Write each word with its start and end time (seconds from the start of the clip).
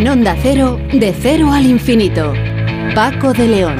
En 0.00 0.08
Onda 0.08 0.34
Cero, 0.40 0.80
de 0.94 1.12
cero 1.12 1.52
al 1.52 1.66
infinito. 1.66 2.32
Paco 2.94 3.34
de 3.34 3.46
León. 3.46 3.76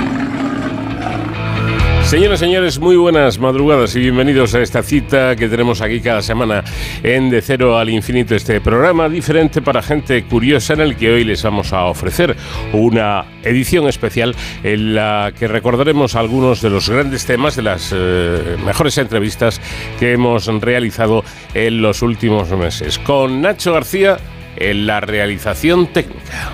Señoras 2.04 2.42
y 2.42 2.44
señores, 2.44 2.78
muy 2.78 2.96
buenas 2.96 3.38
madrugadas 3.38 3.96
y 3.96 4.00
bienvenidos 4.00 4.54
a 4.54 4.60
esta 4.60 4.82
cita 4.82 5.34
que 5.34 5.48
tenemos 5.48 5.80
aquí 5.80 6.02
cada 6.02 6.20
semana 6.20 6.62
en 7.02 7.30
De 7.30 7.40
Cero 7.40 7.78
al 7.78 7.88
Infinito, 7.88 8.34
este 8.34 8.60
programa 8.60 9.08
diferente 9.08 9.62
para 9.62 9.80
gente 9.80 10.22
curiosa 10.24 10.74
en 10.74 10.80
el 10.80 10.96
que 10.96 11.10
hoy 11.10 11.24
les 11.24 11.42
vamos 11.42 11.72
a 11.72 11.84
ofrecer 11.84 12.36
una 12.74 13.24
edición 13.42 13.88
especial 13.88 14.36
en 14.62 14.94
la 14.94 15.32
que 15.38 15.48
recordaremos 15.48 16.16
algunos 16.16 16.60
de 16.60 16.68
los 16.68 16.90
grandes 16.90 17.24
temas, 17.24 17.56
de 17.56 17.62
las 17.62 17.94
eh, 17.96 18.58
mejores 18.62 18.98
entrevistas 18.98 19.58
que 19.98 20.12
hemos 20.12 20.48
realizado 20.60 21.24
en 21.54 21.80
los 21.80 22.02
últimos 22.02 22.50
meses. 22.50 22.98
Con 22.98 23.40
Nacho 23.40 23.72
García 23.72 24.18
en 24.56 24.86
la 24.86 25.00
realización 25.00 25.86
técnica. 25.88 26.50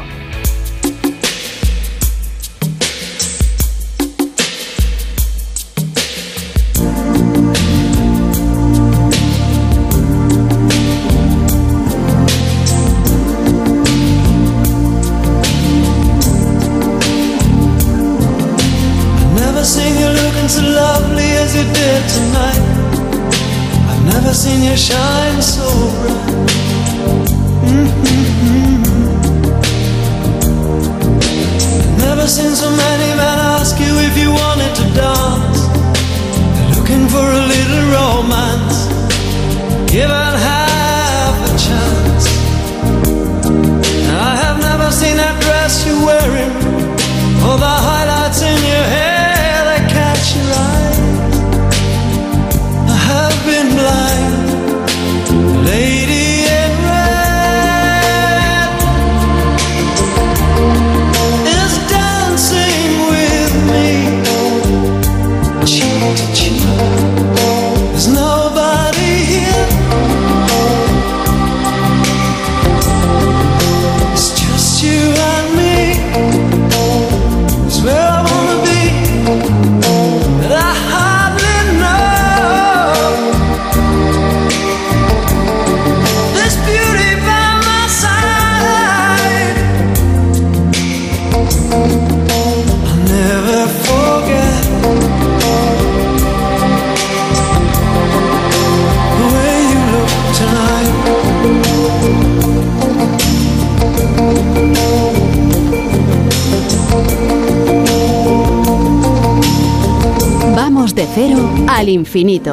Infinito. 111.97 112.53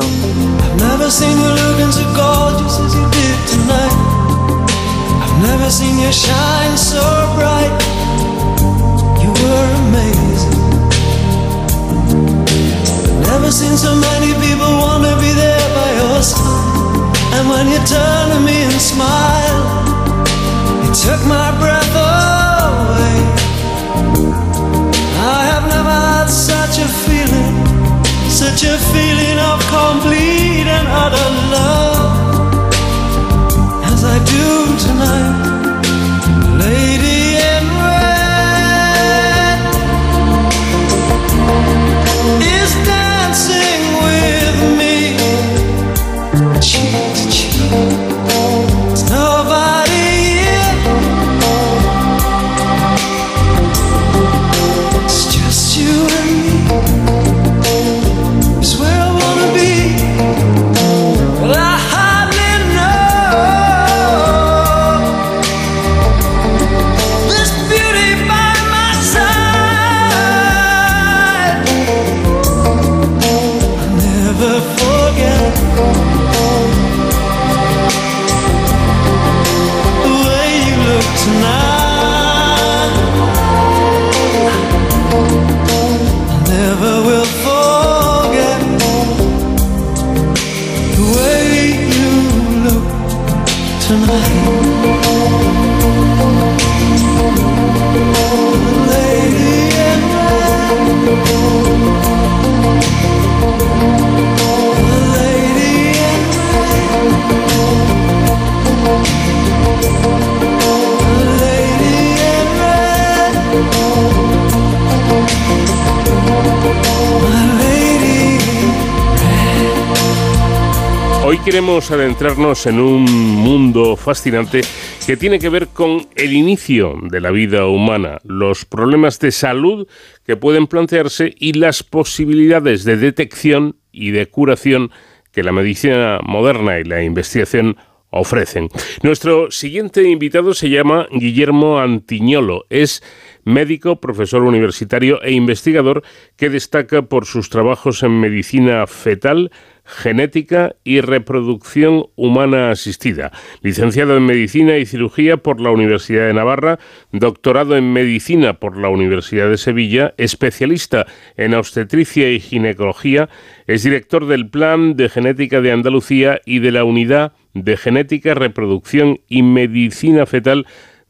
Queremos 121.44 121.92
adentrarnos 121.92 122.66
en 122.68 122.80
un 122.80 123.04
mundo 123.04 123.98
fascinante 123.98 124.62
que 125.06 125.18
tiene 125.18 125.40
que 125.40 125.50
ver 125.50 125.68
con 125.68 126.07
el 126.16 126.31
inicio 126.31 126.95
de 127.01 127.19
la 127.19 127.31
vida 127.31 127.66
humana, 127.66 128.19
los 128.24 128.63
problemas 128.63 129.19
de 129.19 129.31
salud 129.31 129.88
que 130.25 130.38
pueden 130.38 130.68
plantearse 130.68 131.34
y 131.38 131.54
las 131.54 131.84
posibilidades 131.84 132.86
de 132.86 132.95
detección 132.95 133.75
y 133.92 134.12
de 134.12 134.28
curación 134.28 134.92
que 135.34 135.44
la 135.44 135.51
medicina 135.51 136.19
moderna 136.24 136.80
y 136.80 136.86
la 136.86 137.04
investigación 137.04 137.75
ofrecen. 138.10 138.69
Nuestro 139.01 139.51
siguiente 139.51 140.04
invitado 140.04 140.54
se 140.54 140.69
llama 140.69 141.07
Guillermo 141.12 141.80
Antiñolo. 141.80 142.66
Es 142.69 143.04
médico, 143.44 144.00
profesor 144.00 144.44
universitario 144.44 145.22
e 145.24 145.34
investigador 145.34 146.04
que 146.38 146.50
destaca 146.50 147.01
por 147.01 147.25
sus 147.25 147.50
trabajos 147.50 148.04
en 148.04 148.19
medicina 148.19 148.86
fetal, 148.88 149.51
Genética 149.85 150.75
y 150.83 151.01
Reproducción 151.01 152.06
Humana 152.15 152.71
Asistida. 152.71 153.31
Licenciado 153.62 154.15
en 154.18 154.25
Medicina 154.25 154.77
y 154.77 154.85
Cirugía 154.85 155.38
por 155.38 155.59
la 155.59 155.71
Universidad 155.71 156.27
de 156.27 156.33
Navarra, 156.33 156.80
doctorado 157.12 157.75
en 157.75 157.91
Medicina 157.91 158.53
por 158.53 158.77
la 158.77 158.89
Universidad 158.89 159.50
de 159.50 159.57
Sevilla, 159.57 160.13
especialista 160.18 161.06
en 161.38 161.53
obstetricia 161.53 162.31
y 162.31 162.39
ginecología, 162.39 163.30
es 163.68 163.83
director 163.83 164.25
del 164.25 164.50
Plan 164.50 164.95
de 164.95 165.09
Genética 165.09 165.62
de 165.62 165.71
Andalucía 165.71 166.39
y 166.45 166.59
de 166.59 166.71
la 166.71 166.83
Unidad 166.83 167.33
de 167.53 167.77
Genética, 167.77 168.33
Reproducción 168.33 169.19
y 169.27 169.44
Medicina 169.44 170.25
Fetal 170.25 170.65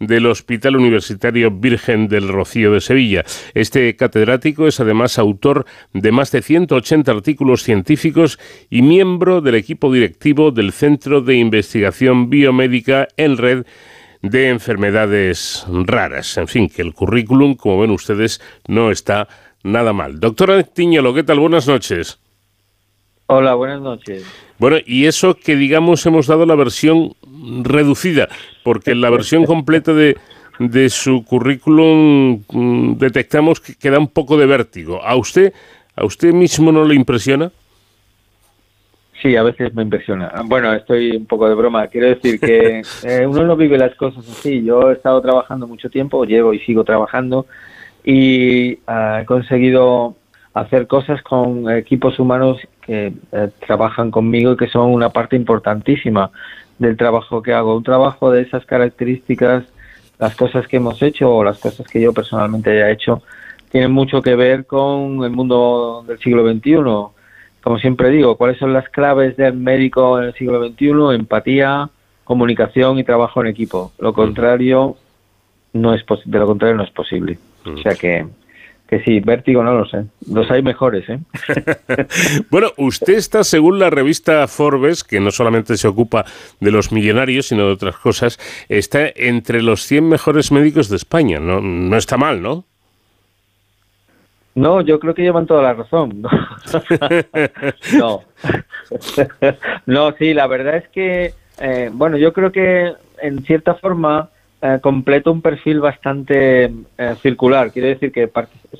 del 0.07 0.25
Hospital 0.25 0.75
Universitario 0.75 1.51
Virgen 1.51 2.07
del 2.07 2.27
Rocío 2.27 2.71
de 2.71 2.81
Sevilla. 2.81 3.23
Este 3.53 3.95
catedrático 3.95 4.67
es 4.67 4.79
además 4.79 5.19
autor 5.19 5.65
de 5.93 6.11
más 6.11 6.31
de 6.31 6.41
180 6.41 7.11
artículos 7.11 7.63
científicos 7.63 8.39
y 8.69 8.81
miembro 8.81 9.41
del 9.41 9.55
equipo 9.55 9.91
directivo 9.91 10.51
del 10.51 10.71
Centro 10.71 11.21
de 11.21 11.35
Investigación 11.35 12.29
Biomédica 12.29 13.07
en 13.17 13.37
Red 13.37 13.65
de 14.21 14.49
Enfermedades 14.49 15.65
Raras. 15.67 16.37
En 16.37 16.47
fin, 16.47 16.69
que 16.69 16.81
el 16.81 16.93
currículum, 16.93 17.55
como 17.55 17.81
ven 17.81 17.91
ustedes, 17.91 18.41
no 18.67 18.89
está 18.89 19.27
nada 19.63 19.93
mal. 19.93 20.19
Doctora 20.19 20.63
Tiñolo, 20.63 21.13
¿qué 21.13 21.23
tal? 21.23 21.39
Buenas 21.39 21.67
noches. 21.67 22.22
Hola, 23.27 23.53
buenas 23.55 23.81
noches. 23.81 24.25
Bueno, 24.59 24.77
y 24.85 25.05
eso 25.05 25.35
que 25.35 25.55
digamos 25.55 26.05
hemos 26.05 26.27
dado 26.27 26.45
la 26.45 26.55
versión 26.55 27.13
reducida, 27.63 28.27
porque 28.63 28.91
en 28.91 29.01
la 29.01 29.09
versión 29.09 29.45
completa 29.45 29.93
de, 29.93 30.17
de 30.59 30.89
su 30.89 31.23
currículum 31.23 32.43
mm, 32.51 32.97
detectamos 32.97 33.59
que 33.59 33.75
queda 33.75 33.99
un 33.99 34.07
poco 34.07 34.37
de 34.37 34.45
vértigo. 34.45 35.01
¿A 35.03 35.15
usted, 35.15 35.53
a 35.95 36.05
usted 36.05 36.33
mismo 36.33 36.71
no 36.71 36.85
le 36.85 36.95
impresiona? 36.95 37.51
Sí, 39.21 39.37
a 39.37 39.43
veces 39.43 39.73
me 39.73 39.83
impresiona. 39.83 40.33
Bueno, 40.43 40.73
estoy 40.73 41.15
un 41.15 41.25
poco 41.25 41.47
de 41.47 41.55
broma. 41.55 41.87
Quiero 41.87 42.09
decir 42.09 42.41
que 42.41 42.81
eh, 43.03 43.25
uno 43.25 43.45
no 43.45 43.55
vive 43.55 43.77
las 43.77 43.95
cosas 43.95 44.27
así. 44.29 44.63
Yo 44.63 44.89
he 44.89 44.93
estado 44.93 45.21
trabajando 45.21 45.65
mucho 45.65 45.89
tiempo, 45.89 46.25
llevo 46.25 46.53
y 46.53 46.59
sigo 46.59 46.83
trabajando 46.83 47.45
y 48.03 48.79
ah, 48.85 49.19
he 49.21 49.25
conseguido 49.25 50.17
hacer 50.53 50.87
cosas 50.87 51.21
con 51.21 51.71
equipos 51.71 52.19
humanos 52.19 52.57
que 52.85 53.13
eh, 53.31 53.49
trabajan 53.65 54.11
conmigo 54.11 54.53
y 54.53 54.57
que 54.57 54.67
son 54.67 54.91
una 54.91 55.09
parte 55.09 55.35
importantísima 55.35 56.31
del 56.79 56.97
trabajo 56.97 57.41
que 57.41 57.53
hago. 57.53 57.77
Un 57.77 57.83
trabajo 57.83 58.31
de 58.31 58.41
esas 58.41 58.65
características, 58.65 59.63
las 60.19 60.35
cosas 60.35 60.67
que 60.67 60.77
hemos 60.77 61.01
hecho 61.01 61.33
o 61.33 61.43
las 61.43 61.59
cosas 61.59 61.87
que 61.87 62.01
yo 62.01 62.13
personalmente 62.13 62.71
haya 62.71 62.91
hecho, 62.91 63.21
tienen 63.71 63.91
mucho 63.91 64.21
que 64.21 64.35
ver 64.35 64.65
con 64.65 65.23
el 65.23 65.31
mundo 65.31 66.03
del 66.07 66.19
siglo 66.19 66.47
XXI. 66.47 66.75
Como 67.63 67.79
siempre 67.79 68.09
digo, 68.09 68.35
¿cuáles 68.35 68.59
son 68.59 68.73
las 68.73 68.87
claves 68.89 69.37
del 69.37 69.53
médico 69.53 70.19
en 70.19 70.25
el 70.25 70.33
siglo 70.33 70.63
XXI? 70.67 71.15
Empatía, 71.15 71.89
comunicación 72.23 72.99
y 72.99 73.03
trabajo 73.03 73.41
en 73.41 73.47
equipo. 73.47 73.91
Lo 73.99 74.13
contrario 74.13 74.97
no 75.73 75.93
es 75.93 76.05
de 76.25 76.39
lo 76.39 76.45
contrario 76.45 76.77
no 76.77 76.83
es 76.83 76.91
posible. 76.91 77.39
O 77.65 77.77
sea 77.77 77.95
que 77.95 78.27
que 78.87 79.03
sí, 79.03 79.19
vértigo 79.19 79.63
no 79.63 79.73
lo 79.73 79.85
sé. 79.85 80.05
Los 80.29 80.49
hay 80.51 80.61
mejores, 80.61 81.07
¿eh? 81.09 81.19
bueno, 82.49 82.71
usted 82.77 83.13
está, 83.13 83.43
según 83.43 83.79
la 83.79 83.89
revista 83.89 84.47
Forbes, 84.47 85.03
que 85.03 85.19
no 85.19 85.31
solamente 85.31 85.77
se 85.77 85.87
ocupa 85.87 86.25
de 86.59 86.71
los 86.71 86.91
millonarios, 86.91 87.47
sino 87.47 87.65
de 87.65 87.73
otras 87.73 87.97
cosas, 87.97 88.39
está 88.69 89.07
entre 89.15 89.61
los 89.61 89.83
100 89.83 90.09
mejores 90.09 90.51
médicos 90.51 90.89
de 90.89 90.97
España. 90.97 91.39
No, 91.39 91.61
no 91.61 91.97
está 91.97 92.17
mal, 92.17 92.41
¿no? 92.41 92.65
No, 94.55 94.81
yo 94.81 94.99
creo 94.99 95.15
que 95.15 95.23
llevan 95.23 95.47
toda 95.47 95.63
la 95.63 95.73
razón. 95.73 96.21
no. 97.97 98.23
no, 99.87 100.11
sí, 100.13 100.33
la 100.33 100.47
verdad 100.47 100.77
es 100.77 100.87
que, 100.89 101.33
eh, 101.59 101.89
bueno, 101.91 102.17
yo 102.17 102.33
creo 102.33 102.51
que 102.51 102.93
en 103.21 103.43
cierta 103.43 103.75
forma 103.75 104.29
eh, 104.65 104.79
completo 104.81 105.29
un 105.29 105.41
perfil 105.41 105.81
bastante 105.81 106.71
eh, 106.97 107.15
circular. 107.21 107.69
Quiere 107.73 107.89
decir 107.89 108.13
que 108.13 108.31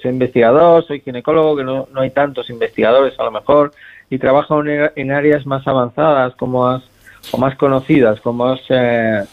soy 0.02 0.12
investigador, 0.12 0.86
soy 0.86 1.02
ginecólogo, 1.02 1.58
que 1.58 1.66
no, 1.66 1.88
hay 1.96 2.10
tantos 2.12 2.50
investigadores 2.50 3.20
a 3.20 3.24
lo 3.26 3.32
mejor, 3.32 3.74
y 4.10 4.18
trabajo 4.18 4.64
en, 4.66 5.12
áreas 5.12 5.46
más 5.46 5.68
avanzadas 5.68 6.36
como 6.38 6.64
más, 6.64 6.84
o 7.34 7.38
más 7.38 7.58
conocidas, 7.58 8.22
como 8.22 8.46
has 8.46 8.62
eh, 8.70 9.26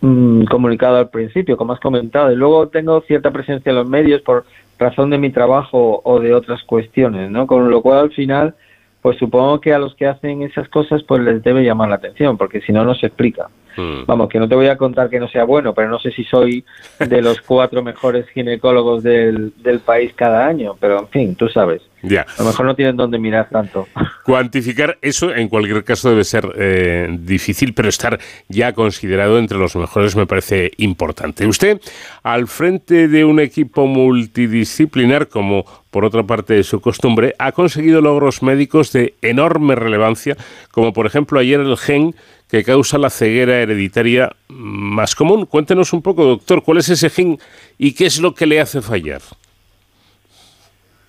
mm, 0.00 0.44
comunicado 0.44 0.96
al 0.96 1.10
principio, 1.10 1.58
como 1.58 1.74
has 1.74 1.80
comentado. 1.80 2.32
Y 2.32 2.36
luego 2.36 2.68
tengo 2.68 3.02
cierta 3.02 3.30
presencia 3.30 3.68
en 3.68 3.76
los 3.76 3.86
medios 3.86 4.22
por 4.22 4.46
razón 4.78 5.10
de 5.10 5.18
mi 5.18 5.28
trabajo 5.28 6.00
o 6.02 6.20
de 6.20 6.32
otras 6.32 6.62
cuestiones, 6.62 7.30
¿no? 7.30 7.46
Con 7.46 7.70
lo 7.70 7.82
cual 7.82 7.98
al 7.98 8.12
final 8.12 8.54
pues 9.02 9.18
supongo 9.18 9.60
que 9.60 9.74
a 9.74 9.78
los 9.78 9.94
que 9.94 10.06
hacen 10.06 10.40
esas 10.40 10.70
cosas 10.70 11.02
pues 11.02 11.20
les 11.20 11.42
debe 11.42 11.64
llamar 11.64 11.90
la 11.90 11.96
atención, 11.96 12.38
porque 12.38 12.62
si 12.62 12.72
no, 12.72 12.82
no 12.82 12.94
se 12.94 13.08
explica. 13.08 13.48
Mm. 13.78 14.06
Vamos, 14.06 14.28
que 14.28 14.40
no 14.40 14.48
te 14.48 14.56
voy 14.56 14.66
a 14.66 14.76
contar 14.76 15.08
que 15.08 15.20
no 15.20 15.28
sea 15.28 15.44
bueno, 15.44 15.72
pero 15.72 15.88
no 15.88 16.00
sé 16.00 16.10
si 16.10 16.24
soy 16.24 16.64
de 16.98 17.22
los 17.22 17.40
cuatro 17.40 17.82
mejores 17.82 18.28
ginecólogos 18.30 19.04
del, 19.04 19.52
del 19.62 19.78
país 19.78 20.12
cada 20.16 20.46
año, 20.46 20.76
pero 20.80 20.98
en 20.98 21.08
fin, 21.08 21.34
tú 21.36 21.48
sabes. 21.48 21.82
Ya. 22.02 22.22
A 22.22 22.42
lo 22.42 22.48
mejor 22.48 22.66
no 22.66 22.74
tienen 22.76 22.96
dónde 22.96 23.18
mirar 23.18 23.48
tanto. 23.50 23.86
Cuantificar 24.24 24.98
eso, 25.00 25.34
en 25.34 25.48
cualquier 25.48 25.84
caso, 25.84 26.10
debe 26.10 26.24
ser 26.24 26.48
eh, 26.56 27.08
difícil, 27.20 27.74
pero 27.74 27.88
estar 27.88 28.18
ya 28.48 28.72
considerado 28.72 29.38
entre 29.38 29.58
los 29.58 29.74
mejores 29.76 30.14
me 30.16 30.26
parece 30.26 30.72
importante. 30.78 31.46
Usted, 31.46 31.80
al 32.22 32.46
frente 32.46 33.08
de 33.08 33.24
un 33.24 33.40
equipo 33.40 33.86
multidisciplinar, 33.86 35.28
como 35.28 35.64
por 35.90 36.04
otra 36.04 36.22
parte 36.22 36.54
de 36.54 36.62
su 36.62 36.80
costumbre, 36.80 37.34
ha 37.38 37.52
conseguido 37.52 38.00
logros 38.00 38.42
médicos 38.42 38.92
de 38.92 39.14
enorme 39.22 39.74
relevancia, 39.74 40.36
como 40.70 40.92
por 40.92 41.06
ejemplo 41.06 41.40
ayer 41.40 41.60
el 41.60 41.76
gen 41.76 42.14
que 42.48 42.64
causa 42.64 42.98
la 42.98 43.10
ceguera 43.10 43.60
hereditaria 43.60 44.32
más 44.48 45.14
común. 45.14 45.46
Cuéntenos 45.46 45.92
un 45.92 46.02
poco, 46.02 46.24
doctor, 46.24 46.62
cuál 46.62 46.78
es 46.78 46.88
ese 46.88 47.10
gen 47.10 47.38
y 47.76 47.94
qué 47.94 48.06
es 48.06 48.20
lo 48.20 48.34
que 48.34 48.46
le 48.46 48.60
hace 48.60 48.80
fallar. 48.80 49.20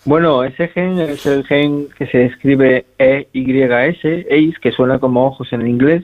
Bueno, 0.05 0.43
ese 0.43 0.67
gen 0.69 0.99
es 0.99 1.25
el 1.25 1.45
gen 1.45 1.87
que 1.97 2.07
se 2.07 2.25
escribe 2.25 2.85
EYS, 2.97 4.03
EYS, 4.03 4.59
que 4.59 4.71
suena 4.71 4.99
como 4.99 5.27
ojos 5.27 5.51
en 5.53 5.67
inglés, 5.67 6.03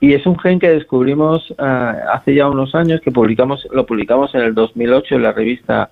y 0.00 0.14
es 0.14 0.26
un 0.26 0.38
gen 0.38 0.58
que 0.58 0.68
descubrimos 0.68 1.54
ah, 1.58 1.94
hace 2.12 2.34
ya 2.34 2.48
unos 2.48 2.74
años, 2.74 3.00
que 3.00 3.12
publicamos, 3.12 3.66
lo 3.70 3.86
publicamos 3.86 4.34
en 4.34 4.40
el 4.40 4.54
2008 4.54 5.14
en 5.14 5.22
la 5.22 5.32
revista 5.32 5.90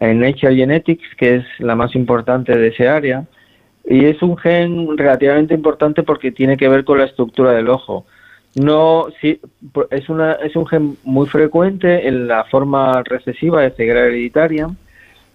Nature 0.00 0.54
Genetics, 0.54 1.14
que 1.16 1.36
es 1.36 1.44
la 1.58 1.74
más 1.74 1.94
importante 1.94 2.56
de 2.56 2.68
ese 2.68 2.88
área, 2.88 3.24
y 3.84 4.04
es 4.04 4.22
un 4.22 4.36
gen 4.36 4.96
relativamente 4.96 5.54
importante 5.54 6.02
porque 6.02 6.32
tiene 6.32 6.56
que 6.56 6.68
ver 6.68 6.84
con 6.84 6.98
la 6.98 7.04
estructura 7.04 7.52
del 7.52 7.68
ojo. 7.68 8.06
No, 8.54 9.06
sí, 9.20 9.40
es, 9.90 10.08
una, 10.08 10.32
es 10.32 10.54
un 10.56 10.66
gen 10.66 10.96
muy 11.04 11.26
frecuente 11.26 12.06
en 12.06 12.28
la 12.28 12.44
forma 12.44 13.02
recesiva 13.02 13.62
de 13.62 13.70
ceguera 13.70 14.00
hereditaria, 14.00 14.68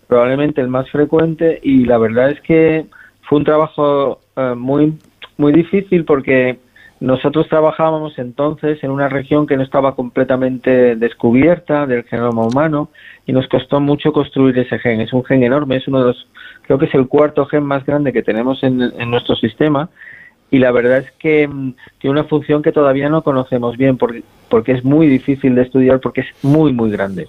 probablemente 0.07 0.61
el 0.61 0.67
más 0.67 0.89
frecuente, 0.91 1.59
y 1.63 1.85
la 1.85 1.97
verdad 1.97 2.29
es 2.29 2.39
que 2.41 2.85
fue 3.23 3.39
un 3.39 3.43
trabajo 3.43 4.19
eh, 4.35 4.53
muy, 4.55 4.97
muy 5.37 5.51
difícil 5.51 6.05
porque 6.05 6.59
nosotros 6.99 7.47
trabajábamos 7.47 8.17
entonces 8.17 8.83
en 8.83 8.89
una 8.89 9.07
región 9.07 9.45
que 9.45 9.55
no 9.55 9.63
estaba 9.63 9.95
completamente 9.95 10.95
descubierta 10.95 11.85
del 11.85 12.03
genoma 12.05 12.45
humano 12.45 12.89
y 13.25 13.33
nos 13.33 13.47
costó 13.47 13.79
mucho 13.79 14.11
construir 14.11 14.57
ese 14.57 14.79
gen. 14.79 15.01
Es 15.01 15.13
un 15.13 15.23
gen 15.23 15.43
enorme, 15.43 15.75
es 15.75 15.87
uno 15.87 15.99
de 15.99 16.05
los, 16.05 16.27
creo 16.67 16.77
que 16.77 16.85
es 16.85 16.93
el 16.93 17.07
cuarto 17.07 17.45
gen 17.45 17.63
más 17.63 17.85
grande 17.85 18.13
que 18.13 18.21
tenemos 18.21 18.61
en, 18.63 18.77
nuestro 19.09 19.35
sistema 19.35 19.89
y 20.51 20.59
la 20.59 20.71
verdad 20.71 20.99
es 20.99 21.11
que 21.13 21.47
mm, 21.47 21.73
tiene 21.99 22.19
una 22.19 22.25
función 22.25 22.61
que 22.61 22.71
todavía 22.71 23.09
no 23.09 23.23
conocemos 23.23 23.77
bien 23.77 23.97
porque, 23.97 24.23
porque 24.49 24.73
es 24.73 24.83
muy 24.83 25.07
difícil 25.07 25.55
de 25.55 25.63
estudiar 25.63 25.99
porque 25.99 26.21
es 26.21 26.27
muy, 26.43 26.73
muy 26.73 26.91
grande. 26.91 27.27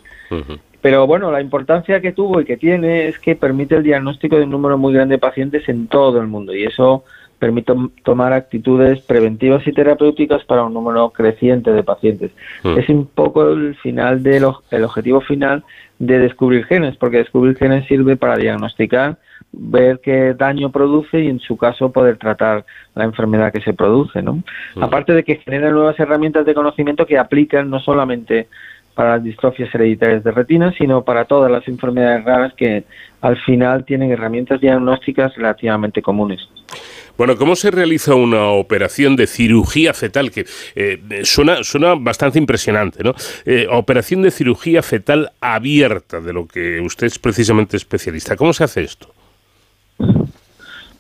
Pero 0.83 1.07
bueno, 1.07 1.33
la 1.33 1.41
importancia 1.41 2.01
que 2.01 2.13
tuvo 2.13 2.41
y 2.41 2.45
que 2.45 2.57
tiene 2.57 3.09
es 3.09 3.19
que 3.19 3.35
permite 3.35 3.77
el 3.77 3.83
diagnóstico 3.83 4.37
de 4.37 4.45
un 4.45 4.51
número 4.51 4.77
muy 4.77 4.93
grande 4.93 5.15
de 5.15 5.21
pacientes 5.21 5.69
en 5.69 5.87
todo 5.87 6.21
el 6.21 6.27
mundo 6.27 6.55
y 6.55 6.65
eso 6.65 7.05
permite 7.39 7.73
tomar 8.03 8.33
actitudes 8.33 9.01
preventivas 9.03 9.67
y 9.67 9.73
terapéuticas 9.73 10.45
para 10.45 10.65
un 10.65 10.75
número 10.75 11.11
creciente 11.11 11.73
de 11.73 11.83
pacientes. 11.85 12.33
Mm. 12.65 12.79
Es 12.79 12.89
un 12.89 13.07
poco 13.07 13.49
el 13.51 13.77
final 13.77 14.23
del 14.23 14.45
el 14.71 14.85
objetivo 14.85 15.21
final 15.21 15.65
de 15.99 16.19
descubrir 16.19 16.65
genes, 16.65 16.97
porque 16.97 17.19
descubrir 17.19 17.57
genes 17.57 17.87
sirve 17.87 18.17
para 18.17 18.37
diagnosticar, 18.37 19.19
ver 19.59 20.01
qué 20.01 20.35
daño 20.35 20.71
produce 20.71 21.21
y 21.21 21.29
en 21.29 21.41
su 21.41 21.57
caso 21.57 21.91
poder 21.91 22.17
tratar 22.17 22.65
la 22.95 23.05
enfermedad 23.05 23.53
que 23.53 23.61
se 23.61 23.75
produce, 23.75 24.23
¿no? 24.23 24.43
Aparte 24.81 25.13
de 25.13 25.25
que 25.25 25.37
genera 25.37 25.71
nuevas 25.71 25.99
herramientas 25.99 26.47
de 26.47 26.55
conocimiento 26.55 27.07
que 27.07 27.19
aplican 27.19 27.69
no 27.69 27.81
solamente 27.81 28.49
para 28.95 29.17
las 29.17 29.25
distrofias 29.25 29.73
hereditarias 29.75 30.25
de 30.25 30.33
retina, 30.33 30.73
sino 30.77 31.05
para 31.05 31.25
todas 31.25 31.51
las 31.53 31.67
enfermedades 31.69 32.25
raras 32.25 32.53
que 32.55 32.85
al 33.21 33.37
final 33.43 33.85
tienen 33.85 34.11
herramientas 34.11 34.61
diagnósticas 34.61 35.37
relativamente 35.37 36.03
comunes. 36.03 36.41
Bueno, 37.17 37.37
¿cómo 37.37 37.57
se 37.57 37.71
realiza 37.71 38.15
una 38.15 38.49
operación 38.51 39.17
de 39.17 39.27
cirugía 39.27 39.93
fetal? 39.93 40.31
Que 40.31 40.47
eh, 40.77 41.01
suena, 41.25 41.65
suena 41.65 41.95
bastante 41.97 42.39
impresionante, 42.39 43.03
¿no? 43.03 43.15
Eh, 43.45 43.67
operación 43.71 44.23
de 44.23 44.31
cirugía 44.31 44.83
fetal 44.83 45.31
abierta, 45.41 46.21
de 46.21 46.33
lo 46.33 46.47
que 46.47 46.81
usted 46.81 47.09
es 47.09 47.19
precisamente 47.19 47.77
especialista. 47.77 48.37
¿Cómo 48.37 48.53
se 48.53 48.65
hace 48.65 48.83
esto? 48.83 49.13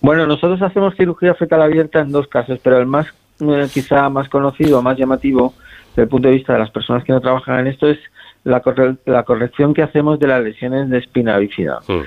Bueno, 0.00 0.26
nosotros 0.26 0.62
hacemos 0.62 0.94
cirugía 0.96 1.34
fetal 1.34 1.62
abierta 1.62 2.00
en 2.00 2.12
dos 2.12 2.28
casos, 2.28 2.60
pero 2.62 2.78
el 2.78 2.86
más 2.86 3.06
eh, 3.40 3.68
quizá 3.72 4.08
más 4.08 4.28
conocido, 4.28 4.82
más 4.82 4.96
llamativo 4.96 5.54
desde 5.90 6.02
el 6.02 6.08
punto 6.08 6.28
de 6.28 6.34
vista 6.34 6.52
de 6.52 6.60
las 6.60 6.70
personas 6.70 7.04
que 7.04 7.12
no 7.12 7.20
trabajan 7.20 7.60
en 7.60 7.66
esto 7.68 7.88
es 7.88 7.98
la, 8.44 8.62
la 9.06 9.22
corrección 9.24 9.74
que 9.74 9.82
hacemos 9.82 10.18
de 10.18 10.28
las 10.28 10.42
lesiones 10.42 10.88
de 10.90 10.98
espina 10.98 11.38
bífida. 11.38 11.80
Hmm. 11.86 12.02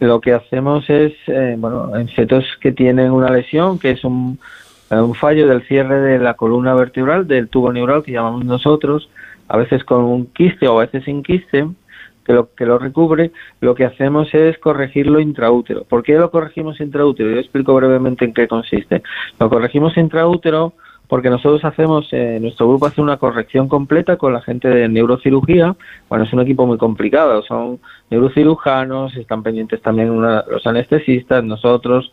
Lo 0.00 0.20
que 0.20 0.32
hacemos 0.32 0.88
es, 0.90 1.12
eh, 1.26 1.54
bueno, 1.58 1.96
en 1.96 2.08
fetos 2.08 2.44
que 2.60 2.72
tienen 2.72 3.10
una 3.10 3.30
lesión, 3.30 3.78
que 3.78 3.92
es 3.92 4.04
un, 4.04 4.38
eh, 4.90 4.96
un 4.96 5.14
fallo 5.14 5.46
del 5.46 5.62
cierre 5.66 6.00
de 6.00 6.18
la 6.18 6.34
columna 6.34 6.74
vertebral, 6.74 7.26
del 7.26 7.48
tubo 7.48 7.72
neural 7.72 8.02
que 8.02 8.12
llamamos 8.12 8.44
nosotros, 8.44 9.08
a 9.48 9.56
veces 9.56 9.84
con 9.84 10.04
un 10.04 10.26
quiste 10.26 10.66
o 10.66 10.78
a 10.78 10.84
veces 10.84 11.04
sin 11.04 11.22
quiste, 11.22 11.66
que 12.24 12.32
lo, 12.32 12.54
que 12.54 12.66
lo 12.66 12.78
recubre, 12.78 13.30
lo 13.60 13.74
que 13.74 13.84
hacemos 13.84 14.32
es 14.34 14.58
corregirlo 14.58 15.20
intraútero. 15.20 15.84
¿Por 15.84 16.02
qué 16.02 16.14
lo 16.14 16.30
corregimos 16.30 16.80
intraútero? 16.80 17.30
Yo 17.30 17.38
explico 17.38 17.74
brevemente 17.74 18.24
en 18.24 18.34
qué 18.34 18.48
consiste. 18.48 19.02
Lo 19.38 19.50
corregimos 19.50 19.96
intraútero 19.96 20.72
porque 21.08 21.30
nosotros 21.30 21.64
hacemos, 21.64 22.08
eh, 22.12 22.38
nuestro 22.40 22.68
grupo 22.68 22.86
hace 22.86 23.00
una 23.00 23.18
corrección 23.18 23.68
completa 23.68 24.16
con 24.16 24.32
la 24.32 24.40
gente 24.40 24.68
de 24.68 24.88
neurocirugía. 24.88 25.76
Bueno, 26.08 26.24
es 26.24 26.32
un 26.32 26.40
equipo 26.40 26.66
muy 26.66 26.78
complicado, 26.78 27.42
son 27.42 27.78
neurocirujanos, 28.10 29.14
están 29.16 29.42
pendientes 29.42 29.82
también 29.82 30.20
los 30.20 30.66
anestesistas, 30.66 31.44
nosotros. 31.44 32.10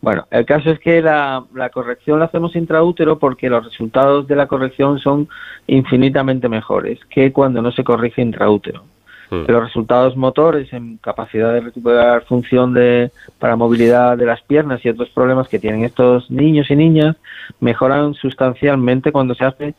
Bueno, 0.00 0.26
el 0.30 0.46
caso 0.46 0.70
es 0.70 0.78
que 0.78 1.02
la, 1.02 1.44
la 1.54 1.68
corrección 1.68 2.18
la 2.18 2.24
hacemos 2.24 2.56
intraútero 2.56 3.18
porque 3.18 3.50
los 3.50 3.64
resultados 3.64 4.26
de 4.26 4.36
la 4.36 4.46
corrección 4.46 4.98
son 4.98 5.28
infinitamente 5.66 6.48
mejores 6.48 6.98
que 7.10 7.32
cuando 7.32 7.60
no 7.60 7.70
se 7.70 7.84
corrige 7.84 8.22
intraútero. 8.22 8.84
Hmm. 9.30 9.44
Los 9.46 9.62
resultados 9.64 10.16
motores 10.16 10.72
en 10.72 10.96
capacidad 10.98 11.52
de 11.52 11.60
recuperar 11.60 12.24
función 12.24 12.74
de, 12.74 13.10
para 13.38 13.56
movilidad 13.56 14.18
de 14.18 14.26
las 14.26 14.42
piernas 14.42 14.84
y 14.84 14.88
otros 14.88 15.08
problemas 15.10 15.48
que 15.48 15.58
tienen 15.58 15.84
estos 15.84 16.30
niños 16.30 16.70
y 16.70 16.76
niñas 16.76 17.16
mejoran 17.60 18.14
sustancialmente 18.14 19.12
cuando 19.12 19.34
se 19.34 19.44
hace 19.44 19.74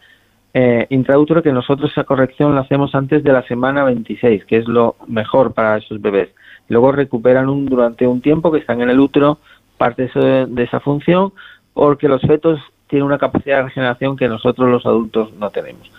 eh, 0.54 0.88
intraútero, 0.90 1.44
que 1.44 1.54
nosotros 1.54 1.92
esa 1.92 2.04
corrección 2.04 2.56
la 2.56 2.62
hacemos 2.62 2.96
antes 2.96 3.24
de 3.24 3.32
la 3.32 3.44
semana 3.44 3.84
26, 3.84 4.46
que 4.46 4.58
es 4.58 4.68
lo 4.68 4.96
mejor 5.08 5.54
para 5.54 5.78
esos 5.78 6.02
bebés. 6.02 6.30
Luego 6.68 6.92
recuperan 6.92 7.50
un, 7.50 7.66
durante 7.66 8.08
un 8.08 8.22
tiempo 8.22 8.52
que 8.52 8.60
están 8.60 8.82
en 8.82 8.90
el 8.90 9.00
útero 9.00 9.40
parte 9.78 10.10
de, 10.14 10.46
de 10.48 10.64
esa 10.64 10.80
función, 10.80 11.34
porque 11.74 12.08
los 12.08 12.22
fetos 12.22 12.60
tienen 12.88 13.06
una 13.06 13.18
capacidad 13.18 13.58
de 13.58 13.64
regeneración 13.64 14.18
que 14.18 14.28
nosotros 14.28 14.70
los 14.70 14.86
adultos 14.86 15.34
no 15.34 15.50
tenemos. 15.50 15.90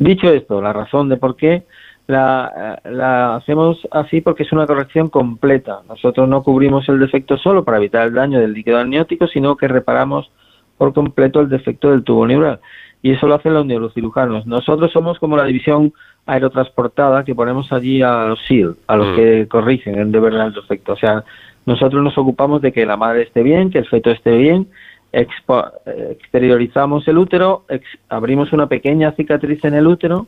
Dicho 0.00 0.30
esto, 0.32 0.60
la 0.60 0.72
razón 0.72 1.08
de 1.08 1.18
por 1.18 1.36
qué 1.36 1.62
la, 2.08 2.80
la, 2.84 3.36
hacemos 3.36 3.86
así 3.90 4.22
porque 4.22 4.42
es 4.42 4.52
una 4.52 4.66
corrección 4.66 5.08
completa. 5.08 5.82
Nosotros 5.86 6.28
no 6.28 6.42
cubrimos 6.42 6.88
el 6.88 6.98
defecto 6.98 7.36
solo 7.36 7.64
para 7.64 7.76
evitar 7.76 8.08
el 8.08 8.14
daño 8.14 8.40
del 8.40 8.54
líquido 8.54 8.78
amniótico, 8.78 9.26
sino 9.26 9.56
que 9.56 9.68
reparamos 9.68 10.30
por 10.78 10.94
completo 10.94 11.40
el 11.40 11.50
defecto 11.50 11.90
del 11.90 12.04
tubo 12.04 12.26
neural. 12.26 12.60
Y 13.02 13.12
eso 13.12 13.28
lo 13.28 13.34
hacen 13.34 13.52
los 13.52 13.66
neurocirujanos. 13.66 14.46
Nosotros 14.46 14.90
somos 14.90 15.18
como 15.18 15.36
la 15.36 15.44
división 15.44 15.92
aerotransportada 16.24 17.24
que 17.24 17.34
ponemos 17.34 17.70
allí 17.72 18.02
a 18.02 18.24
los 18.24 18.40
SEAL, 18.46 18.76
a 18.86 18.96
los 18.96 19.08
mm. 19.08 19.16
que 19.16 19.48
corrigen 19.48 20.10
de 20.10 20.20
verdad 20.20 20.46
el 20.46 20.54
defecto. 20.54 20.94
O 20.94 20.96
sea, 20.96 21.24
nosotros 21.66 22.02
nos 22.02 22.16
ocupamos 22.16 22.62
de 22.62 22.72
que 22.72 22.86
la 22.86 22.96
madre 22.96 23.22
esté 23.22 23.42
bien, 23.42 23.70
que 23.70 23.78
el 23.78 23.86
feto 23.86 24.10
esté 24.10 24.34
bien, 24.36 24.66
exteriorizamos 25.12 27.06
el 27.06 27.18
útero, 27.18 27.64
abrimos 28.08 28.52
una 28.54 28.66
pequeña 28.66 29.12
cicatriz 29.12 29.62
en 29.64 29.74
el 29.74 29.86
útero, 29.86 30.26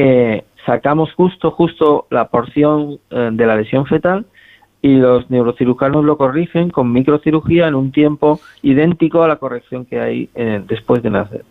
eh, 0.00 0.44
sacamos 0.64 1.12
justo, 1.14 1.50
justo 1.50 2.06
la 2.08 2.28
porción 2.28 3.00
eh, 3.10 3.30
de 3.32 3.46
la 3.46 3.56
lesión 3.56 3.84
fetal 3.84 4.26
y 4.80 4.94
los 4.94 5.28
neurocirujanos 5.28 6.04
lo 6.04 6.16
corrigen 6.16 6.70
con 6.70 6.92
microcirugía 6.92 7.66
en 7.66 7.74
un 7.74 7.90
tiempo 7.90 8.38
idéntico 8.62 9.24
a 9.24 9.28
la 9.28 9.36
corrección 9.36 9.84
que 9.84 9.98
hay 9.98 10.30
eh, 10.36 10.62
después 10.68 11.02
de 11.02 11.10
nacer. 11.10 11.44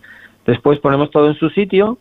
Después 0.46 0.78
ponemos 0.78 1.10
todo 1.10 1.28
en 1.28 1.34
su 1.34 1.50
sitio, 1.50 1.98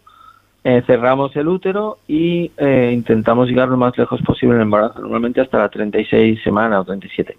cerramos 0.85 1.33
el 1.37 1.47
útero 1.47 1.97
y 2.09 2.51
intentamos 2.91 3.47
llegar 3.47 3.69
lo 3.69 3.77
más 3.77 3.97
lejos 3.97 4.21
posible 4.21 4.55
en 4.55 4.61
el 4.61 4.65
embarazo, 4.65 4.99
normalmente 4.99 5.39
hasta 5.39 5.59
la 5.59 5.69
36 5.69 6.43
semanas 6.43 6.81
o 6.81 6.85
37. 6.85 7.37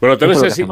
Bueno, 0.00 0.16
tenés 0.18 0.42
así, 0.42 0.64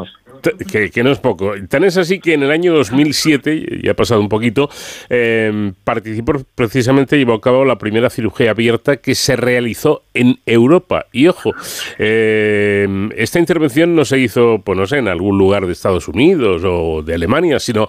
que, 0.91 1.03
no 1.03 1.11
es 1.11 1.19
poco. 1.19 1.53
Tan 1.67 1.83
es 1.83 1.97
así 1.97 2.19
que 2.19 2.33
en 2.33 2.43
el 2.43 2.51
año 2.51 2.73
2007, 2.73 3.81
ya 3.83 3.91
ha 3.91 3.93
pasado 3.93 4.21
un 4.21 4.29
poquito, 4.29 4.69
eh, 5.09 5.71
participó 5.83 6.33
precisamente, 6.55 7.17
llevó 7.17 7.33
a 7.33 7.41
cabo 7.41 7.65
la 7.65 7.77
primera 7.77 8.09
cirugía 8.09 8.51
abierta 8.51 8.97
que 8.97 9.15
se 9.15 9.35
realizó 9.35 10.03
en 10.13 10.39
Europa. 10.45 11.05
Y 11.11 11.27
ojo, 11.27 11.51
em, 11.97 13.11
esta 13.15 13.39
intervención 13.39 13.95
no 13.95 14.05
se 14.05 14.19
hizo, 14.19 14.61
pues 14.63 14.77
no 14.77 14.85
sé, 14.85 14.97
en 14.97 15.07
algún 15.07 15.37
lugar 15.37 15.65
de 15.65 15.73
Estados 15.73 16.07
Unidos 16.07 16.63
o 16.65 17.01
de 17.01 17.15
Alemania, 17.15 17.59
sino 17.59 17.87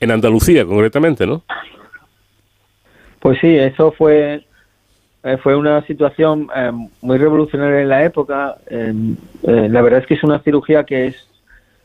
en 0.00 0.10
Andalucía 0.10 0.64
concretamente, 0.64 1.26
¿no? 1.26 1.44
Pues 3.20 3.38
sí, 3.40 3.56
eso 3.56 3.92
fue 3.92 4.44
eh, 5.24 5.36
fue 5.36 5.56
una 5.56 5.84
situación 5.86 6.48
em, 6.54 6.88
muy 7.00 7.18
revolucionaria 7.18 7.80
en 7.80 7.88
la 7.88 8.04
época. 8.04 8.56
Eh, 8.68 8.92
la 9.42 9.82
verdad 9.82 10.00
es 10.00 10.06
que 10.06 10.14
es 10.14 10.24
una 10.24 10.40
cirugía 10.40 10.84
que 10.84 11.06
es 11.06 11.28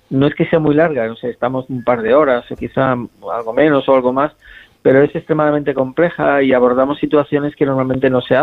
no 0.10 0.27
es 0.27 0.36
que 0.36 0.46
sea 0.46 0.60
muy 0.60 0.74
larga, 0.74 1.08
no 1.08 1.15
sé, 1.15 1.29
estamos 1.29 1.70
un 1.70 1.84
par 1.84 2.01
de 2.01 2.13
horas 2.13 2.50
o 2.50 2.56
quizá 2.56 2.91
algo 2.94 3.53
menos 3.53 3.88
o 3.89 3.96
algo 3.96 4.13
más, 4.13 4.32
pero 4.82 5.01
es 5.01 5.13
extremadamente 5.13 5.74
compleja 5.74 6.41
y 6.41 6.53
abordamos 6.53 7.00
situaciones 7.00 7.56
que 7.56 7.65
normalmente 7.65 8.10
no 8.10 8.22
se, 8.22 8.38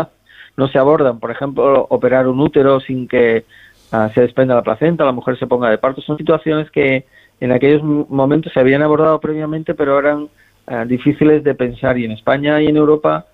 no 0.57 0.67
se 0.67 0.77
abordan. 0.77 1.19
Por 1.19 1.31
ejemplo, 1.31 1.87
operar 1.89 2.27
un 2.27 2.39
útero 2.39 2.79
sin 2.79 3.07
que 3.07 3.45
ah, 3.91 4.09
se 4.13 4.21
desprenda 4.21 4.55
la 4.55 4.61
placenta, 4.61 5.05
la 5.05 5.11
mujer 5.11 5.39
se 5.39 5.47
ponga 5.47 5.69
de 5.69 5.79
parto. 5.79 6.01
Son 6.01 6.17
situaciones 6.17 6.69
que 6.69 7.05
en 7.39 7.51
aquellos 7.51 7.81
momentos 7.83 8.53
se 8.53 8.59
habían 8.59 8.83
abordado 8.83 9.19
previamente, 9.19 9.73
pero 9.73 9.97
eran 9.97 10.27
ah, 10.67 10.85
difíciles 10.85 11.43
de 11.43 11.55
pensar 11.55 11.97
y 11.97 12.05
en 12.05 12.11
España 12.11 12.61
y 12.61 12.67
en 12.67 12.77
Europa 12.77 13.25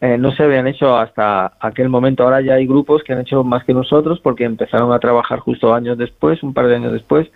eh, 0.00 0.18
no 0.18 0.30
se 0.32 0.42
habían 0.42 0.66
hecho 0.66 0.96
hasta 0.96 1.52
aquel 1.60 1.88
momento. 1.88 2.22
Ahora 2.22 2.40
ya 2.40 2.54
hay 2.54 2.66
grupos 2.66 3.02
que 3.02 3.12
han 3.12 3.20
hecho 3.20 3.42
más 3.44 3.64
que 3.64 3.72
nosotros 3.72 4.20
porque 4.20 4.44
empezaron 4.44 4.92
a 4.92 4.98
trabajar 4.98 5.38
justo 5.38 5.74
años 5.74 5.96
después, 5.96 6.42
un 6.42 6.52
par 6.52 6.66
de 6.66 6.76
años 6.76 6.92
después, 6.92 7.28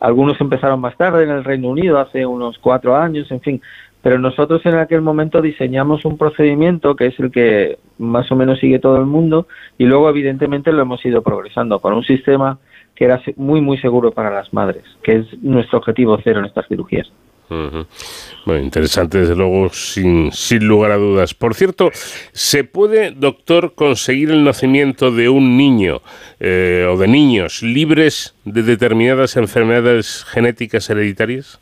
algunos 0.00 0.40
empezaron 0.40 0.80
más 0.80 0.96
tarde 0.96 1.24
en 1.24 1.30
el 1.30 1.44
Reino 1.44 1.68
Unido, 1.68 1.98
hace 1.98 2.26
unos 2.26 2.58
cuatro 2.58 2.96
años, 2.96 3.30
en 3.30 3.40
fin. 3.40 3.62
Pero 4.02 4.18
nosotros 4.18 4.64
en 4.64 4.76
aquel 4.76 5.02
momento 5.02 5.42
diseñamos 5.42 6.06
un 6.06 6.16
procedimiento 6.16 6.96
que 6.96 7.06
es 7.06 7.20
el 7.20 7.30
que 7.30 7.78
más 7.98 8.32
o 8.32 8.36
menos 8.36 8.58
sigue 8.58 8.78
todo 8.78 8.96
el 8.96 9.04
mundo 9.04 9.46
y 9.76 9.84
luego 9.84 10.08
evidentemente 10.08 10.72
lo 10.72 10.82
hemos 10.82 11.04
ido 11.04 11.22
progresando 11.22 11.80
con 11.80 11.92
un 11.92 12.02
sistema 12.02 12.58
que 12.94 13.04
era 13.04 13.20
muy 13.36 13.60
muy 13.60 13.76
seguro 13.76 14.10
para 14.10 14.30
las 14.30 14.52
madres, 14.54 14.84
que 15.02 15.16
es 15.16 15.42
nuestro 15.42 15.78
objetivo 15.78 16.18
cero 16.24 16.40
en 16.40 16.46
estas 16.46 16.66
cirugías. 16.66 17.12
Bueno, 17.50 18.62
interesante, 18.62 19.18
desde 19.18 19.34
luego, 19.34 19.70
sin, 19.70 20.30
sin 20.32 20.66
lugar 20.66 20.92
a 20.92 20.96
dudas. 20.96 21.34
Por 21.34 21.54
cierto, 21.54 21.90
¿se 22.32 22.62
puede, 22.62 23.10
doctor, 23.10 23.74
conseguir 23.74 24.30
el 24.30 24.44
nacimiento 24.44 25.10
de 25.10 25.28
un 25.28 25.56
niño 25.56 26.00
eh, 26.38 26.86
o 26.88 26.96
de 26.96 27.08
niños 27.08 27.62
libres 27.62 28.34
de 28.44 28.62
determinadas 28.62 29.36
enfermedades 29.36 30.24
genéticas 30.24 30.88
hereditarias? 30.90 31.60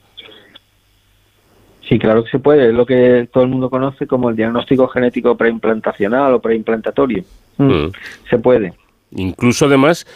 Sí, 1.88 1.98
claro 1.98 2.22
que 2.22 2.30
se 2.30 2.38
puede. 2.38 2.68
Es 2.68 2.74
lo 2.74 2.84
que 2.84 3.26
todo 3.32 3.44
el 3.44 3.48
mundo 3.48 3.70
conoce 3.70 4.06
como 4.06 4.28
el 4.28 4.36
diagnóstico 4.36 4.88
genético 4.88 5.36
preimplantacional 5.38 6.34
o 6.34 6.40
preimplantatorio. 6.40 7.24
Mm. 7.56 7.86
Se 8.28 8.38
puede. 8.38 8.74
Incluso, 9.12 9.64
además, 9.64 10.06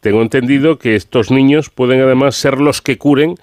tengo 0.00 0.22
entendido 0.22 0.78
que 0.78 0.96
estos 0.96 1.30
niños 1.30 1.70
pueden 1.70 2.00
además 2.00 2.34
ser 2.34 2.60
los 2.60 2.82
que 2.82 2.98
curen 2.98 3.36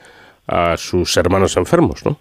a 0.47 0.77
sus 0.77 1.15
hermanos 1.17 1.57
enfermos, 1.57 2.05
¿no? 2.05 2.17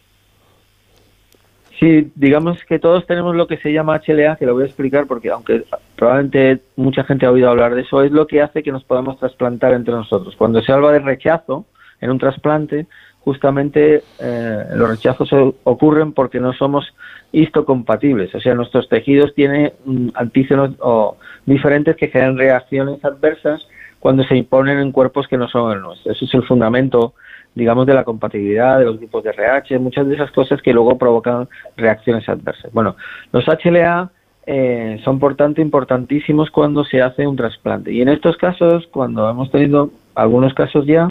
Sí, 1.78 2.10
digamos 2.14 2.58
que 2.64 2.78
todos 2.78 3.06
tenemos 3.06 3.36
lo 3.36 3.46
que 3.46 3.58
se 3.58 3.70
llama 3.70 4.00
HLA, 4.04 4.36
que 4.36 4.46
lo 4.46 4.54
voy 4.54 4.62
a 4.62 4.66
explicar 4.66 5.06
porque 5.06 5.30
aunque 5.30 5.64
probablemente 5.94 6.62
mucha 6.76 7.04
gente 7.04 7.26
ha 7.26 7.30
oído 7.30 7.50
hablar 7.50 7.74
de 7.74 7.82
eso, 7.82 8.02
es 8.02 8.12
lo 8.12 8.26
que 8.26 8.40
hace 8.40 8.62
que 8.62 8.72
nos 8.72 8.84
podamos 8.84 9.18
trasplantar 9.18 9.74
entre 9.74 9.92
nosotros. 9.92 10.34
Cuando 10.36 10.62
se 10.62 10.72
habla 10.72 10.92
de 10.92 11.00
rechazo 11.00 11.66
en 12.00 12.10
un 12.10 12.18
trasplante, 12.18 12.86
justamente 13.20 14.02
eh, 14.18 14.64
los 14.74 14.88
rechazos 14.88 15.28
ocurren 15.64 16.12
porque 16.12 16.40
no 16.40 16.54
somos 16.54 16.94
histocompatibles, 17.32 18.34
o 18.34 18.40
sea, 18.40 18.54
nuestros 18.54 18.88
tejidos 18.88 19.34
tienen 19.34 19.72
mm, 19.84 20.08
antígenos 20.14 20.70
o 20.78 21.18
diferentes 21.44 21.96
que 21.96 22.08
generan 22.08 22.38
reacciones 22.38 23.04
adversas 23.04 23.66
cuando 24.00 24.24
se 24.24 24.36
imponen 24.36 24.78
en 24.78 24.92
cuerpos 24.92 25.26
que 25.28 25.36
no 25.36 25.48
son 25.48 25.72
el 25.72 25.82
nuestro. 25.82 26.12
Eso 26.12 26.24
es 26.24 26.32
el 26.32 26.44
fundamento 26.44 27.14
digamos, 27.56 27.86
de 27.86 27.94
la 27.94 28.04
compatibilidad 28.04 28.78
de 28.78 28.84
los 28.84 29.00
tipos 29.00 29.24
de 29.24 29.30
RH, 29.30 29.78
muchas 29.78 30.06
de 30.06 30.14
esas 30.14 30.30
cosas 30.30 30.60
que 30.62 30.74
luego 30.74 30.96
provocan 30.98 31.48
reacciones 31.76 32.28
adversas. 32.28 32.70
Bueno, 32.72 32.96
los 33.32 33.44
HLA 33.46 34.10
eh, 34.46 35.00
son 35.02 35.18
por 35.18 35.36
tanto 35.36 35.62
importantísimos 35.62 36.50
cuando 36.50 36.84
se 36.84 37.00
hace 37.00 37.26
un 37.26 37.34
trasplante. 37.34 37.90
Y 37.92 38.02
en 38.02 38.08
estos 38.08 38.36
casos, 38.36 38.86
cuando 38.92 39.28
hemos 39.28 39.50
tenido 39.50 39.90
algunos 40.14 40.52
casos 40.52 40.86
ya, 40.86 41.08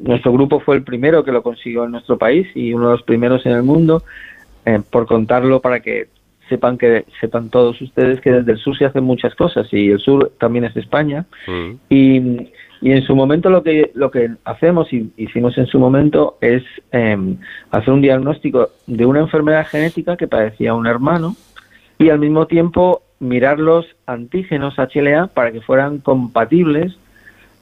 nuestro 0.00 0.32
grupo 0.32 0.60
fue 0.60 0.76
el 0.76 0.84
primero 0.84 1.24
que 1.24 1.32
lo 1.32 1.42
consiguió 1.42 1.84
en 1.84 1.90
nuestro 1.90 2.16
país 2.16 2.46
y 2.54 2.72
uno 2.72 2.86
de 2.86 2.92
los 2.92 3.02
primeros 3.02 3.44
en 3.44 3.52
el 3.52 3.64
mundo, 3.64 4.04
eh, 4.64 4.80
por 4.88 5.06
contarlo 5.06 5.60
para 5.60 5.80
que 5.80 6.06
sepan 6.48 6.78
que 6.78 7.06
sepan 7.20 7.50
todos 7.50 7.80
ustedes 7.80 8.20
que 8.20 8.30
desde 8.30 8.52
el 8.52 8.58
sur 8.58 8.76
se 8.76 8.84
hacen 8.84 9.04
muchas 9.04 9.34
cosas 9.34 9.66
y 9.72 9.90
el 9.90 9.98
sur 9.98 10.32
también 10.38 10.64
es 10.64 10.76
España 10.76 11.24
mm. 11.46 11.70
y 11.88 12.50
Y 12.82 12.90
en 12.90 13.02
su 13.04 13.14
momento 13.14 13.48
lo 13.48 13.62
que, 13.62 13.92
lo 13.94 14.10
que 14.10 14.28
hacemos 14.44 14.92
y 14.92 15.12
hicimos 15.16 15.56
en 15.56 15.66
su 15.68 15.78
momento 15.78 16.36
es 16.40 16.64
em, 16.90 17.38
hacer 17.70 17.94
un 17.94 18.02
diagnóstico 18.02 18.70
de 18.88 19.06
una 19.06 19.20
enfermedad 19.20 19.66
genética 19.68 20.16
que 20.16 20.26
padecía 20.26 20.74
un 20.74 20.88
hermano 20.88 21.36
y 21.98 22.10
al 22.10 22.18
mismo 22.18 22.48
tiempo 22.48 23.02
mirar 23.20 23.60
los 23.60 23.86
antígenos 24.06 24.74
HLA 24.76 25.28
para 25.28 25.52
que 25.52 25.60
fueran 25.60 25.98
compatibles 25.98 26.92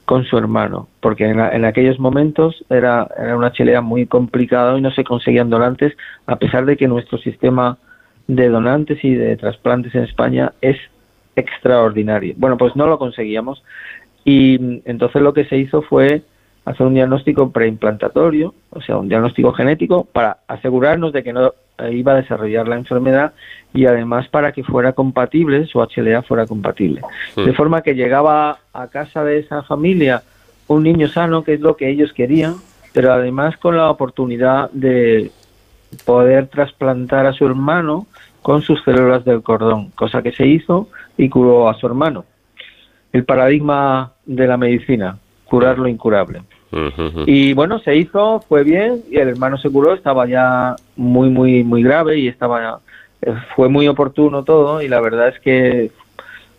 con 0.06 0.24
su 0.24 0.38
hermano, 0.38 0.88
porque 1.00 1.24
en, 1.26 1.64
aquellos 1.64 2.00
momentos 2.00 2.64
era, 2.70 3.06
era 3.16 3.36
un 3.36 3.44
HLA 3.44 3.82
muy 3.82 4.06
complicado 4.06 4.78
y 4.78 4.80
no 4.80 4.90
se 4.90 5.04
conseguían 5.04 5.50
donantes, 5.50 5.96
a 6.26 6.36
pesar 6.36 6.64
de 6.64 6.78
que 6.78 6.88
nuestro 6.88 7.18
sistema 7.18 7.76
de 8.26 8.48
donantes 8.48 9.04
y 9.04 9.14
de 9.14 9.36
trasplantes 9.36 9.94
en 9.94 10.04
España 10.04 10.52
es 10.62 10.78
extraordinario. 11.36 12.34
Bueno, 12.38 12.56
pues 12.56 12.74
no 12.74 12.86
lo 12.86 12.98
conseguíamos 12.98 13.62
y 14.24 14.82
entonces 14.84 15.22
lo 15.22 15.32
que 15.32 15.44
se 15.44 15.56
hizo 15.56 15.82
fue 15.82 16.22
hacer 16.64 16.86
un 16.86 16.94
diagnóstico 16.94 17.50
preimplantatorio, 17.50 18.54
o 18.70 18.80
sea, 18.80 18.98
un 18.98 19.08
diagnóstico 19.08 19.52
genético 19.52 20.04
para 20.04 20.38
asegurarnos 20.46 21.12
de 21.12 21.22
que 21.22 21.32
no 21.32 21.52
iba 21.90 22.12
a 22.12 22.16
desarrollar 22.16 22.68
la 22.68 22.76
enfermedad 22.76 23.32
y 23.72 23.86
además 23.86 24.28
para 24.28 24.52
que 24.52 24.62
fuera 24.62 24.92
compatible, 24.92 25.66
su 25.66 25.80
HLA 25.80 26.22
fuera 26.22 26.46
compatible. 26.46 27.00
De 27.36 27.52
forma 27.54 27.82
que 27.82 27.94
llegaba 27.94 28.58
a 28.72 28.88
casa 28.88 29.24
de 29.24 29.38
esa 29.38 29.62
familia 29.62 30.22
un 30.68 30.82
niño 30.82 31.08
sano, 31.08 31.42
que 31.42 31.54
es 31.54 31.60
lo 31.60 31.76
que 31.76 31.88
ellos 31.88 32.12
querían, 32.12 32.56
pero 32.92 33.12
además 33.12 33.56
con 33.56 33.76
la 33.76 33.90
oportunidad 33.90 34.70
de 34.70 35.30
poder 36.04 36.46
trasplantar 36.48 37.26
a 37.26 37.32
su 37.32 37.44
hermano 37.46 38.06
con 38.42 38.62
sus 38.62 38.82
células 38.84 39.24
del 39.24 39.42
cordón, 39.42 39.90
cosa 39.90 40.22
que 40.22 40.32
se 40.32 40.46
hizo 40.46 40.88
y 41.16 41.28
curó 41.28 41.68
a 41.68 41.74
su 41.74 41.86
hermano. 41.86 42.24
El 43.12 43.24
paradigma 43.24 44.12
de 44.24 44.46
la 44.46 44.56
medicina, 44.56 45.18
curar 45.44 45.78
lo 45.78 45.88
incurable. 45.88 46.42
Y 47.26 47.52
bueno, 47.52 47.80
se 47.80 47.96
hizo, 47.96 48.44
fue 48.48 48.62
bien 48.62 49.02
y 49.10 49.16
el 49.16 49.30
hermano 49.30 49.58
se 49.58 49.68
curó, 49.68 49.92
estaba 49.92 50.26
ya 50.26 50.76
muy, 50.94 51.28
muy, 51.28 51.64
muy 51.64 51.82
grave 51.82 52.18
y 52.18 52.28
estaba, 52.28 52.80
eh, 53.22 53.34
fue 53.56 53.68
muy 53.68 53.88
oportuno 53.88 54.44
todo 54.44 54.80
y 54.80 54.86
la 54.86 55.00
verdad 55.00 55.28
es 55.28 55.40
que 55.40 55.90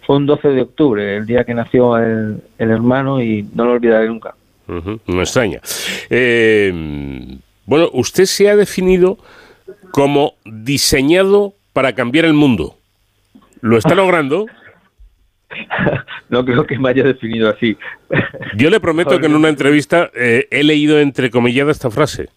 fue 0.05 0.17
un 0.17 0.25
12 0.25 0.49
de 0.49 0.61
octubre, 0.63 1.15
el 1.15 1.25
día 1.25 1.45
que 1.45 1.53
nació 1.53 1.97
el, 1.97 2.41
hermano 2.57 3.21
y 3.21 3.47
no 3.55 3.65
lo 3.65 3.71
olvidaré 3.73 4.07
nunca. 4.07 4.35
No 4.67 5.21
extraña. 5.21 5.61
Eh, 6.09 7.39
bueno, 7.65 7.89
usted 7.93 8.25
se 8.25 8.49
ha 8.49 8.55
definido 8.55 9.17
como 9.91 10.33
diseñado 10.45 11.53
para 11.73 11.93
cambiar 11.93 12.25
el 12.25 12.33
mundo. 12.33 12.75
¿Lo 13.61 13.77
está 13.77 13.95
logrando? 13.95 14.45
no 16.29 16.45
creo 16.45 16.65
que 16.65 16.77
me 16.77 16.89
haya 16.89 17.03
definido 17.03 17.49
así. 17.49 17.77
Yo 18.55 18.69
le 18.69 18.79
prometo 18.79 19.19
que 19.19 19.25
en 19.25 19.35
una 19.35 19.49
entrevista 19.49 20.09
eh, 20.15 20.47
he 20.51 20.63
leído 20.63 20.99
entrecomillada 20.99 21.71
esta 21.71 21.89
frase. 21.89 22.29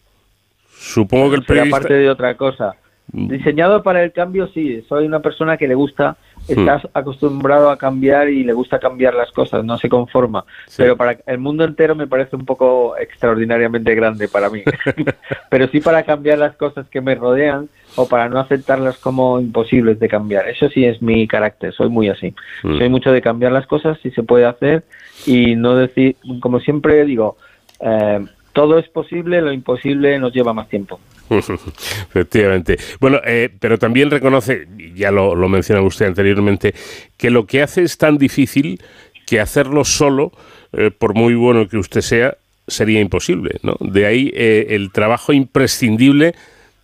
Supongo 0.77 1.31
que 1.31 1.37
el 1.37 1.45
periodista... 1.45 1.77
Aparte 1.77 1.95
de 1.95 2.11
otra 2.11 2.37
cosa. 2.37 2.77
Mm. 3.13 3.29
Diseñado 3.29 3.83
para 3.83 4.03
el 4.03 4.13
cambio, 4.13 4.49
sí. 4.49 4.83
Soy 4.89 5.07
una 5.07 5.21
persona 5.21 5.57
que 5.57 5.69
le 5.69 5.75
gusta, 5.75 6.17
está 6.49 6.77
hmm. 6.79 6.89
acostumbrado 6.95 7.71
a 7.71 7.77
cambiar 7.77 8.29
y 8.29 8.45
le 8.45 8.53
gusta 8.53 8.79
cambiar 8.79 9.15
las 9.15 9.31
cosas, 9.31 9.65
no 9.65 9.79
se 9.79 9.89
conforma. 9.89 10.45
Pero 10.77 10.97
para 10.97 11.19
el 11.27 11.39
mundo 11.39 11.65
entero 11.65 11.95
me 11.95 12.07
parece 12.07 12.37
un 12.37 12.45
poco 12.45 12.97
extraordinariamente 12.97 13.95
grande 13.95 14.29
para 14.29 14.51
mí. 14.51 14.63
Pero 15.51 15.69
sí 15.69 15.81
para 15.81 16.03
cambiar 16.03 16.39
las 16.39 16.57
cosas 16.57 16.89
que 16.89 17.01
me 17.01 17.15
rodean 17.15 17.69
o 17.97 18.09
para 18.09 18.29
no 18.29 18.39
aceptarlas 18.39 18.99
como 18.99 19.41
imposibles 19.41 19.99
de 19.99 20.09
cambiar. 20.09 20.49
Eso 20.49 20.69
sí 20.69 20.85
es 20.85 21.01
mi 21.03 21.27
carácter, 21.27 21.73
soy 21.73 21.89
muy 21.89 22.09
así. 22.09 22.35
Hmm. 22.63 22.79
Soy 22.79 22.89
mucho 22.89 23.13
de 23.13 23.23
cambiar 23.23 23.53
las 23.53 23.67
cosas 23.67 23.99
si 24.03 24.11
se 24.11 24.23
puede 24.23 24.45
hacer 24.45 24.85
y 25.27 25.57
no 25.57 25.75
decir, 25.77 26.17
como 26.41 26.61
siempre 26.61 27.05
digo, 27.05 27.37
eh, 27.81 28.25
todo 28.53 28.79
es 28.79 28.89
posible, 28.89 29.41
lo 29.41 29.53
imposible 29.53 30.19
nos 30.19 30.33
lleva 30.33 30.53
más 30.53 30.69
tiempo. 30.69 31.01
Efectivamente. 31.31 32.79
Bueno, 33.01 33.21
eh, 33.25 33.51
pero 33.59 33.79
también 33.79 34.11
reconoce, 34.11 34.69
ya 34.95 35.11
lo, 35.11 35.35
lo 35.35 35.49
mencionaba 35.49 35.87
usted 35.87 36.07
anteriormente, 36.07 36.75
que 37.17 37.31
lo 37.31 37.47
que 37.47 37.63
hace 37.63 37.83
es 37.83 37.99
tan 37.99 38.19
difícil 38.19 38.81
que 39.27 39.41
hacerlo 39.41 39.85
solo, 39.85 40.33
eh, 40.73 40.91
por 40.91 41.15
muy 41.15 41.35
bueno 41.35 41.69
que 41.69 41.79
usted 41.79 42.03
sea, 42.03 42.37
sería 42.67 43.01
imposible. 43.01 43.59
¿no? 43.63 43.77
De 43.81 44.07
ahí 44.07 44.31
eh, 44.35 44.69
el 44.71 44.93
trabajo 44.93 45.33
imprescindible 45.33 46.35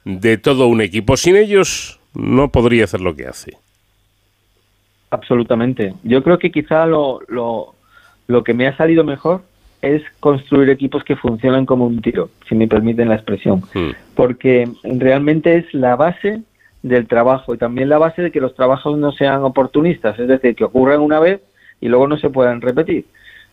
de 0.04 0.38
todo 0.38 0.66
un 0.66 0.80
equipo. 0.80 1.16
Sin 1.16 1.36
ellos 1.36 2.00
no 2.14 2.50
podría 2.50 2.84
hacer 2.84 3.00
lo 3.00 3.14
que 3.14 3.26
hace. 3.26 3.56
Absolutamente. 5.10 5.94
Yo 6.04 6.22
creo 6.22 6.38
que 6.38 6.52
quizá 6.52 6.86
lo, 6.86 7.20
lo, 7.28 7.74
lo 8.28 8.44
que 8.44 8.54
me 8.54 8.66
ha 8.66 8.76
salido 8.76 9.04
mejor 9.04 9.42
es 9.82 10.02
construir 10.20 10.68
equipos 10.70 11.04
que 11.04 11.16
funcionan 11.16 11.66
como 11.66 11.86
un 11.86 12.02
tiro, 12.02 12.30
si 12.48 12.54
me 12.54 12.68
permiten 12.68 13.08
la 13.08 13.14
expresión, 13.14 13.62
hmm. 13.74 13.90
porque 14.14 14.68
realmente 14.84 15.56
es 15.56 15.72
la 15.72 15.96
base 15.96 16.42
del 16.82 17.06
trabajo 17.06 17.54
y 17.54 17.58
también 17.58 17.88
la 17.88 17.98
base 17.98 18.22
de 18.22 18.30
que 18.30 18.40
los 18.40 18.54
trabajos 18.54 18.98
no 18.98 19.12
sean 19.12 19.42
oportunistas, 19.42 20.18
es 20.18 20.28
decir, 20.28 20.54
que 20.54 20.64
ocurran 20.64 21.00
una 21.00 21.18
vez 21.18 21.40
y 21.80 21.88
luego 21.88 22.08
no 22.08 22.18
se 22.18 22.30
puedan 22.30 22.60
repetir. 22.60 23.06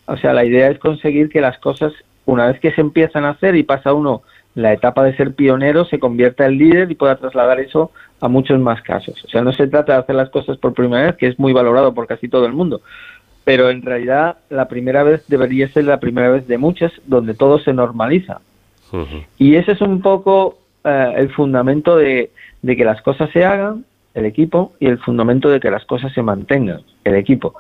O 0.06 0.18
sea, 0.18 0.34
la 0.34 0.46
idea 0.46 0.70
es 0.70 0.80
conseguir 0.80 1.30
que 1.30 1.42
las 1.42 1.58
cosas, 1.60 1.94
una 2.26 2.48
vez 2.48 2.60
que 2.60 2.72
se 2.72 2.82
empiezan 2.82 3.26
a 3.26 3.32
hacer 3.32 3.56
y 3.56 3.64
pasa 3.64 3.94
uno 3.94 4.22
la 4.58 4.74
etapa 4.74 5.04
de 5.04 5.16
ser 5.16 5.36
pionero, 5.36 5.86
se 5.86 6.00
convierta 6.00 6.48
en 6.48 6.58
líder 6.58 6.90
y 6.90 6.96
pueda 6.96 7.16
trasladar 7.16 7.60
eso 7.60 7.92
a 8.20 8.28
muchos 8.28 8.60
más 8.60 8.82
casos. 8.82 9.24
O 9.24 9.30
sea, 9.30 9.44
no 9.44 9.54
se 9.54 9.68
trata 9.68 9.94
de 9.94 10.00
hacer 10.00 10.16
las 10.16 10.32
cosas 10.32 10.58
por 10.58 10.74
primera 10.74 11.06
vez, 11.06 11.16
que 11.16 11.28
es 11.28 11.38
muy 11.38 11.54
valorado 11.54 11.94
por 11.94 12.08
casi 12.08 12.28
todo 12.28 12.48
el 12.48 12.54
mundo, 12.54 12.82
pero 13.44 13.70
en 13.70 13.84
realidad 13.84 14.38
la 14.50 14.68
primera 14.68 15.04
vez 15.04 15.24
debería 15.28 15.70
ser 15.70 15.84
la 15.84 16.00
primera 16.00 16.30
vez 16.30 16.48
de 16.48 16.58
muchas 16.58 16.92
donde 17.06 17.36
todo 17.36 17.60
se 17.60 17.72
normaliza. 17.72 18.42
Y 19.38 19.56
ese 19.56 19.74
es 19.74 19.82
un 19.82 20.02
poco 20.02 20.58
eh, 20.84 21.14
el 21.18 21.30
fundamento 21.30 21.96
de, 21.96 22.32
que 22.66 22.84
las 22.84 23.00
cosas 23.04 23.30
se 23.30 23.46
hagan, 23.46 23.86
el 24.16 24.26
equipo, 24.26 24.74
y 24.80 24.88
el 24.88 24.98
fundamento 24.98 25.50
de 25.50 25.60
que 25.60 25.70
las 25.70 25.86
cosas 25.86 26.12
se 26.14 26.24
mantengan, 26.24 26.82
el 27.04 27.14
equipo. 27.14 27.54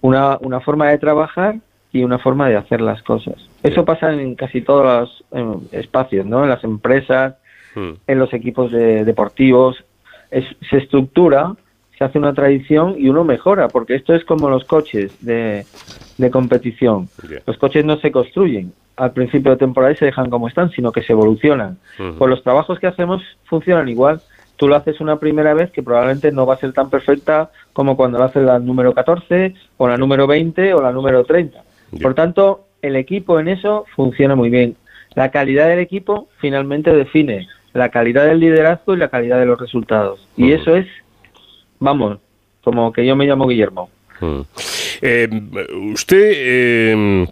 Una, 0.00 0.36
una 0.40 0.58
forma 0.58 0.88
de 0.88 0.98
trabajar 0.98 1.56
y 1.92 2.02
una 2.04 2.18
forma 2.18 2.48
de 2.48 2.56
hacer 2.56 2.80
las 2.80 3.02
cosas. 3.02 3.36
Eso 3.62 3.84
pasa 3.84 4.12
en 4.12 4.34
casi 4.34 4.60
todos 4.60 4.84
los 5.32 5.72
espacios, 5.72 6.26
¿no? 6.26 6.44
En 6.44 6.50
las 6.50 6.62
empresas, 6.64 7.34
en 7.74 8.18
los 8.18 8.32
equipos 8.32 8.70
deportivos. 8.70 9.84
se 10.30 10.76
estructura 10.76 11.54
se 12.00 12.04
hace 12.06 12.18
una 12.18 12.32
tradición 12.32 12.94
y 12.96 13.10
uno 13.10 13.24
mejora, 13.24 13.68
porque 13.68 13.94
esto 13.94 14.14
es 14.14 14.24
como 14.24 14.48
los 14.48 14.64
coches 14.64 15.12
de, 15.20 15.66
competición. 16.32 17.10
Los 17.46 17.58
coches 17.58 17.84
no 17.84 17.98
se 17.98 18.10
construyen 18.10 18.72
al 18.96 19.12
principio 19.12 19.50
de 19.50 19.58
temporada 19.58 19.92
y 19.92 19.96
se 19.96 20.06
dejan 20.06 20.30
como 20.30 20.48
están, 20.48 20.70
sino 20.70 20.92
que 20.92 21.02
se 21.02 21.12
evolucionan. 21.12 21.76
Pues 22.16 22.30
los 22.30 22.42
trabajos 22.42 22.78
que 22.78 22.86
hacemos 22.86 23.22
funcionan 23.44 23.86
igual. 23.90 24.22
Tú 24.56 24.66
lo 24.66 24.76
haces 24.76 24.98
una 25.02 25.18
primera 25.18 25.52
vez 25.52 25.70
que 25.72 25.82
probablemente 25.82 26.32
no 26.32 26.46
va 26.46 26.54
a 26.54 26.56
ser 26.56 26.72
tan 26.72 26.88
perfecta 26.88 27.50
como 27.74 27.98
cuando 27.98 28.16
lo 28.16 28.24
haces 28.24 28.44
la 28.44 28.58
número 28.58 28.94
14 28.94 29.54
o 29.76 29.86
la 29.86 29.98
número 29.98 30.26
20 30.26 30.72
o 30.72 30.80
la 30.80 30.92
número 30.92 31.22
30. 31.24 31.62
Por 32.02 32.14
tanto, 32.14 32.66
el 32.82 32.96
equipo 32.96 33.40
en 33.40 33.48
eso 33.48 33.84
funciona 33.96 34.36
muy 34.36 34.50
bien. 34.50 34.76
La 35.14 35.30
calidad 35.30 35.68
del 35.68 35.80
equipo 35.80 36.28
finalmente 36.38 36.94
define 36.94 37.48
la 37.72 37.88
calidad 37.90 38.26
del 38.26 38.40
liderazgo 38.40 38.94
y 38.94 38.98
la 38.98 39.08
calidad 39.08 39.38
de 39.38 39.46
los 39.46 39.60
resultados. 39.60 40.28
Y 40.36 40.52
eso 40.52 40.76
es 40.76 40.86
vamos, 41.80 42.18
como 42.62 42.92
que 42.92 43.04
yo 43.04 43.16
me 43.16 43.26
llamo 43.26 43.48
Guillermo. 43.48 43.90
Eh, 45.02 45.28
usted 45.92 46.32
eh, 46.34 47.26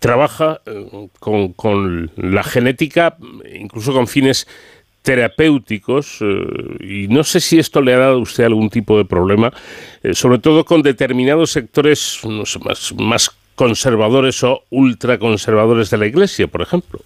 trabaja 0.00 0.60
eh, 0.66 1.08
con, 1.20 2.10
la 2.16 2.42
genética, 2.42 3.16
incluso 3.54 3.92
con 3.92 4.08
fines 4.08 4.48
terapéuticos, 5.02 6.18
y 6.80 7.06
no 7.06 7.22
sé 7.22 7.38
si 7.38 7.60
esto 7.60 7.80
le 7.80 7.94
ha 7.94 7.98
dado 7.98 8.14
a 8.14 8.22
usted 8.22 8.42
algún 8.42 8.70
tipo 8.70 8.98
de 8.98 9.04
problema, 9.04 9.52
sobre 10.14 10.40
todo 10.40 10.64
con 10.64 10.82
determinados 10.82 11.52
sectores 11.52 12.20
más, 12.64 12.92
más 12.96 13.30
conservadores 13.56 14.44
o 14.44 14.62
ultraconservadores 14.70 15.90
de 15.90 15.98
la 15.98 16.06
Iglesia, 16.06 16.46
por 16.46 16.62
ejemplo. 16.62 17.00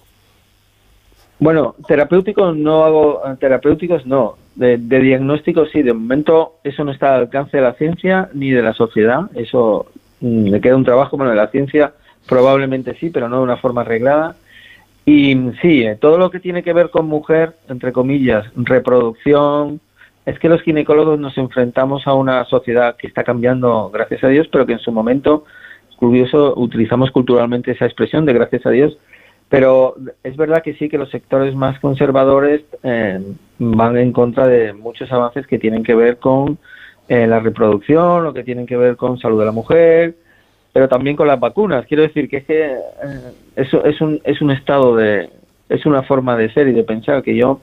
Bueno, 1.39 1.75
terapéuticos 1.89 2.55
no 2.55 2.85
hago, 2.85 3.23
terapéuticos 3.41 4.05
no. 4.05 4.37
De, 4.55 4.77
diagnóstico 4.77 5.65
sí, 5.65 5.81
de 5.81 5.95
momento 5.95 6.57
eso 6.63 6.85
no 6.85 6.93
está 6.93 7.15
al 7.15 7.23
alcance 7.23 7.57
de 7.57 7.63
la 7.63 7.73
ciencia 7.73 8.29
ni 8.35 8.51
de 8.51 8.63
la 8.63 8.75
sociedad. 8.75 9.31
Eso 9.35 9.87
mm, 10.21 10.49
le 10.49 10.61
queda 10.61 10.77
un 10.77 10.85
trabajo, 10.85 11.17
bueno, 11.17 11.31
de 11.31 11.39
la 11.39 11.49
ciencia 11.49 11.95
probablemente 12.29 12.95
sí, 13.01 13.09
pero 13.09 13.29
no 13.29 13.39
de 13.39 13.43
una 13.45 13.57
forma 13.57 13.81
arreglada. 13.81 14.37
Y 15.07 15.35
sí, 15.63 15.83
eh, 15.83 15.97
todo 15.99 16.19
lo 16.19 16.31
que 16.31 16.41
tiene 16.41 16.63
que 16.63 16.75
ver 16.75 16.91
con 16.91 17.07
mujer, 17.07 17.55
entre 17.69 17.93
comillas, 17.93 18.45
reproducción, 18.55 19.81
es 20.27 20.39
que 20.39 20.49
los 20.49 20.61
ginecólogos 20.61 21.19
nos 21.19 21.37
enfrentamos 21.39 22.07
a 22.07 22.13
una 22.13 22.45
sociedad 22.45 22.97
que 22.97 23.07
está 23.07 23.25
cambiando, 23.25 23.91
gracias 23.91 24.23
a 24.25 24.29
Dios, 24.29 24.47
pero 24.53 24.67
que 24.67 24.75
en 24.75 24.79
su 24.79 24.93
momento, 24.93 25.45
curioso, 26.01 26.55
utilizamos 26.57 27.11
culturalmente 27.13 27.71
esa 27.71 27.85
expresión 27.85 28.25
de 28.25 28.33
gracias 28.33 28.67
a 28.67 28.71
Dios, 28.71 28.99
pero 29.51 29.95
es 30.25 30.37
verdad 30.37 30.63
que 30.63 30.75
sí 30.75 30.89
que 30.89 30.99
los 30.99 31.11
sectores 31.11 31.55
más 31.55 31.79
conservadores 31.79 32.63
eh, 32.83 33.21
van 33.59 33.97
en 33.99 34.13
contra 34.13 34.49
de 34.49 34.73
muchos 34.73 35.13
avances 35.13 35.47
que 35.47 35.59
tienen 35.59 35.85
que 35.85 35.95
ver 35.95 36.19
con 36.19 36.59
eh, 37.09 37.27
la 37.27 37.41
reproducción, 37.41 38.25
lo 38.25 38.33
que 38.33 38.45
tienen 38.45 38.67
que 38.67 38.77
ver 38.77 38.97
con 38.97 39.19
salud 39.19 39.39
de 39.41 39.47
la 39.47 39.53
mujer, 39.53 40.17
pero 40.73 40.89
también 40.89 41.17
con 41.17 41.27
las 41.27 41.39
vacunas. 41.39 41.85
Quiero 41.87 42.03
decir 42.03 42.29
que 42.29 42.39
es 42.39 42.45
que 42.45 42.65
eh, 42.65 42.79
eso 43.57 43.85
es 43.85 44.01
un, 44.01 44.21
es 44.25 44.41
un 44.41 44.53
estado 44.53 44.97
de, 44.97 45.29
es 45.69 45.85
una 45.85 46.03
forma 46.03 46.37
de 46.37 46.53
ser 46.53 46.69
y 46.69 46.73
de 46.73 46.85
pensar 46.85 47.23
que 47.23 47.37
yo, 47.37 47.61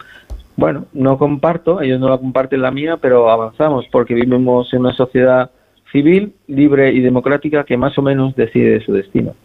bueno, 0.55 0.85
no 0.93 1.17
comparto, 1.17 1.81
ellos 1.81 1.99
no 1.99 2.09
la 2.09 2.17
comparten 2.17 2.61
la 2.61 2.71
mía, 2.71 2.97
pero 2.97 3.31
avanzamos 3.31 3.85
porque 3.91 4.13
vivimos 4.13 4.73
en 4.73 4.81
una 4.81 4.93
sociedad 4.93 5.49
civil, 5.91 6.33
libre 6.47 6.91
y 6.91 6.99
democrática 6.99 7.63
que 7.63 7.77
más 7.77 7.97
o 7.97 8.01
menos 8.01 8.35
decide 8.35 8.81
su 8.81 8.93
destino. 8.93 9.35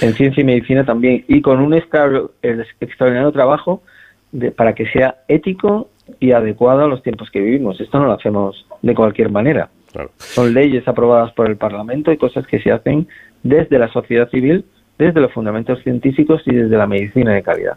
En 0.00 0.14
ciencia 0.14 0.40
y 0.40 0.44
medicina 0.44 0.84
también, 0.84 1.24
y 1.28 1.40
con 1.40 1.60
un 1.60 1.74
extraordinario 1.74 3.32
trabajo 3.32 3.82
de, 4.30 4.50
para 4.50 4.74
que 4.74 4.86
sea 4.86 5.16
ético 5.28 5.90
y 6.20 6.32
adecuado 6.32 6.84
a 6.84 6.88
los 6.88 7.02
tiempos 7.02 7.30
que 7.30 7.40
vivimos. 7.40 7.80
Esto 7.80 7.98
no 7.98 8.06
lo 8.06 8.12
hacemos 8.12 8.66
de 8.82 8.94
cualquier 8.94 9.30
manera. 9.30 9.70
Son 10.16 10.54
leyes 10.54 10.86
aprobadas 10.88 11.32
por 11.32 11.48
el 11.48 11.56
Parlamento 11.56 12.12
y 12.12 12.16
cosas 12.16 12.46
que 12.46 12.60
se 12.60 12.72
hacen 12.72 13.08
desde 13.42 13.78
la 13.78 13.88
sociedad 13.92 14.28
civil, 14.30 14.64
desde 14.98 15.20
los 15.20 15.32
fundamentos 15.32 15.82
científicos 15.82 16.42
y 16.46 16.54
desde 16.54 16.76
la 16.76 16.86
medicina 16.86 17.34
de 17.34 17.42
calidad. 17.42 17.76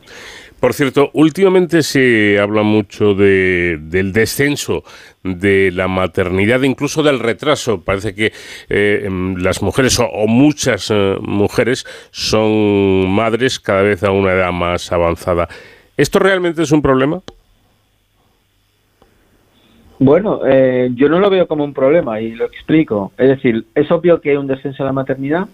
Por 0.60 0.74
cierto, 0.74 1.12
últimamente 1.13 1.84
se 1.84 2.39
habla 2.39 2.63
mucho 2.63 3.13
de, 3.13 3.78
del 3.80 4.13
descenso 4.13 4.84
de 5.24 5.72
la 5.72 5.88
maternidad, 5.88 6.62
incluso 6.62 7.04
del 7.04 7.20
retraso. 7.20 7.82
Parece 7.82 8.15
que 8.15 8.32
eh, 8.70 9.04
em, 9.06 9.36
las 9.36 9.62
mujeres 9.62 10.00
o, 10.00 10.28
muchas 10.28 10.89
eh, 10.91 11.18
mujeres 11.22 11.86
son 12.12 13.10
madres 13.10 13.60
cada 13.60 13.82
vez 13.82 14.04
a 14.04 14.12
una 14.12 14.32
edad 14.32 14.52
más 14.52 14.91
avanzada. 14.91 15.48
¿Esto 15.98 16.20
realmente 16.20 16.63
es 16.63 16.72
un 16.72 16.82
problema? 16.82 17.22
Bueno, 20.00 20.41
eh, 20.46 20.89
yo 20.94 21.10
no 21.10 21.20
lo 21.20 21.30
veo 21.30 21.48
como 21.48 21.63
un 21.63 21.74
problema 21.74 22.20
y 22.20 22.32
lo 22.32 22.46
explico. 22.46 23.12
Es 23.18 23.30
decir, 23.30 23.65
es 23.76 23.89
obvio 23.91 24.20
que 24.20 24.32
hay 24.32 24.36
un 24.38 24.48
descenso 24.48 24.84
de 24.84 24.88
la 24.88 24.94
maternidad. 24.94 25.48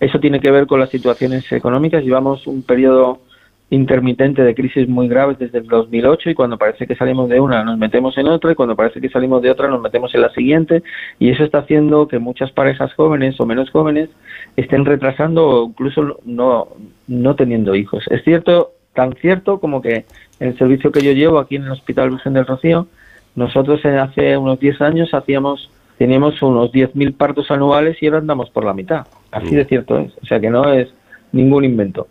Eso 0.00 0.18
tiene 0.18 0.40
que 0.40 0.50
ver 0.50 0.66
con 0.66 0.80
las 0.80 0.90
situaciones 0.90 1.50
económicas. 1.52 2.02
Llevamos 2.02 2.46
un 2.46 2.62
periodo 2.62 3.20
intermitente 3.70 4.42
de 4.42 4.54
crisis 4.54 4.88
muy 4.88 5.08
graves 5.08 5.38
desde 5.38 5.58
el 5.58 5.66
2008 5.66 6.30
y 6.30 6.34
cuando 6.34 6.58
parece 6.58 6.86
que 6.86 6.94
salimos 6.94 7.28
de 7.28 7.40
una 7.40 7.64
nos 7.64 7.78
metemos 7.78 8.16
en 8.18 8.28
otra 8.28 8.52
y 8.52 8.54
cuando 8.54 8.76
parece 8.76 9.00
que 9.00 9.08
salimos 9.08 9.42
de 9.42 9.50
otra 9.50 9.68
nos 9.68 9.80
metemos 9.80 10.14
en 10.14 10.20
la 10.20 10.30
siguiente 10.30 10.82
y 11.18 11.30
eso 11.30 11.44
está 11.44 11.58
haciendo 11.58 12.06
que 12.06 12.18
muchas 12.18 12.52
parejas 12.52 12.92
jóvenes 12.94 13.40
o 13.40 13.46
menos 13.46 13.70
jóvenes 13.70 14.10
estén 14.56 14.84
retrasando 14.84 15.48
o 15.48 15.66
incluso 15.68 16.20
no, 16.24 16.68
no 17.08 17.34
teniendo 17.36 17.74
hijos. 17.74 18.04
Es 18.10 18.22
cierto, 18.22 18.72
tan 18.92 19.14
cierto 19.14 19.58
como 19.58 19.80
que 19.80 20.04
el 20.40 20.56
servicio 20.58 20.92
que 20.92 21.02
yo 21.02 21.12
llevo 21.12 21.38
aquí 21.38 21.56
en 21.56 21.64
el 21.64 21.72
Hospital 21.72 22.10
Virgen 22.10 22.34
del 22.34 22.46
Rocío, 22.46 22.86
nosotros 23.34 23.84
hace 23.84 24.36
unos 24.36 24.60
10 24.60 24.80
años 24.82 25.14
hacíamos 25.14 25.70
teníamos 25.98 26.40
unos 26.42 26.72
10.000 26.72 27.16
partos 27.16 27.50
anuales 27.50 27.96
y 28.02 28.06
ahora 28.06 28.18
andamos 28.18 28.50
por 28.50 28.64
la 28.64 28.74
mitad. 28.74 29.06
Así 29.30 29.54
de 29.54 29.64
cierto 29.64 29.98
es. 29.98 30.12
O 30.22 30.26
sea 30.26 30.40
que 30.40 30.50
no 30.50 30.72
es 30.72 30.88
ningún 31.32 31.64
invento. 31.64 32.08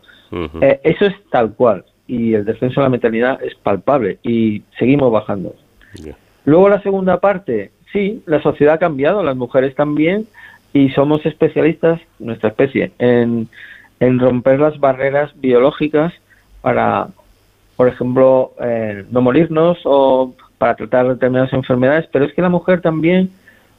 Eh, 0.62 0.80
eso 0.84 1.06
es 1.06 1.14
tal 1.30 1.54
cual. 1.54 1.86
Y 2.08 2.34
el 2.34 2.46
descenso 2.46 2.82
de 2.82 2.86
la 2.86 2.90
maternidad 2.90 3.44
es 3.44 3.56
palpable 3.56 4.20
y 4.24 4.64
seguimos 4.78 5.12
bajando. 5.12 5.56
Luego 6.46 6.70
la 6.70 6.82
segunda 6.82 7.20
parte, 7.20 7.72
sí, 7.92 8.22
la 8.26 8.42
sociedad 8.42 8.76
ha 8.76 8.80
cambiado, 8.80 9.24
las 9.24 9.36
mujeres 9.36 9.76
también, 9.76 10.28
y 10.74 10.90
somos 10.90 11.26
especialistas, 11.26 12.02
nuestra 12.20 12.50
especie, 12.50 12.92
en, 12.98 13.48
en 14.00 14.20
romper 14.20 14.60
las 14.60 14.80
barreras 14.80 15.32
biológicas 15.40 16.14
para, 16.62 17.08
por 17.78 17.88
ejemplo, 17.88 18.54
eh, 18.60 19.06
no 19.12 19.22
morirnos 19.22 19.78
o 19.86 20.34
para 20.58 20.76
tratar 20.76 21.08
determinadas 21.08 21.54
enfermedades, 21.54 22.08
pero 22.12 22.26
es 22.26 22.34
que 22.34 22.42
la 22.42 22.50
mujer 22.50 22.82
también, 22.82 23.30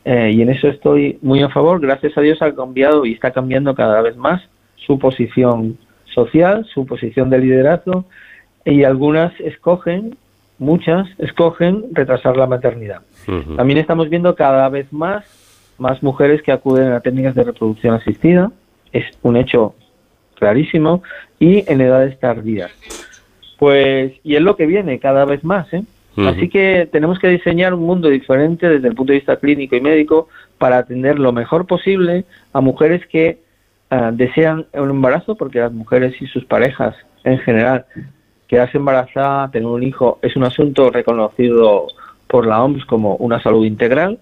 eh, 0.04 0.30
y 0.32 0.42
en 0.42 0.50
eso 0.50 0.68
estoy 0.68 1.18
muy 1.20 1.42
a 1.42 1.48
favor, 1.48 1.80
gracias 1.80 2.16
a 2.16 2.20
Dios 2.20 2.40
ha 2.42 2.54
cambiado 2.54 3.04
y 3.04 3.12
está 3.12 3.32
cambiando 3.32 3.74
cada 3.74 4.00
vez 4.02 4.16
más 4.16 4.42
su 4.76 4.98
posición 4.98 5.78
social, 6.14 6.66
su 6.72 6.86
posición 6.86 7.30
de 7.30 7.38
liderazgo, 7.38 8.04
y 8.64 8.84
algunas 8.84 9.38
escogen, 9.40 10.16
muchas 10.58 11.06
escogen 11.18 11.84
retrasar 11.92 12.36
la 12.36 12.46
maternidad. 12.46 13.02
También 13.56 13.78
estamos 13.78 14.08
viendo 14.08 14.34
cada 14.34 14.68
vez 14.68 14.92
más, 14.92 15.24
más 15.78 16.02
mujeres 16.02 16.40
que 16.42 16.52
acuden 16.52 16.92
a 16.92 17.00
técnicas 17.00 17.34
de 17.34 17.44
reproducción 17.44 17.94
asistida, 17.94 18.52
es 18.92 19.04
un 19.22 19.36
hecho 19.36 19.74
clarísimo, 20.36 21.02
y 21.38 21.70
en 21.70 21.80
edades 21.80 22.18
tardías. 22.18 22.70
Pues, 23.58 24.12
y 24.22 24.36
es 24.36 24.42
lo 24.42 24.56
que 24.56 24.66
viene 24.66 24.98
cada 24.98 25.24
vez 25.24 25.44
más, 25.44 25.72
¿eh? 25.74 25.84
Así 26.16 26.48
que 26.48 26.88
tenemos 26.92 27.18
que 27.18 27.28
diseñar 27.28 27.74
un 27.74 27.82
mundo 27.82 28.08
diferente 28.08 28.68
desde 28.68 28.86
el 28.86 28.94
punto 28.94 29.12
de 29.12 29.18
vista 29.18 29.36
clínico 29.36 29.74
y 29.74 29.80
médico 29.80 30.28
para 30.58 30.78
atender 30.78 31.18
lo 31.18 31.32
mejor 31.32 31.66
posible 31.66 32.24
a 32.52 32.60
mujeres 32.60 33.04
que 33.06 33.38
Ah, 33.96 34.10
desean 34.12 34.66
un 34.72 34.90
embarazo 34.90 35.36
porque 35.36 35.60
las 35.60 35.72
mujeres 35.72 36.20
y 36.20 36.26
sus 36.26 36.44
parejas 36.44 36.96
en 37.22 37.38
general 37.38 37.84
quedarse 38.48 38.76
embarazada, 38.76 39.52
tener 39.52 39.68
un 39.68 39.84
hijo 39.84 40.18
es 40.20 40.34
un 40.34 40.42
asunto 40.42 40.90
reconocido 40.90 41.86
por 42.26 42.44
la 42.44 42.64
OMS 42.64 42.86
como 42.86 43.14
una 43.16 43.40
salud 43.40 43.64
integral 43.64 44.18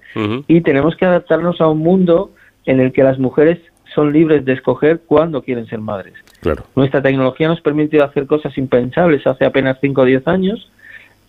y 0.46 0.60
tenemos 0.60 0.94
que 0.94 1.06
adaptarnos 1.06 1.62
a 1.62 1.68
un 1.68 1.78
mundo 1.78 2.32
en 2.66 2.80
el 2.80 2.92
que 2.92 3.02
las 3.02 3.18
mujeres 3.18 3.60
son 3.94 4.12
libres 4.12 4.44
de 4.44 4.52
escoger 4.52 5.00
cuándo 5.06 5.40
quieren 5.40 5.66
ser 5.66 5.78
madres. 5.78 6.12
Claro. 6.40 6.64
Nuestra 6.76 7.00
tecnología 7.00 7.48
nos 7.48 7.62
permite 7.62 8.02
hacer 8.02 8.26
cosas 8.26 8.58
impensables 8.58 9.26
hace 9.26 9.46
apenas 9.46 9.78
5 9.80 10.02
o 10.02 10.04
10 10.04 10.28
años 10.28 10.70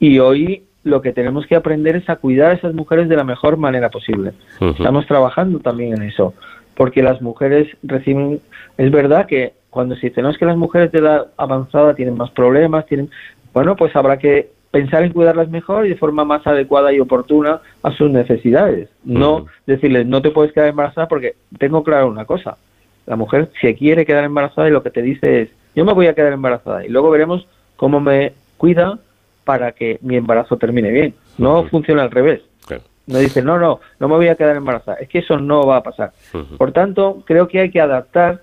y 0.02 0.20
hoy 0.20 0.64
lo 0.84 1.02
que 1.02 1.14
tenemos 1.14 1.48
que 1.48 1.56
aprender 1.56 1.96
es 1.96 2.10
a 2.10 2.18
cuidar 2.18 2.52
a 2.52 2.56
esas 2.56 2.74
mujeres 2.74 3.08
de 3.08 3.16
la 3.16 3.24
mejor 3.24 3.56
manera 3.56 3.90
posible. 3.90 4.34
Estamos 4.60 5.08
trabajando 5.08 5.60
también 5.60 5.94
en 5.94 6.02
eso 6.02 6.34
porque 6.76 7.04
las 7.04 7.22
mujeres 7.22 7.68
reciben, 7.84 8.40
es 8.78 8.92
verdad 8.92 9.26
que 9.28 9.54
cuando 9.70 9.96
se 9.96 10.10
dice, 10.10 10.22
no 10.22 10.30
es 10.30 10.38
que 10.38 10.46
las 10.46 10.58
mujeres 10.58 10.92
de 10.92 11.00
edad 11.00 11.28
avanzada 11.38 11.96
tienen 11.96 12.16
más 12.16 12.32
problemas, 12.32 12.86
tienen, 12.86 13.10
bueno, 13.54 13.76
pues 13.76 13.96
habrá 13.96 14.18
que 14.18 14.52
pensar 14.72 15.04
en 15.04 15.14
cuidarlas 15.14 15.50
mejor 15.50 15.86
y 15.86 15.90
de 15.90 15.96
forma 15.96 16.26
más 16.26 16.46
adecuada 16.48 16.92
y 16.94 17.00
oportuna 17.00 17.62
a 17.84 17.92
sus 17.92 18.10
necesidades. 18.10 18.90
No 19.04 19.46
decirles, 19.68 20.08
no 20.08 20.22
te 20.22 20.32
puedes 20.32 20.52
quedar 20.52 20.70
embarazada 20.70 21.08
porque 21.08 21.36
tengo 21.60 21.84
claro 21.84 22.08
una 22.08 22.26
cosa, 22.26 22.58
la 23.06 23.16
mujer 23.16 23.50
se 23.62 23.76
quiere 23.76 24.06
quedar 24.06 24.24
embarazada 24.24 24.68
y 24.68 24.72
lo 24.72 24.84
que 24.84 24.90
te 24.90 25.02
dice 25.02 25.42
es, 25.42 25.50
yo 25.76 25.86
me 25.86 25.94
voy 25.94 26.08
a 26.08 26.14
quedar 26.14 26.34
embarazada 26.34 26.86
y 26.86 26.90
luego 26.90 27.10
veremos 27.10 27.48
cómo 27.76 28.00
me 28.00 28.34
cuida 28.58 29.00
para 29.44 29.74
que 29.74 30.00
mi 30.02 30.16
embarazo 30.16 30.58
termine 30.58 30.92
bien. 30.92 31.14
No 31.38 31.66
funciona 31.66 32.04
al 32.04 32.12
revés. 32.12 32.42
No 33.06 33.20
dice, 33.20 33.42
no, 33.42 33.60
no, 33.60 33.82
no 34.00 34.08
me 34.08 34.16
voy 34.16 34.28
a 34.28 34.36
quedar 34.36 34.56
embarazada. 34.56 34.98
Es 34.98 35.10
que 35.10 35.20
eso 35.20 35.38
no 35.38 35.66
va 35.66 35.78
a 35.78 35.84
pasar. 35.84 36.14
Por 36.58 36.72
tanto, 36.72 37.24
creo 37.26 37.48
que 37.48 37.60
hay 37.60 37.70
que 37.70 37.82
adaptar 37.82 38.42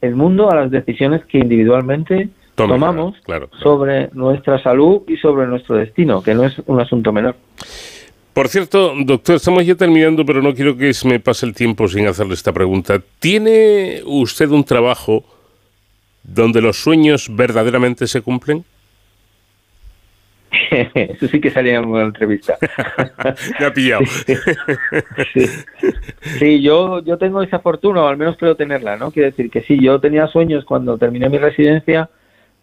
el 0.00 0.16
mundo 0.16 0.50
a 0.50 0.56
las 0.56 0.70
decisiones 0.70 1.24
que 1.26 1.38
individualmente 1.38 2.28
tomamos 2.54 3.14
sobre 3.62 4.10
nuestra 4.12 4.62
salud 4.62 5.02
y 5.06 5.16
sobre 5.16 5.46
nuestro 5.46 5.76
destino, 5.76 6.22
que 6.22 6.34
no 6.34 6.44
es 6.44 6.54
un 6.66 6.80
asunto 6.80 7.12
menor. 7.12 7.36
Por 8.32 8.48
cierto, 8.48 8.94
doctor, 9.04 9.36
estamos 9.36 9.64
ya 9.64 9.74
terminando, 9.74 10.24
pero 10.24 10.40
no 10.40 10.54
quiero 10.54 10.76
que 10.76 10.94
se 10.94 11.06
me 11.06 11.20
pase 11.20 11.44
el 11.44 11.54
tiempo 11.54 11.86
sin 11.86 12.06
hacerle 12.06 12.34
esta 12.34 12.52
pregunta. 12.52 13.00
¿Tiene 13.18 14.00
usted 14.06 14.48
un 14.48 14.64
trabajo 14.64 15.22
donde 16.22 16.62
los 16.62 16.78
sueños 16.78 17.28
verdaderamente 17.30 18.06
se 18.06 18.22
cumplen? 18.22 18.64
Eso 20.94 21.28
sí 21.28 21.40
que 21.40 21.50
salía 21.50 21.78
en 21.78 21.86
una 21.86 22.02
entrevista. 22.02 22.56
Ha 23.60 23.72
pillado. 23.72 24.02
Sí, 26.38 26.62
yo, 26.62 27.02
yo 27.02 27.18
tengo 27.18 27.42
esa 27.42 27.58
fortuna, 27.58 28.02
o 28.02 28.06
al 28.06 28.16
menos 28.16 28.36
creo 28.36 28.54
tenerla, 28.54 28.96
¿no? 28.96 29.10
Quiero 29.10 29.30
decir 29.30 29.50
que 29.50 29.60
sí, 29.62 29.78
yo 29.80 30.00
tenía 30.00 30.26
sueños 30.26 30.64
cuando 30.64 30.98
terminé 30.98 31.28
mi 31.28 31.38
residencia, 31.38 32.08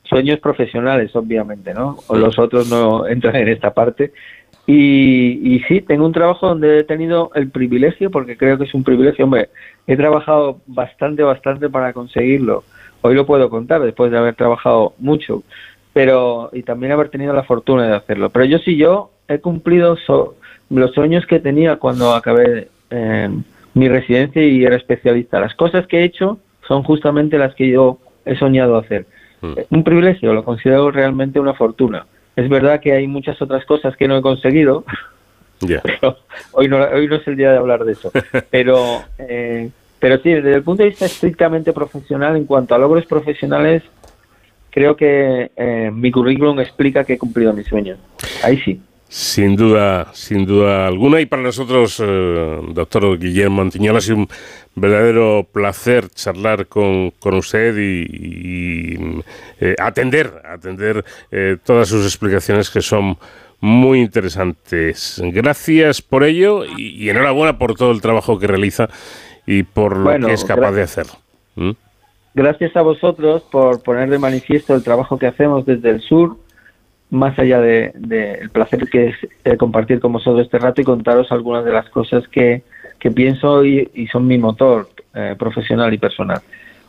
sueños 0.04 0.39
profesionales, 0.39 1.15
obviamente, 1.15 1.73
¿no? 1.73 1.97
O 2.08 2.15
los 2.15 2.38
otros 2.39 2.69
no 2.69 3.08
entran 3.08 3.36
en 3.36 3.49
esta 3.49 3.73
parte. 3.73 4.13
Y, 4.65 5.56
y 5.56 5.60
sí, 5.67 5.82
tengo 5.82 6.06
un 6.06 6.13
trabajo 6.13 6.47
donde 6.47 6.80
he 6.80 6.84
tenido 6.84 7.32
el 7.36 7.49
privilegio, 7.49 8.12
porque 8.12 8.38
creo 8.38 8.58
que 8.58 8.65
es 8.65 8.73
un 8.73 8.84
privilegio, 8.84 9.25
hombre, 9.25 9.49
he 9.88 9.97
trabajado 9.97 10.62
bastante, 10.67 11.23
bastante 11.23 11.69
para 11.69 11.93
conseguirlo. 11.93 12.63
Hoy 13.02 13.15
lo 13.15 13.25
puedo 13.25 13.49
contar, 13.49 13.82
después 13.82 14.12
de 14.12 14.17
haber 14.17 14.36
trabajado 14.36 14.93
mucho 14.99 15.43
pero 15.93 16.49
y 16.54 16.63
también 16.63 16.91
haber 16.91 17.10
tenido 17.10 17.34
la 17.34 17.43
fortuna 17.43 17.88
de 17.88 17.95
hacerlo. 17.95 18.30
Pero 18.30 18.45
yo 18.45 18.58
sí, 18.60 18.78
yo 18.78 19.12
he 19.28 19.39
cumplido 19.39 19.97
los 20.69 20.91
sueños 20.93 21.25
que 21.25 21.39
tenía 21.39 21.78
cuando 21.78 22.13
acabé 22.13 22.69
mi 23.73 23.88
residencia 23.88 24.43
y 24.43 24.63
era 24.63 24.75
especialista. 24.75 25.39
Las 25.39 25.56
cosas 25.56 25.88
que 25.88 25.99
he 25.99 26.04
hecho 26.04 26.39
son 26.67 26.84
justamente 26.84 27.38
las 27.38 27.56
que 27.56 27.69
yo 27.69 27.97
he 28.25 28.36
soñado 28.38 28.78
hacer. 28.78 29.06
Hmm. 29.41 29.54
Un 29.69 29.84
privilegio, 29.84 30.34
lo 30.34 30.43
considero 30.43 30.91
realmente 30.91 31.39
una 31.39 31.54
fortuna. 31.54 32.06
Es 32.36 32.47
verdad 32.49 32.80
que 32.80 32.93
hay 32.93 33.08
muchas 33.08 33.41
otras 33.41 33.65
cosas 33.65 33.95
que 33.97 34.08
no 34.08 34.17
he 34.17 34.21
conseguido, 34.21 34.84
pero 35.60 36.17
hoy 36.52 36.67
no, 36.67 36.78
hoy 36.78 37.08
no 37.08 37.15
es 37.15 37.28
el 37.28 37.36
día 37.36 37.52
de 37.52 37.58
hablar 37.58 37.84
de 37.84 37.93
eso. 37.93 38.12
Pero, 38.49 39.02
eh, 39.17 39.69
pero 39.99 40.17
sí, 40.19 40.32
desde 40.32 40.54
el 40.54 40.63
punto 40.63 40.84
de 40.84 40.89
vista 40.89 41.06
estrictamente 41.06 41.73
profesional, 41.73 42.38
en 42.38 42.45
cuanto 42.45 42.73
a 42.73 42.78
logros 42.78 43.06
profesionales, 43.06 43.84
creo 44.70 44.96
que 44.96 45.52
eh, 45.56 45.92
mi 45.94 46.12
currículum 46.12 46.60
explica 46.60 47.04
que 47.04 47.14
he 47.14 47.18
cumplido 47.18 47.54
mi 47.54 47.64
sueño. 47.64 47.98
Ahí 48.44 48.58
sí. 48.58 48.80
Sin 49.10 49.56
duda, 49.56 50.12
sin 50.14 50.46
duda 50.46 50.86
alguna. 50.86 51.20
Y 51.20 51.26
para 51.26 51.42
nosotros, 51.42 52.00
eh, 52.00 52.60
doctor 52.74 53.18
Guillermo 53.18 53.56
Montiñola, 53.56 53.98
ha 53.98 54.02
sido 54.02 54.18
un 54.18 54.30
verdadero 54.76 55.48
placer 55.52 56.10
charlar 56.10 56.68
con, 56.68 57.12
usted 57.24 57.76
y, 57.76 59.24
eh, 59.60 59.76
atender, 59.80 60.44
atender 60.46 61.04
eh, 61.32 61.58
todas 61.64 61.88
sus 61.88 62.06
explicaciones 62.06 62.70
que 62.70 62.82
son 62.82 63.18
muy 63.60 64.00
interesantes. 64.00 65.20
Gracias 65.26 66.04
por 66.04 66.24
ello 66.24 66.64
y, 66.78 67.10
enhorabuena 67.10 67.58
por 67.58 67.74
todo 67.74 67.90
el 67.90 68.02
trabajo 68.02 68.38
que 68.38 68.46
realiza 68.46 68.90
y 69.48 69.64
por 69.64 69.98
lo 69.98 70.28
que 70.28 70.34
es 70.34 70.46
capaz 70.46 70.72
de 70.74 70.84
hacer. 70.84 71.08
¿Mm? 71.56 71.72
Gracias 72.34 72.76
a 72.76 72.82
vosotros 72.82 73.44
por 73.52 73.82
poner 73.82 74.10
de 74.10 74.20
manifiesto 74.20 74.76
el 74.76 74.84
trabajo 74.84 75.18
que 75.18 75.28
hacemos 75.28 75.65
desde 75.65 75.89
el 75.89 76.02
sur 76.02 76.38
más 77.10 77.38
allá 77.39 77.60
del 77.60 77.92
de, 77.96 78.50
placer 78.52 78.88
que 78.88 79.08
es 79.08 79.15
eh, 79.44 79.58
compartir 79.58 80.00
con 80.00 80.13
vosotros 80.13 80.46
este 80.46 80.60
rato 80.60 80.82
y 80.82 80.84
contaros 80.84 81.32
algunas 81.32 81.65
de 81.65 81.72
las 81.72 81.89
cosas 81.89 82.28
que, 82.28 82.63
que 83.00 83.12
pienso 83.12 83.65
y, 83.65 83.89
y, 83.94 84.08
son 84.08 84.28
mi 84.28 84.38
motor 84.38 84.89
eh, 85.15 85.36
profesional 85.38 85.94
y 85.94 85.98
personal. 85.98 86.39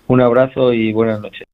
Un 0.09 0.21
abrazo 0.21 0.73
y 0.73 0.93
buenas 0.93 1.21
noches. 1.21 1.47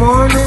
morning. 0.00 0.39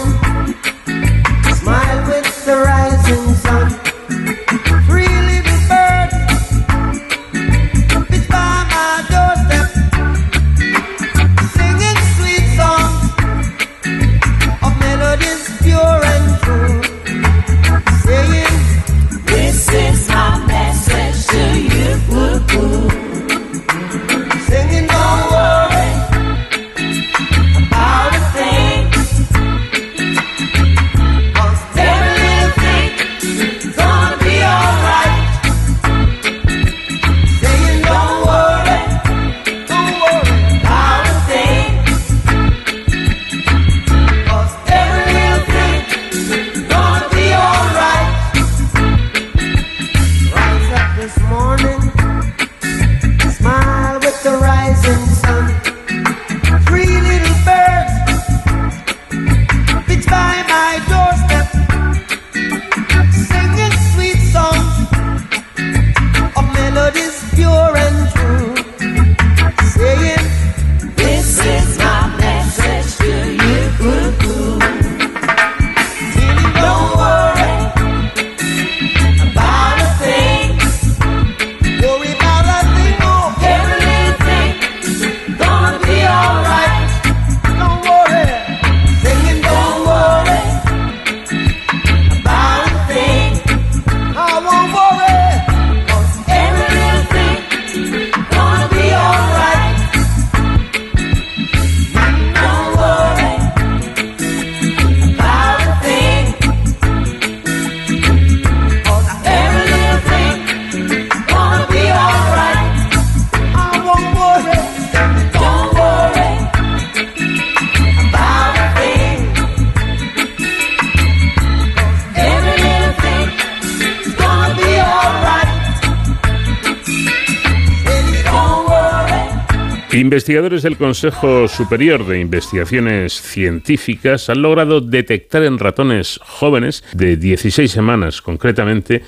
Investigadores 130.13 130.61
del 130.61 130.77
Consejo 130.77 131.47
Superior 131.47 132.05
de 132.05 132.19
Investigaciones 132.19 133.19
Científicas 133.19 134.29
han 134.29 134.43
logrado 134.43 134.79
detectar 134.79 135.41
en 135.41 135.57
ratones 135.57 136.19
jóvenes 136.23 136.83
de 136.93 137.17
16 137.17 137.71
semanas, 137.71 138.21
concretamente, 138.21 139.01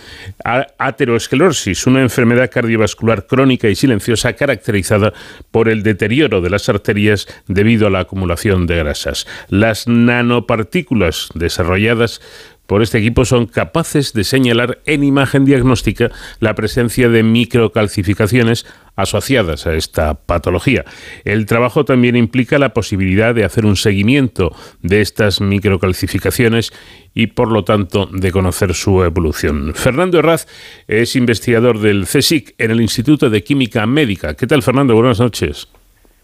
aterosclerosis, 0.79 1.85
una 1.85 2.01
enfermedad 2.01 2.49
cardiovascular 2.49 3.27
crónica 3.27 3.69
y 3.69 3.75
silenciosa 3.75 4.33
caracterizada 4.33 5.13
por 5.51 5.69
el 5.69 5.83
deterioro 5.83 6.41
de 6.41 6.49
las 6.49 6.69
arterias 6.69 7.27
debido 7.47 7.85
a 7.85 7.91
la 7.91 7.99
acumulación 7.99 8.65
de 8.65 8.77
grasas. 8.77 9.27
Las 9.47 9.87
nanopartículas 9.87 11.29
desarrolladas 11.35 12.19
por 12.67 12.81
este 12.81 12.97
equipo 12.97 13.25
son 13.25 13.45
capaces 13.45 14.13
de 14.13 14.23
señalar 14.23 14.79
en 14.85 15.03
imagen 15.03 15.45
diagnóstica 15.45 16.11
la 16.39 16.55
presencia 16.55 17.09
de 17.09 17.23
microcalcificaciones 17.23 18.65
asociadas 18.95 19.67
a 19.67 19.75
esta 19.75 20.13
patología. 20.13 20.85
El 21.25 21.45
trabajo 21.45 21.85
también 21.85 22.15
implica 22.15 22.59
la 22.59 22.73
posibilidad 22.73 23.35
de 23.35 23.43
hacer 23.43 23.65
un 23.65 23.75
seguimiento 23.75 24.55
de 24.81 25.01
estas 25.01 25.41
microcalcificaciones 25.41 26.73
y 27.13 27.27
por 27.27 27.51
lo 27.51 27.63
tanto 27.63 28.07
de 28.11 28.31
conocer 28.31 28.73
su 28.73 29.03
evolución. 29.03 29.73
Fernando 29.75 30.19
Herraz 30.19 30.47
es 30.87 31.15
investigador 31.15 31.79
del 31.79 32.05
CSIC 32.05 32.55
en 32.57 32.71
el 32.71 32.81
Instituto 32.81 33.29
de 33.29 33.43
Química 33.43 33.85
Médica. 33.85 34.33
¿Qué 34.33 34.47
tal 34.47 34.63
Fernando? 34.63 34.95
Buenas 34.95 35.19
noches. 35.19 35.67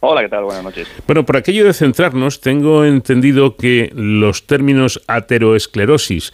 Hola, 0.03 0.21
¿qué 0.21 0.29
tal? 0.29 0.45
Buenas 0.45 0.63
noches. 0.63 0.87
Bueno, 1.05 1.27
por 1.27 1.37
aquello 1.37 1.63
de 1.63 1.73
centrarnos, 1.73 2.41
tengo 2.41 2.85
entendido 2.85 3.55
que 3.55 3.91
los 3.93 4.47
términos 4.47 4.99
ateroesclerosis, 5.05 6.33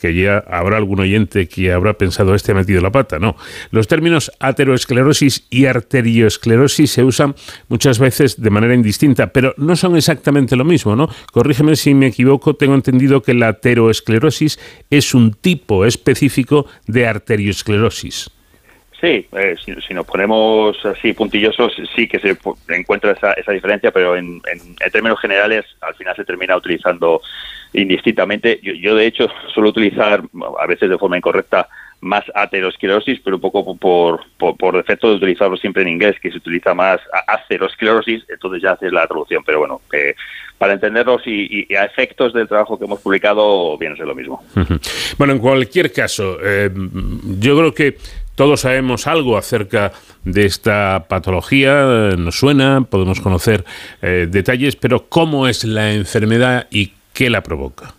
que 0.00 0.14
ya 0.14 0.38
habrá 0.38 0.76
algún 0.76 1.00
oyente 1.00 1.48
que 1.48 1.72
habrá 1.72 1.94
pensado 1.94 2.36
este 2.36 2.52
ha 2.52 2.54
metido 2.54 2.80
la 2.80 2.92
pata, 2.92 3.18
no. 3.18 3.34
Los 3.72 3.88
términos 3.88 4.30
ateroesclerosis 4.38 5.48
y 5.50 5.66
arterioesclerosis 5.66 6.92
se 6.92 7.02
usan 7.02 7.34
muchas 7.66 7.98
veces 7.98 8.40
de 8.40 8.50
manera 8.50 8.74
indistinta, 8.74 9.32
pero 9.32 9.52
no 9.56 9.74
son 9.74 9.96
exactamente 9.96 10.54
lo 10.54 10.64
mismo, 10.64 10.94
¿no? 10.94 11.08
Corrígeme 11.32 11.74
si 11.74 11.94
me 11.94 12.06
equivoco, 12.06 12.54
tengo 12.54 12.76
entendido 12.76 13.20
que 13.20 13.34
la 13.34 13.48
ateroesclerosis 13.48 14.60
es 14.90 15.12
un 15.12 15.32
tipo 15.32 15.84
específico 15.84 16.66
de 16.86 17.08
arteriosclerosis. 17.08 18.30
Sí, 19.00 19.28
eh, 19.32 19.54
si, 19.64 19.94
nos 19.94 20.06
ponemos 20.06 20.76
así 20.84 21.12
puntillosos, 21.12 21.72
sí 21.94 22.08
que 22.08 22.18
se 22.18 22.36
encuentra 22.68 23.12
esa, 23.12 23.32
esa 23.34 23.52
diferencia, 23.52 23.92
pero 23.92 24.16
en, 24.16 24.42
términos 24.90 25.20
generales 25.20 25.64
al 25.80 25.94
final 25.94 26.16
se 26.16 26.24
termina 26.24 26.56
utilizando 26.56 27.20
indistintamente. 27.74 28.58
Yo, 28.60 28.96
de 28.96 29.06
hecho 29.06 29.28
suelo 29.54 29.68
utilizar 29.68 30.22
a 30.58 30.66
veces 30.66 30.90
de 30.90 30.98
forma 30.98 31.16
incorrecta 31.16 31.68
más 32.00 32.24
aterosclerosis, 32.34 33.20
pero 33.24 33.36
un 33.36 33.42
poco 33.42 33.76
por, 33.76 34.20
por, 34.36 34.76
defecto 34.76 35.10
de 35.10 35.16
utilizarlo 35.16 35.56
siempre 35.56 35.82
en 35.82 35.88
inglés, 35.88 36.16
que 36.20 36.30
se 36.30 36.38
utiliza 36.38 36.74
más 36.74 37.00
aterosclerosis, 37.28 38.24
entonces 38.28 38.62
ya 38.62 38.72
haces 38.72 38.92
la 38.92 39.06
traducción. 39.06 39.44
Pero 39.44 39.60
bueno, 39.60 39.80
para 40.58 40.72
entenderlos 40.72 41.22
y, 41.24 41.72
a 41.74 41.84
efectos 41.84 42.32
del 42.32 42.48
trabajo 42.48 42.76
que 42.76 42.84
hemos 42.84 43.00
publicado, 43.00 43.78
viene 43.78 43.94
a 43.94 43.96
ser 43.96 44.06
lo 44.06 44.14
mismo. 44.14 44.42
Bueno, 45.18 45.34
en 45.34 45.38
cualquier 45.38 45.92
caso, 45.92 46.38
eh, 46.42 46.70
yo 47.38 47.56
creo 47.56 47.74
que 47.74 47.96
todos 48.38 48.60
sabemos 48.60 49.08
algo 49.08 49.36
acerca 49.36 49.90
de 50.22 50.46
esta 50.46 51.06
patología, 51.08 52.14
nos 52.16 52.38
suena, 52.38 52.82
podemos 52.88 53.20
conocer 53.20 53.64
eh, 54.00 54.28
detalles, 54.30 54.76
pero 54.76 55.06
¿cómo 55.08 55.48
es 55.48 55.64
la 55.64 55.92
enfermedad 55.92 56.68
y 56.70 56.92
qué 57.12 57.30
la 57.30 57.42
provoca? 57.42 57.94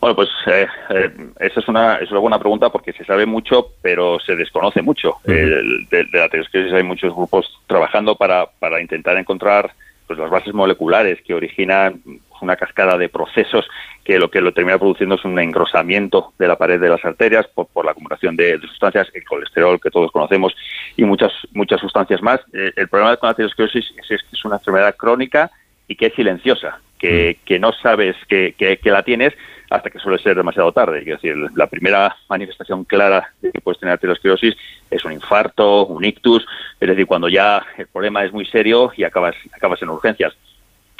Bueno, 0.00 0.16
pues 0.16 0.28
eh, 0.48 0.66
eh, 0.90 1.10
esa 1.38 1.60
es 1.60 1.68
una, 1.68 1.98
es 1.98 2.10
una 2.10 2.18
buena 2.18 2.40
pregunta 2.40 2.70
porque 2.70 2.92
se 2.94 3.04
sabe 3.04 3.26
mucho, 3.26 3.68
pero 3.80 4.18
se 4.18 4.34
desconoce 4.34 4.82
mucho. 4.82 5.18
de, 5.24 6.04
la 6.12 6.24
aterosclerosis 6.24 6.74
hay 6.74 6.82
muchos 6.82 7.14
grupos 7.14 7.46
trabajando 7.68 8.16
para, 8.16 8.46
para 8.58 8.80
intentar 8.80 9.16
encontrar 9.18 9.70
pues, 10.08 10.18
las 10.18 10.30
bases 10.30 10.52
moleculares 10.52 11.22
que 11.22 11.32
originan 11.32 12.02
una 12.44 12.56
cascada 12.56 12.96
de 12.96 13.08
procesos 13.08 13.66
que 14.04 14.18
lo 14.18 14.30
que 14.30 14.40
lo 14.40 14.52
termina 14.52 14.78
produciendo 14.78 15.16
es 15.16 15.24
un 15.24 15.38
engrosamiento 15.38 16.32
de 16.38 16.46
la 16.46 16.56
pared 16.56 16.80
de 16.80 16.88
las 16.88 17.04
arterias 17.04 17.46
por, 17.48 17.84
la 17.84 17.92
acumulación 17.92 18.36
de, 18.36 18.60
sustancias, 18.60 19.08
el 19.14 19.24
colesterol 19.24 19.80
que 19.80 19.90
todos 19.90 20.12
conocemos 20.12 20.54
y 20.96 21.04
muchas 21.04 21.32
muchas 21.52 21.80
sustancias 21.80 22.22
más. 22.22 22.40
Eh, 22.52 22.72
el 22.76 22.88
problema 22.88 23.16
con 23.16 23.28
la 23.28 23.32
aterosclerosis 23.32 23.92
es, 23.96 24.08
que 24.08 24.14
es 24.14 24.44
una 24.44 24.56
enfermedad 24.56 24.94
crónica 24.96 25.50
y 25.88 25.96
que 25.96 26.06
es 26.06 26.14
silenciosa, 26.14 26.80
que, 26.98 27.38
mm. 27.40 27.44
que 27.46 27.58
no 27.58 27.72
sabes 27.72 28.16
que, 28.28 28.54
que, 28.56 28.90
la 28.90 29.02
tienes 29.02 29.34
hasta 29.70 29.90
que 29.90 29.98
suele 29.98 30.18
ser 30.18 30.36
demasiado 30.36 30.72
tarde. 30.72 31.00
Es 31.00 31.06
decir, 31.06 31.34
la 31.54 31.66
primera 31.66 32.16
manifestación 32.28 32.84
clara 32.84 33.32
de 33.40 33.50
que 33.50 33.60
puedes 33.60 33.80
tener 33.80 33.94
aterosclerosis 33.94 34.54
es 34.90 35.04
un 35.04 35.12
infarto, 35.12 35.86
un 35.86 36.04
ictus, 36.04 36.46
es 36.78 36.88
decir, 36.88 37.06
cuando 37.06 37.28
ya 37.28 37.64
el 37.76 37.86
problema 37.88 38.24
es 38.24 38.32
muy 38.32 38.46
serio 38.46 38.92
y 38.96 39.04
acabas, 39.04 39.34
acabas 39.52 39.80
en 39.82 39.88
urgencias. 39.88 40.34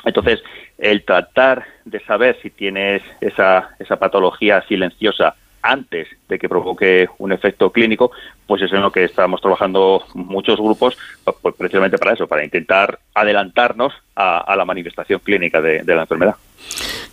Entonces, 0.05 0.43
el 0.79 1.05
tratar 1.05 1.65
de 1.85 2.01
saber 2.01 2.39
si 2.43 2.51
tienes 2.51 3.03
esa, 3.21 3.71
esa 3.79 3.97
patología 3.97 4.63
silenciosa 4.69 5.35
antes 5.65 6.09
de 6.29 6.39
que 6.39 6.49
provoque 6.49 7.09
un 7.19 7.33
efecto 7.33 7.71
clínico, 7.71 8.11
pues 8.47 8.61
es 8.61 8.73
en 8.73 8.83
lo 8.83 8.93
que 8.93 9.05
estamos 9.05 9.41
trabajando 9.41 10.05
muchos 10.13 10.59
grupos, 10.59 10.97
pues 11.41 11.55
precisamente 11.57 11.97
para 11.97 12.13
eso, 12.13 12.27
para 12.27 12.45
intentar 12.45 12.99
adelantarnos 13.15 13.95
a, 14.15 14.55
la 14.55 14.65
manifestación 14.67 15.21
clínica 15.21 15.63
de, 15.63 15.83
de, 15.83 15.95
la 15.95 16.03
enfermedad. 16.03 16.37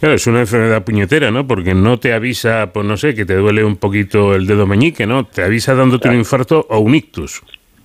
Claro, 0.02 0.16
es 0.16 0.28
una 0.28 0.42
enfermedad 0.42 0.84
puñetera, 0.84 1.32
¿no? 1.32 1.48
Porque 1.48 1.74
no 1.74 1.98
te 1.98 2.14
avisa, 2.14 2.72
pues 2.74 2.86
no 2.86 2.98
sé, 2.98 3.16
que 3.16 3.26
te 3.26 3.36
duele 3.36 3.64
un 3.64 3.78
poquito 3.78 4.36
el 4.36 4.46
dedo 4.46 4.68
meñique, 4.68 5.08
¿no? 5.08 5.26
Te 5.26 5.44
avisa 5.44 5.74
dándote 5.74 6.10
un 6.10 6.16
infarto 6.16 6.68
o 6.70 6.80
un 6.80 6.96
ictus. 6.96 7.42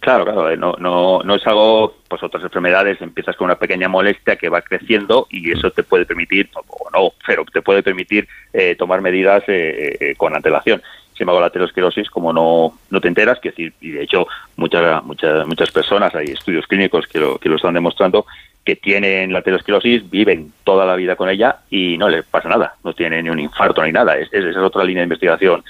Claro, 0.06 0.24
claro, 0.24 0.48
eh, 0.48 0.56
no, 0.56 0.76
no, 0.78 1.20
no 1.24 1.34
es 1.34 1.44
algo, 1.48 1.96
pues 2.08 2.22
otras 2.22 2.44
enfermedades, 2.44 3.02
empiezas 3.02 3.34
con 3.34 3.46
una 3.46 3.58
pequeña 3.58 3.88
molestia 3.88 4.36
que 4.36 4.48
va 4.48 4.62
creciendo 4.62 5.26
y 5.30 5.50
eso 5.50 5.72
te 5.72 5.82
puede 5.82 6.06
permitir, 6.06 6.48
o 6.54 6.88
no, 6.92 7.12
pero 7.26 7.44
te 7.52 7.60
puede 7.60 7.82
permitir 7.82 8.28
eh, 8.52 8.76
tomar 8.78 9.00
medidas 9.00 9.42
eh, 9.48 10.14
con 10.16 10.36
antelación. 10.36 10.80
Sin 11.12 11.24
embargo, 11.24 11.40
la 11.40 11.48
aterosclerosis, 11.48 12.08
como 12.08 12.32
no, 12.32 12.78
no 12.88 13.00
te 13.00 13.08
enteras, 13.08 13.40
que 13.40 13.50
decir, 13.50 13.72
y 13.80 13.90
de 13.90 14.04
hecho 14.04 14.28
muchas, 14.54 15.02
muchas, 15.02 15.44
muchas 15.44 15.72
personas, 15.72 16.14
hay 16.14 16.26
estudios 16.26 16.68
clínicos 16.68 17.08
que 17.08 17.18
lo, 17.18 17.38
que 17.38 17.48
lo 17.48 17.56
están 17.56 17.74
demostrando, 17.74 18.26
que 18.66 18.76
tienen 18.76 19.32
la 19.32 19.38
aterosclerosis, 19.38 20.10
viven 20.10 20.52
toda 20.64 20.84
la 20.84 20.96
vida 20.96 21.16
con 21.16 21.30
ella 21.30 21.60
y 21.70 21.96
no 21.96 22.10
les 22.10 22.24
pasa 22.26 22.50
nada, 22.50 22.74
no 22.84 22.92
tienen 22.92 23.24
ni 23.24 23.30
un 23.30 23.40
infarto 23.40 23.82
ni 23.82 23.92
nada. 23.92 24.18
esa 24.18 24.36
es 24.36 24.56
otra 24.56 24.84
línea 24.84 25.00
de 25.00 25.06
investigación 25.06 25.64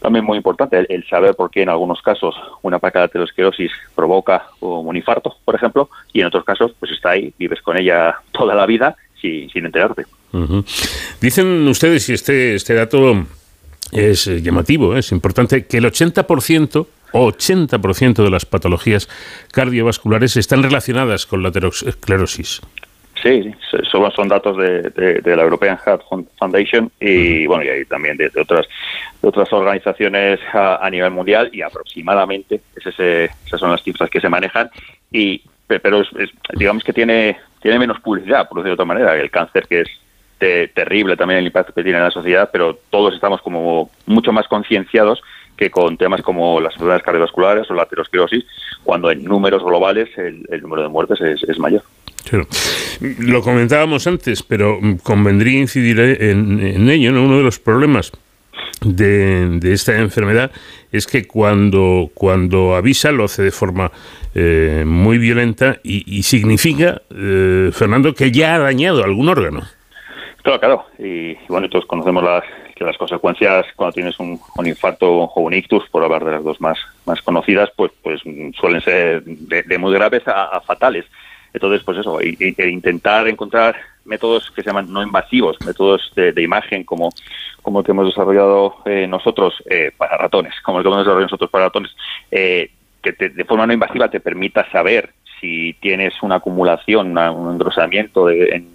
también 0.00 0.24
muy 0.24 0.36
importante 0.36 0.86
el, 0.88 1.04
saber 1.08 1.34
por 1.34 1.50
qué 1.50 1.62
en 1.62 1.68
algunos 1.68 2.00
casos 2.02 2.34
una 2.62 2.78
placa 2.78 3.00
de 3.00 3.04
aterosclerosis 3.06 3.72
provoca 3.94 4.46
un 4.60 4.96
infarto, 4.96 5.36
por 5.44 5.54
ejemplo, 5.54 5.90
y 6.12 6.20
en 6.20 6.26
otros 6.26 6.44
casos 6.44 6.72
pues 6.78 6.92
está 6.92 7.10
ahí, 7.10 7.32
vives 7.38 7.60
con 7.62 7.76
ella 7.76 8.16
toda 8.32 8.54
la 8.54 8.66
vida 8.66 8.96
sin, 9.20 9.48
sin 9.50 9.66
enterarte. 9.66 10.04
Dicen 11.20 11.66
ustedes, 11.66 12.08
y 12.08 12.12
este, 12.12 12.54
este 12.54 12.74
dato 12.74 13.24
es 13.90 14.26
llamativo, 14.42 14.96
es 14.96 15.12
importante, 15.12 15.66
que 15.66 15.78
el 15.78 15.84
80% 15.86 16.86
80% 17.12 18.22
de 18.22 18.30
las 18.30 18.46
patologías 18.46 19.08
cardiovasculares 19.52 20.36
están 20.36 20.62
relacionadas 20.62 21.26
con 21.26 21.42
la 21.42 21.50
aterosclerosis. 21.50 22.60
Sí, 23.22 23.50
solo 23.90 24.10
son 24.10 24.28
datos 24.28 24.56
de, 24.58 25.22
la 25.24 25.42
European 25.42 25.78
Heart 25.78 26.02
Foundation 26.38 26.92
y 27.00 27.46
bueno 27.46 27.64
y 27.64 27.84
también 27.86 28.16
de, 28.16 28.30
otras 28.38 28.66
otras 29.22 29.52
organizaciones 29.52 30.38
a, 30.52 30.88
nivel 30.90 31.10
mundial 31.10 31.50
y 31.52 31.62
aproximadamente 31.62 32.60
esas 32.76 33.30
son 33.58 33.70
las 33.70 33.82
cifras 33.82 34.10
que 34.10 34.20
se 34.20 34.28
manejan 34.28 34.70
y 35.10 35.42
pero 35.66 36.02
digamos 36.54 36.84
que 36.84 36.92
tiene 36.92 37.38
tiene 37.60 37.78
menos 37.78 38.00
publicidad 38.00 38.48
por 38.48 38.58
decirlo 38.58 38.76
de 38.76 38.82
otra 38.82 38.84
manera 38.84 39.16
el 39.16 39.30
cáncer 39.30 39.66
que 39.66 39.80
es 39.80 40.72
terrible 40.74 41.16
también 41.16 41.40
el 41.40 41.46
impacto 41.46 41.72
que 41.72 41.82
tiene 41.82 41.98
en 41.98 42.04
la 42.04 42.10
sociedad 42.10 42.50
pero 42.52 42.78
todos 42.90 43.14
estamos 43.14 43.40
como 43.40 43.90
mucho 44.04 44.30
más 44.30 44.46
concienciados 44.46 45.22
que 45.56 45.70
con 45.70 45.96
temas 45.96 46.22
como 46.22 46.60
las 46.60 46.72
enfermedades 46.74 47.04
cardiovasculares 47.04 47.70
o 47.70 47.74
la 47.74 47.82
aterosclerosis, 47.82 48.44
cuando 48.84 49.10
en 49.10 49.24
números 49.24 49.62
globales 49.62 50.08
el, 50.16 50.44
número 50.62 50.82
de 50.82 50.88
muertes 50.88 51.20
es 51.20 51.58
mayor. 51.58 51.82
Lo 53.18 53.42
comentábamos 53.42 54.06
antes, 54.06 54.42
pero 54.42 54.78
convendría 55.02 55.58
incidir 55.58 56.00
en, 56.00 56.88
ello. 56.88 57.10
Uno 57.10 57.38
de 57.38 57.44
los 57.44 57.58
problemas 57.58 58.12
de, 58.80 59.60
esta 59.72 59.96
enfermedad 59.98 60.50
es 60.92 61.06
que 61.06 61.26
cuando, 61.26 62.10
cuando 62.14 62.74
avisa 62.74 63.12
lo 63.12 63.24
hace 63.24 63.42
de 63.42 63.50
forma 63.50 63.92
eh, 64.34 64.84
muy 64.86 65.18
violenta 65.18 65.78
y, 65.82 66.22
significa, 66.22 67.02
eh, 67.14 67.70
Fernando, 67.72 68.14
que 68.14 68.32
ya 68.32 68.56
ha 68.56 68.58
dañado 68.58 69.04
algún 69.04 69.28
órgano. 69.28 69.62
Claro, 70.42 70.60
claro. 70.60 70.84
Y, 70.98 71.34
bueno, 71.48 71.68
todos 71.68 71.86
conocemos 71.86 72.22
las, 72.22 72.44
que 72.76 72.84
las 72.84 72.96
consecuencias 72.96 73.66
cuando 73.74 73.94
tienes 73.94 74.20
un, 74.20 74.38
infarto 74.64 75.10
o 75.24 75.40
un 75.40 75.54
ictus, 75.54 75.88
por 75.88 76.04
hablar 76.04 76.24
de 76.24 76.32
las 76.32 76.44
dos 76.44 76.60
más, 76.60 76.78
más 77.06 77.20
conocidas, 77.22 77.70
pues, 77.74 77.90
pues 78.02 78.20
suelen 78.54 78.80
ser 78.82 79.24
de, 79.24 79.78
muy 79.78 79.92
graves 79.92 80.22
a 80.28 80.60
fatales. 80.60 81.06
Entonces, 81.56 81.82
pues 81.84 81.96
eso, 81.96 82.18
intentar 82.20 83.26
encontrar 83.28 83.76
métodos 84.04 84.50
que 84.50 84.62
se 84.62 84.68
llaman 84.68 84.92
no 84.92 85.02
invasivos, 85.02 85.56
métodos 85.64 86.12
de, 86.14 86.42
imagen 86.42 86.84
como, 86.84 87.10
como 87.62 87.80
el 87.80 87.84
que 87.86 87.92
hemos 87.92 88.06
desarrollado 88.06 88.76
eh, 88.84 89.06
nosotros 89.06 89.62
eh, 89.70 89.90
para 89.96 90.18
ratones, 90.18 90.52
como 90.62 90.78
el 90.78 90.84
que 90.84 90.88
hemos 90.88 90.98
desarrollado 90.98 91.26
nosotros 91.26 91.50
para 91.50 91.64
ratones, 91.64 91.96
eh, 92.30 92.70
que 93.02 93.12
de 93.12 93.44
forma 93.44 93.66
no 93.66 93.72
invasiva 93.72 94.10
te 94.10 94.20
permita 94.20 94.70
saber 94.70 95.14
si 95.40 95.74
tienes 95.80 96.12
una 96.22 96.36
acumulación, 96.36 97.16
un 97.16 97.52
engrosamiento 97.52 98.28
en, 98.28 98.68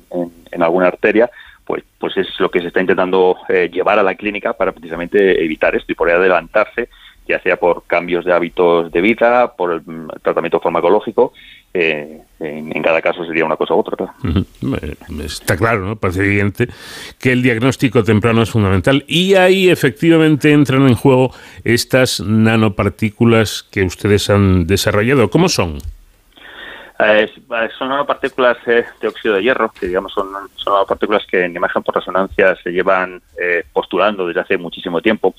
alguna 0.60 0.88
arteria, 0.88 1.30
pues, 1.66 1.84
pues 2.00 2.18
es 2.18 2.28
lo 2.40 2.50
que 2.50 2.60
se 2.60 2.68
está 2.68 2.82
intentando 2.82 3.38
llevar 3.72 4.00
a 4.00 4.04
la 4.04 4.16
clínica 4.16 4.54
para 4.54 4.72
precisamente 4.72 5.44
evitar 5.44 5.76
esto 5.76 5.92
y 5.92 5.96
poder 5.96 6.16
adelantarse, 6.16 6.90
ya 7.28 7.40
sea 7.42 7.58
por 7.58 7.84
cambios 7.86 8.26
de 8.26 8.34
hábitos 8.34 8.92
de 8.92 9.02
vida, 9.02 9.54
por 9.56 9.74
el 9.74 9.82
mm, 9.82 10.08
tratamiento 10.22 10.60
farmacológico 10.60 11.34
eh, 11.74 12.22
en, 12.40 12.84
cada 12.84 13.02
caso 13.02 13.24
sería 13.26 13.46
una 13.46 13.56
cosa 13.56 13.74
u 13.74 13.80
otra. 13.80 14.14
Está 15.24 15.56
claro, 15.56 15.86
¿no? 15.86 15.96
Parece 15.96 16.26
evidente 16.26 16.68
que 17.20 17.32
el 17.32 17.44
diagnóstico 17.44 18.04
temprano 18.04 18.42
es 18.42 18.50
fundamental 18.50 19.06
y 19.08 19.36
ahí 19.36 19.70
efectivamente 19.70 20.52
entran 20.52 20.88
en 20.88 20.96
juego 20.96 21.34
estas 21.64 22.20
nanopartículas 22.20 23.64
que 23.72 23.84
ustedes 23.84 24.30
han 24.30 24.68
desarrollado. 24.68 25.30
¿Cómo 25.30 25.48
son? 25.48 25.78
Eh, 27.04 27.32
son 27.78 27.90
nanopartículas 27.90 28.58
eh, 28.68 28.86
de 29.02 29.08
óxido 29.08 29.36
de 29.36 29.44
hierro, 29.44 29.72
que 29.72 29.88
digamos 29.88 30.14
son, 30.14 30.28
son 30.56 30.74
nanopartículas 30.74 31.26
que 31.26 31.46
en 31.46 31.56
imagen 31.56 31.84
por 31.84 31.96
resonancia 31.96 32.56
se 32.64 32.72
llevan 32.72 33.22
postulando 33.74 34.28
desde 34.28 34.42
hace 34.42 34.58
muchísimo 34.58 35.02
tiempo 35.02 35.34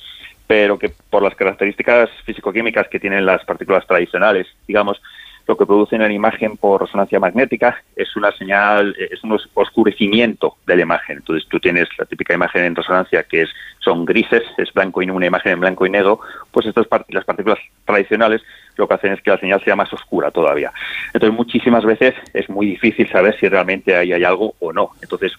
pero 0.53 0.79
que 0.79 0.93
por 1.09 1.23
las 1.23 1.35
características 1.35 2.11
físico-químicas 2.27 2.87
que 2.89 3.01
tienen 3.01 3.25
las 3.25 3.43
partículas 3.45 3.87
tradicionales, 3.87 4.47
digamos, 4.67 5.01
lo 5.47 5.57
que 5.57 5.67
produce 5.67 5.97
en 5.97 6.03
la 6.03 6.13
imagen 6.13 6.57
por 6.57 6.83
resonancia 6.83 7.21
magnética 7.21 7.83
es 7.97 8.15
una 8.17 8.33
señal, 8.33 8.95
es 8.99 9.23
un 9.25 9.39
oscurecimiento 9.55 10.57
de 10.67 10.77
la 10.77 10.83
imagen. 10.83 11.19
Entonces 11.19 11.49
tú 11.49 11.59
tienes 11.59 11.89
la 11.99 12.05
típica 12.05 12.35
imagen 12.35 12.65
en 12.65 12.75
resonancia 12.75 13.23
que 13.25 13.43
es 13.43 13.51
son 13.81 14.05
grises, 14.05 14.43
es 14.59 14.73
blanco 14.73 15.03
y 15.03 15.11
una 15.11 15.27
imagen 15.27 15.53
en 15.53 15.61
blanco 15.61 15.87
y 15.87 15.91
negro, 15.91 16.21
pues 16.51 16.67
estas 16.67 16.87
las 17.09 17.25
partículas 17.25 17.59
tradicionales 17.85 18.43
lo 18.77 18.89
que 18.89 18.95
hacen 18.95 19.13
es 19.13 19.21
que 19.21 19.31
la 19.31 19.39
señal 19.39 19.63
sea 19.65 19.77
más 19.77 19.93
oscura 19.93 20.31
todavía. 20.31 20.73
Entonces 21.13 21.37
muchísimas 21.37 21.85
veces 21.85 22.15
es 22.33 22.49
muy 22.49 22.67
difícil 22.67 23.09
saber 23.11 23.39
si 23.39 23.49
realmente 23.49 23.95
ahí 23.97 24.13
hay 24.13 24.25
algo 24.25 24.55
o 24.61 24.73
no. 24.73 24.91
Entonces 25.03 25.33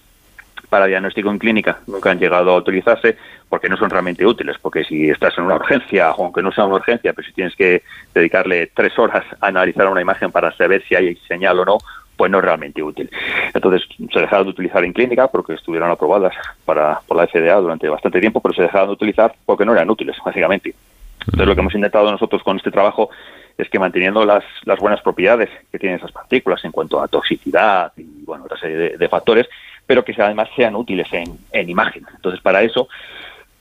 para 0.68 0.86
diagnóstico 0.86 1.30
en 1.30 1.38
clínica 1.38 1.78
nunca 1.86 2.10
han 2.10 2.18
llegado 2.18 2.50
a 2.50 2.56
utilizarse 2.56 3.16
porque 3.48 3.68
no 3.68 3.76
son 3.76 3.90
realmente 3.90 4.26
útiles, 4.26 4.56
porque 4.60 4.84
si 4.84 5.10
estás 5.10 5.36
en 5.38 5.44
una 5.44 5.56
urgencia, 5.56 6.08
aunque 6.08 6.42
no 6.42 6.50
sea 6.52 6.64
una 6.64 6.76
urgencia, 6.76 7.12
pero 7.12 7.26
si 7.26 7.32
tienes 7.32 7.54
que 7.54 7.82
dedicarle 8.12 8.70
tres 8.74 8.98
horas 8.98 9.24
a 9.40 9.46
analizar 9.46 9.88
una 9.88 10.00
imagen 10.00 10.32
para 10.32 10.52
saber 10.56 10.82
si 10.88 10.94
hay 10.94 11.16
señal 11.28 11.60
o 11.60 11.64
no, 11.64 11.78
pues 12.16 12.30
no 12.30 12.38
es 12.38 12.44
realmente 12.44 12.82
útil. 12.82 13.10
Entonces 13.52 13.88
se 14.12 14.20
dejaron 14.20 14.46
de 14.46 14.50
utilizar 14.50 14.84
en 14.84 14.92
clínica 14.92 15.28
porque 15.28 15.54
estuvieron 15.54 15.90
aprobadas 15.90 16.34
para, 16.64 17.00
por 17.06 17.16
la 17.16 17.26
FDA 17.26 17.54
durante 17.56 17.88
bastante 17.88 18.20
tiempo, 18.20 18.40
pero 18.40 18.54
se 18.54 18.62
dejaron 18.62 18.88
de 18.88 18.94
utilizar 18.94 19.34
porque 19.44 19.64
no 19.64 19.72
eran 19.72 19.90
útiles, 19.90 20.16
básicamente. 20.24 20.74
Entonces, 21.20 21.46
lo 21.46 21.54
que 21.54 21.60
hemos 21.60 21.74
intentado 21.74 22.10
nosotros 22.10 22.42
con 22.42 22.56
este 22.56 22.70
trabajo 22.70 23.10
es 23.56 23.68
que 23.68 23.78
manteniendo 23.78 24.24
las, 24.24 24.44
las 24.64 24.78
buenas 24.78 25.00
propiedades 25.00 25.48
que 25.70 25.78
tienen 25.78 25.98
esas 25.98 26.12
partículas 26.12 26.64
en 26.64 26.72
cuanto 26.72 27.00
a 27.00 27.08
toxicidad 27.08 27.92
y 27.96 28.24
bueno, 28.24 28.44
otra 28.44 28.58
serie 28.58 28.96
de, 28.96 29.08
factores, 29.08 29.48
pero 29.86 30.04
que 30.04 30.14
además 30.20 30.48
sean 30.56 30.76
útiles 30.76 31.12
en, 31.12 31.38
en 31.52 31.68
imagen. 31.68 32.04
Entonces, 32.14 32.40
para 32.40 32.62
eso, 32.62 32.88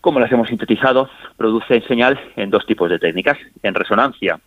como 0.02 0.20
las 0.20 0.32
hemos 0.32 0.48
sintetizado, 0.48 1.10
produce 1.38 1.82
señal 1.82 2.20
en 2.36 2.50
dos 2.50 2.66
tipos 2.66 2.90
de 2.90 3.00
técnicas, 3.00 3.38
en 3.62 3.74
resonancia, 3.74 4.40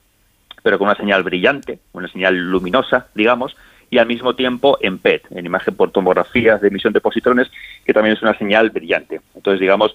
pero 0.62 0.78
con 0.78 0.88
una 0.88 0.96
señal 0.96 1.22
brillante, 1.22 1.78
una 1.92 2.08
señal 2.08 2.36
luminosa, 2.36 3.08
digamos, 3.14 3.56
y 3.90 3.98
al 3.98 4.06
mismo 4.06 4.34
tiempo 4.34 4.78
en 4.80 4.98
PET, 4.98 5.30
en 5.30 5.46
imagen 5.46 5.76
por 5.76 5.92
tomografía 5.92 6.58
de 6.58 6.68
emisión 6.68 6.92
de 6.92 7.00
positrones, 7.00 7.50
que 7.84 7.92
también 7.92 8.16
es 8.16 8.22
una 8.22 8.36
señal 8.36 8.70
brillante. 8.70 9.20
Entonces, 9.34 9.60
digamos 9.60 9.94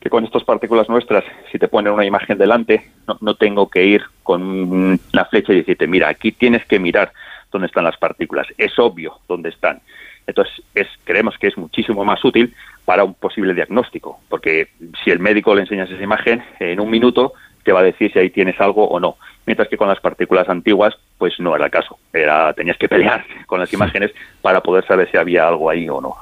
que 0.00 0.10
con 0.10 0.24
estas 0.24 0.44
partículas 0.44 0.88
nuestras, 0.88 1.24
si 1.50 1.58
te 1.58 1.68
ponen 1.68 1.92
una 1.92 2.04
imagen 2.04 2.36
delante, 2.36 2.90
no, 3.20 3.34
tengo 3.34 3.70
que 3.70 3.84
ir 3.84 4.02
con 4.22 4.42
una 4.42 5.24
flecha 5.26 5.52
y 5.52 5.56
decirte, 5.56 5.86
mira, 5.86 6.08
aquí 6.08 6.32
tienes 6.32 6.64
que 6.66 6.80
mirar 6.80 7.12
dónde 7.52 7.66
están 7.66 7.84
las 7.84 7.96
partículas. 7.96 8.48
Es 8.58 8.76
obvio 8.78 9.20
dónde 9.28 9.50
están. 9.50 9.80
Entonces, 10.26 10.62
es, 10.74 10.86
creemos 11.04 11.36
que 11.38 11.48
es 11.48 11.56
muchísimo 11.56 12.04
más 12.04 12.24
útil 12.24 12.54
para 12.84 13.04
un 13.04 13.14
posible 13.14 13.54
diagnóstico, 13.54 14.20
porque 14.28 14.68
si 15.02 15.10
el 15.10 15.18
médico 15.18 15.54
le 15.54 15.62
enseñas 15.62 15.90
esa 15.90 16.02
imagen, 16.02 16.42
en 16.60 16.80
un 16.80 16.90
minuto 16.90 17.32
te 17.64 17.72
va 17.72 17.80
a 17.80 17.84
decir 17.84 18.12
si 18.12 18.18
ahí 18.18 18.30
tienes 18.30 18.60
algo 18.60 18.88
o 18.88 18.98
no 18.98 19.16
mientras 19.46 19.68
que 19.68 19.76
con 19.76 19.88
las 19.88 20.00
partículas 20.00 20.48
antiguas 20.48 20.94
pues 21.18 21.34
no 21.38 21.54
era 21.54 21.66
el 21.66 21.70
caso, 21.70 21.98
era 22.12 22.52
tenías 22.52 22.76
que 22.76 22.88
pelear 22.88 23.24
con 23.46 23.60
las 23.60 23.72
imágenes 23.72 24.12
para 24.40 24.60
poder 24.60 24.86
saber 24.86 25.10
si 25.10 25.16
había 25.16 25.48
algo 25.48 25.70
ahí 25.70 25.88
o 25.88 26.00
no. 26.00 26.16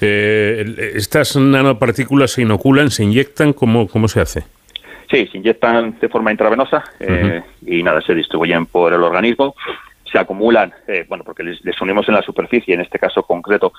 Eh, 0.00 0.92
¿Estas 0.94 1.36
nanopartículas 1.36 2.32
se 2.32 2.42
inoculan, 2.42 2.90
se 2.90 3.04
inyectan? 3.04 3.54
¿Cómo, 3.54 3.88
cómo 3.88 4.08
se 4.08 4.20
hace? 4.20 4.44
Sí, 5.10 5.26
se 5.26 5.38
inyectan 5.38 5.98
de 5.98 6.08
forma 6.08 6.30
intravenosa 6.30 6.84
eh, 7.00 7.42
y 7.66 7.82
nada, 7.82 8.00
se 8.02 8.14
distribuyen 8.14 8.66
por 8.66 8.92
el 8.92 9.02
organismo, 9.02 9.56
se 10.10 10.18
acumulan, 10.18 10.72
eh, 10.86 11.04
bueno, 11.08 11.24
porque 11.24 11.42
les, 11.42 11.80
unimos 11.80 12.08
en 12.08 12.14
la 12.14 12.22
superficie, 12.22 12.74
en 12.74 12.80
este 12.80 12.98
caso 12.98 13.22
concreto, 13.22 13.72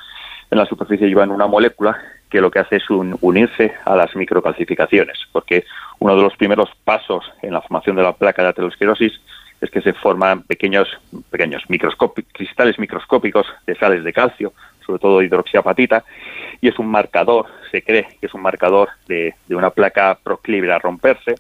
en 0.50 0.58
la 0.58 0.66
superficie 0.66 1.08
llevan 1.08 1.32
una 1.32 1.48
molécula 1.48 1.98
que 2.30 2.42
lo 2.42 2.50
que 2.50 2.60
hace 2.60 2.78
es 2.78 2.90
unirse 2.90 3.74
a 3.86 3.96
las 3.96 4.16
microcalcificaciones, 4.16 5.20
porque 5.32 5.66
uno 6.00 6.16
de 6.16 6.24
los 6.24 6.36
primeros 6.36 6.70
pasos 6.84 7.26
en 7.42 7.54
la 7.54 7.62
formación 7.62 7.96
de 7.96 8.04
la 8.04 8.14
placa 8.14 8.42
de 8.42 8.50
aterosclerosis 8.50 9.20
es 9.60 9.70
que 9.70 9.82
se 9.82 9.94
forman 9.94 10.44
pequeños, 10.44 10.88
pequeños 11.30 11.64
cristales 12.32 12.80
microscópicos 12.80 13.46
de 13.68 13.76
sales 13.76 14.04
de 14.04 14.14
calcio, 14.14 14.54
sobre 14.86 15.00
todo 15.00 15.22
hidroxiapatita, 15.22 16.04
y 16.62 16.70
es 16.70 16.80
un 16.80 16.88
marcador, 16.88 17.48
se 17.70 17.84
cree 17.84 18.08
que 18.20 18.26
es 18.26 18.34
un 18.34 18.42
marcador 18.42 18.90
de, 19.08 19.36
de 19.48 19.56
una 19.56 19.70
placa 19.70 20.18
proclive 20.24 20.72
a 20.72 20.80
romperse, 20.80 21.36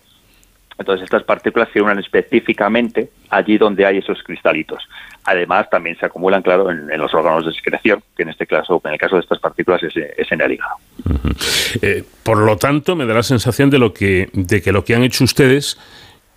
entonces 0.77 1.03
estas 1.03 1.23
partículas 1.23 1.69
se 1.73 1.81
unen 1.81 1.99
específicamente 1.99 3.09
allí 3.29 3.57
donde 3.57 3.85
hay 3.85 3.97
esos 3.97 4.21
cristalitos. 4.23 4.83
Además, 5.23 5.69
también 5.69 5.97
se 5.97 6.05
acumulan, 6.05 6.41
claro, 6.41 6.71
en, 6.71 6.87
los 6.97 7.13
órganos 7.13 7.45
de 7.45 7.51
excreción, 7.51 8.01
que 8.15 8.23
en 8.23 8.29
este 8.29 8.47
caso, 8.47 8.81
en 8.83 8.93
el 8.93 8.99
caso 8.99 9.15
de 9.15 9.21
estas 9.21 9.39
partículas, 9.39 9.81
es, 9.83 10.31
en 10.31 10.41
el 10.41 10.53
hígado. 10.53 10.75
Eh, 11.81 12.03
por 12.23 12.39
lo 12.39 12.57
tanto, 12.57 12.95
me 12.95 13.05
da 13.05 13.13
la 13.13 13.23
sensación 13.23 13.69
de 13.69 13.77
lo 13.77 13.93
que, 13.93 14.29
de 14.33 14.61
que 14.61 14.71
lo 14.71 14.83
que 14.83 14.95
han 14.95 15.03
hecho 15.03 15.23
ustedes 15.23 15.77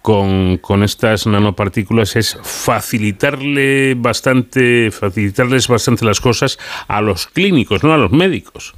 con, 0.02 0.58
con, 0.58 0.82
estas 0.82 1.26
nanopartículas 1.26 2.14
es 2.16 2.38
facilitarle 2.42 3.94
bastante, 3.96 4.90
facilitarles 4.90 5.66
bastante 5.66 6.04
las 6.04 6.20
cosas 6.20 6.58
a 6.88 7.00
los 7.00 7.26
clínicos, 7.26 7.82
no 7.82 7.94
a 7.94 7.96
los 7.96 8.12
médicos. 8.12 8.74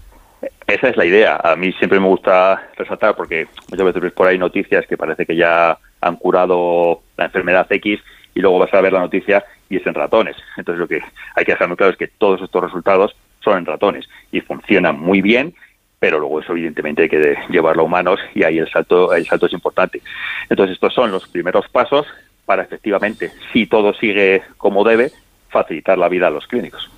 Esa 0.67 0.89
es 0.89 0.97
la 0.97 1.05
idea. 1.05 1.41
A 1.43 1.55
mí 1.55 1.73
siempre 1.75 2.01
me 2.01 2.09
gusta 2.09 2.71
resaltar 2.77 3.15
porque 3.15 3.47
muchas 3.71 3.87
veces 3.87 4.03
ves 4.03 4.13
por 4.13 4.27
ahí 4.27 4.37
noticias 4.37 4.85
que 4.87 4.97
parece 4.97 5.25
que 5.25 5.37
ya 5.37 5.79
han 6.01 6.17
curado 6.17 7.03
la 7.17 7.27
enfermedad 7.27 7.67
X 7.71 8.01
y 8.35 8.41
luego 8.41 8.59
vas 8.59 8.75
a 8.75 8.81
ver 8.81 8.93
la 8.93 9.01
noticia 9.01 9.45
y 9.69 9.77
es 9.77 9.87
en 9.87 9.95
ratones. 9.95 10.37
Entonces 10.57 10.81
lo 10.81 10.89
que 10.89 11.01
hay 11.35 11.45
que 11.45 11.53
dejar 11.53 11.75
claro 11.77 11.93
es 11.93 11.99
que 11.99 12.09
todos 12.09 12.43
estos 12.43 12.63
resultados 12.63 13.17
son 13.41 13.59
en 13.59 13.67
ratones 13.67 14.09
y 14.33 14.41
funcionan 14.41 14.99
muy 14.99 15.23
bien, 15.23 15.55
pero 16.01 16.19
luego 16.19 16.41
eso 16.41 16.53
evidentemente 16.53 17.03
hay 17.03 17.09
que 17.09 17.37
llevarlo 17.49 17.83
a 17.83 17.87
humanos 17.87 18.19
y 18.35 18.43
ahí 18.43 18.59
el 18.59 18.69
salto, 18.69 19.15
el 19.15 19.25
salto 19.25 19.47
es 19.47 19.53
importante. 19.53 20.03
Entonces 20.51 20.75
estos 20.75 20.93
son 20.93 21.13
los 21.13 21.29
primeros 21.29 21.69
pasos 21.69 22.07
para 22.45 22.63
efectivamente, 22.63 23.31
si 23.53 23.67
todo 23.67 23.95
sigue 23.95 24.43
como 24.57 24.85
debe, 24.85 25.11
facilitar 25.57 25.97
la 25.97 26.09
vida 26.09 26.27
a 26.27 26.31
los 26.31 26.47
clínicos. 26.47 26.91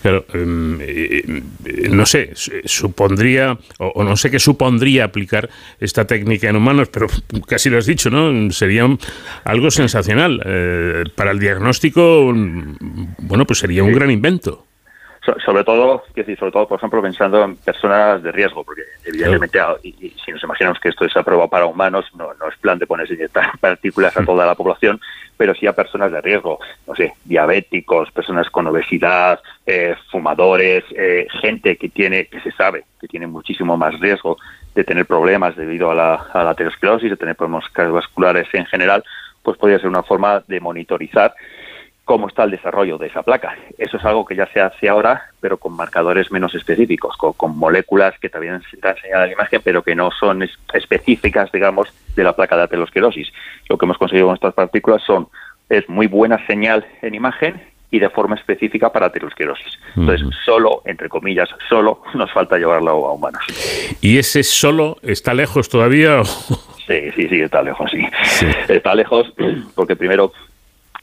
Claro, 0.00 0.24
eh, 0.34 1.22
eh, 1.64 1.88
no 1.90 2.06
sé, 2.06 2.32
supondría, 2.64 3.58
o, 3.78 4.02
no 4.02 4.16
sé 4.16 4.30
qué 4.30 4.38
supondría 4.38 5.04
aplicar 5.04 5.48
esta 5.78 6.06
técnica 6.06 6.48
en 6.48 6.56
humanos, 6.56 6.88
pero 6.88 7.06
casi 7.46 7.70
lo 7.70 7.78
has 7.78 7.86
dicho, 7.86 8.10
¿no? 8.10 8.50
Sería 8.50 8.88
algo 9.44 9.70
sensacional. 9.70 10.42
Eh, 10.44 11.04
para 11.14 11.30
el 11.30 11.38
diagnóstico, 11.38 12.32
bueno, 13.18 13.44
pues 13.46 13.58
sería 13.58 13.84
un 13.84 13.92
gran 13.92 14.10
invento 14.10 14.64
sobre 15.44 15.62
todo, 15.62 16.02
decir, 16.14 16.36
sobre 16.36 16.50
todo, 16.50 16.66
por 16.66 16.78
ejemplo, 16.78 17.00
pensando 17.00 17.44
en 17.44 17.56
personas 17.56 18.22
de 18.22 18.32
riesgo, 18.32 18.64
porque 18.64 18.82
evidentemente, 19.04 19.58
y, 19.84 20.10
si 20.24 20.32
nos 20.32 20.42
imaginamos 20.42 20.80
que 20.80 20.88
esto 20.88 21.04
es 21.04 21.16
aprobado 21.16 21.48
para 21.48 21.66
humanos, 21.66 22.06
no, 22.14 22.34
no 22.34 22.48
es 22.48 22.56
plan 22.58 22.78
de 22.78 22.86
ponerse 22.86 23.14
inyectar 23.14 23.56
partículas 23.60 24.16
a 24.16 24.24
toda 24.24 24.44
la 24.44 24.56
población, 24.56 25.00
pero 25.36 25.54
sí 25.54 25.66
a 25.66 25.72
personas 25.72 26.12
de 26.12 26.20
riesgo, 26.20 26.58
no 26.86 26.94
sé, 26.94 27.14
diabéticos, 27.24 28.10
personas 28.10 28.48
con 28.50 28.66
obesidad, 28.66 29.40
eh, 29.66 29.94
fumadores, 30.10 30.84
eh, 30.96 31.26
gente 31.40 31.76
que 31.76 31.88
tiene, 31.88 32.26
que 32.26 32.40
se 32.40 32.52
sabe 32.52 32.84
que 33.00 33.08
tiene 33.08 33.26
muchísimo 33.26 33.76
más 33.76 33.98
riesgo 33.98 34.38
de 34.74 34.84
tener 34.84 35.06
problemas 35.06 35.56
debido 35.56 35.90
a 35.90 35.94
la, 35.94 36.14
a 36.14 36.44
la 36.44 36.50
aterosclerosis, 36.50 37.10
de 37.10 37.16
tener 37.16 37.36
problemas 37.36 37.68
cardiovasculares 37.70 38.48
en 38.52 38.66
general, 38.66 39.04
pues 39.42 39.58
podría 39.58 39.78
ser 39.78 39.88
una 39.88 40.02
forma 40.02 40.42
de 40.46 40.60
monitorizar 40.60 41.34
cómo 42.04 42.28
está 42.28 42.44
el 42.44 42.50
desarrollo 42.50 42.98
de 42.98 43.06
esa 43.06 43.22
placa. 43.22 43.56
Eso 43.78 43.96
es 43.96 44.04
algo 44.04 44.24
que 44.24 44.34
ya 44.34 44.46
se 44.52 44.60
hace 44.60 44.88
ahora, 44.88 45.30
pero 45.40 45.56
con 45.56 45.74
marcadores 45.74 46.32
menos 46.32 46.54
específicos, 46.54 47.16
con, 47.16 47.56
moléculas 47.56 48.18
que 48.18 48.28
también 48.28 48.60
se 48.70 48.76
dan 48.78 48.96
señal 48.96 49.22
a 49.22 49.26
la 49.26 49.32
imagen, 49.32 49.60
pero 49.62 49.82
que 49.82 49.94
no 49.94 50.10
son 50.10 50.48
específicas, 50.72 51.50
digamos, 51.52 51.88
de 52.16 52.24
la 52.24 52.34
placa 52.34 52.56
de 52.56 52.64
aterosclerosis. 52.64 53.32
Lo 53.68 53.78
que 53.78 53.86
hemos 53.86 53.98
conseguido 53.98 54.26
con 54.26 54.34
estas 54.34 54.54
partículas 54.54 55.02
son 55.02 55.28
es 55.68 55.88
muy 55.88 56.06
buena 56.06 56.44
señal 56.46 56.84
en 57.02 57.14
imagen 57.14 57.62
y 57.90 57.98
de 57.98 58.08
forma 58.10 58.34
específica 58.36 58.90
para 58.90 59.06
aterosclerosis. 59.06 59.78
Entonces, 59.96 60.26
solo, 60.44 60.82
entre 60.86 61.08
comillas, 61.08 61.50
solo 61.68 62.02
nos 62.14 62.32
falta 62.32 62.56
llevarlo 62.56 62.90
a 62.90 63.12
humanos. 63.12 63.42
¿Y 64.00 64.18
ese 64.18 64.42
solo 64.42 64.96
está 65.02 65.34
lejos 65.34 65.68
todavía? 65.68 66.22
Sí, 66.24 67.12
sí, 67.14 67.28
sí, 67.28 67.40
está 67.40 67.62
lejos, 67.62 67.90
sí. 67.90 68.04
Está 68.68 68.94
lejos 68.94 69.32
porque 69.76 69.94
primero 69.94 70.32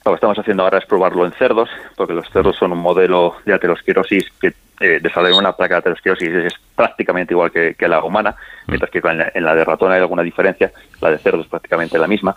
lo 0.06 0.12
que 0.12 0.16
estamos 0.16 0.40
haciendo 0.40 0.64
ahora 0.64 0.78
es 0.78 0.86
probarlo 0.86 1.26
en 1.26 1.34
cerdos, 1.34 1.70
porque 1.96 2.14
los 2.14 2.30
cerdos 2.30 2.56
son 2.56 2.72
un 2.72 2.80
modelo 2.80 3.36
de 3.46 3.54
aterosclerosis 3.54 4.30
que 4.42 4.54
eh, 4.80 5.00
desarrolla 5.02 5.38
una 5.38 5.52
placa 5.52 5.76
de 5.76 5.80
aterosclerosis 5.80 6.30
es 6.30 6.54
prácticamente 6.74 7.34
igual 7.34 7.52
que, 7.52 7.76
la 7.88 8.02
humana, 8.02 8.32
mm. 8.32 8.72
mientras 8.72 8.90
que 8.90 9.02
en 9.04 9.44
la, 9.44 9.56
de 9.56 9.66
ratón 9.66 9.92
hay 9.92 10.00
alguna 10.00 10.24
diferencia, 10.24 10.72
la 11.02 11.12
de 11.12 11.18
cerdo 11.18 11.42
es 11.42 11.48
prácticamente 11.48 12.00
la 12.00 12.08
misma. 12.08 12.34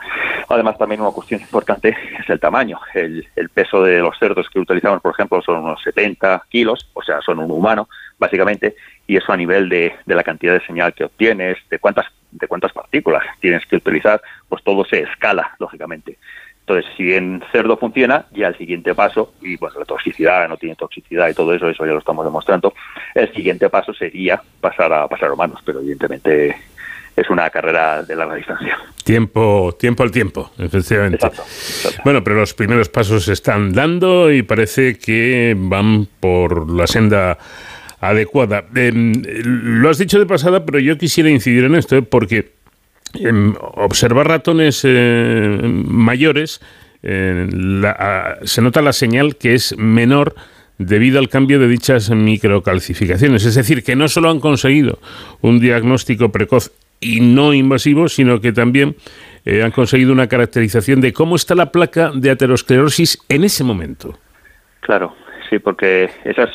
Además, 0.49 0.77
también 0.77 1.01
una 1.01 1.13
cuestión 1.13 1.41
importante 1.41 1.97
es 2.19 2.29
el 2.29 2.41
tamaño. 2.41 2.81
El, 2.95 3.29
peso 3.55 3.83
de 3.85 4.01
los 4.01 4.19
cerdos 4.19 4.49
que 4.49 4.59
utilizamos, 4.59 5.01
por 5.01 5.13
ejemplo, 5.13 5.41
son 5.43 5.59
unos 5.59 5.81
70 5.83 6.43
kilos, 6.49 6.91
o 6.95 7.03
sea, 7.03 7.21
son 7.21 7.39
un 7.39 7.51
humano, 7.51 7.89
básicamente, 8.19 8.75
y 9.07 9.17
eso 9.17 9.33
a 9.33 9.37
nivel 9.37 9.69
de, 9.69 9.95
de 10.05 10.15
la 10.15 10.25
cantidad 10.25 10.55
de 10.55 10.67
señal 10.67 10.95
que 10.95 11.05
obtienes, 11.05 11.59
de 11.71 11.79
cuántas, 11.79 12.07
de 12.33 12.49
cuántas 12.49 12.73
partículas 12.73 13.23
tienes 13.41 13.65
que 13.67 13.77
utilizar, 13.77 14.21
pues 14.49 14.65
todo 14.65 14.85
se 14.85 15.03
escala, 15.03 15.55
lógicamente. 15.61 16.19
Entonces, 16.67 16.91
si 16.97 17.13
en 17.13 17.43
cerdo 17.51 17.77
funciona, 17.77 18.27
ya 18.33 18.47
el 18.47 18.57
siguiente 18.57 18.95
paso, 18.95 19.35
y 19.43 19.57
bueno, 19.57 19.81
la 19.81 19.85
toxicidad, 19.85 20.49
no 20.49 20.57
tiene 20.57 20.77
toxicidad 20.77 21.29
y 21.29 21.35
todo 21.35 21.53
eso, 21.55 21.69
eso 21.69 21.85
ya 21.85 21.93
lo 21.93 21.99
estamos 21.99 22.25
demostrando, 22.25 22.73
el 23.15 23.33
siguiente 23.35 23.69
paso 23.69 23.93
sería 23.93 24.41
pasar 24.61 24.93
a 24.93 25.09
pasar 25.09 25.31
a 25.31 25.33
humanos, 25.33 25.61
pero 25.65 25.81
evidentemente 25.81 26.57
es 27.17 27.29
una 27.31 27.51
carrera 27.51 28.03
de 28.05 28.15
larga 28.15 28.37
distancia. 28.37 28.79
Tiempo, 29.05 29.77
tiempo 29.79 30.05
al 30.05 30.13
tiempo, 30.13 30.53
efectivamente. 30.59 31.29
Bueno, 32.05 32.23
pero 32.23 32.37
los 32.37 32.55
primeros 32.55 32.89
pasos 32.89 33.25
se 33.25 33.33
están 33.33 33.73
dando 33.73 34.31
y 34.33 34.43
parece 34.43 34.99
que 34.99 35.55
van 35.59 36.07
por 36.21 36.71
la 36.71 36.87
senda 36.87 37.39
adecuada. 38.01 38.65
Em, 38.75 39.13
lo 39.45 39.91
has 39.91 39.99
dicho 39.99 40.19
de 40.19 40.27
pasada, 40.27 40.65
pero 40.65 40.79
yo 40.79 40.97
quisiera 40.97 41.29
incidir 41.29 41.65
en 41.65 41.75
esto, 41.75 41.97
¿eh? 41.97 42.03
porque 42.03 42.62
observar 43.75 44.29
ratones 44.29 44.83
eh, 44.85 45.61
mayores, 45.63 46.61
eh, 47.03 47.49
se 48.43 48.63
nota 48.63 48.83
la 48.83 48.93
señal 48.93 49.37
que 49.37 49.55
es 49.55 49.77
menor 49.77 50.35
debido 50.79 51.19
al 51.19 51.29
cambio 51.29 51.59
de 51.59 51.69
dichas 51.69 52.11
microcalcificaciones. 52.11 53.45
Es 53.45 53.55
decir, 53.55 53.83
que 53.83 53.97
no 53.97 54.09
solo 54.09 54.31
han 54.31 54.41
conseguido 54.41 54.99
un 55.41 55.61
diagnóstico 55.61 56.31
precoz 56.31 56.73
y 57.01 57.21
no 57.21 57.53
invasivo, 57.53 58.09
sino 58.09 58.41
que 58.41 58.53
también 58.53 58.97
eh, 59.45 59.63
han 59.63 59.73
conseguido 59.73 60.13
una 60.13 60.29
caracterización 60.29 61.01
de 61.01 61.13
cómo 61.13 61.37
está 61.37 61.55
la 61.55 61.73
placa 61.73 62.13
de 62.15 62.31
aterosclerosis 62.31 63.19
en 63.29 63.45
ese 63.45 63.65
momento. 63.65 64.19
Claro, 64.81 65.15
sí, 65.51 65.59
porque 65.59 66.11
esas 66.25 66.51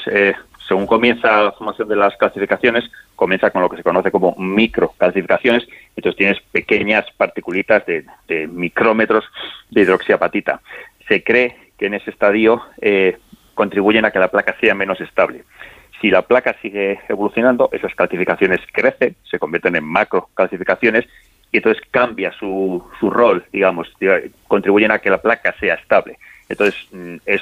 según 0.68 0.86
comienza 0.86 1.44
la 1.44 1.52
formación 1.52 1.88
de 1.88 1.96
las 1.96 2.16
calcificaciones, 2.18 2.84
comienza 3.16 3.52
con 3.52 3.62
lo 3.62 3.70
que 3.70 3.78
se 3.78 3.84
conoce 3.84 4.12
como 4.12 4.36
microcalcificaciones, 4.38 5.68
entonces 5.96 6.18
tienes 6.18 6.42
pequeñas 6.52 7.06
particulitas 7.16 7.84
de, 7.86 8.48
micrómetros 8.48 9.24
de 9.70 9.82
hidroxiapatita. 9.82 10.62
Se 11.08 11.24
cree 11.24 11.56
que 11.78 11.86
en 11.86 11.94
ese 11.94 12.10
estadio 12.10 12.62
eh, 12.82 13.18
contribuyen 13.54 14.06
a 14.06 14.12
que 14.12 14.20
la 14.20 14.28
placa 14.30 14.56
sea 14.60 14.76
menos 14.76 15.00
estable. 15.00 15.44
Si 16.02 16.12
la 16.12 16.22
placa 16.22 16.56
sigue 16.62 17.00
evolucionando, 17.08 17.70
esas 17.72 17.96
calcificaciones 17.96 18.60
crecen, 18.72 19.16
se 19.24 19.40
convierten 19.40 19.76
en 19.76 19.84
macrocalcificaciones 19.84 21.06
y 21.52 21.58
entonces 21.58 21.82
cambia 21.90 22.32
su, 22.34 22.84
su 23.00 23.10
rol, 23.10 23.46
digamos, 23.52 23.88
contribuyen 24.48 24.92
a 24.92 25.00
que 25.00 25.10
la 25.10 25.22
placa 25.22 25.56
sea 25.60 25.76
estable. 25.76 26.20
Entonces, 26.50 26.76
mm, 26.92 27.18
es, 27.26 27.42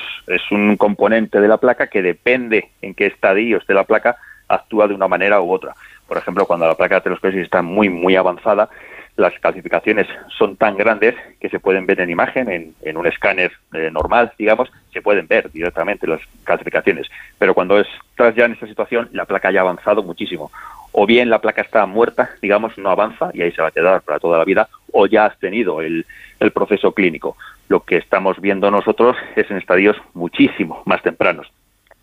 un 0.52 0.78
componente 0.78 1.40
de 1.40 1.48
la 1.48 1.58
placa 1.58 1.88
que 1.88 2.02
depende 2.02 2.70
en 2.82 2.94
qué 2.94 3.08
estadio 3.08 3.58
esté 3.58 3.74
la 3.74 3.84
placa, 3.84 4.18
actúa 4.48 4.88
de 4.88 4.94
una 4.94 5.08
manera 5.08 5.42
u 5.42 5.52
otra. 5.52 5.74
Por 6.08 6.18
ejemplo, 6.18 6.46
cuando 6.46 6.68
la 6.68 6.76
placa 6.76 6.96
de 6.96 7.00
aterosclerosis 7.00 7.46
está 7.46 7.62
muy, 7.62 7.90
muy 7.90 8.16
avanzada, 8.16 8.70
las 9.18 9.34
calcificaciones 9.40 10.08
son 10.38 10.58
tan 10.58 10.76
grandes 10.76 11.16
que 11.40 11.50
se 11.50 11.60
pueden 11.60 11.86
ver 11.86 12.02
en 12.02 12.10
imagen, 12.10 12.50
en, 12.50 12.76
en 12.82 12.98
un 12.98 13.08
escáner 13.08 13.54
eh, 13.74 13.90
normal, 13.92 14.34
digamos, 14.38 14.70
se 14.92 15.02
pueden 15.02 15.26
ver 15.28 15.50
directamente 15.52 16.06
las 16.06 16.20
calcificaciones. 16.44 17.08
Pero 17.40 17.54
cuando 17.54 17.80
estás 17.80 18.36
ya 18.36 18.46
en 18.46 18.54
esta 18.54 18.68
situación, 18.68 19.10
la 19.14 19.26
placa 19.26 19.52
ya 19.52 19.60
ha 19.60 19.64
avanzado 19.64 20.04
muchísimo. 20.04 20.52
O 20.92 21.06
bien 21.06 21.30
la 21.30 21.40
placa 21.40 21.62
está 21.62 21.86
muerta, 21.86 22.32
digamos, 22.42 22.78
no 22.78 22.90
avanza 22.90 23.32
y 23.34 23.42
ahí 23.42 23.52
se 23.52 23.62
va 23.62 23.70
a 23.70 23.72
quedar 23.72 24.02
para 24.02 24.20
toda 24.20 24.38
la 24.38 24.46
vida, 24.46 24.68
o 24.92 25.08
ya 25.08 25.26
has 25.26 25.40
tenido 25.40 25.82
el, 25.82 26.06
el 26.40 26.52
proceso 26.52 26.92
clínico. 26.92 27.38
Lo 27.68 27.82
que 27.82 27.98
estamos 27.98 28.40
viendo 28.40 28.70
nosotros 28.70 29.18
es 29.36 29.50
en 29.50 29.58
estadios 29.58 29.98
muchísimo 30.14 30.84
más 30.86 31.02
tempranos. 31.02 31.52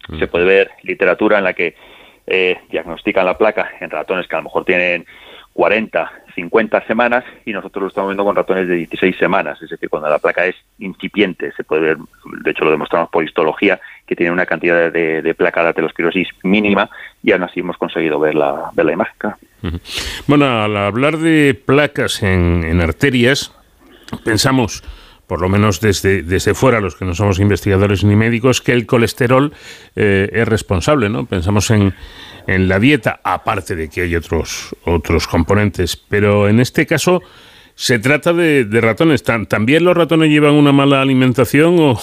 Mm. 0.09 0.19
Se 0.19 0.27
puede 0.27 0.45
ver 0.45 0.71
literatura 0.83 1.39
en 1.39 1.45
la 1.45 1.53
que 1.53 1.75
eh, 2.27 2.59
diagnostican 2.71 3.27
la 3.27 3.39
placa 3.39 3.71
en 3.81 3.91
ratones 3.91 4.27
que 4.27 4.35
a 4.35 4.39
lo 4.39 4.45
mejor 4.45 4.65
tienen 4.65 5.07
40, 5.55 6.11
50 6.35 6.87
semanas 6.87 7.25
y 7.45 7.53
nosotros 7.53 7.83
lo 7.83 7.89
estamos 7.89 8.11
viendo 8.11 8.25
con 8.25 8.35
ratones 8.35 8.69
de 8.69 8.77
16 8.77 9.17
semanas, 9.19 9.61
es 9.61 9.69
decir, 9.69 9.89
cuando 9.89 10.09
la 10.09 10.19
placa 10.19 10.47
es 10.47 10.57
incipiente, 10.79 11.53
se 11.53 11.65
puede 11.65 11.83
ver, 11.83 11.97
de 12.43 12.51
hecho 12.51 12.65
lo 12.65 12.71
demostramos 12.71 13.11
por 13.11 13.25
histología, 13.25 13.81
que 14.07 14.17
tiene 14.17 14.33
una 14.33 14.47
cantidad 14.47 14.91
de, 14.91 15.35
placa 15.37 15.63
de 15.63 15.71
aterosclerosis 15.71 16.29
mínima 16.43 16.89
y 17.23 17.33
aún 17.33 17.43
así 17.43 17.61
hemos 17.61 17.77
conseguido 17.77 18.19
ver 18.19 18.35
la, 18.35 18.71
ver 18.73 18.87
la 18.87 18.93
imagen. 18.93 19.13
Bueno, 20.27 20.63
al 20.63 20.77
hablar 20.77 21.19
de 21.19 21.55
placas 21.55 22.23
en, 22.23 22.65
en 22.65 22.81
arterias, 22.81 23.55
pensamos 24.25 24.83
por 25.33 25.41
lo 25.41 25.49
menos 25.49 25.81
desde, 25.81 26.23
desde 26.23 26.53
fuera, 26.53 26.79
los 26.79 26.95
que 26.95 27.07
no 27.07 27.15
somos 27.15 27.39
investigadores 27.39 28.05
ni 28.05 28.17
médicos, 28.17 28.61
que 28.61 28.73
el 28.73 28.85
colesterol 28.85 29.55
eh, 29.97 30.29
es 30.31 30.47
responsable, 30.47 31.09
¿no? 31.09 31.25
Pensamos 31.25 31.71
en, 31.71 31.95
en 32.47 32.69
la 32.69 32.79
dieta, 32.79 33.19
aparte 33.25 33.75
de 33.75 33.89
que 33.89 34.03
hay 34.03 34.15
otros, 34.15 34.77
otros 34.85 35.27
componentes, 35.27 35.97
pero 35.97 36.51
en 36.51 36.61
este 36.61 36.85
caso 36.85 37.23
se 37.75 37.99
trata 37.99 38.33
de, 38.33 38.67
ratones. 38.81 39.23
¿También 39.23 39.85
los 39.85 39.97
ratones 39.97 40.31
llevan 40.31 40.55
una 40.55 40.73
mala 40.73 41.01
alimentación 41.01 41.77
o, 41.79 41.99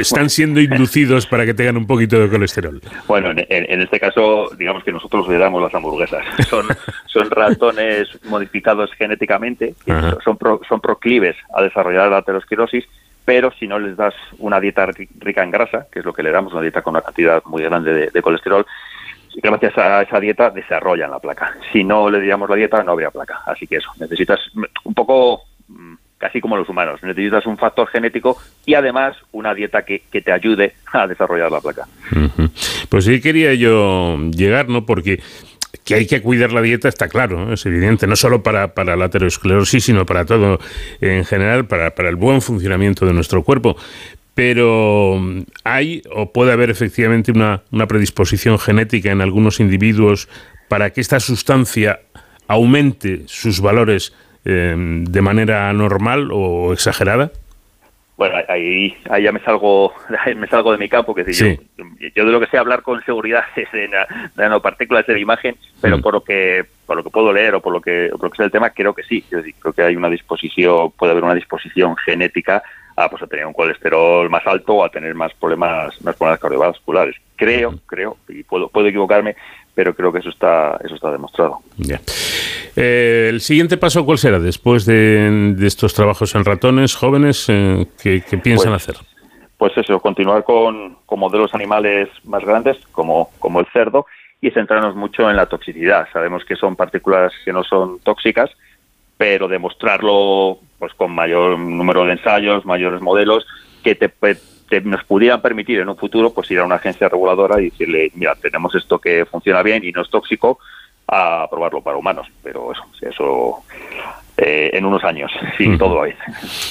están 0.00 0.30
siendo 0.30 0.60
inducidos 0.60 1.26
para 1.26 1.44
que 1.44 1.54
tengan 1.54 1.76
un 1.76 1.86
poquito 1.86 2.18
de 2.18 2.28
colesterol? 2.28 2.80
Bueno, 3.06 3.30
en, 3.30 3.80
este 3.80 4.00
caso, 4.00 4.50
digamos 4.56 4.84
que 4.84 4.92
nosotros 4.92 5.28
le 5.28 5.38
damos 5.38 5.62
las 5.62 5.74
hamburguesas. 5.74 6.24
Son, 6.48 6.66
son 7.06 7.30
ratones 7.30 8.08
modificados 8.24 8.90
genéticamente, 8.94 9.74
son, 10.24 10.38
son 10.68 10.80
proclives 10.80 11.36
a 11.54 11.62
desarrollar 11.62 12.10
la 12.10 12.18
aterosclerosis, 12.18 12.84
pero 13.24 13.52
si 13.58 13.66
no 13.66 13.78
les 13.78 13.96
das 13.96 14.14
una 14.38 14.60
dieta 14.60 14.86
rica 15.18 15.42
en 15.42 15.50
grasa, 15.50 15.86
que 15.90 15.98
es 15.98 16.04
lo 16.04 16.12
que 16.12 16.22
le 16.22 16.30
damos, 16.30 16.52
una 16.52 16.62
dieta 16.62 16.82
con 16.82 16.92
una 16.92 17.02
cantidad 17.02 17.42
muy 17.44 17.62
grande 17.62 18.10
de 18.12 18.22
colesterol, 18.22 18.64
gracias 19.42 19.76
a 19.78 20.02
esa 20.02 20.20
dieta 20.20 20.50
desarrollan 20.50 21.10
la 21.10 21.18
placa. 21.18 21.56
Si 21.72 21.84
no 21.84 22.10
le 22.10 22.20
diéramos 22.20 22.48
la 22.48 22.56
dieta, 22.56 22.82
no 22.82 22.92
habría 22.92 23.10
placa. 23.10 23.40
Así 23.46 23.66
que 23.66 23.76
eso, 23.76 23.90
necesitas 23.98 24.40
un 24.84 24.94
poco 24.94 25.42
mm, 25.68 25.94
casi 26.18 26.40
como 26.40 26.56
los 26.56 26.68
humanos. 26.68 27.02
Necesitas 27.02 27.46
un 27.46 27.58
factor 27.58 27.88
genético 27.88 28.36
y 28.64 28.74
además 28.74 29.16
una 29.32 29.54
dieta 29.54 29.82
que, 29.82 30.02
te 30.10 30.32
ayude 30.32 30.74
a 30.92 31.06
desarrollar 31.06 31.50
la 31.50 31.60
placa. 31.60 31.86
Pues 32.88 33.04
sí 33.04 33.20
quería 33.20 33.54
yo 33.54 34.18
llegar, 34.30 34.68
¿no? 34.68 34.86
Porque 34.86 35.20
que 35.84 35.94
hay 35.94 36.06
que 36.06 36.20
cuidar 36.20 36.52
la 36.52 36.62
dieta 36.62 36.88
está 36.88 37.08
claro, 37.08 37.52
es 37.52 37.64
evidente, 37.64 38.06
no 38.06 38.16
solo 38.16 38.42
para, 38.42 38.74
para 38.74 38.96
la 38.96 39.04
aterosclerosis, 39.04 39.84
sino 39.84 40.04
para 40.04 40.24
todo 40.24 40.58
en 41.00 41.24
general, 41.24 41.66
para, 41.66 41.94
para 41.94 42.08
el 42.08 42.16
buen 42.16 42.42
funcionamiento 42.42 43.06
de 43.06 43.12
nuestro 43.12 43.44
cuerpo 43.44 43.76
pero 44.36 45.16
mm, 45.18 45.40
hay 45.64 46.02
o 46.14 46.30
puede 46.30 46.52
haber 46.52 46.68
efectivamente 46.68 47.32
una, 47.32 47.62
predisposición 47.88 48.58
genética 48.58 49.10
en 49.10 49.22
algunos 49.22 49.58
individuos 49.60 50.28
para 50.68 50.90
que 50.90 51.00
esta 51.00 51.18
sustancia 51.20 52.00
aumente 52.46 53.22
sus 53.26 53.60
valores 53.60 54.14
em, 54.44 55.04
de 55.04 55.22
manera 55.22 55.72
normal 55.72 56.28
o 56.32 56.74
exagerada? 56.74 57.32
Bueno, 58.18 58.36
ahí, 58.48 58.94
ahí 59.08 59.22
ya 59.22 59.32
me 59.32 59.40
salgo, 59.40 59.92
me 60.36 60.46
salgo 60.48 60.72
de 60.72 60.78
mi 60.78 60.88
campo, 60.88 61.14
que 61.14 61.32
yo, 61.32 61.46
yo, 62.14 62.24
de 62.24 62.30
lo 62.30 62.40
que 62.40 62.46
sé 62.46 62.58
hablar 62.58 62.82
con 62.82 63.02
seguridad 63.04 63.44
es 63.56 63.72
de, 63.72 63.88
nanopartículas 64.36 65.06
de 65.06 65.14
la 65.14 65.18
imagen, 65.18 65.56
pero 65.80 65.96
mm. 65.96 66.02
por 66.02 66.12
lo 66.12 66.20
que 66.22 66.66
por 66.84 66.96
lo 66.96 67.02
que 67.02 67.10
puedo 67.10 67.32
leer 67.32 67.54
o 67.54 67.60
por 67.60 67.72
lo 67.72 67.80
que, 67.80 68.10
por 68.12 68.24
lo 68.24 68.30
que 68.30 68.36
sé 68.36 68.44
el 68.44 68.50
tema, 68.52 68.70
creo 68.70 68.94
que 68.94 69.02
sí. 69.02 69.24
Yo 69.30 69.40
creo 69.58 69.72
que 69.72 69.82
hay 69.82 69.96
una 69.96 70.08
disposición, 70.08 70.92
puede 70.92 71.12
haber 71.12 71.24
una 71.24 71.34
disposición 71.34 71.96
genética 71.96 72.62
a, 72.96 73.08
pues, 73.10 73.22
a 73.22 73.26
tener 73.26 73.46
un 73.46 73.52
colesterol 73.52 74.28
más 74.30 74.46
alto 74.46 74.74
o 74.74 74.84
a 74.84 74.88
tener 74.88 75.14
más 75.14 75.32
problemas, 75.34 76.00
más 76.02 76.16
problemas 76.16 76.40
cardiovasculares. 76.40 77.16
Creo, 77.36 77.78
creo, 77.86 78.16
y 78.28 78.42
puedo, 78.42 78.68
puedo 78.68 78.88
equivocarme, 78.88 79.36
pero 79.74 79.94
creo 79.94 80.10
que 80.10 80.20
eso 80.20 80.30
está, 80.30 80.78
eso 80.82 80.94
está 80.94 81.12
demostrado. 81.12 81.58
Eh, 82.76 83.28
el 83.30 83.40
siguiente 83.42 83.76
paso, 83.76 84.06
¿cuál 84.06 84.16
será 84.16 84.40
después 84.40 84.86
de, 84.86 85.54
estos 85.60 85.92
trabajos 85.92 86.34
en 86.34 86.44
ratones 86.44 86.94
jóvenes? 86.94 87.44
Eh, 87.48 87.86
¿qué, 88.02 88.22
piensan 88.38 88.72
pues, 88.72 88.88
hacer? 88.88 88.96
Pues 89.58 89.76
eso, 89.76 90.00
continuar 90.00 90.44
con, 90.44 90.96
con, 91.04 91.18
modelos 91.18 91.54
animales 91.54 92.08
más 92.24 92.42
grandes, 92.42 92.78
como, 92.92 93.30
como 93.38 93.60
el 93.60 93.66
cerdo, 93.72 94.06
y 94.40 94.50
centrarnos 94.50 94.96
mucho 94.96 95.28
en 95.28 95.36
la 95.36 95.46
toxicidad. 95.46 96.08
Sabemos 96.12 96.44
que 96.44 96.56
son 96.56 96.76
partículas 96.76 97.32
que 97.44 97.52
no 97.52 97.62
son 97.62 97.98
tóxicas, 98.00 98.50
pero 99.18 99.48
demostrarlo 99.48 100.58
pues 100.78 100.94
con 100.94 101.12
mayor 101.12 101.58
número 101.58 102.04
de 102.04 102.12
ensayos, 102.12 102.66
mayores 102.66 103.00
modelos, 103.00 103.46
que 103.82 103.94
te, 103.94 104.10
nos 104.82 105.04
pudieran 105.04 105.40
permitir 105.40 105.80
en 105.80 105.88
un 105.88 105.96
futuro 105.96 106.32
pues 106.32 106.50
ir 106.50 106.58
a 106.58 106.64
una 106.64 106.76
agencia 106.76 107.08
reguladora 107.08 107.60
y 107.60 107.70
decirle, 107.70 108.10
mira, 108.14 108.34
tenemos 108.34 108.74
esto 108.74 108.98
que 108.98 109.24
funciona 109.26 109.62
bien 109.62 109.84
y 109.84 109.92
no 109.92 110.02
es 110.02 110.10
tóxico, 110.10 110.58
a 111.08 111.46
probarlo 111.48 111.80
para 111.82 111.96
humanos. 111.96 112.26
Pero 112.42 112.72
eso, 112.72 112.84
eso 113.00 113.62
eh, 114.38 114.70
en 114.72 114.84
unos 114.84 115.02
años, 115.04 115.30
sin 115.56 115.78
todo 115.78 116.02
ahí. 116.02 116.12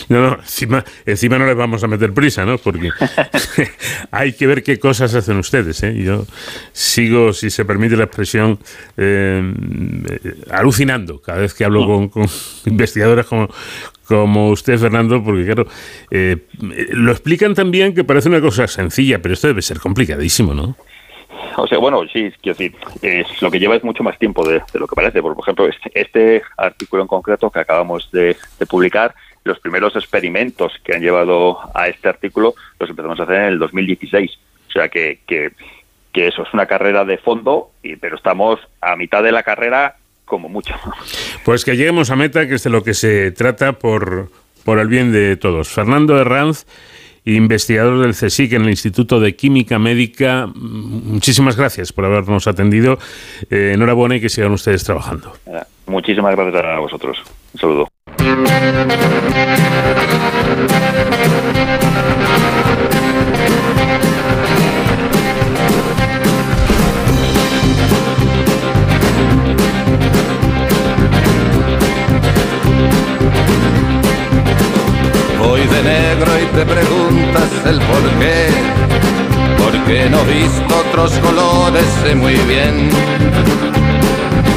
No, 0.09 0.21
no, 0.21 0.35
encima, 0.35 0.83
encima 1.05 1.37
no 1.39 1.45
les 1.45 1.55
vamos 1.55 1.83
a 1.83 1.87
meter 1.87 2.13
prisa, 2.13 2.45
¿no? 2.45 2.57
Porque 2.57 2.89
hay 4.11 4.33
que 4.33 4.47
ver 4.47 4.63
qué 4.63 4.79
cosas 4.79 5.13
hacen 5.15 5.37
ustedes. 5.37 5.81
¿eh? 5.83 5.95
Yo 5.95 6.25
sigo, 6.71 7.33
si 7.33 7.49
se 7.49 7.65
permite 7.65 7.97
la 7.97 8.05
expresión, 8.05 8.59
eh, 8.97 9.53
alucinando 10.51 11.21
cada 11.21 11.39
vez 11.39 11.53
que 11.53 11.65
hablo 11.65 11.85
con, 11.85 12.09
con 12.09 12.27
investigadores 12.65 13.25
como, 13.25 13.49
como 14.07 14.49
usted, 14.49 14.77
Fernando, 14.77 15.23
porque 15.23 15.45
claro, 15.45 15.67
eh, 16.11 16.37
lo 16.91 17.11
explican 17.11 17.53
también 17.53 17.93
que 17.93 18.03
parece 18.03 18.29
una 18.29 18.41
cosa 18.41 18.67
sencilla, 18.67 19.21
pero 19.21 19.33
esto 19.33 19.47
debe 19.47 19.61
ser 19.61 19.79
complicadísimo, 19.79 20.53
¿no? 20.53 20.75
O 21.57 21.67
sea, 21.67 21.77
bueno, 21.77 22.01
sí, 22.11 22.31
quiero 22.41 22.57
decir, 22.57 22.75
lo 23.41 23.51
que 23.51 23.59
lleva 23.59 23.75
es 23.75 23.83
mucho 23.83 24.03
más 24.03 24.17
tiempo 24.17 24.47
de, 24.47 24.61
lo 24.73 24.87
que 24.87 24.95
parece. 24.95 25.21
Por 25.21 25.35
ejemplo, 25.39 25.67
este, 25.67 25.91
este, 25.93 26.41
artículo 26.57 27.01
en 27.01 27.07
concreto 27.07 27.49
que 27.49 27.59
acabamos 27.59 28.09
de, 28.11 28.35
publicar, 28.69 29.15
los 29.43 29.59
primeros 29.59 29.95
experimentos 29.95 30.73
que 30.83 30.95
han 30.95 31.01
llevado 31.01 31.59
a 31.75 31.87
este 31.87 32.09
artículo 32.09 32.55
los 32.79 32.89
empezamos 32.89 33.19
a 33.19 33.23
hacer 33.23 33.35
en 33.35 33.43
el 33.43 33.59
2016. 33.59 34.31
O 34.69 34.71
sea 34.71 34.89
que, 34.89 35.19
que, 35.27 35.51
que 36.11 36.27
eso 36.27 36.43
es 36.43 36.53
una 36.53 36.65
carrera 36.65 37.05
de 37.05 37.17
fondo, 37.17 37.69
y, 37.83 37.95
pero 37.95 38.15
estamos 38.15 38.59
a 38.81 38.95
mitad 38.95 39.21
de 39.21 39.31
la 39.31 39.43
carrera 39.43 39.97
como 40.25 40.49
mucho. 40.49 40.73
Pues 41.43 41.63
que 41.63 41.77
lleguemos 41.77 42.09
a 42.09 42.15
meta, 42.15 42.47
que 42.47 42.55
es 42.55 42.63
de 42.63 42.69
lo 42.71 42.83
que 42.83 42.95
se 42.95 43.31
trata 43.31 43.73
por, 43.73 44.31
por 44.63 44.79
el 44.79 44.87
bien 44.87 45.11
de 45.11 45.37
todos. 45.37 45.69
Fernando 45.69 46.19
Herranz 46.19 46.65
investigador 47.25 48.01
del 48.01 48.11
CSIC 48.11 48.53
en 48.53 48.63
el 48.63 48.69
Instituto 48.69 49.19
de 49.19 49.35
Química 49.35 49.79
Médica. 49.79 50.47
Muchísimas 50.55 51.57
gracias 51.57 51.91
por 51.91 52.05
habernos 52.05 52.47
atendido. 52.47 52.99
Eh, 53.49 53.71
enhorabuena 53.73 54.15
y 54.15 54.21
que 54.21 54.29
sigan 54.29 54.51
ustedes 54.51 54.83
trabajando. 54.83 55.33
Muchísimas 55.87 56.35
gracias 56.35 56.63
a 56.63 56.79
vosotros. 56.79 57.17
Un 57.53 57.59
saludo. 57.59 57.87
Voy 75.55 75.67
de 75.67 75.83
negro 75.83 76.31
y 76.37 76.45
te 76.47 76.65
preguntas 76.65 77.49
el 77.65 77.79
por 77.79 78.03
qué 78.19 78.47
porque 79.63 80.09
no 80.09 80.21
visto 80.25 80.75
otros 80.89 81.13
colores, 81.19 81.85
sé 82.03 82.13
muy 82.13 82.35
bien 82.35 82.89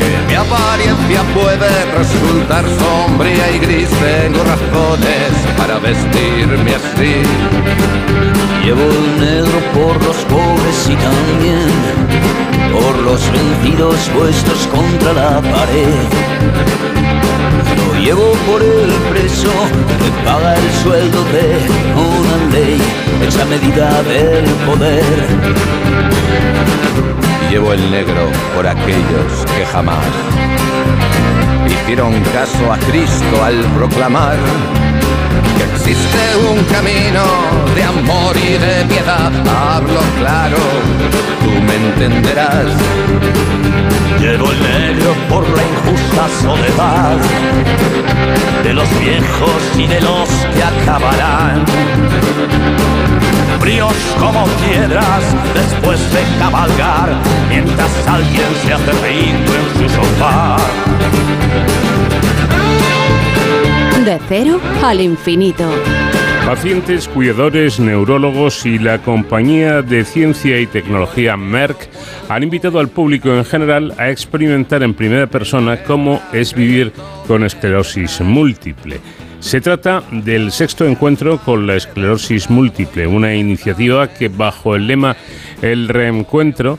que 0.01 0.26
mi 0.26 0.34
apariencia 0.34 1.22
puede 1.34 1.70
resultar 1.96 2.64
sombría 2.80 3.49
y 3.53 3.59
gris. 3.61 3.88
Tengo 3.90 4.42
razones 4.42 5.30
para 5.57 5.78
vestirme 5.78 6.74
así. 6.74 7.22
Llevo 8.64 8.82
el 8.82 9.20
negro 9.20 9.61
por 9.74 10.05
los 10.05 10.16
pobres 10.24 10.90
y 10.90 10.96
también 10.96 11.68
por 12.72 12.99
los 13.05 13.20
vencidos 13.30 14.11
puestos 14.16 14.66
contra 14.66 15.12
la 15.12 15.40
pared. 15.42 16.78
Llevo 18.01 18.32
por 18.46 18.62
el 18.62 18.92
preso 19.11 19.51
que 19.99 20.11
paga 20.24 20.55
el 20.55 20.72
sueldo 20.82 21.24
de 21.24 21.68
una 21.94 22.53
ley, 22.53 22.80
esa 23.26 23.44
medida 23.44 24.03
del 24.03 24.44
poder. 24.66 25.26
Llevo 27.51 27.72
el 27.72 27.90
negro 27.90 28.30
por 28.55 28.66
aquellos 28.66 29.44
que 29.57 29.66
jamás 29.66 30.07
hicieron 31.66 32.12
caso 32.32 32.72
a 32.72 32.78
Cristo 32.78 33.44
al 33.44 33.57
proclamar 33.76 34.36
que 35.57 35.64
existe 35.74 36.18
un 36.51 36.62
camino 36.64 37.24
de 37.74 37.82
amor 37.82 38.36
y 38.36 38.53
de 38.59 38.84
piedad. 38.86 39.32
Hablo 39.74 40.01
claro, 40.18 40.59
tú 41.42 41.51
me 41.62 41.74
entenderás. 41.74 42.66
Llevo 44.20 44.50
el 44.50 44.60
negro 44.60 45.14
por 45.28 45.48
la 45.48 45.62
injusta 45.62 46.28
soledad 46.42 47.16
de 48.64 48.74
los 48.74 48.88
viejos 48.98 49.62
y 49.78 49.86
de 49.86 50.00
los 50.00 50.28
que 50.54 50.62
acabarán. 50.62 51.64
Fríos 53.60 53.94
como 54.18 54.44
piedras 54.66 55.22
después 55.54 56.00
de 56.12 56.22
cabalgar, 56.38 57.14
mientras 57.48 58.08
alguien 58.08 58.48
se 58.64 58.72
hace 58.72 58.92
rico 58.92 59.52
en 59.54 59.88
su 59.88 59.94
sofá. 59.94 60.56
De 64.04 64.18
cero 64.28 64.60
al 64.82 65.00
infinito. 65.00 65.64
Pacientes, 66.49 67.09
cuidadores, 67.09 67.78
neurólogos 67.78 68.64
y 68.64 68.78
la 68.78 69.03
compañía 69.03 69.82
de 69.82 70.03
ciencia 70.03 70.59
y 70.59 70.66
tecnología 70.66 71.36
Merck 71.36 71.76
han 72.30 72.42
invitado 72.42 72.80
al 72.80 72.88
público 72.88 73.28
en 73.28 73.44
general 73.44 73.92
a 73.99 74.09
experimentar 74.09 74.82
en 74.82 74.94
primera 74.94 75.26
persona 75.26 75.82
cómo 75.84 76.22
es 76.32 76.55
vivir 76.55 76.94
con 77.26 77.44
esclerosis 77.44 78.22
múltiple. 78.22 78.99
Se 79.40 79.61
trata 79.61 80.03
del 80.11 80.51
sexto 80.51 80.86
encuentro 80.86 81.36
con 81.36 81.66
la 81.66 81.76
esclerosis 81.76 82.49
múltiple, 82.49 83.07
una 83.07 83.34
iniciativa 83.34 84.09
que 84.09 84.30
bajo 84.30 84.74
el 84.74 84.86
lema 84.86 85.18
El 85.61 85.86
reencuentro 85.86 86.78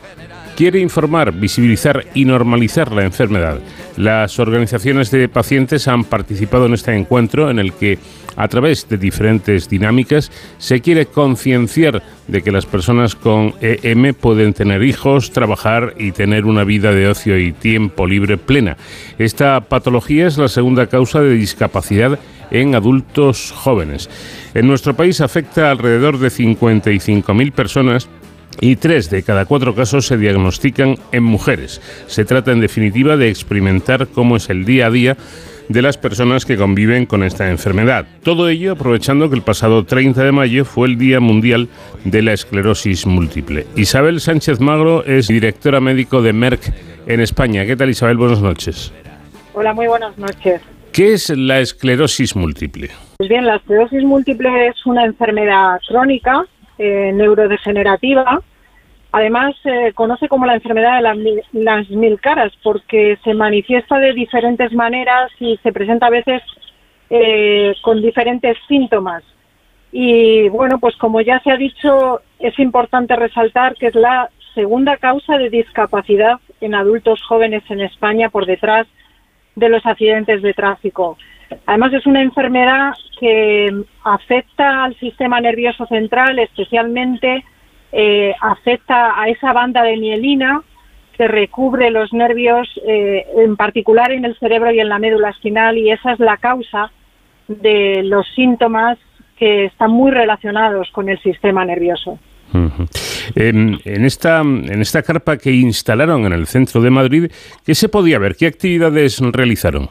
quiere 0.57 0.79
informar, 0.79 1.31
visibilizar 1.31 2.05
y 2.15 2.25
normalizar 2.25 2.91
la 2.91 3.03
enfermedad. 3.03 3.59
Las 3.97 4.39
organizaciones 4.39 5.11
de 5.11 5.29
pacientes 5.29 5.87
han 5.87 6.05
participado 6.05 6.65
en 6.65 6.73
este 6.73 6.95
encuentro 6.95 7.51
en 7.51 7.59
el 7.59 7.71
que 7.73 7.99
a 8.39 8.47
través 8.47 8.87
de 8.87 8.97
diferentes 8.97 9.67
dinámicas 9.67 10.31
se 10.59 10.79
quiere 10.79 11.07
concienciar 11.07 12.01
de 12.27 12.41
que 12.41 12.53
las 12.53 12.65
personas 12.65 13.13
con 13.13 13.53
EM 13.59 14.13
pueden 14.13 14.53
tener 14.53 14.81
hijos, 14.81 15.31
trabajar 15.31 15.93
y 15.97 16.13
tener 16.13 16.45
una 16.45 16.63
vida 16.63 16.93
de 16.93 17.09
ocio 17.09 17.37
y 17.37 17.51
tiempo 17.51 18.07
libre 18.07 18.37
plena. 18.37 18.77
Esta 19.17 19.59
patología 19.59 20.25
es 20.25 20.37
la 20.37 20.47
segunda 20.47 20.87
causa 20.87 21.19
de 21.19 21.33
discapacidad 21.33 22.17
en 22.49 22.75
adultos 22.75 23.51
jóvenes. 23.51 24.09
En 24.53 24.67
nuestro 24.67 24.95
país 24.95 25.19
afecta 25.19 25.69
alrededor 25.69 26.17
de 26.17 26.29
55.000 26.29 27.51
personas 27.51 28.07
y 28.61 28.77
tres 28.77 29.09
de 29.09 29.23
cada 29.23 29.45
cuatro 29.45 29.75
casos 29.75 30.07
se 30.07 30.17
diagnostican 30.17 30.97
en 31.11 31.23
mujeres. 31.23 31.81
Se 32.07 32.23
trata 32.23 32.53
en 32.53 32.61
definitiva 32.61 33.17
de 33.17 33.29
experimentar 33.29 34.07
cómo 34.07 34.37
es 34.37 34.49
el 34.49 34.63
día 34.63 34.87
a 34.87 34.91
día 34.91 35.17
de 35.69 35.81
las 35.81 35.97
personas 35.97 36.45
que 36.45 36.57
conviven 36.57 37.05
con 37.05 37.23
esta 37.23 37.49
enfermedad. 37.49 38.05
Todo 38.23 38.49
ello 38.49 38.73
aprovechando 38.73 39.29
que 39.29 39.35
el 39.35 39.43
pasado 39.43 39.85
30 39.85 40.23
de 40.23 40.31
mayo 40.31 40.65
fue 40.65 40.87
el 40.87 40.97
Día 40.97 41.19
Mundial 41.19 41.69
de 42.03 42.21
la 42.23 42.33
Esclerosis 42.33 43.05
Múltiple. 43.05 43.67
Isabel 43.75 44.19
Sánchez 44.19 44.59
Magro 44.59 45.05
es 45.05 45.27
directora 45.27 45.79
médico 45.79 46.21
de 46.21 46.33
Merck 46.33 46.73
en 47.07 47.21
España. 47.21 47.65
¿Qué 47.65 47.75
tal 47.75 47.89
Isabel? 47.89 48.17
Buenas 48.17 48.41
noches. 48.41 48.91
Hola, 49.53 49.73
muy 49.73 49.87
buenas 49.87 50.17
noches. 50.17 50.61
¿Qué 50.91 51.13
es 51.13 51.29
la 51.29 51.59
esclerosis 51.59 52.35
múltiple? 52.35 52.89
Pues 53.17 53.29
bien, 53.29 53.45
la 53.45 53.57
esclerosis 53.57 54.03
múltiple 54.03 54.67
es 54.67 54.85
una 54.85 55.05
enfermedad 55.05 55.79
crónica, 55.87 56.45
eh, 56.79 57.11
neurodegenerativa, 57.13 58.41
Además, 59.11 59.55
se 59.63 59.93
conoce 59.93 60.27
como 60.27 60.45
la 60.45 60.53
enfermedad 60.55 60.97
de 60.97 61.43
las 61.53 61.89
mil, 61.89 62.19
caras 62.19 62.51
porque 62.61 63.17
se 63.23 63.33
manifiesta 63.33 63.97
de 63.97 64.13
diferentes 64.13 64.71
maneras 64.73 65.31
y 65.39 65.57
se 65.63 65.71
presenta 65.71 66.07
a 66.07 66.11
veces 66.11 66.43
eh, 67.09 67.73
con 67.81 68.01
diferentes 68.01 68.55
síntomas. 68.67 69.23
Y 69.91 70.47
bueno, 70.49 70.77
pues 70.79 70.95
como 70.97 71.21
ya 71.21 71.39
se 71.39 71.51
ha 71.51 71.57
dicho, 71.57 72.21
es 72.37 72.57
importante 72.59 73.15
resaltar 73.15 73.75
que 73.75 73.87
es 73.87 73.95
la 73.95 74.29
segunda 74.53 74.97
causa 74.97 75.37
de 75.37 75.49
discapacidad 75.49 76.39
en 76.61 76.75
adultos 76.75 77.21
jóvenes 77.23 77.63
en 77.69 77.81
España 77.81 78.29
por 78.29 78.45
detrás 78.45 78.85
de 79.55 79.69
los 79.69 79.83
accidentes 79.85 80.43
de 80.43 80.53
tráfico. 80.53 81.17
Además, 81.65 81.93
es 81.93 82.05
una 82.05 82.21
enfermedad 82.21 82.93
que 83.19 83.73
afecta 84.03 84.83
al 84.83 84.95
sistema 84.99 85.41
nervioso 85.41 85.87
central, 85.87 86.37
especialmente 86.37 87.43
eh, 87.91 88.33
afecta 88.39 89.19
a 89.19 89.29
esa 89.29 89.53
banda 89.53 89.83
de 89.83 89.97
mielina 89.97 90.61
que 91.17 91.27
recubre 91.27 91.91
los 91.91 92.13
nervios, 92.13 92.67
eh, 92.87 93.25
en 93.35 93.57
particular 93.57 94.11
en 94.11 94.25
el 94.25 94.37
cerebro 94.37 94.71
y 94.71 94.79
en 94.79 94.89
la 94.89 94.99
médula 94.99 95.29
espinal, 95.29 95.77
y 95.77 95.91
esa 95.91 96.13
es 96.13 96.19
la 96.19 96.37
causa 96.37 96.91
de 97.47 98.03
los 98.03 98.25
síntomas 98.35 98.97
que 99.37 99.65
están 99.65 99.91
muy 99.91 100.11
relacionados 100.11 100.89
con 100.91 101.09
el 101.09 101.19
sistema 101.19 101.65
nervioso. 101.65 102.19
en, 103.35 103.79
esta, 103.85 104.41
en 104.41 104.81
esta 104.81 105.03
carpa 105.03 105.37
que 105.37 105.51
instalaron 105.51 106.25
en 106.25 106.33
el 106.33 106.47
centro 106.47 106.81
de 106.81 106.89
Madrid, 106.89 107.31
¿qué 107.65 107.75
se 107.75 107.89
podía 107.89 108.17
ver? 108.17 108.35
¿Qué 108.35 108.47
actividades 108.47 109.19
realizaron? 109.19 109.89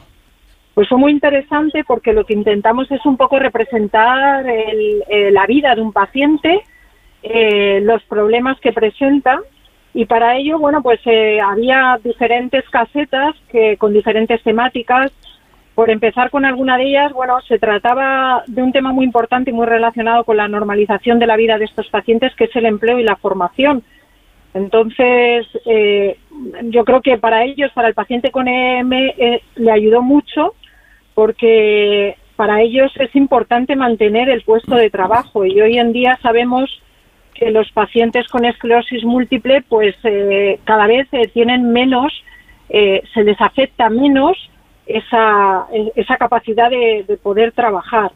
Pues 0.73 0.87
fue 0.87 0.97
muy 0.97 1.11
interesante 1.11 1.83
porque 1.85 2.13
lo 2.13 2.25
que 2.25 2.33
intentamos 2.33 2.89
es 2.91 3.05
un 3.05 3.17
poco 3.17 3.37
representar 3.37 4.45
eh, 4.47 5.29
la 5.31 5.45
vida 5.45 5.75
de 5.75 5.81
un 5.81 5.91
paciente 5.91 6.63
eh, 7.23 7.79
los 7.81 8.03
problemas 8.03 8.59
que 8.59 8.71
presenta 8.71 9.39
y 9.93 10.05
para 10.05 10.37
ello, 10.37 10.59
bueno, 10.59 10.81
pues 10.81 10.99
eh, 11.05 11.39
había 11.41 11.99
diferentes 12.03 12.67
casetas 12.69 13.35
que 13.51 13.77
con 13.77 13.93
diferentes 13.93 14.41
temáticas. 14.43 15.11
Por 15.75 15.89
empezar 15.89 16.29
con 16.29 16.43
alguna 16.43 16.77
de 16.77 16.89
ellas, 16.89 17.13
bueno, 17.13 17.39
se 17.47 17.57
trataba 17.57 18.43
de 18.47 18.61
un 18.61 18.73
tema 18.73 18.91
muy 18.91 19.05
importante 19.05 19.49
y 19.49 19.53
muy 19.53 19.65
relacionado 19.65 20.25
con 20.25 20.35
la 20.35 20.47
normalización 20.47 21.19
de 21.19 21.27
la 21.27 21.37
vida 21.37 21.57
de 21.57 21.65
estos 21.65 21.87
pacientes, 21.87 22.35
que 22.35 22.45
es 22.45 22.55
el 22.55 22.65
empleo 22.65 22.99
y 22.99 23.03
la 23.03 23.15
formación. 23.15 23.83
Entonces, 24.53 25.47
eh, 25.65 26.17
yo 26.63 26.83
creo 26.83 27.01
que 27.01 27.17
para 27.17 27.45
ellos, 27.45 27.71
para 27.73 27.87
el 27.87 27.93
paciente 27.93 28.29
con 28.29 28.47
EM, 28.47 28.89
le 29.55 29.71
ayudó 29.71 30.01
mucho 30.01 30.53
porque 31.13 32.17
para 32.35 32.61
ellos 32.61 32.91
es 32.99 33.13
importante 33.15 33.75
mantener 33.75 34.29
el 34.29 34.43
puesto 34.43 34.75
de 34.75 34.89
trabajo 34.89 35.45
y 35.45 35.59
hoy 35.59 35.77
en 35.77 35.91
día 35.91 36.17
sabemos 36.21 36.69
que 37.39 37.51
los 37.51 37.71
pacientes 37.71 38.27
con 38.27 38.45
esclerosis 38.45 39.03
múltiple 39.03 39.63
pues 39.67 39.95
eh, 40.03 40.59
cada 40.65 40.87
vez 40.87 41.07
eh, 41.13 41.29
tienen 41.33 41.71
menos, 41.71 42.11
eh, 42.69 43.01
se 43.13 43.23
les 43.23 43.39
afecta 43.39 43.89
menos 43.89 44.37
esa, 44.85 45.67
esa 45.95 46.17
capacidad 46.17 46.69
de, 46.69 47.17
poder 47.23 47.53
trabajar. 47.53 48.11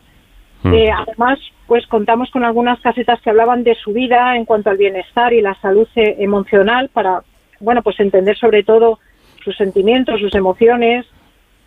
Hmm. 0.64 0.74
además, 0.96 1.40
pues 1.68 1.86
contamos 1.88 2.32
con 2.32 2.46
algunas 2.46 2.80
casetas 2.80 3.22
que 3.22 3.30
hablaban 3.30 3.66
de 3.66 3.76
su 3.76 3.92
vida 3.92 4.38
en 4.38 4.46
cuanto 4.46 4.70
al 4.70 4.78
bienestar 4.78 5.34
y 5.34 5.42
la 5.42 5.56
salud 5.56 5.88
emocional 5.96 6.90
para, 6.94 7.22
bueno, 7.60 7.82
pues 7.82 8.00
entender 8.00 8.38
sobre 8.38 8.64
todo 8.64 9.00
sus 9.44 9.58
sentimientos, 9.58 10.22
sus 10.22 10.34
emociones. 10.36 11.06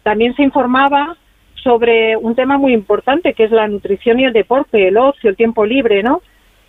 También 0.03 0.35
se 0.35 0.43
informaba 0.43 1.15
sobre 1.63 2.17
un 2.17 2.35
tema 2.35 2.57
muy 2.57 2.73
importante 2.73 3.35
que 3.35 3.45
es 3.45 3.51
la 3.51 3.69
nutrición 3.69 4.19
y 4.19 4.25
el 4.25 4.33
deporte, 4.33 4.89
el 4.89 4.97
ocio, 4.97 5.29
el 5.29 5.37
tiempo 5.37 5.67
libre, 5.67 6.03
¿no? 6.03 6.23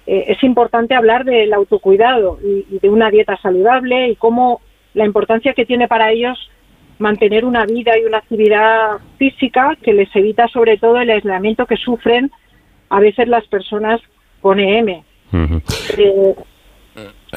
Eh, 0.08 0.26
es 0.30 0.42
importante 0.44 0.96
hablar 0.96 1.26
del 1.26 1.54
autocuidado 1.54 2.40
y, 2.42 2.80
de 2.80 2.90
una 2.90 3.12
dieta 3.12 3.36
saludable 3.38 4.08
y 4.08 4.16
cómo 4.16 4.62
la 4.94 5.06
importancia 5.06 5.54
que 5.54 5.66
tiene 5.66 5.90
para 5.90 6.12
ellos 6.12 6.50
mantener 6.98 7.44
una 7.44 7.66
vida 7.66 8.00
y 8.00 8.06
una 8.06 8.20
actividad 8.20 9.00
física 9.18 9.78
que 9.84 9.94
les 9.94 10.14
evita 10.16 10.48
sobre 10.48 10.78
todo 10.78 10.98
el 10.98 11.10
aislamiento 11.10 11.66
que 11.66 11.76
sufren 11.76 12.32
a 12.90 13.02
veces 13.02 13.28
las 13.28 13.46
personas 13.48 14.00
con 14.42 14.62
EM. 14.62 15.04
Eh, 15.98 16.36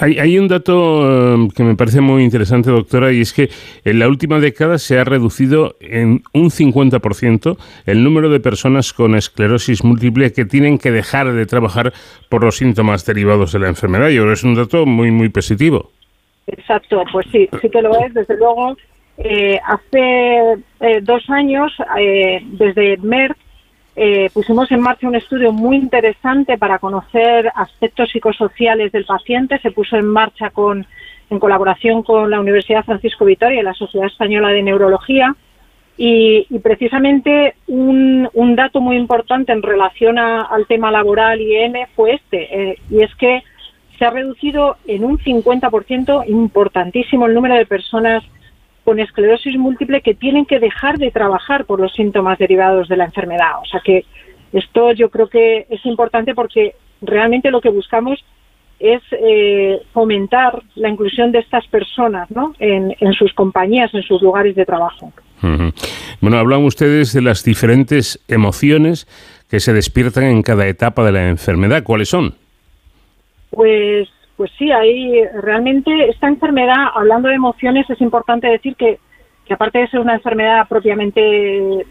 Hay, 0.02 0.38
un 0.38 0.48
dato 0.48 1.34
um, 1.34 1.50
que 1.50 1.62
me 1.62 1.76
parece 1.76 2.00
muy 2.00 2.24
interesante, 2.24 2.70
doctora, 2.70 3.12
y 3.12 3.20
es 3.20 3.34
que 3.34 3.50
en 3.84 3.98
la 3.98 4.08
última 4.08 4.40
década 4.40 4.78
se 4.78 4.98
ha 4.98 5.04
reducido 5.04 5.76
en 5.78 6.22
un 6.32 6.48
50% 6.48 7.58
el 7.84 8.02
número 8.02 8.30
de 8.30 8.40
personas 8.40 8.94
con 8.94 9.14
esclerosis 9.14 9.84
múltiple 9.84 10.32
que 10.32 10.46
tienen 10.46 10.78
que 10.78 10.90
dejar 10.90 11.30
de 11.30 11.44
trabajar 11.44 11.92
por 12.30 12.42
los 12.42 12.56
síntomas 12.56 13.04
derivados 13.04 13.52
de 13.52 13.58
la 13.58 13.68
enfermedad. 13.68 14.08
Y 14.08 14.16
ahora 14.16 14.32
es 14.32 14.42
un 14.42 14.54
dato 14.54 14.86
muy, 14.86 15.10
muy 15.10 15.28
positivo. 15.28 15.90
Exacto, 16.46 17.04
pues 17.12 17.26
sí, 17.30 17.46
sí 17.60 17.68
que 17.68 17.82
lo 17.82 17.90
es. 18.02 18.14
Desde 18.14 18.38
luego, 18.38 18.78
eh, 19.18 19.60
hace 19.66 20.62
eh, 20.80 21.00
dos 21.02 21.28
años, 21.28 21.72
eh, 21.98 22.40
desde 22.52 22.96
Merck, 23.02 23.36
eh, 24.02 24.30
pusimos 24.32 24.72
en 24.72 24.80
marcha 24.80 25.06
un 25.06 25.14
estudio 25.14 25.52
muy 25.52 25.76
interesante 25.76 26.56
para 26.56 26.78
conocer 26.78 27.52
aspectos 27.54 28.08
psicosociales 28.10 28.92
del 28.92 29.04
paciente. 29.04 29.58
Se 29.58 29.72
puso 29.72 29.94
en 29.96 30.06
marcha 30.06 30.48
con, 30.48 30.86
en 31.28 31.38
colaboración 31.38 32.02
con 32.02 32.30
la 32.30 32.40
Universidad 32.40 32.82
Francisco 32.82 33.26
Vitoria 33.26 33.60
y 33.60 33.62
la 33.62 33.74
Sociedad 33.74 34.06
Española 34.06 34.48
de 34.48 34.62
Neurología. 34.62 35.36
Y, 35.98 36.46
precisamente 36.62 37.56
un, 37.66 38.26
dato 38.56 38.80
muy 38.80 38.96
importante 38.96 39.52
en 39.52 39.60
relación 39.60 40.18
al 40.18 40.66
tema 40.66 40.90
laboral 40.90 41.38
y 41.42 41.56
M 41.56 41.86
fue 41.94 42.14
este, 42.14 42.70
eh, 42.70 42.78
y 42.90 43.02
es 43.02 43.14
que 43.16 43.42
se 43.98 44.06
ha 44.06 44.10
reducido 44.10 44.78
en 44.86 45.04
un 45.04 45.18
50% 45.18 46.26
importantísimo 46.26 47.26
el 47.26 47.34
número 47.34 47.54
de 47.54 47.66
personas 47.66 48.24
con 48.84 48.98
esclerosis 48.98 49.56
múltiple 49.56 50.00
que 50.00 50.14
tienen 50.14 50.46
que 50.46 50.58
dejar 50.58 50.98
de 50.98 51.10
trabajar 51.10 51.64
por 51.64 51.80
los 51.80 51.92
síntomas 51.92 52.38
derivados 52.38 52.88
de 52.88 52.96
la 52.96 53.04
enfermedad. 53.04 53.60
O 53.62 53.66
sea 53.66 53.80
que 53.84 54.04
esto 54.52 54.92
yo 54.92 55.10
creo 55.10 55.28
que 55.28 55.66
es 55.68 55.84
importante 55.86 56.34
porque 56.34 56.74
realmente 57.02 57.50
lo 57.50 57.60
que 57.60 57.68
buscamos 57.68 58.24
es 58.78 59.02
eh, 59.12 59.82
fomentar 59.92 60.62
la 60.74 60.88
inclusión 60.88 61.32
de 61.32 61.40
estas 61.40 61.66
personas 61.66 62.30
¿no? 62.30 62.54
en, 62.58 62.94
sus 63.12 63.32
compañías, 63.34 63.92
en 63.92 64.02
sus 64.02 64.22
lugares 64.22 64.56
de 64.56 64.64
trabajo. 64.64 65.12
Bueno, 66.20 66.38
hablan 66.38 66.64
ustedes 66.64 67.12
de 67.12 67.22
las 67.22 67.44
diferentes 67.44 68.22
emociones 68.28 69.06
que 69.48 69.60
se 69.60 69.72
despiertan 69.72 70.24
en 70.24 70.42
cada 70.42 70.66
etapa 70.66 71.04
de 71.04 71.12
la 71.12 71.28
enfermedad. 71.28 71.82
¿Cuáles 71.82 72.08
son? 72.08 72.34
Pues 73.50 74.08
pues 74.40 74.52
sí, 74.56 74.72
ahí 74.72 75.22
realmente 75.42 76.08
esta 76.08 76.26
enfermedad, 76.26 76.86
hablando 76.94 77.28
de 77.28 77.34
emociones, 77.34 77.84
es 77.90 78.00
importante 78.00 78.46
decir 78.46 78.74
que, 78.74 78.98
aparte 79.50 79.80
de 79.80 79.88
ser 79.88 80.00
una 80.00 80.14
enfermedad 80.14 80.66
propiamente 80.66 81.20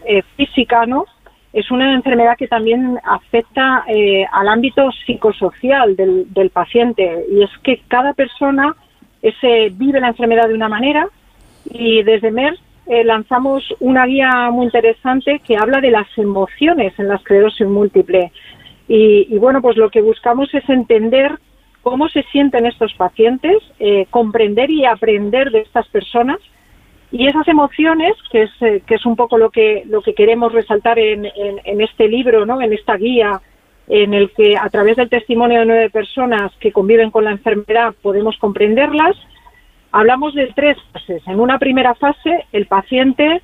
eh, 0.04 0.22
física, 0.36 0.84
¿no? 0.84 1.04
Es 1.52 1.70
una 1.70 1.94
enfermedad 1.94 2.36
que 2.36 2.48
también 2.48 2.98
afecta 3.04 3.84
eh, 3.86 4.26
al 4.32 4.48
ámbito 4.48 4.90
psicosocial 5.06 5.94
del, 5.94 6.50
paciente 6.52 7.24
y 7.30 7.44
es 7.44 7.50
que 7.62 7.82
cada 7.86 8.14
persona 8.14 8.74
ese, 9.22 9.70
vive 9.72 10.00
la 10.00 10.08
enfermedad 10.08 10.48
de 10.48 10.54
una 10.54 10.68
manera 10.68 11.06
y 11.66 12.02
desde 12.02 12.32
MERS 12.32 12.60
eh, 12.88 13.04
lanzamos 13.04 13.62
una 13.78 14.06
guía 14.06 14.50
muy 14.50 14.64
interesante 14.64 15.40
que 15.46 15.56
habla 15.56 15.80
de 15.80 15.92
las 15.92 16.08
emociones 16.18 16.98
en 16.98 17.06
la 17.06 17.14
esclerosis 17.14 17.68
múltiple. 17.68 18.32
Y, 18.88 19.32
y, 19.32 19.38
bueno, 19.38 19.62
pues 19.62 19.76
lo 19.76 19.88
que 19.88 20.02
buscamos 20.02 20.52
es 20.52 20.68
entender 20.68 21.38
cómo 21.82 22.08
se 22.08 22.22
sienten 22.24 22.66
estos 22.66 22.94
pacientes, 22.94 23.56
eh, 23.78 24.06
comprender 24.10 24.70
y 24.70 24.84
aprender 24.84 25.50
de 25.50 25.60
estas 25.60 25.88
personas 25.88 26.38
y 27.12 27.26
esas 27.26 27.48
emociones, 27.48 28.12
que 28.30 28.42
es, 28.42 28.50
eh, 28.60 28.82
que 28.86 28.94
es 28.94 29.06
un 29.06 29.16
poco 29.16 29.38
lo 29.38 29.50
que, 29.50 29.82
lo 29.86 30.02
que 30.02 30.14
queremos 30.14 30.52
resaltar 30.52 30.98
en, 30.98 31.26
en, 31.34 31.80
este 31.80 32.08
libro, 32.08 32.46
¿no? 32.46 32.60
en 32.60 32.72
esta 32.72 32.96
guía, 32.96 33.40
en 33.88 34.14
el 34.14 34.30
que 34.30 34.56
a 34.56 34.68
través 34.68 34.96
del 34.96 35.08
testimonio 35.08 35.60
de 35.60 35.66
nueve 35.66 35.90
personas 35.90 36.52
que 36.60 36.70
conviven 36.70 37.10
con 37.10 37.24
la 37.24 37.32
enfermedad 37.32 37.94
podemos 38.00 38.36
comprenderlas, 38.36 39.16
hablamos 39.90 40.34
de 40.34 40.52
tres 40.54 40.76
fases. 40.92 41.26
En 41.26 41.40
una 41.40 41.58
primera 41.58 41.94
fase, 41.94 42.46
el 42.52 42.66
paciente 42.66 43.42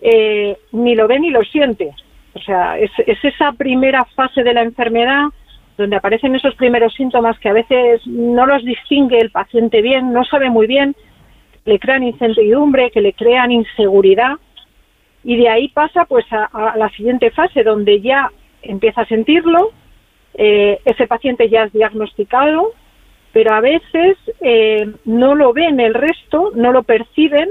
eh, 0.00 0.56
ni 0.72 0.94
lo 0.94 1.06
ve 1.06 1.20
ni 1.20 1.30
lo 1.30 1.42
siente. 1.42 1.90
O 2.32 2.40
sea, 2.40 2.78
es, 2.78 2.90
es 3.06 3.22
esa 3.22 3.52
primera 3.52 4.04
fase 4.16 4.42
de 4.42 4.54
la 4.54 4.62
enfermedad 4.62 5.26
donde 5.76 5.96
aparecen 5.96 6.34
esos 6.34 6.54
primeros 6.54 6.94
síntomas 6.94 7.38
que 7.38 7.48
a 7.48 7.52
veces 7.52 8.06
no 8.06 8.46
los 8.46 8.64
distingue 8.64 9.18
el 9.18 9.30
paciente 9.30 9.82
bien, 9.82 10.12
no 10.12 10.24
sabe 10.24 10.50
muy 10.50 10.66
bien, 10.66 10.94
le 11.64 11.78
crean 11.78 12.02
incertidumbre, 12.02 12.90
que 12.90 13.00
le 13.00 13.12
crean 13.12 13.50
inseguridad 13.50 14.34
y 15.24 15.36
de 15.36 15.48
ahí 15.48 15.68
pasa 15.68 16.04
pues 16.04 16.26
a, 16.30 16.74
la 16.76 16.90
siguiente 16.90 17.30
fase 17.30 17.64
donde 17.64 18.00
ya 18.00 18.30
empieza 18.62 19.00
a 19.00 19.06
sentirlo, 19.06 19.72
eh, 20.34 20.78
ese 20.84 21.06
paciente 21.06 21.48
ya 21.48 21.64
es 21.64 21.72
diagnosticado, 21.72 22.72
pero 23.32 23.54
a 23.54 23.60
veces 23.60 24.16
eh, 24.40 24.92
no 25.06 25.34
lo 25.34 25.52
ven 25.52 25.80
el 25.80 25.94
resto, 25.94 26.52
no 26.54 26.72
lo 26.72 26.82
perciben, 26.82 27.48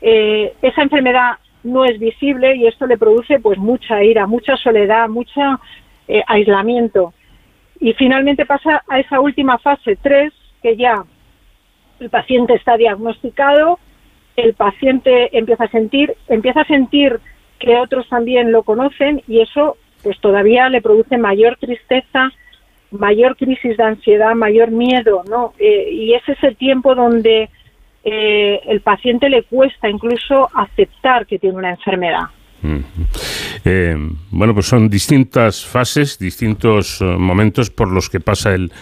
eh, 0.00 0.54
esa 0.60 0.82
enfermedad 0.82 1.38
no 1.62 1.84
es 1.84 1.98
visible 1.98 2.56
y 2.56 2.66
esto 2.66 2.86
le 2.86 2.98
produce 2.98 3.38
pues 3.38 3.58
mucha 3.58 4.02
ira, 4.02 4.26
mucha 4.26 4.56
soledad, 4.56 5.08
mucho 5.08 5.40
aislamiento. 6.26 7.14
Y 7.80 7.92
finalmente 7.94 8.46
pasa 8.46 8.82
a 8.88 9.00
esa 9.00 9.20
última 9.20 9.58
fase 9.58 9.96
3, 9.96 10.32
que 10.62 10.76
ya 10.76 11.04
el 12.00 12.10
paciente 12.10 12.54
está 12.54 12.76
diagnosticado, 12.76 13.78
el 14.36 14.54
paciente 14.54 15.36
empieza 15.36 15.64
a 15.64 15.70
sentir, 15.70 16.14
empieza 16.28 16.62
a 16.62 16.66
sentir 16.66 17.20
que 17.58 17.76
otros 17.76 18.08
también 18.08 18.52
lo 18.52 18.62
conocen 18.62 19.22
y 19.28 19.40
eso 19.40 19.76
pues 20.02 20.18
todavía 20.20 20.68
le 20.68 20.82
produce 20.82 21.16
mayor 21.16 21.56
tristeza, 21.56 22.30
mayor 22.90 23.36
crisis 23.36 23.76
de 23.76 23.82
ansiedad, 23.82 24.34
mayor 24.34 24.70
miedo, 24.70 25.22
¿no? 25.28 25.54
Eh, 25.58 25.88
y 25.90 26.14
es 26.14 26.28
ese 26.28 26.54
tiempo 26.54 26.94
donde 26.94 27.48
eh, 28.04 28.60
el 28.66 28.80
paciente 28.82 29.30
le 29.30 29.44
cuesta 29.44 29.88
incluso 29.88 30.50
aceptar 30.54 31.26
que 31.26 31.38
tiene 31.38 31.56
una 31.56 31.70
enfermedad. 31.70 32.24
Eh, 33.64 33.96
bueno, 34.30 34.54
pues 34.54 34.66
son 34.66 34.88
distintas 34.88 35.64
fases, 35.64 36.18
distintos 36.18 37.00
eh, 37.00 37.04
momentos 37.04 37.70
por 37.70 37.90
los 37.90 38.08
que 38.08 38.20
pasa 38.20 38.54
el, 38.54 38.72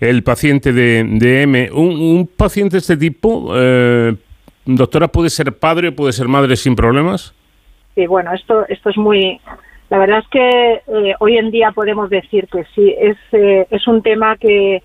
el 0.00 0.22
paciente 0.22 0.72
de, 0.72 1.42
M. 1.42 1.70
¿Un, 1.72 2.28
paciente 2.36 2.76
de 2.76 2.78
este 2.80 2.96
tipo, 2.96 3.52
eh, 3.54 4.14
doctora, 4.66 5.08
puede 5.08 5.30
ser 5.30 5.56
padre 5.58 5.88
o 5.88 5.94
puede 5.94 6.12
ser 6.12 6.28
madre 6.28 6.56
sin 6.56 6.76
problemas? 6.76 7.34
Sí, 7.94 8.06
bueno, 8.06 8.32
esto, 8.32 8.66
esto 8.68 8.90
es 8.90 8.96
muy... 8.96 9.40
La 9.90 9.98
verdad 9.98 10.20
es 10.20 10.28
que 10.28 10.80
hoy 11.20 11.36
en 11.36 11.50
día 11.50 11.70
podemos 11.70 12.10
decir 12.10 12.48
que 12.48 12.64
sí, 12.74 12.94
es, 12.98 13.16
es 13.70 13.86
un 13.86 14.02
tema 14.02 14.36
que 14.38 14.82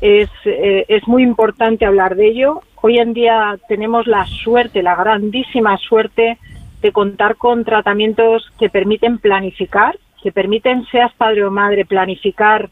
es, 0.00 0.28
es 0.44 1.06
muy 1.06 1.22
importante 1.22 1.86
hablar 1.86 2.16
de 2.16 2.28
ello. 2.28 2.60
Hoy 2.82 2.98
en 2.98 3.14
día 3.14 3.58
tenemos 3.68 4.06
la 4.06 4.26
suerte, 4.26 4.82
la 4.82 4.96
grandísima 4.96 5.78
suerte 5.78 6.36
de 6.80 6.92
contar 6.92 7.36
con 7.36 7.64
tratamientos 7.64 8.50
que 8.58 8.70
permiten 8.70 9.18
planificar, 9.18 9.98
que 10.22 10.32
permiten, 10.32 10.84
seas 10.86 11.12
padre 11.14 11.44
o 11.44 11.50
madre, 11.50 11.84
planificar 11.84 12.68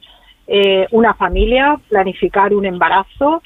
eh, 0.46 0.86
una 0.92 1.14
familia, 1.14 1.78
planificar 1.88 2.54
un 2.54 2.64
embarazo, 2.64 3.42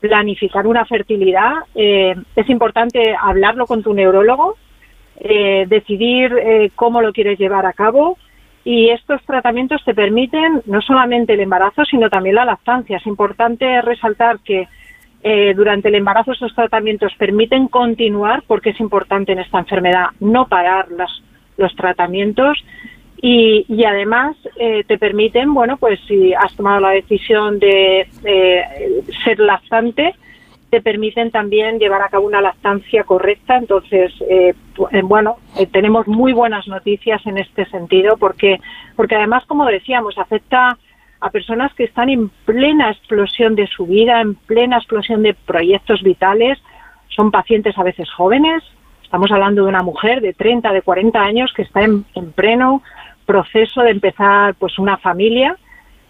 planificar 0.00 0.66
una 0.66 0.84
fertilidad. 0.86 1.52
Eh, 1.74 2.14
es 2.34 2.48
importante 2.48 3.14
hablarlo 3.20 3.66
con 3.66 3.82
tu 3.82 3.92
neurólogo, 3.92 4.56
eh, 5.18 5.66
decidir 5.68 6.72
cómo 6.74 7.02
lo 7.02 7.12
quieres 7.12 7.38
llevar 7.38 7.66
a 7.66 7.74
cabo. 7.74 8.16
Y 8.64 8.90
estos 8.90 9.22
tratamientos 9.24 9.82
te 9.84 9.94
permiten 9.94 10.62
no 10.66 10.80
solamente 10.82 11.34
el 11.34 11.40
embarazo, 11.40 11.84
sino 11.84 12.08
también 12.08 12.36
la 12.36 12.44
lactancia. 12.44 12.98
Es 12.98 13.06
importante 13.06 13.80
resaltar 13.82 14.38
que 14.40 14.68
eh, 15.22 15.52
durante 15.54 15.88
el 15.88 15.96
embarazo 15.96 16.32
esos 16.32 16.54
tratamientos 16.54 17.12
permiten 17.18 17.68
continuar 17.68 18.42
porque 18.46 18.70
es 18.70 18.80
importante 18.80 19.32
en 19.32 19.40
esta 19.40 19.58
enfermedad 19.58 20.06
no 20.20 20.48
parar 20.48 20.88
los 21.56 21.76
tratamientos 21.76 22.58
y, 23.22 23.84
además 23.84 24.34
eh, 24.56 24.82
te 24.84 24.96
permiten, 24.96 25.52
bueno, 25.52 25.76
pues 25.76 26.00
si 26.08 26.32
has 26.32 26.54
tomado 26.56 26.80
la 26.80 26.90
decisión 26.90 27.58
de 27.58 28.08
ser 29.22 29.38
lactante, 29.40 30.14
te 30.70 30.80
permiten 30.80 31.30
también 31.30 31.78
llevar 31.78 32.00
a 32.02 32.08
cabo 32.08 32.26
una 32.26 32.40
lactancia 32.40 33.04
correcta. 33.04 33.56
Entonces, 33.56 34.12
eh, 34.28 34.54
bueno, 35.02 35.36
tenemos 35.72 36.06
muy 36.06 36.32
buenas 36.32 36.66
noticias 36.68 37.20
en 37.26 37.38
este 37.38 37.66
sentido 37.66 38.16
porque, 38.16 38.58
porque 38.96 39.16
además, 39.16 39.44
como 39.46 39.66
decíamos, 39.66 40.16
afecta 40.16 40.78
a 41.20 41.30
personas 41.30 41.72
que 41.74 41.84
están 41.84 42.08
en 42.08 42.30
plena 42.44 42.90
explosión 42.90 43.54
de 43.54 43.66
su 43.66 43.86
vida, 43.86 44.20
en 44.20 44.34
plena 44.34 44.78
explosión 44.78 45.22
de 45.22 45.34
proyectos 45.34 46.02
vitales. 46.02 46.58
Son 47.08 47.30
pacientes 47.30 47.76
a 47.76 47.82
veces 47.82 48.08
jóvenes. 48.10 48.62
Estamos 49.02 49.30
hablando 49.30 49.62
de 49.62 49.68
una 49.68 49.82
mujer 49.82 50.20
de 50.20 50.32
30, 50.32 50.72
de 50.72 50.82
40 50.82 51.20
años 51.20 51.52
que 51.54 51.62
está 51.62 51.82
en, 51.82 52.04
pleno 52.34 52.82
proceso 53.26 53.82
de 53.82 53.90
empezar 53.90 54.54
pues 54.54 54.78
una 54.78 54.96
familia. 54.96 55.56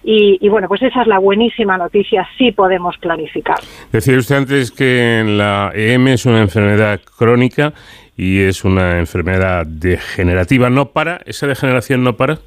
Y, 0.02 0.48
bueno, 0.48 0.66
pues 0.66 0.80
esa 0.80 1.02
es 1.02 1.06
la 1.08 1.18
buenísima 1.18 1.76
noticia, 1.76 2.26
sí 2.38 2.52
podemos 2.52 2.96
planificar. 2.96 3.58
Decía 3.92 4.16
usted 4.16 4.36
antes 4.36 4.70
que 4.70 5.22
la 5.26 5.72
EM 5.74 6.08
es 6.08 6.24
una 6.24 6.40
enfermedad 6.40 7.00
crónica 7.18 7.74
y 8.16 8.40
es 8.40 8.64
una 8.64 8.98
enfermedad 8.98 9.66
degenerativa. 9.66 10.70
¿No 10.70 10.92
para? 10.92 11.20
¿Esa 11.26 11.46
degeneración 11.46 12.02
no 12.02 12.16
para? 12.16 12.38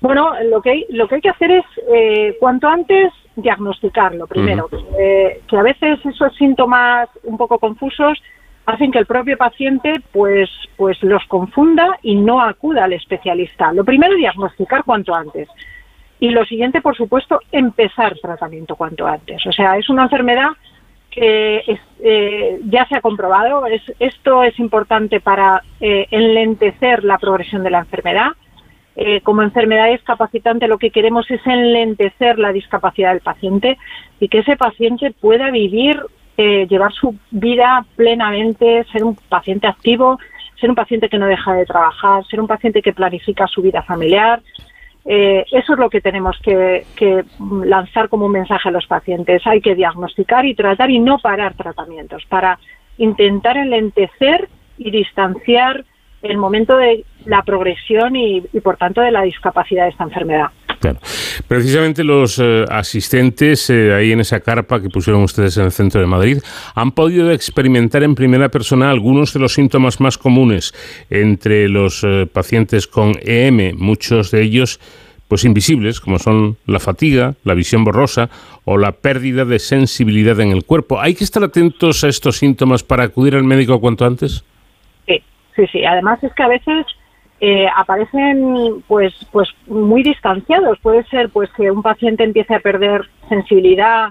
Bueno, 0.00 0.32
lo 0.44 0.62
que 0.62 0.70
hay, 0.70 0.86
lo 0.90 1.08
que 1.08 1.16
hay 1.16 1.20
que 1.20 1.30
hacer 1.30 1.50
es, 1.50 1.64
eh, 1.92 2.36
cuanto 2.38 2.68
antes 2.68 3.12
diagnosticarlo 3.36 4.26
primero, 4.26 4.68
que 4.68 5.56
a 5.56 5.62
veces 5.62 6.04
esos 6.04 6.34
síntomas 6.36 7.08
un 7.22 7.36
poco 7.36 7.58
confusos 7.58 8.20
hacen 8.66 8.92
que 8.92 8.98
el 8.98 9.06
propio 9.06 9.38
paciente 9.38 9.94
pues 10.12 10.50
pues 10.76 11.02
los 11.02 11.24
confunda 11.26 11.98
y 12.02 12.14
no 12.16 12.40
acuda 12.40 12.84
al 12.84 12.92
especialista. 12.92 13.72
Lo 13.72 13.84
primero 13.84 14.14
diagnosticar 14.14 14.84
cuanto 14.84 15.14
antes. 15.14 15.48
Y 16.20 16.30
lo 16.30 16.44
siguiente, 16.44 16.80
por 16.82 16.96
supuesto, 16.96 17.40
empezar 17.50 18.16
tratamiento 18.20 18.76
cuanto 18.76 19.06
antes. 19.06 19.44
O 19.46 19.52
sea, 19.52 19.76
es 19.78 19.88
una 19.88 20.04
enfermedad 20.04 20.50
que 21.10 21.78
eh, 22.00 22.60
ya 22.64 22.86
se 22.86 22.96
ha 22.96 23.00
comprobado. 23.00 23.66
Es, 23.66 23.82
esto 23.98 24.42
es 24.42 24.58
importante 24.58 25.20
para 25.20 25.62
eh, 25.80 26.06
enlentecer 26.10 27.04
la 27.04 27.18
progresión 27.18 27.62
de 27.62 27.70
la 27.70 27.80
enfermedad. 27.80 28.32
Eh, 29.00 29.20
como 29.20 29.42
enfermedad 29.42 29.92
discapacitante 29.92 30.66
lo 30.66 30.76
que 30.76 30.90
queremos 30.90 31.30
es 31.30 31.40
enlentecer 31.46 32.36
la 32.38 32.52
discapacidad 32.52 33.12
del 33.12 33.20
paciente 33.20 33.78
y 34.18 34.28
que 34.28 34.40
ese 34.40 34.56
paciente 34.56 35.12
pueda 35.12 35.50
vivir, 35.50 36.02
llevar 36.36 36.92
su 36.92 37.16
vida 37.32 37.84
plenamente, 37.96 38.84
ser 38.92 39.02
un 39.02 39.16
paciente 39.28 39.66
activo, 39.66 40.20
ser 40.60 40.70
un 40.70 40.76
paciente 40.76 41.08
que 41.08 41.18
no 41.18 41.26
deja 41.26 41.52
de 41.54 41.66
trabajar, 41.66 42.24
ser 42.26 42.40
un 42.40 42.46
paciente 42.46 42.80
que 42.80 42.92
planifica 42.92 43.48
su 43.48 43.60
vida 43.60 43.82
familiar, 43.82 44.40
eh, 45.10 45.46
eso 45.52 45.72
es 45.72 45.78
lo 45.78 45.88
que 45.88 46.02
tenemos 46.02 46.38
que, 46.42 46.84
lanzar 47.64 48.10
como 48.10 48.26
un 48.26 48.32
mensaje 48.32 48.68
a 48.68 48.72
los 48.72 48.86
pacientes. 48.86 49.46
Hay 49.46 49.62
que 49.62 49.74
diagnosticar 49.74 50.44
y 50.44 50.54
tratar 50.54 50.90
y 50.90 50.98
no 50.98 51.18
parar 51.18 51.54
tratamientos 51.54 52.26
para 52.26 52.58
intentar 52.98 53.56
enlentecer 53.56 54.50
y 54.76 54.90
distanciar 54.90 55.86
el 56.20 56.36
momento 56.36 56.76
de 56.76 57.06
la 57.28 57.42
progresión 57.42 58.16
y, 58.16 58.40
por 58.62 58.76
tanto 58.78 59.02
de 59.02 59.10
la 59.10 59.22
discapacidad 59.22 59.84
de 59.84 59.90
esta 59.90 60.04
enfermedad. 60.04 60.46
Precisamente 61.46 62.04
los 62.04 62.38
eh, 62.38 62.64
asistentes 62.70 63.68
eh, 63.68 63.92
ahí 63.92 64.12
en 64.12 64.20
esa 64.20 64.40
carpa 64.40 64.80
que 64.80 64.88
pusieron 64.88 65.22
ustedes 65.22 65.56
en 65.58 65.64
el 65.64 65.72
centro 65.72 66.00
de 66.00 66.06
Madrid 66.06 66.38
han 66.74 66.92
podido 66.92 67.32
experimentar 67.32 68.02
en 68.04 68.14
primera 68.14 68.48
persona 68.48 68.90
algunos 68.90 69.34
de 69.34 69.40
los 69.40 69.54
síntomas 69.54 70.00
más 70.00 70.16
comunes 70.16 70.72
entre 71.10 71.68
los 71.68 72.04
eh, 72.04 72.26
pacientes 72.32 72.86
con 72.86 73.14
EM, 73.22 73.76
muchos 73.76 74.30
de 74.30 74.42
ellos 74.42 74.80
pues 75.26 75.44
invisibles, 75.44 76.00
como 76.00 76.18
son 76.18 76.56
la 76.64 76.78
fatiga, 76.78 77.34
la 77.44 77.52
visión 77.52 77.84
borrosa 77.84 78.30
o 78.64 78.78
la 78.78 78.92
pérdida 78.92 79.44
de 79.44 79.58
sensibilidad 79.58 80.40
en 80.40 80.52
el 80.52 80.64
cuerpo. 80.64 81.00
¿Hay 81.00 81.14
que 81.14 81.24
estar 81.24 81.42
atentos 81.44 82.02
a 82.04 82.08
estos 82.08 82.38
síntomas 82.38 82.82
para 82.82 83.04
acudir 83.04 83.34
al 83.34 83.44
médico 83.44 83.78
cuanto 83.78 84.06
antes? 84.06 84.42
Sí, 85.06 85.22
sí, 85.54 85.66
sí. 85.70 85.84
Además 85.84 86.22
es 86.24 86.32
que 86.32 86.42
a 86.42 86.48
veces 86.48 86.86
eh, 87.40 87.66
aparecen 87.74 88.82
pues 88.86 89.14
pues 89.32 89.48
muy 89.66 90.02
distanciados. 90.02 90.78
Puede 90.80 91.04
ser 91.04 91.30
pues 91.30 91.50
que 91.52 91.70
un 91.70 91.82
paciente 91.82 92.24
empiece 92.24 92.54
a 92.54 92.60
perder 92.60 93.08
sensibilidad 93.28 94.10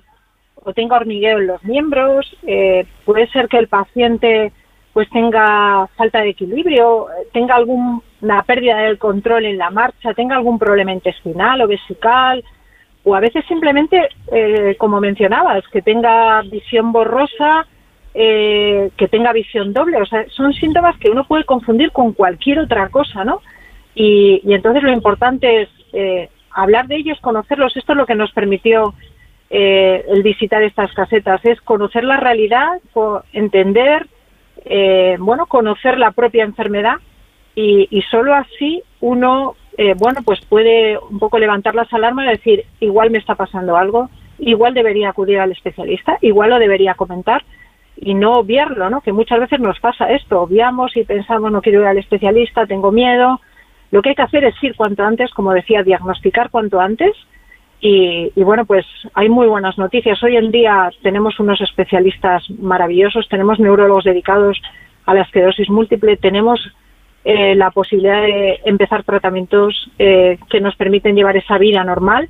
o 0.56 0.74
tenga 0.74 0.98
hormigueo 0.98 1.40
en 1.40 1.48
los 1.48 1.64
miembros. 1.64 2.36
Eh, 2.44 2.86
puede 3.06 3.28
ser 3.28 3.48
que 3.48 3.58
el 3.58 3.68
paciente 3.68 4.52
pues 4.94 5.10
tenga 5.12 5.88
falta 5.96 6.22
de 6.22 6.30
equilibrio, 6.30 7.08
tenga 7.32 7.56
alguna 7.56 8.42
pérdida 8.48 8.78
del 8.78 8.98
control 8.98 9.46
en 9.46 9.60
la 9.60 9.70
marcha, 9.70 10.16
tenga 10.16 10.36
algún 10.36 10.58
problema 10.58 10.92
intestinal 10.92 11.62
o 11.62 11.68
vesical, 11.68 12.44
o 13.04 13.14
a 13.14 13.20
veces 13.20 13.46
simplemente, 13.48 14.10
eh, 14.32 14.76
como 14.80 15.00
mencionabas, 15.00 15.64
que 15.68 15.84
tenga 15.84 16.42
visión 16.42 16.92
borrosa 16.92 17.68
eh, 18.20 18.89
que 18.97 19.07
tenga 19.07 19.32
visión 19.32 19.74
doble. 19.74 20.01
O 20.01 20.05
sea, 20.07 20.26
son 20.30 20.51
síntomas 20.51 20.97
que 20.97 21.11
uno 21.11 21.28
puede 21.28 21.43
confundir 21.43 21.91
con 21.91 22.13
cualquier 22.13 22.57
otra 22.57 22.89
cosa, 22.89 23.24
¿no? 23.24 23.43
Y, 23.93 24.41
entonces 24.51 24.82
lo 24.82 24.91
importante 24.91 25.61
es 25.61 25.70
eh, 25.93 26.28
hablar 26.49 26.88
de 26.88 26.95
ellos, 26.95 27.20
conocerlos. 27.22 27.78
Esto 27.78 27.91
es 27.91 27.97
lo 27.97 28.07
que 28.07 28.15
nos 28.15 28.32
permitió 28.32 28.95
eh, 29.51 30.03
el 30.07 30.24
visitar 30.24 30.63
estas 30.63 30.91
casetas, 30.93 31.45
es 31.45 31.61
conocer 31.61 32.03
la 32.05 32.18
realidad, 32.18 32.80
entender, 33.34 34.07
bueno, 35.20 35.45
conocer 35.45 35.99
la 35.99 36.09
propia 36.09 36.43
enfermedad 36.43 36.95
y, 37.53 37.88
y 37.91 38.01
solo 38.09 38.34
así 38.34 38.82
uno, 38.99 39.55
bueno, 39.97 40.22
pues 40.26 40.41
puede 40.49 40.97
un 40.97 41.20
poco 41.20 41.38
levantar 41.38 41.76
las 41.76 41.93
alarmas 41.93 42.26
y 42.26 42.30
decir, 42.30 42.65
igual 42.80 43.11
me 43.11 43.20
está 43.20 43.36
pasando 43.36 43.78
algo, 43.78 44.09
igual 44.39 44.74
debería 44.74 45.09
acudir 45.09 45.39
al 45.39 45.51
especialista, 45.51 46.18
igual 46.22 46.49
lo 46.49 46.57
debería 46.57 46.95
comentar 46.95 47.43
y 48.00 48.14
no 48.14 48.34
obviarlo, 48.34 48.89
¿no? 48.89 49.02
Que 49.02 49.12
muchas 49.12 49.39
veces 49.39 49.60
nos 49.60 49.80
pasa 49.80 50.12
esto, 50.12 50.41
obviamos 50.41 50.95
y 50.95 51.04
pensamos 51.04 51.52
no 51.52 51.62
quiero 51.62 51.82
ir 51.82 51.88
al 51.88 51.98
especialista, 51.98 52.68
tengo 52.68 52.91
miedo. 52.91 53.41
Lo 53.91 54.02
que 54.02 54.10
hay 54.10 54.16
que 54.16 54.22
hacer 54.22 54.43
es 54.43 54.56
ir 54.64 54.76
cuanto 54.76 55.04
antes, 55.04 55.32
como 55.32 55.54
decía, 55.54 55.84
diagnosticar 55.84 56.50
cuanto 56.50 56.80
antes. 56.80 57.16
Y, 57.80 58.32
bueno, 58.38 58.66
pues 58.66 58.86
hay 59.14 59.30
muy 59.30 59.48
buenas 59.48 59.78
noticias. 59.78 60.22
Hoy 60.24 60.36
en 60.36 60.52
día 60.52 60.89
tenemos 61.04 61.39
unos 61.39 61.62
especialistas 61.62 62.43
maravillosos, 62.60 63.30
tenemos 63.30 63.60
neurólogos 63.60 64.04
dedicados 64.04 64.60
a 65.06 65.14
la 65.14 65.22
esclerosis 65.22 65.70
múltiple, 65.70 66.18
tenemos 66.18 66.60
eh, 67.24 67.56
la 67.56 67.70
posibilidad 67.70 68.24
de 68.24 68.62
empezar 68.66 69.04
tratamientos 69.04 69.91
eh, 70.00 70.39
que 70.50 70.60
nos 70.60 70.76
permiten 70.76 71.16
llevar 71.16 71.38
esa 71.38 71.58
vida 71.60 71.84
normal 71.84 72.30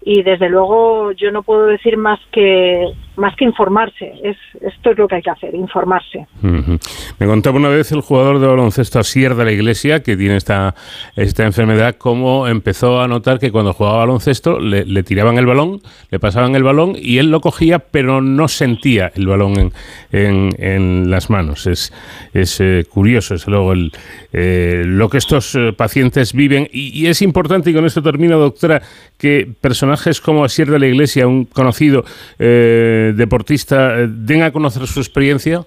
y 0.00 0.22
desde 0.22 0.48
luego 0.48 1.12
yo 1.12 1.30
no 1.32 1.42
puedo 1.42 1.66
decir 1.66 1.96
más 1.96 2.18
que 2.32 2.86
más 3.18 3.34
que 3.36 3.44
informarse 3.44 4.12
es 4.22 4.36
esto 4.60 4.90
es 4.90 4.98
lo 4.98 5.08
que 5.08 5.16
hay 5.16 5.22
que 5.22 5.30
hacer 5.30 5.54
informarse. 5.54 6.26
Me 6.42 7.26
contaba 7.26 7.56
una 7.56 7.68
vez 7.68 7.92
el 7.92 8.00
jugador 8.00 8.38
de 8.38 8.46
baloncesto 8.46 8.98
Asier 8.98 9.34
de 9.34 9.44
la 9.44 9.52
Iglesia 9.52 10.02
que 10.02 10.16
tiene 10.16 10.36
esta 10.36 10.74
esta 11.16 11.44
enfermedad 11.44 11.96
cómo 11.98 12.48
empezó 12.48 13.00
a 13.00 13.08
notar 13.08 13.38
que 13.38 13.50
cuando 13.50 13.72
jugaba 13.72 13.98
baloncesto 13.98 14.58
le, 14.58 15.02
tiraban 15.02 15.38
el 15.38 15.46
balón 15.46 15.80
le 16.10 16.18
pasaban 16.18 16.54
el 16.54 16.62
balón 16.62 16.94
y 16.96 17.18
él 17.18 17.30
lo 17.30 17.40
cogía 17.40 17.78
pero 17.78 18.20
no 18.20 18.48
sentía 18.48 19.12
el 19.14 19.26
balón 19.26 19.72
en, 20.12 20.50
en, 20.58 21.10
las 21.10 21.30
manos. 21.30 21.66
Es 21.66 21.92
es 22.32 22.60
eh, 22.60 22.84
curioso 22.88 23.34
es 23.34 23.46
luego 23.46 23.72
el, 23.72 23.92
eh, 24.32 24.82
lo 24.86 25.08
que 25.08 25.18
estos 25.18 25.54
eh, 25.54 25.72
pacientes 25.72 26.32
viven. 26.32 26.68
Y, 26.72 26.88
y 26.98 27.06
es 27.06 27.22
importante 27.22 27.70
y 27.70 27.74
con 27.74 27.84
esto 27.86 28.02
termino 28.02 28.38
doctora 28.38 28.82
que 29.16 29.48
personajes 29.60 30.20
como 30.20 30.44
Asier 30.44 30.70
de 30.70 30.78
la 30.78 30.86
Iglesia, 30.86 31.26
un 31.26 31.44
conocido 31.44 32.04
eh, 32.38 33.07
deportista, 33.12 34.00
eh, 34.00 34.06
den 34.08 34.42
a 34.42 34.52
conocer 34.52 34.86
su 34.86 35.00
experiencia? 35.00 35.64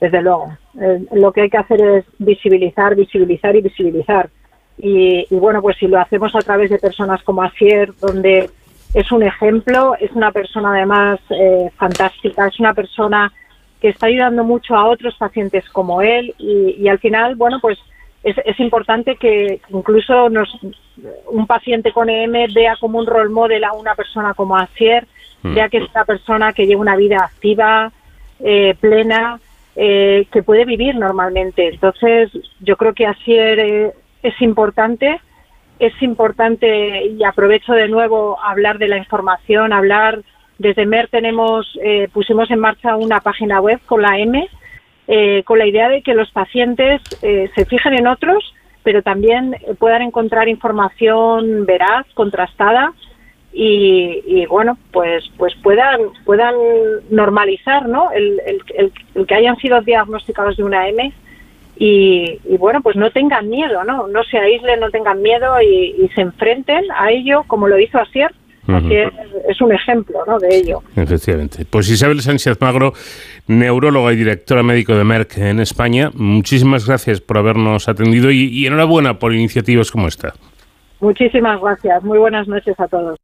Desde 0.00 0.22
luego. 0.22 0.56
Eh, 0.80 1.06
lo 1.12 1.32
que 1.32 1.42
hay 1.42 1.50
que 1.50 1.58
hacer 1.58 1.80
es 1.80 2.04
visibilizar, 2.18 2.94
visibilizar 2.94 3.56
y 3.56 3.62
visibilizar. 3.62 4.28
Y, 4.78 5.26
bueno, 5.30 5.62
pues 5.62 5.78
si 5.78 5.86
lo 5.86 5.98
hacemos 5.98 6.34
a 6.34 6.40
través 6.40 6.68
de 6.68 6.78
personas 6.78 7.22
como 7.22 7.42
Asier, 7.42 7.94
donde 7.98 8.50
es 8.92 9.10
un 9.10 9.22
ejemplo, 9.22 9.94
es 9.98 10.10
una 10.12 10.32
persona 10.32 10.74
además 10.74 11.18
fantástica, 11.76 12.46
es 12.46 12.60
una 12.60 12.74
persona 12.74 13.32
que 13.80 13.88
está 13.88 14.06
ayudando 14.06 14.44
mucho 14.44 14.76
a 14.76 14.86
otros 14.86 15.14
pacientes 15.16 15.66
como 15.70 16.02
él 16.02 16.34
y, 16.36 16.76
y 16.78 16.88
al 16.88 16.98
final, 16.98 17.36
bueno, 17.36 17.58
pues 17.58 17.78
es, 18.26 18.60
importante 18.60 19.16
que 19.16 19.60
incluso 19.68 20.28
nos, 20.28 20.48
un 21.30 21.46
paciente 21.46 21.92
con 21.92 22.10
EM 22.10 22.52
vea 22.52 22.76
como 22.80 22.98
un 22.98 23.06
role 23.06 23.30
model 23.30 23.62
a 23.62 23.72
una 23.72 23.94
persona 23.94 24.34
como 24.34 24.56
Asier. 24.56 25.06
Vea 25.54 25.68
que 25.68 25.78
es 25.78 25.90
una 25.94 26.04
persona 26.04 26.52
que 26.52 26.66
lleva 26.66 26.80
una 26.80 26.96
vida 26.96 27.18
activa, 27.24 27.92
eh, 28.40 28.74
plena, 28.80 29.40
eh, 29.74 30.26
que 30.32 30.42
puede 30.42 30.64
vivir 30.64 30.94
normalmente. 30.96 31.68
Entonces, 31.68 32.30
yo 32.60 32.76
creo 32.76 32.94
que 32.94 33.06
Asier 33.06 33.58
eh, 33.58 33.92
es 34.22 34.40
importante, 34.40 35.20
es 35.78 35.92
importante 36.02 37.06
y 37.06 37.22
aprovecho 37.24 37.72
de 37.72 37.88
nuevo 37.88 38.38
hablar 38.42 38.78
de 38.78 38.88
la 38.88 38.98
información, 38.98 39.72
hablar 39.72 40.22
desde 40.58 40.86
MER 40.86 41.08
tenemos, 41.08 41.78
pusimos 42.14 42.50
en 42.50 42.60
marcha 42.60 42.96
una 42.96 43.20
página 43.20 43.60
web 43.60 43.78
con 43.84 44.00
la 44.00 44.18
M 44.18 44.48
eh, 45.08 45.44
con 45.44 45.58
la 45.60 45.66
idea 45.66 45.88
de 45.88 46.02
que 46.02 46.14
los 46.14 46.30
pacientes 46.32 47.00
eh, 47.22 47.48
se 47.54 47.64
fijen 47.64 47.94
en 47.94 48.08
otros, 48.08 48.52
pero 48.82 49.02
también 49.02 49.54
eh, 49.54 49.74
puedan 49.78 50.02
encontrar 50.02 50.48
información 50.48 51.64
veraz, 51.64 52.06
contrastada 52.14 52.92
y, 53.58 54.44
bueno, 54.46 54.76
pues 54.92 55.24
pues 55.38 55.54
puedan 55.62 56.00
puedan 56.24 56.54
normalizar, 57.10 57.88
¿no? 57.88 58.10
El, 58.12 58.62
que 59.26 59.34
hayan 59.34 59.56
sido 59.56 59.80
diagnosticados 59.80 60.58
de 60.58 60.64
una 60.64 60.88
M 60.88 61.12
y, 61.78 62.38
bueno, 62.58 62.82
pues 62.82 62.96
no 62.96 63.10
tengan 63.10 63.48
miedo, 63.48 63.82
¿no? 63.84 64.08
No 64.08 64.24
se 64.24 64.38
aíslen, 64.38 64.80
no 64.80 64.90
tengan 64.90 65.22
miedo 65.22 65.60
y, 65.62 65.94
y 65.98 66.08
se 66.14 66.20
enfrenten 66.20 66.84
a 66.94 67.10
ello 67.10 67.44
como 67.46 67.68
lo 67.68 67.78
hizo 67.78 67.98
Asier 67.98 68.32
es, 69.48 69.60
un 69.60 69.72
ejemplo 69.72 70.18
¿no? 70.26 70.38
de 70.38 70.56
ello. 70.56 70.82
Efectivamente. 70.96 71.64
Pues 71.68 71.88
Isabel 71.88 72.20
Sánchez 72.20 72.60
Magro, 72.60 72.92
neuróloga 73.46 74.12
y 74.12 74.16
directora 74.16 74.62
médico 74.62 74.94
de 74.94 75.04
Merck 75.04 75.38
en 75.38 75.60
España, 75.60 76.10
muchísimas 76.14 76.86
gracias 76.86 77.20
por 77.20 77.38
habernos 77.38 77.88
atendido 77.88 78.30
y 78.30 78.66
enhorabuena 78.66 79.18
por 79.18 79.32
iniciativas 79.32 79.90
como 79.90 80.08
esta. 80.08 80.34
Muchísimas 81.06 81.60
gracias. 81.60 82.02
Muy 82.02 82.18
buenas 82.18 82.48
noches 82.48 82.74
a 82.80 82.88
todos. 82.88 83.16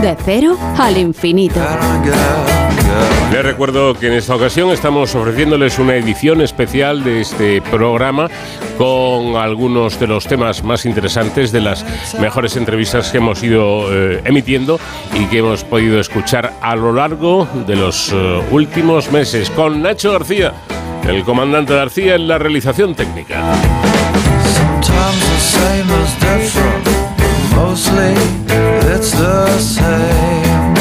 De 0.00 0.16
cero 0.24 0.56
al 0.78 0.96
infinito. 0.96 1.60
Les 3.32 3.42
recuerdo 3.42 3.94
que 3.94 4.06
en 4.06 4.12
esta 4.12 4.36
ocasión 4.36 4.70
estamos 4.70 5.14
ofreciéndoles 5.16 5.80
una 5.80 5.96
edición 5.96 6.42
especial 6.42 7.02
de 7.02 7.20
este 7.20 7.60
programa 7.62 8.28
con 8.78 9.36
algunos 9.36 9.98
de 9.98 10.06
los 10.06 10.26
temas 10.26 10.62
más 10.62 10.86
interesantes 10.86 11.50
de 11.50 11.60
las 11.60 11.84
mejores 12.20 12.56
entrevistas 12.56 13.10
que 13.10 13.18
hemos 13.18 13.42
ido 13.42 13.92
eh, 13.92 14.22
emitiendo 14.24 14.78
y 15.14 15.26
que 15.26 15.38
hemos 15.38 15.64
podido 15.64 15.98
escuchar 15.98 16.52
a 16.60 16.76
lo 16.76 16.92
largo 16.92 17.48
de 17.66 17.74
los 17.74 18.12
eh, 18.12 18.42
últimos 18.52 19.10
meses 19.10 19.50
con 19.50 19.82
Nacho 19.82 20.12
García, 20.12 20.52
el 21.08 21.24
comandante 21.24 21.74
García 21.74 22.14
en 22.14 22.28
la 22.28 22.38
realización 22.38 22.94
técnica. 22.94 23.42
Sometimes 24.82 25.20
the 25.20 25.38
same 25.38 25.90
is 25.90 26.12
different, 26.14 26.84
mostly 27.54 28.14
it's 28.90 29.10
the 29.12 29.58
same. 29.58 30.74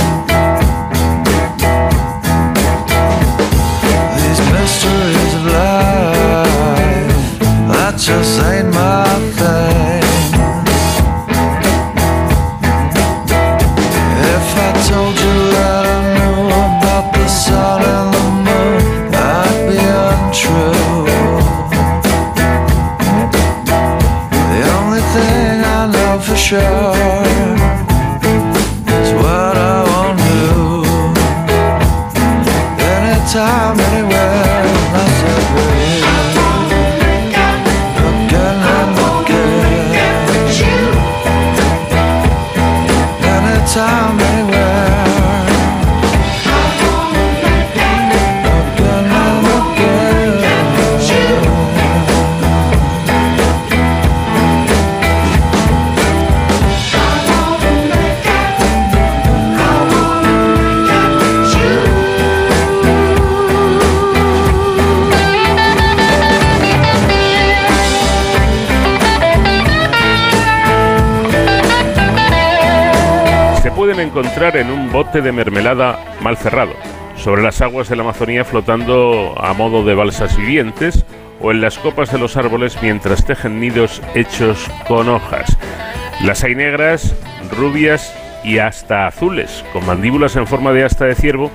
These 4.15 4.41
mysteries 4.53 5.33
of 5.35 5.45
life, 5.47 7.39
that 7.73 7.95
just 7.97 8.39
ain't 8.41 8.71
sure 26.49 26.78
en 74.21 74.69
un 74.69 74.91
bote 74.91 75.21
de 75.21 75.31
mermelada 75.31 75.97
mal 76.21 76.35
cerrado, 76.35 76.73
sobre 77.15 77.41
las 77.41 77.61
aguas 77.61 77.87
de 77.87 77.95
la 77.95 78.03
Amazonía 78.03 78.43
flotando 78.43 79.33
a 79.37 79.53
modo 79.53 79.85
de 79.85 79.95
balsas 79.95 80.35
vivientes 80.35 81.05
o 81.39 81.51
en 81.51 81.61
las 81.61 81.77
copas 81.77 82.11
de 82.11 82.19
los 82.19 82.35
árboles 82.35 82.77
mientras 82.81 83.25
tejen 83.25 83.61
nidos 83.61 84.01
hechos 84.15 84.69
con 84.89 85.07
hojas. 85.07 85.57
Las 86.21 86.43
hay 86.43 86.55
negras, 86.55 87.15
rubias 87.57 88.13
y 88.43 88.57
hasta 88.57 89.07
azules, 89.07 89.63
con 89.71 89.85
mandíbulas 89.85 90.35
en 90.35 90.47
forma 90.47 90.73
de 90.73 90.83
asta 90.83 91.05
de 91.05 91.15
ciervo 91.15 91.49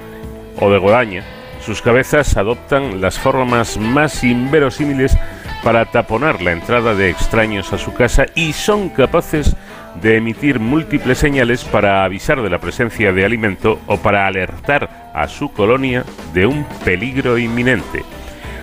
o 0.58 0.70
de 0.70 0.78
guadaña. 0.78 1.22
Sus 1.60 1.82
cabezas 1.82 2.36
adoptan 2.38 3.02
las 3.02 3.18
formas 3.18 3.76
más 3.76 4.24
inverosímiles 4.24 5.16
para 5.62 5.84
taponar 5.86 6.40
la 6.40 6.52
entrada 6.52 6.94
de 6.94 7.10
extraños 7.10 7.72
a 7.74 7.78
su 7.78 7.92
casa 7.92 8.24
y 8.34 8.54
son 8.54 8.88
capaces 8.88 9.50
de 9.50 9.54
emitir 10.02 10.60
múltiples 10.60 11.18
señales 11.18 11.64
para 11.64 12.04
avisar 12.04 12.42
de 12.42 12.50
la 12.50 12.58
presencia 12.58 13.12
de 13.12 13.24
alimento 13.24 13.80
o 13.86 13.98
para 13.98 14.26
alertar 14.26 15.10
a 15.14 15.28
su 15.28 15.52
colonia 15.52 16.04
de 16.32 16.46
un 16.46 16.66
peligro 16.84 17.38
inminente. 17.38 18.02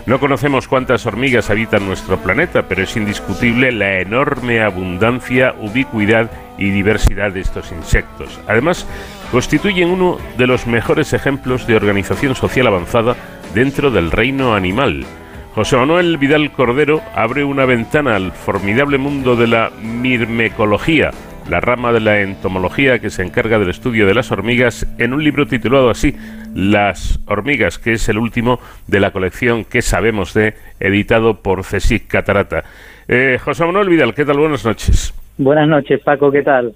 No 0.06 0.20
conocemos 0.20 0.68
cuántas 0.68 1.06
hormigas 1.06 1.50
habitan 1.50 1.86
nuestro 1.86 2.18
planeta, 2.18 2.64
pero 2.64 2.84
es 2.84 2.98
indiscutible 2.98 3.72
la 3.72 4.00
enorme 4.00 4.62
abundancia, 4.62 5.54
ubicuidad 5.60 6.32
y 6.58 6.72
diversidad 6.72 7.32
de 7.32 7.42
estos 7.42 7.72
insectos. 7.72 8.40
Además, 8.48 8.88
constituyen 9.32 9.90
uno 9.90 10.18
de 10.38 10.48
los 10.48 10.66
mejores 10.66 11.14
ejemplos 11.14 11.68
de 11.68 11.76
organización 11.76 12.36
social 12.36 12.68
avanzada 12.68 13.16
dentro 13.54 13.92
del 13.92 14.12
reino 14.12 14.56
animal. 14.56 15.06
José 15.54 15.76
Manuel 15.76 16.18
Vidal 16.18 16.50
Cordero 16.54 17.02
abre 17.14 17.44
una 17.44 17.66
ventana 17.66 18.16
al 18.16 18.32
formidable 18.32 18.98
mundo 18.98 19.36
de 19.36 19.48
la 19.48 19.70
mirmecología, 19.82 21.12
la 21.50 21.60
rama 21.60 21.92
de 21.92 22.00
la 22.00 22.22
entomología 22.22 23.00
que 23.00 23.10
se 23.10 23.22
encarga 23.22 23.60
del 23.60 23.70
estudio 23.70 24.08
de 24.08 24.14
las 24.14 24.32
hormigas, 24.32 24.88
en 24.98 25.14
un 25.14 25.22
libro 25.22 25.48
titulado 25.48 25.90
así, 25.90 26.16
Las 26.56 27.20
hormigas, 27.26 27.80
que 27.80 27.92
es 27.94 28.08
el 28.08 28.18
último 28.18 28.62
de 28.88 29.02
la 29.02 29.12
colección 29.12 29.66
que 29.66 29.82
sabemos 29.82 30.34
de, 30.34 30.54
editado 30.80 31.42
por 31.42 31.64
CSIC 31.64 32.08
Catarata. 32.08 32.64
Eh, 33.10 33.38
José 33.44 33.66
Manuel 33.66 33.90
Vidal, 33.90 34.14
¿qué 34.14 34.24
tal? 34.24 34.38
Buenas 34.38 34.64
noches. 34.64 35.14
Buenas 35.38 35.68
noches, 35.68 36.00
Paco, 36.02 36.32
¿qué 36.32 36.44
tal? 36.44 36.74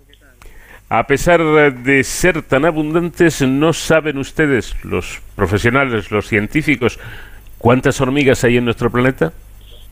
A 0.90 1.08
pesar 1.08 1.42
de 1.42 2.04
ser 2.04 2.42
tan 2.42 2.66
abundantes, 2.66 3.42
¿no 3.42 3.72
saben 3.72 4.18
ustedes, 4.18 4.76
los 4.84 5.22
profesionales, 5.36 6.12
los 6.12 6.28
científicos, 6.28 7.00
¿Cuántas 7.58 8.00
hormigas 8.02 8.44
hay 8.44 8.58
en 8.58 8.66
nuestro 8.66 8.90
planeta? 8.90 9.34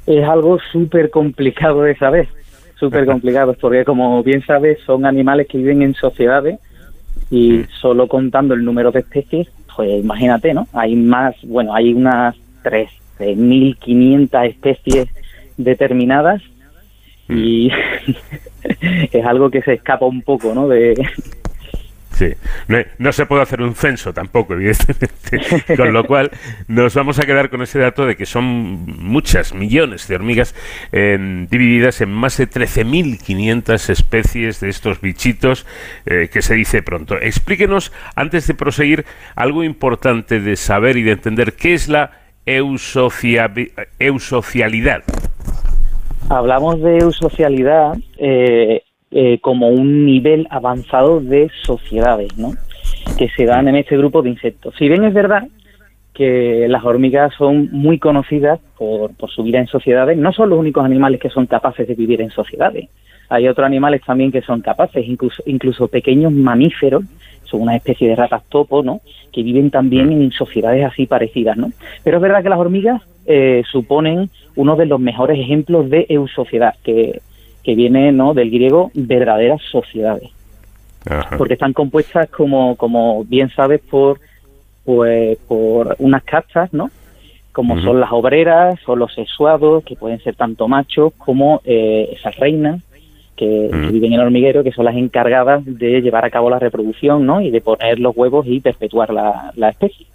Es 0.05 0.24
algo 0.24 0.59
súper 0.72 1.09
complicado 1.09 1.84
de 1.84 1.95
saber, 1.95 2.28
súper 2.76 3.05
complicado, 3.05 3.55
porque 3.61 3.86
como 3.86 4.22
bien 4.24 4.43
sabes, 4.45 4.80
son 4.86 5.05
animales 5.05 5.47
que 5.47 5.57
viven 5.57 5.82
en 5.82 5.93
sociedades 5.93 6.59
y 7.30 7.51
mm. 7.51 7.68
solo 7.80 8.07
contando 8.07 8.53
el 8.53 8.64
número 8.64 8.91
de 8.91 8.99
especies, 8.99 9.47
pues 9.76 10.03
imagínate, 10.03 10.53
¿no? 10.53 10.68
Hay 10.74 10.95
más, 10.95 11.36
bueno, 11.43 11.74
hay 11.74 11.93
unas 11.93 12.36
13.500 12.64 14.47
especies 14.47 15.07
determinadas 15.57 16.41
mm. 17.28 17.38
y 17.38 17.72
es 19.11 19.26
algo 19.26 19.49
que 19.49 19.61
se 19.61 19.74
escapa 19.74 20.05
un 20.05 20.22
poco, 20.22 20.53
¿no? 20.53 20.68
De, 20.68 20.93
Sí, 22.14 22.34
no, 22.99 23.11
se 23.11 23.26
puede 23.26 23.41
hacer 23.41 23.61
un 23.61 23.76
censo 23.76 24.14
tampoco, 24.14 24.53
evidentemente. 24.53 25.76
Con 25.76 25.93
lo 25.93 26.05
cual, 26.05 26.32
nos 26.68 26.93
vamos 26.93 27.20
a 27.20 27.24
quedar 27.24 27.49
con 27.49 27.61
ese 27.61 27.80
dato 27.80 28.05
de 28.05 28.16
que 28.16 28.26
son 28.26 28.86
muchas 28.99 29.53
millones 29.53 30.07
de 30.07 30.16
hormigas 30.16 30.55
divididas 30.91 32.01
en 32.01 32.11
más 32.11 32.38
de 32.38 32.49
13.500 32.49 33.89
especies 33.89 34.59
de 34.59 34.70
estos 34.70 35.01
bichitos 35.01 35.66
eh, 36.05 36.30
que 36.32 36.41
se 36.41 36.55
dice 36.55 36.84
pronto. 36.84 37.18
Explíquenos, 37.18 37.91
antes 38.16 38.47
de 38.47 38.53
proseguir, 38.53 39.05
algo 39.36 39.64
importante 39.64 40.39
de 40.39 40.55
saber 40.55 40.97
y 40.97 41.03
de 41.03 41.11
entender 41.11 41.53
qué 41.53 41.74
es 41.74 41.89
la 41.89 42.11
eusocialidad. 42.45 45.03
Hablamos 46.30 46.82
de 46.82 46.99
eusocialidad. 46.99 47.97
Eh, 48.18 48.84
eh, 49.16 49.38
como 49.41 49.68
un 49.68 50.07
nivel 50.07 50.47
avanzado 50.49 51.20
de 51.20 51.51
sociedades, 51.64 52.36
¿no? 52.36 52.53
Que 53.16 53.30
se 53.30 53.45
dan 53.45 53.68
en 53.68 53.76
este 53.76 53.95
grupo 53.95 54.24
de 54.24 54.32
insectos. 54.32 54.74
Si 54.80 54.89
bien 54.89 55.03
es 55.03 55.14
verdad 55.14 55.47
que 56.16 56.68
las 56.68 56.84
hormigas 56.84 57.32
son 57.38 57.70
muy 57.72 57.99
conocidas 57.99 58.59
por, 58.76 59.11
su 59.30 59.43
vida 59.43 59.59
en 59.59 59.68
sociedades, 59.68 60.18
no 60.18 60.34
son 60.34 60.49
los 60.49 60.57
únicos 60.57 60.84
animales 60.84 61.20
que 61.20 61.30
son 61.30 61.45
capaces 61.45 61.88
de 61.88 61.93
vivir 61.93 62.22
en 62.22 62.32
sociedades. 62.32 62.89
Hay 63.30 63.47
otros 63.47 63.68
animales 63.68 64.01
también 64.03 64.32
que 64.32 64.41
son 64.41 64.61
capaces, 64.61 65.07
incluso, 65.07 65.43
incluso 65.45 65.88
pequeños 65.88 66.32
mamíferos, 66.32 67.03
son 67.43 67.61
una 67.61 67.76
especie 67.76 68.09
de 68.09 68.16
ratas 68.16 68.41
topo, 68.49 68.82
¿no? 68.82 69.01
Que 69.32 69.43
viven 69.43 69.70
también 69.70 70.11
en 70.11 70.32
sociedades 70.32 70.86
así 70.86 71.05
parecidas, 71.05 71.55
¿no? 71.55 71.72
Pero 72.03 72.18
es 72.18 72.24
verdad 72.24 72.41
que 72.41 72.49
las 72.49 72.57
hormigas 72.57 73.03
eh, 73.28 73.61
suponen 73.72 74.32
uno 74.55 74.76
de 74.76 74.88
los 74.88 74.99
mejores 74.99 75.39
ejemplos 75.39 75.88
de 75.91 76.07
eusociedad, 76.09 76.74
que 76.84 77.22
que 77.64 77.76
viene 77.76 78.11
¿no? 78.11 78.34
del 78.34 78.51
griego 78.51 78.91
verdaderas 78.93 79.61
sociedades. 79.72 80.30
Porque 81.38 81.53
están 81.53 81.74
compuestas, 81.74 82.30
como, 82.30 82.78
como 82.78 83.26
bien 83.26 83.49
sabes, 83.49 83.82
por, 83.82 84.20
pues, 84.86 85.38
por 85.47 85.95
unas 85.99 86.24
castas, 86.24 86.74
¿no? 86.74 86.89
Como 87.51 87.80
son 87.82 87.99
las 87.99 88.11
obreras 88.11 88.80
o 88.88 88.95
los 88.95 89.14
sexuados, 89.14 89.84
que 89.84 89.95
pueden 89.95 90.20
ser 90.24 90.36
tanto 90.36 90.68
machos 90.68 91.14
como 91.18 91.61
eh, 91.66 92.09
esas 92.14 92.36
reinas 92.38 92.82
que, 93.36 93.70
viven 93.91 94.14
en 94.14 94.20
el 94.20 94.26
hormiguero, 94.26 94.64
que 94.64 94.72
son 94.72 94.86
las 94.86 94.95
encargadas 94.95 95.61
de 95.66 96.01
llevar 96.01 96.26
a 96.26 96.30
cabo 96.30 96.49
la 96.49 96.59
reproducción, 96.59 97.26
¿no? 97.26 97.41
Y 97.41 97.51
de 97.51 97.61
poner 97.61 97.99
los 97.99 98.16
huevos 98.16 98.47
y 98.47 98.59
perpetuar 98.59 99.11
la, 99.11 99.51
la 99.55 99.70
especie. 99.70 100.07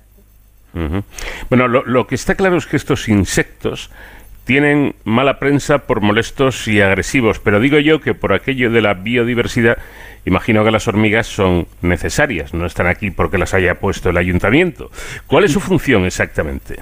Bueno, 1.48 1.68
lo, 1.68 1.84
lo 1.84 2.06
que 2.06 2.14
está 2.14 2.34
claro 2.34 2.56
es 2.56 2.66
que 2.66 2.76
estos 2.76 3.08
insectos 3.08 3.90
tienen 4.48 4.94
mala 5.04 5.38
prensa 5.38 5.86
por 5.86 6.00
molestos 6.00 6.68
y 6.68 6.80
agresivos, 6.80 7.38
pero 7.38 7.60
digo 7.60 7.78
yo 7.80 8.00
que 8.00 8.14
por 8.14 8.32
aquello 8.32 8.70
de 8.70 8.80
la 8.80 8.94
biodiversidad 8.94 9.76
imagino 10.24 10.64
que 10.64 10.70
las 10.70 10.88
hormigas 10.88 11.26
son 11.26 11.66
necesarias, 11.82 12.54
no 12.54 12.64
están 12.64 12.86
aquí 12.86 13.10
porque 13.10 13.36
las 13.36 13.52
haya 13.52 13.74
puesto 13.74 14.08
el 14.08 14.16
ayuntamiento. 14.16 14.88
¿Cuál 15.26 15.44
es 15.44 15.52
su 15.52 15.60
función 15.60 16.06
exactamente? 16.06 16.76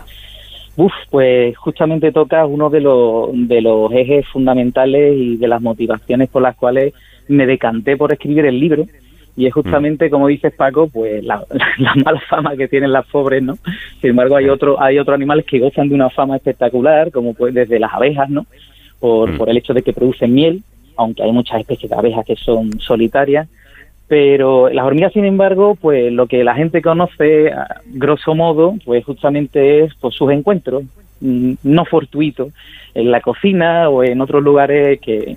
Uf, 0.77 0.93
pues 1.11 1.59
justamente 1.59 2.13
toca 2.13 2.47
uno 2.47 2.71
de 2.71 2.79
de 2.79 3.61
los 3.61 3.93
ejes 3.93 4.29
fundamentales 4.29 5.17
y 5.17 5.37
de 5.37 5.49
las 5.49 5.61
motivaciones 5.61 6.29
por 6.29 6.43
las 6.43 6.55
cuales 6.55 6.95
me 7.27 7.47
decanté 7.47 7.97
por 7.97 8.13
escribir 8.13 8.47
el 8.47 8.61
libro. 8.61 8.87
Y 9.37 9.47
es 9.47 9.53
justamente, 9.53 10.09
mm. 10.09 10.11
como 10.11 10.29
dices 10.29 10.53
Paco, 10.55 10.89
pues 10.89 11.23
la, 11.25 11.45
mala 12.05 12.21
fama 12.29 12.57
que 12.57 12.69
tienen 12.69 12.93
las 12.93 13.07
pobres, 13.07 13.43
¿no? 13.43 13.57
Sin 14.01 14.11
embargo, 14.11 14.37
hay 14.37 14.49
otro, 14.49 14.81
hay 14.81 14.99
otros 14.99 15.15
animales 15.15 15.45
que 15.45 15.59
gozan 15.59 15.89
de 15.89 15.95
una 15.95 16.11
fama 16.11 16.37
espectacular, 16.37 17.11
como 17.11 17.35
pues 17.35 17.53
desde 17.55 17.79
las 17.79 17.93
abejas, 17.93 18.31
¿no? 18.31 18.47
Por, 18.99 19.33
mm. 19.33 19.39
por 19.39 19.51
el 19.51 19.59
hecho 19.59 19.75
de 19.75 19.83
que 19.83 19.93
producen 19.93 20.33
miel, 20.33 20.63
aunque 20.97 21.23
hay 21.23 21.33
muchas 21.33 21.61
especies 21.61 21.91
de 21.91 21.97
abejas 21.97 22.25
que 22.25 22.37
son 22.37 22.81
solitarias. 22.81 23.49
Pero 24.09 24.69
las 24.71 24.85
hormigas, 24.85 25.13
sin 25.13 25.25
embargo, 25.25 25.77
pues 25.81 26.13
lo 26.13 26.29
que 26.29 26.45
la 26.45 26.55
gente 26.55 26.81
conoce, 26.81 27.51
grosso 27.87 28.35
modo, 28.37 28.77
pues 28.85 29.05
justamente 29.05 29.85
es 29.85 29.95
pues, 30.01 30.15
sus 30.15 30.31
encuentros 30.31 30.85
no 31.21 31.85
fortuitos 31.85 32.53
en 32.95 33.11
la 33.11 33.21
cocina 33.21 33.89
o 33.89 34.03
en 34.03 34.21
otros 34.21 34.43
lugares 34.43 35.01
que 35.01 35.37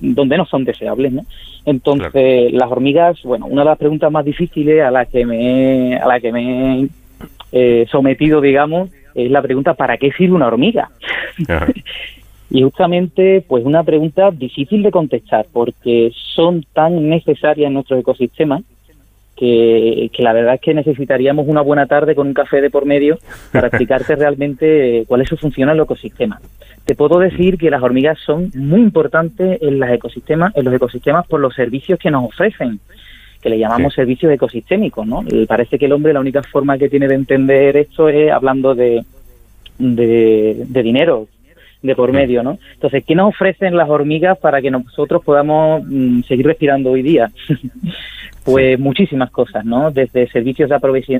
donde 0.00 0.36
no 0.36 0.46
son 0.46 0.64
deseables, 0.64 1.12
¿no? 1.12 1.22
Entonces, 1.66 2.52
las 2.52 2.70
hormigas, 2.70 3.22
bueno, 3.22 3.46
una 3.46 3.62
de 3.62 3.68
las 3.70 3.78
preguntas 3.78 4.12
más 4.12 4.24
difíciles 4.24 4.82
a 4.82 4.90
la 4.90 5.06
que 5.06 5.24
me 5.24 5.96
a 5.96 6.06
la 6.06 6.20
que 6.20 6.32
me 6.32 6.80
he 6.80 6.88
eh, 7.52 7.86
sometido, 7.90 8.40
digamos, 8.40 8.90
es 9.14 9.30
la 9.30 9.42
pregunta 9.42 9.74
¿para 9.74 9.96
qué 9.96 10.12
sirve 10.12 10.34
una 10.34 10.48
hormiga? 10.48 10.90
Y 12.50 12.62
justamente, 12.62 13.44
pues 13.48 13.64
una 13.64 13.82
pregunta 13.82 14.30
difícil 14.30 14.84
de 14.84 14.92
contestar, 14.92 15.46
porque 15.52 16.12
son 16.34 16.64
tan 16.72 17.08
necesarias 17.08 17.66
en 17.66 17.74
nuestro 17.74 17.98
ecosistema 17.98 18.62
que, 19.36 20.10
la 20.18 20.32
verdad 20.32 20.54
es 20.54 20.60
que 20.60 20.74
necesitaríamos 20.74 21.46
una 21.48 21.60
buena 21.60 21.86
tarde 21.86 22.14
con 22.14 22.28
un 22.28 22.34
café 22.34 22.60
de 22.60 22.70
por 22.70 22.86
medio 22.86 23.18
para 23.52 23.68
explicarte 23.68 24.16
realmente 24.16 25.04
cuál 25.06 25.22
es 25.22 25.28
su 25.28 25.36
función 25.36 25.68
en 25.68 25.76
el 25.76 25.82
ecosistema. 25.82 26.40
Te 26.84 26.94
puedo 26.94 27.18
decir 27.18 27.56
que 27.56 27.70
las 27.70 27.82
hormigas 27.82 28.18
son 28.24 28.50
muy 28.54 28.80
importantes 28.80 29.60
en, 29.62 29.80
los 29.80 29.88
ecosistemas, 29.90 30.54
en 30.56 30.64
los 30.64 30.74
ecosistemas 30.74 31.26
por 31.26 31.40
los 31.40 31.54
servicios 31.54 31.98
que 31.98 32.10
nos 32.10 32.24
ofrecen 32.24 32.80
que 33.40 33.50
le 33.50 33.58
llamamos 33.58 33.92
servicios 33.92 34.32
ecosistémicos, 34.32 35.06
¿no? 35.06 35.22
parece 35.46 35.78
que 35.78 35.84
el 35.84 35.92
hombre 35.92 36.14
la 36.14 36.20
única 36.20 36.42
forma 36.42 36.78
que 36.78 36.88
tiene 36.88 37.06
de 37.06 37.14
entender 37.14 37.76
esto 37.76 38.08
es 38.08 38.32
hablando 38.32 38.74
de, 38.74 39.04
de, 39.78 40.64
de 40.66 40.82
dinero, 40.82 41.28
de 41.84 41.94
por 41.94 42.12
medio, 42.12 42.42
¿no? 42.42 42.58
Entonces, 42.72 43.04
¿qué 43.06 43.14
nos 43.14 43.28
ofrecen 43.28 43.76
las 43.76 43.90
hormigas 43.90 44.38
para 44.38 44.62
que 44.62 44.70
nosotros 44.70 45.22
podamos 45.22 45.82
mm, 45.84 46.22
seguir 46.22 46.46
respirando 46.46 46.90
hoy 46.90 47.02
día? 47.02 47.30
pues 48.44 48.78
muchísimas 48.78 49.30
cosas, 49.30 49.64
¿no? 49.64 49.90
Desde 49.90 50.28
servicios 50.30 50.68
de 50.68 50.78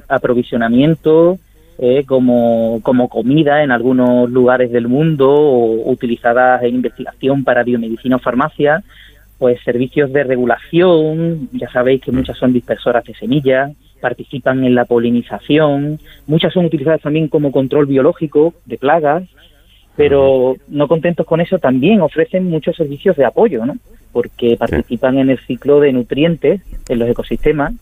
aprovisionamiento, 0.08 1.38
eh, 1.78 2.04
como, 2.06 2.80
como 2.82 3.08
comida 3.08 3.64
en 3.64 3.72
algunos 3.72 4.30
lugares 4.30 4.70
del 4.70 4.86
mundo 4.86 5.30
o 5.30 5.90
utilizadas 5.90 6.62
en 6.62 6.76
investigación 6.76 7.42
para 7.42 7.64
biomedicina 7.64 8.16
o 8.16 8.20
farmacia, 8.20 8.84
pues 9.38 9.58
servicios 9.64 10.12
de 10.12 10.22
regulación, 10.22 11.48
ya 11.52 11.68
sabéis 11.70 12.02
que 12.02 12.12
muchas 12.12 12.38
son 12.38 12.52
dispersoras 12.52 13.04
de 13.04 13.14
semillas, 13.14 13.72
participan 14.00 14.64
en 14.64 14.74
la 14.74 14.84
polinización, 14.84 15.98
muchas 16.26 16.52
son 16.52 16.66
utilizadas 16.66 17.00
también 17.00 17.28
como 17.28 17.50
control 17.50 17.86
biológico 17.86 18.54
de 18.66 18.76
plagas, 18.76 19.24
pero 19.96 20.56
no 20.68 20.88
contentos 20.88 21.26
con 21.26 21.40
eso 21.40 21.58
también 21.58 22.02
ofrecen 22.02 22.48
muchos 22.50 22.76
servicios 22.76 23.16
de 23.16 23.24
apoyo, 23.24 23.64
¿no? 23.64 23.78
Porque 24.14 24.56
participan 24.56 25.18
en 25.18 25.28
el 25.28 25.38
ciclo 25.40 25.80
de 25.80 25.92
nutrientes 25.92 26.62
en 26.88 26.98
los 26.98 27.08
ecosistemas, 27.10 27.74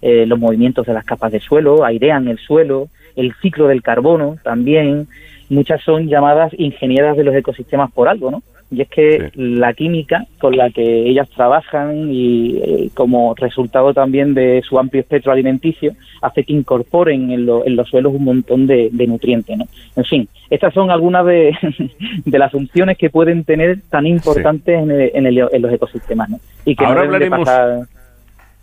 eh, 0.00 0.26
los 0.26 0.38
movimientos 0.38 0.86
de 0.86 0.94
las 0.94 1.04
capas 1.04 1.32
de 1.32 1.40
suelo, 1.40 1.84
airean 1.84 2.28
el 2.28 2.38
suelo, 2.38 2.88
el 3.16 3.34
ciclo 3.42 3.66
del 3.66 3.82
carbono 3.82 4.36
también. 4.44 5.08
Muchas 5.48 5.82
son 5.82 6.06
llamadas 6.06 6.52
ingenieras 6.56 7.16
de 7.16 7.24
los 7.24 7.34
ecosistemas 7.34 7.90
por 7.90 8.08
algo, 8.08 8.30
¿no? 8.30 8.44
Y 8.70 8.82
es 8.82 8.88
que 8.88 9.30
la 9.34 9.72
química 9.72 10.26
con 10.38 10.56
la 10.56 10.70
que 10.70 11.08
ellas 11.08 11.28
trabajan 11.30 12.12
y 12.12 12.58
eh, 12.58 12.90
como 12.92 13.34
resultado 13.34 13.94
también 13.94 14.34
de 14.34 14.62
su 14.62 14.78
amplio 14.78 15.00
espectro 15.00 15.32
alimenticio 15.32 15.94
hace 16.20 16.44
que 16.44 16.52
incorporen 16.52 17.30
en, 17.30 17.46
los 17.46 17.88
suelos 17.88 18.12
un 18.14 18.24
montón 18.24 18.66
de, 18.66 18.90
nutrientes. 19.08 19.56
¿no? 19.56 19.64
En 19.96 20.04
fin, 20.04 20.28
estas 20.50 20.74
son 20.74 20.90
algunas 20.90 21.24
de, 21.24 21.56
las 22.26 22.52
funciones 22.52 22.98
que 22.98 23.08
pueden 23.08 23.44
tener 23.44 23.80
tan 23.88 24.06
importantes 24.06 24.78
en, 24.78 25.34
los 25.34 25.72
ecosistemas. 25.72 26.28
¿no? 26.28 26.40
Y 26.66 26.76
que 26.76 26.84
ahora 26.84 27.02
hablaremos, 27.02 27.48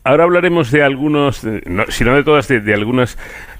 ahora 0.04 0.24
hablaremos 0.24 0.70
de 0.70 0.84
algunos, 0.84 1.44
no, 1.44 1.86
si 1.90 2.04
no 2.04 2.16
de 2.16 2.24
todas, 2.24 2.48
de, 2.48 2.60
de 2.60 2.74
algunas 2.76 3.18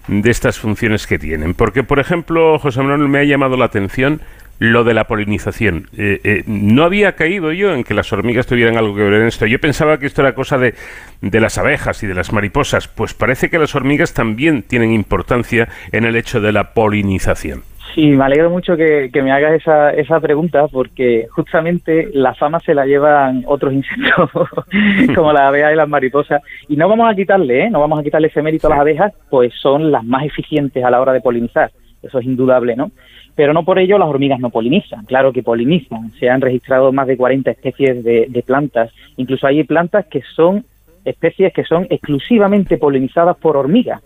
de 0.08 0.30
estas 0.30 0.60
funciones 0.60 1.08
que 1.08 1.18
tienen. 1.18 1.56
Porque, 1.56 1.82
por 1.82 1.98
ejemplo, 1.98 2.60
José 2.60 2.84
Manuel, 2.84 3.10
me 3.10 3.20
ha 3.20 3.24
llamado 3.24 3.58
la 3.58 3.66
atención 3.66 4.22
lo 4.60 4.84
de 4.84 4.94
la 4.94 5.06
polinización. 5.06 5.88
Eh, 5.98 6.20
eh, 6.24 6.44
no 6.48 6.84
había 6.84 7.14
caído 7.14 7.52
yo 7.52 7.74
en 7.74 7.84
que 7.84 7.94
las 7.94 8.12
hormigas 8.14 8.48
tuvieran 8.48 8.78
algo 8.78 8.96
que 8.96 9.04
ver 9.04 9.14
en 9.14 9.28
esto. 9.28 9.46
Yo 9.46 9.60
pensaba 9.60 9.98
que 10.00 10.06
esto 10.06 10.22
era 10.22 10.34
cosa 10.34 10.58
de, 10.58 10.76
de, 11.22 11.40
las 11.40 11.58
abejas 11.58 12.02
y 12.04 12.08
de 12.08 12.14
las 12.14 12.32
mariposas. 12.32 12.88
Pues 12.88 13.14
parece 13.14 13.50
que 13.50 13.60
las 13.60 13.76
hormigas 13.76 14.14
también 14.14 14.64
tienen 14.64 14.92
importancia 14.94 15.68
en 15.92 16.06
el 16.06 16.16
hecho 16.16 16.40
de 16.40 16.52
la 16.52 16.74
polinización. 16.74 17.64
Sí, 17.96 18.08
me 18.08 18.26
alegro 18.26 18.50
mucho 18.50 18.76
que, 18.76 19.10
me 19.14 19.32
hagas 19.32 19.54
esa, 19.54 19.92
esa 19.92 20.20
pregunta 20.20 20.68
porque 20.68 21.28
justamente 21.32 22.10
la 22.14 22.34
fama 22.34 22.60
se 22.60 22.74
la 22.74 22.86
llevan 22.86 23.44
otros 23.48 23.72
insectos 23.72 24.30
como 25.16 25.32
las 25.32 25.44
abejas 25.44 25.72
y 25.72 25.76
las 25.78 25.88
mariposas 25.88 26.42
y 26.68 26.76
no 26.76 26.90
vamos 26.90 27.10
a 27.10 27.16
quitarle, 27.16 27.64
¿eh? 27.64 27.70
no 27.70 27.80
vamos 27.80 27.98
a 27.98 28.04
quitarle 28.04 28.28
ese 28.28 28.42
mérito 28.42 28.68
a 28.68 28.72
las 28.72 28.80
abejas, 28.80 29.14
pues 29.30 29.54
son 29.62 29.94
las 29.94 30.04
más 30.04 30.26
eficientes 30.26 30.84
a 30.84 30.90
la 30.90 31.00
hora 31.00 31.14
de 31.14 31.22
polinizar, 31.22 31.72
eso 32.04 32.20
es 32.20 32.26
indudable, 32.26 32.76
¿no? 32.76 32.92
Pero 33.36 33.54
no 33.54 33.64
por 33.64 33.80
ello 33.80 33.98
las 33.98 34.08
hormigas 34.08 34.40
no 34.40 34.50
polinizan, 34.50 35.06
claro 35.06 35.34
que 35.34 35.44
polinizan, 35.44 36.12
se 36.20 36.30
han 36.30 36.42
registrado 36.42 36.92
más 36.92 37.08
de 37.08 37.18
40 37.18 37.52
especies 37.52 38.04
de, 38.04 38.44
plantas, 38.46 38.92
incluso 39.18 39.46
hay 39.46 39.64
plantas 39.64 40.06
que 40.06 40.22
son 40.36 40.66
especies 41.04 41.54
que 41.54 41.66
son 41.66 41.86
exclusivamente 41.90 42.78
polinizadas 42.78 43.38
por 43.38 43.58
hormigas. 43.58 44.02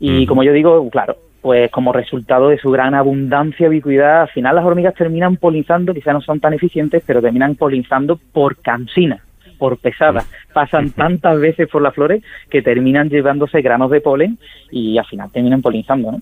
Y 0.00 0.26
como 0.26 0.42
yo 0.44 0.52
digo, 0.52 0.88
claro, 0.90 1.16
pues 1.40 1.70
como 1.70 1.92
resultado 1.92 2.48
de 2.48 2.58
su 2.58 2.70
gran 2.70 2.94
abundancia 2.94 3.66
y 3.66 3.68
ubicuidad, 3.68 4.22
al 4.22 4.28
final 4.28 4.56
las 4.56 4.64
hormigas 4.64 4.94
terminan 4.94 5.36
polinizando, 5.36 5.94
quizás 5.94 6.14
no 6.14 6.20
son 6.20 6.40
tan 6.40 6.52
eficientes, 6.52 7.02
pero 7.06 7.22
terminan 7.22 7.54
polinizando 7.54 8.18
por 8.32 8.56
cansina, 8.56 9.24
por 9.56 9.78
pesada. 9.78 10.24
Pasan 10.52 10.90
tantas 10.96 11.40
veces 11.40 11.68
por 11.68 11.82
las 11.82 11.94
flores 11.94 12.22
que 12.50 12.62
terminan 12.62 13.08
llevándose 13.08 13.62
granos 13.62 13.90
de 13.90 14.00
polen 14.00 14.38
y 14.70 14.98
al 14.98 15.06
final 15.06 15.30
terminan 15.32 15.62
polinizando, 15.62 16.12
¿no? 16.12 16.20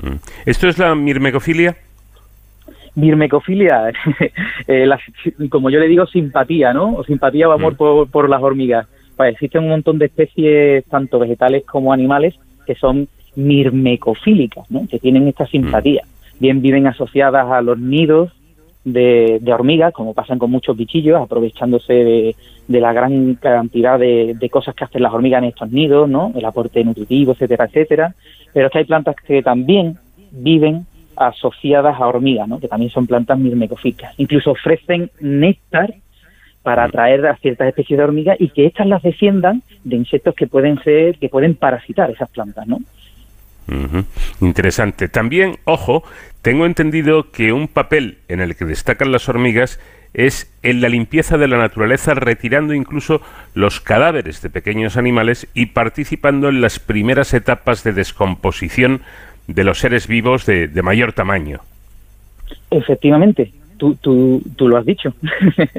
Mm. 0.00 0.16
¿Esto 0.46 0.68
es 0.68 0.78
la 0.78 0.94
mirmecofilia? 0.94 1.76
Mirmecofilia, 2.94 3.90
eh, 4.68 4.86
como 5.48 5.70
yo 5.70 5.80
le 5.80 5.88
digo, 5.88 6.06
simpatía, 6.06 6.72
¿no? 6.72 6.94
O 6.94 7.04
simpatía 7.04 7.48
o 7.48 7.52
amor 7.52 7.74
mm. 7.74 8.10
por, 8.10 8.28
las 8.28 8.42
hormigas. 8.42 8.86
Pues 9.16 9.32
existen 9.32 9.64
un 9.64 9.70
montón 9.70 9.98
de 9.98 10.06
especies, 10.06 10.84
tanto 10.86 11.18
vegetales 11.18 11.64
como 11.64 11.92
animales, 11.92 12.34
que 12.66 12.74
son 12.74 13.08
mirmecofílicas, 13.34 14.70
¿no? 14.70 14.86
Que 14.88 14.98
tienen 14.98 15.26
esta 15.28 15.46
simpatía. 15.46 16.02
Mm. 16.04 16.38
Bien 16.38 16.62
viven 16.62 16.86
asociadas 16.86 17.50
a 17.50 17.62
los 17.62 17.78
nidos 17.78 18.32
de, 18.84 19.40
hormigas, 19.52 19.92
como 19.92 20.14
pasan 20.14 20.38
con 20.38 20.50
muchos 20.50 20.76
bichillos, 20.76 21.20
aprovechándose 21.20 22.34
de, 22.68 22.80
la 22.80 22.92
gran 22.92 23.34
cantidad 23.34 23.98
de, 23.98 24.34
de, 24.38 24.50
cosas 24.50 24.74
que 24.74 24.84
hacen 24.84 25.02
las 25.02 25.12
hormigas 25.12 25.42
en 25.42 25.48
estos 25.50 25.70
nidos, 25.70 26.08
¿no? 26.08 26.32
El 26.34 26.44
aporte 26.44 26.82
nutritivo, 26.84 27.32
etcétera, 27.32 27.66
etcétera. 27.66 28.14
Pero 28.52 28.70
que 28.70 28.78
hay 28.78 28.84
plantas 28.84 29.16
que 29.16 29.42
también 29.42 29.98
viven 30.30 30.86
asociadas 31.16 32.00
a 32.00 32.06
hormigas, 32.06 32.48
¿no? 32.48 32.58
que 32.58 32.68
también 32.68 32.90
son 32.90 33.06
plantas 33.06 33.38
mirmecofílicas. 33.38 34.14
Incluso 34.18 34.52
ofrecen 34.52 35.10
néctar 35.20 35.94
para 36.62 36.84
atraer 36.84 37.26
a 37.26 37.36
ciertas 37.36 37.68
especies 37.68 37.98
de 37.98 38.04
hormigas 38.04 38.40
y 38.40 38.48
que 38.48 38.66
éstas 38.66 38.86
las 38.86 39.02
defiendan 39.02 39.62
de 39.84 39.96
insectos 39.96 40.34
que 40.34 40.46
pueden 40.46 40.80
ser, 40.82 41.18
que 41.18 41.28
pueden 41.28 41.54
parasitar 41.54 42.10
esas 42.10 42.30
plantas, 42.30 42.66
¿no? 42.66 42.78
Interesante. 44.40 45.08
También, 45.08 45.56
ojo, 45.64 46.02
tengo 46.42 46.66
entendido 46.66 47.30
que 47.30 47.52
un 47.52 47.68
papel 47.68 48.18
en 48.28 48.40
el 48.40 48.56
que 48.56 48.64
destacan 48.64 49.12
las 49.12 49.28
hormigas 49.28 49.78
es 50.12 50.52
en 50.62 50.80
la 50.80 50.88
limpieza 50.88 51.38
de 51.38 51.48
la 51.48 51.56
naturaleza, 51.56 52.14
retirando 52.14 52.74
incluso 52.74 53.22
los 53.54 53.80
cadáveres 53.80 54.42
de 54.42 54.50
pequeños 54.50 54.96
animales 54.96 55.46
y 55.54 55.66
participando 55.66 56.48
en 56.48 56.60
las 56.60 56.78
primeras 56.78 57.32
etapas 57.32 57.82
de 57.84 57.92
descomposición 57.92 59.00
de 59.46 59.64
los 59.64 59.78
seres 59.78 60.06
vivos 60.06 60.44
de, 60.44 60.68
mayor 60.82 61.12
tamaño. 61.12 61.60
Efectivamente, 62.70 63.52
tú, 63.78 63.94
tú, 63.94 64.42
tú 64.56 64.68
lo 64.68 64.76
has 64.76 64.84
dicho. 64.84 65.14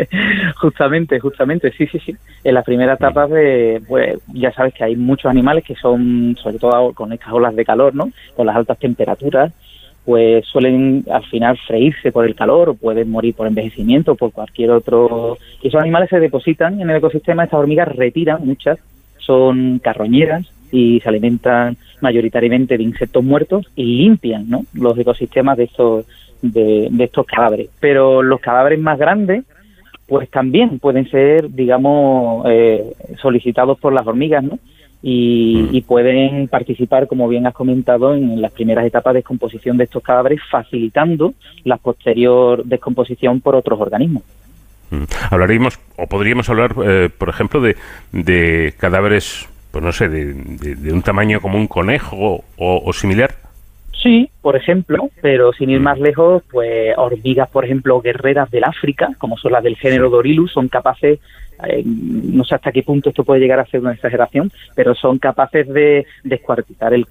justamente, 0.56 1.20
justamente, 1.20 1.72
sí, 1.74 1.86
sí, 1.88 2.00
sí. 2.00 2.16
En 2.44 2.56
las 2.56 2.66
primeras 2.66 2.98
etapas 2.98 3.30
de, 3.30 3.82
pues, 3.88 4.18
ya 4.34 4.52
sabes 4.54 4.74
que 4.74 4.84
hay 4.84 4.96
muchos 4.96 5.30
animales 5.30 5.64
que 5.64 5.76
son, 5.76 6.36
sobre 6.42 6.58
todo 6.58 6.94
con 6.94 7.14
estas 7.14 7.34
olas 7.34 7.56
de 7.56 7.66
calor, 7.66 7.94
¿no? 7.94 8.10
Con 8.36 8.48
las 8.48 8.56
altas 8.56 8.80
temperaturas, 8.80 9.54
pues 10.06 10.46
suelen 10.46 11.06
al 11.10 11.24
final 11.26 11.58
freírse 11.66 12.12
por 12.12 12.26
el 12.26 12.36
calor 12.36 12.70
o 12.70 12.74
pueden 12.74 13.10
morir 13.10 13.34
por 13.36 13.48
envejecimiento 13.48 14.14
o 14.14 14.16
por 14.16 14.32
cualquier 14.32 14.72
otro. 14.72 15.38
Y 15.62 15.70
esos 15.70 15.82
animales 15.82 16.10
se 16.10 16.20
depositan 16.20 16.82
en 16.82 16.90
el 16.90 16.98
ecosistema, 16.98 17.46
estas 17.46 17.60
hormigas 17.60 17.88
retiran, 17.88 18.46
muchas 18.46 18.80
son 19.18 19.80
carroñeras 19.80 20.46
y 20.72 21.00
se 21.00 21.10
alimentan 21.10 21.78
mayoritariamente 22.02 22.78
de 22.78 22.84
insectos 22.84 23.24
muertos 23.24 23.68
y 23.76 23.84
limpian 23.84 24.50
¿no? 24.50 24.66
los 24.74 24.98
ecosistemas 24.98 25.58
de 25.58 25.66
estos, 25.66 26.06
de, 26.42 26.90
estos 27.00 27.26
cadáveres. 27.26 27.70
Pero 27.80 28.22
los 28.22 28.42
cadáveres 28.42 28.80
más 28.80 29.00
grandes, 29.00 29.46
pues 30.08 30.30
también 30.30 30.80
pueden 30.80 31.10
ser, 31.10 31.50
digamos, 31.50 32.46
eh, 32.50 32.84
solicitados 33.22 33.80
por 33.80 33.94
las 33.94 34.06
hormigas, 34.06 34.44
¿no? 34.44 34.60
Y, 35.06 35.68
y, 35.74 35.82
pueden 35.82 36.48
participar, 36.48 37.08
como 37.08 37.28
bien 37.28 37.46
has 37.46 37.54
comentado, 37.54 38.16
en 38.16 38.42
las 38.42 38.54
primeras 38.54 38.86
etapas 38.86 39.14
de 39.14 39.20
descomposición 39.20 39.76
de 39.76 39.84
estos 39.84 40.02
cadáveres, 40.02 40.40
facilitando 40.50 41.34
la 41.66 41.76
posterior 41.76 42.64
descomposición 42.64 43.42
por 43.42 43.54
otros 43.56 43.82
organismos. 43.82 44.24
Mm. 44.92 45.04
Hablaríamos, 45.30 45.78
o 45.98 46.08
podríamos 46.08 46.50
hablar, 46.50 46.76
eh, 46.86 47.10
por 47.16 47.28
ejemplo, 47.28 47.60
de, 47.60 47.76
de, 48.14 48.74
cadáveres, 48.78 49.46
pues 49.72 49.84
no 49.84 49.92
sé, 49.92 50.08
de, 50.08 50.34
de, 50.34 50.94
un 50.94 51.02
tamaño 51.02 51.42
como 51.42 51.58
un 51.58 51.68
conejo 51.68 52.16
o, 52.16 52.44
o, 52.58 52.94
similar. 52.94 53.36
Sí, 54.04 54.30
por 54.42 54.58
ejemplo, 54.58 55.10
pero 55.22 55.54
sin 55.54 55.70
ir 55.70 55.80
más 55.80 55.98
lejos, 55.98 56.44
pues 56.52 56.94
hormigas, 56.98 57.50
por 57.50 57.64
ejemplo, 57.64 58.02
guerreras 58.02 58.52
del 58.52 58.66
África, 58.66 59.12
como 59.18 59.38
son 59.38 59.54
las 59.54 59.64
del 59.64 59.78
género 59.78 60.10
Dorilus, 60.10 60.52
son 60.52 60.68
capaces 60.68 61.20
eh, 61.68 61.84
no 61.86 62.44
sé 62.44 62.56
hasta 62.56 62.72
qué 62.72 62.84
punto 62.84 63.10
esto 63.10 63.24
puede 63.24 63.40
llegar 63.40 63.60
a 63.60 63.66
ser 63.66 63.80
una 63.80 63.94
exageración, 63.94 64.52
pero 64.76 64.94
son 64.96 65.20
capaces 65.20 65.68
de 65.70 66.06
descuartizar 66.24 66.94
el, 66.94 67.08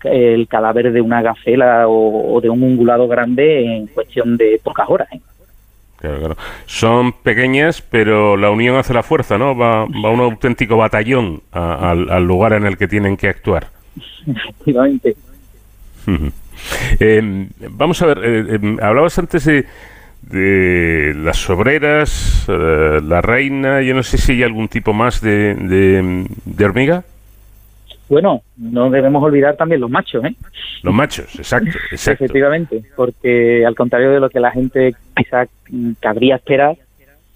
cadáver 0.49 0.93
de 0.93 1.01
una 1.01 1.23
gacela 1.23 1.89
o, 1.89 2.39
de 2.43 2.51
un 2.51 2.63
ungulado 2.63 3.09
grande 3.09 3.65
en 3.65 3.87
cuestión 3.87 4.37
de 4.37 4.61
pocas 4.63 4.87
horas. 4.91 5.09
¿eh? 5.13 5.21
Claro, 5.99 6.19
claro. 6.19 6.37
Son 6.67 7.13
pequeñas, 7.13 7.81
pero 7.81 8.37
la 8.37 8.51
unión 8.51 8.77
hace 8.77 8.93
la 8.93 9.03
fuerza, 9.03 9.39
¿no? 9.39 9.57
Va, 9.57 9.87
va 9.87 10.11
un 10.11 10.21
auténtico 10.21 10.77
batallón 10.77 11.43
al, 11.53 12.25
lugar 12.25 12.53
en 12.53 12.67
el 12.67 12.77
que 12.77 12.89
tienen 12.89 13.17
que 13.17 13.29
actuar. 13.29 13.69
Efectivamente. 14.27 15.17
Eh, 17.01 17.49
vamos 17.71 18.01
a 18.03 18.07
ver, 18.07 18.61
hablabas 18.81 19.19
antes 19.19 19.45
de, 19.45 19.67
de 20.23 21.15
las 21.17 21.49
obreras, 21.51 22.47
eh, 22.49 23.01
la 23.03 23.21
reina, 23.21 23.83
yo 23.83 23.95
no 23.95 24.03
sé 24.03 24.19
si 24.19 24.33
hay 24.33 24.43
algún 24.43 24.69
tipo 24.69 24.93
más 24.93 25.21
de, 25.21 25.55
de, 25.55 26.65
hormiga. 26.65 27.05
Bueno, 28.09 28.43
no 28.57 28.91
debemos 28.91 29.23
olvidar 29.23 29.57
también 29.57 29.81
los 29.81 29.91
machos, 29.91 30.25
¿eh? 30.25 30.35
Los 30.83 30.95
machos, 30.95 31.35
exacto, 31.39 31.71
exacto. 31.91 32.25
Efectivamente, 32.25 32.83
porque 32.95 33.65
al 33.67 33.75
contrario 33.75 34.11
de 34.11 34.21
lo 34.21 34.31
que 34.31 34.41
la 34.41 34.51
gente 34.51 34.95
quizá 35.17 35.47
cabría 36.01 36.37
esperar, 36.37 36.77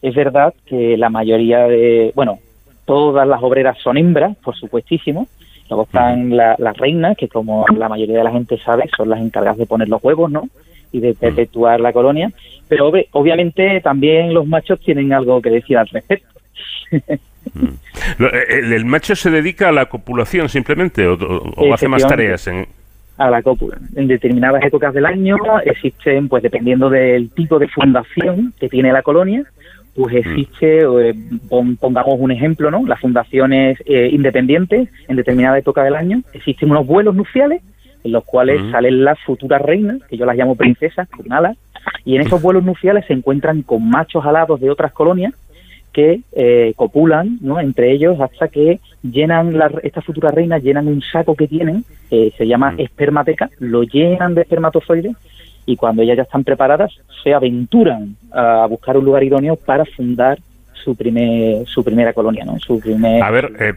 es 0.03 0.15
verdad 0.15 0.55
que 0.67 0.97
la 0.97 1.09
mayoría 1.09 1.67
de, 1.67 2.13
bueno, 2.15 2.39
todas 2.85 3.27
las 3.27 3.43
obreras 3.43 3.77
son 3.83 3.97
hembras, 3.97 4.37
por 4.39 4.55
supuestísimo. 4.55 5.27
Luego 5.69 5.85
están 5.85 6.37
las 6.37 6.77
reinas, 6.77 7.17
que 7.17 7.29
como 7.29 7.65
la 7.77 7.89
mayoría 7.89 8.19
de 8.19 8.25
la 8.25 8.33
gente 8.33 8.59
sabe, 8.59 8.89
son 8.97 9.11
las 9.11 9.21
encargadas 9.21 9.59
de 9.59 9.67
poner 9.67 9.89
los 9.89 10.03
huevos, 10.03 10.31
¿no? 10.31 10.49
Y 10.93 11.01
de 11.01 11.15
perpetuar 11.15 11.81
la 11.81 11.93
colonia 11.93 12.31
pero 12.69 12.93
obviamente 13.13 13.81
también 13.81 14.35
los 14.35 14.47
machos 14.47 14.81
tienen 14.81 15.13
algo 15.13 15.41
que 15.41 15.51
decir 15.51 15.79
al 15.79 15.89
respecto. 15.89 16.41
Mm. 17.55 18.25
¿El, 18.73 18.85
macho 18.85 19.15
se 19.15 19.31
dedica 19.31 19.69
a 19.69 19.73
la 19.73 19.87
copulación 19.87 20.49
simplemente 20.49 21.07
o, 21.07 21.17
hace 21.73 21.87
más 21.87 22.07
tareas? 22.07 22.47
En... 22.49 22.67
A 23.19 23.31
la 23.31 23.41
cópula. 23.41 23.79
En 23.95 24.09
determinadas 24.09 24.63
épocas 24.65 24.93
del 24.93 25.07
año 25.07 25.37
existen, 25.65 26.29
pues 26.29 26.43
dependiendo 26.43 26.91
del 26.91 27.31
tipo 27.31 27.59
de 27.59 27.69
fundación 27.69 28.53
que 28.59 28.69
tiene 28.69 28.93
la 28.93 29.03
colonia, 29.03 29.45
pues 29.97 30.14
mm. 30.14 30.16
existe, 30.18 30.81
eh, 30.81 31.14
pongamos 31.48 32.14
un 32.18 32.31
ejemplo, 32.31 32.70
¿no? 32.70 32.86
Las 32.86 33.01
fundaciones 33.01 33.78
eh, 33.86 34.10
independientes 34.12 34.89
en 35.09 35.16
determinada 35.16 35.59
época 35.59 35.82
del 35.82 35.97
año, 35.97 36.23
existen 36.32 36.70
unos 36.70 36.86
vuelos 36.86 37.14
nupciales 37.14 37.62
en 38.05 38.12
los 38.12 38.24
cuales 38.24 38.62
mm. 38.62 38.70
salen 38.70 39.05
las 39.05 39.18
futuras 39.20 39.62
reinas, 39.62 40.02
que 40.09 40.16
yo 40.16 40.27
las 40.27 40.36
llamo 40.36 40.55
princesas, 40.55 41.09
con 41.09 41.32
alas, 41.32 41.56
y 42.05 42.14
en 42.14 42.23
esos 42.23 42.40
vuelos 42.43 42.62
nupciales 42.62 43.06
se 43.06 43.14
encuentran 43.14 43.62
con 43.62 43.89
machos 43.89 44.24
alados 44.24 44.60
de 44.60 44.70
otras 44.70 44.93
colonias 44.93 45.32
que 45.93 46.20
eh, 46.32 46.74
copulan 46.77 47.39
¿no? 47.40 47.59
entre 47.59 47.90
ellos 47.90 48.20
hasta 48.20 48.48
que 48.48 48.81
llenan 49.02 49.56
la, 49.56 49.70
estas 49.82 50.05
futuras 50.05 50.35
reinas 50.35 50.62
llenan 50.62 50.89
un 50.89 51.01
saco 51.01 51.35
que 51.35 51.48
tienen 51.48 51.85
que 52.10 52.35
se 52.36 52.47
llama 52.47 52.73
mm. 52.73 52.81
espermateca 52.81 53.51
lo 53.60 53.82
llenan 53.82 54.35
de 54.35 54.43
espermatozoides 54.43 55.16
y 55.67 55.77
cuando 55.77 56.03
ellas 56.03 56.17
ya 56.17 56.23
están 56.23 56.45
preparadas 56.45 56.93
se 57.23 57.35
aventuran 57.35 58.17
a 58.33 58.67
buscar 58.67 58.97
un 58.97 59.05
lugar 59.05 59.25
idóneo 59.25 59.57
para 59.57 59.85
fundar 59.85 60.39
su 60.73 60.95
primer 60.95 61.67
su 61.67 61.85
primera 61.85 62.13
colonia 62.13 62.45
no 62.45 62.59
su 62.59 62.81
primer 62.81 63.23
a 63.23 63.31
ver 63.31 63.53
eh, 63.59 63.75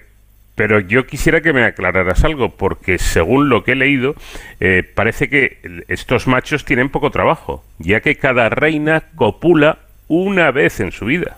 pero 0.60 0.82
yo 0.82 1.08
quisiera 1.08 1.40
que 1.40 1.54
me 1.54 1.64
aclararas 1.64 2.26
algo, 2.26 2.50
porque 2.50 2.98
según 2.98 3.48
lo 3.48 3.64
que 3.64 3.72
he 3.72 3.76
leído, 3.76 4.14
eh, 4.60 4.84
parece 4.84 5.30
que 5.30 5.86
estos 5.88 6.28
machos 6.28 6.66
tienen 6.66 6.90
poco 6.90 7.12
trabajo, 7.12 7.64
ya 7.78 8.02
que 8.02 8.18
cada 8.18 8.50
reina 8.50 9.04
copula 9.16 9.78
una 10.10 10.52
vez 10.52 10.82
en 10.82 10.92
su 10.92 11.06
vida. 11.06 11.38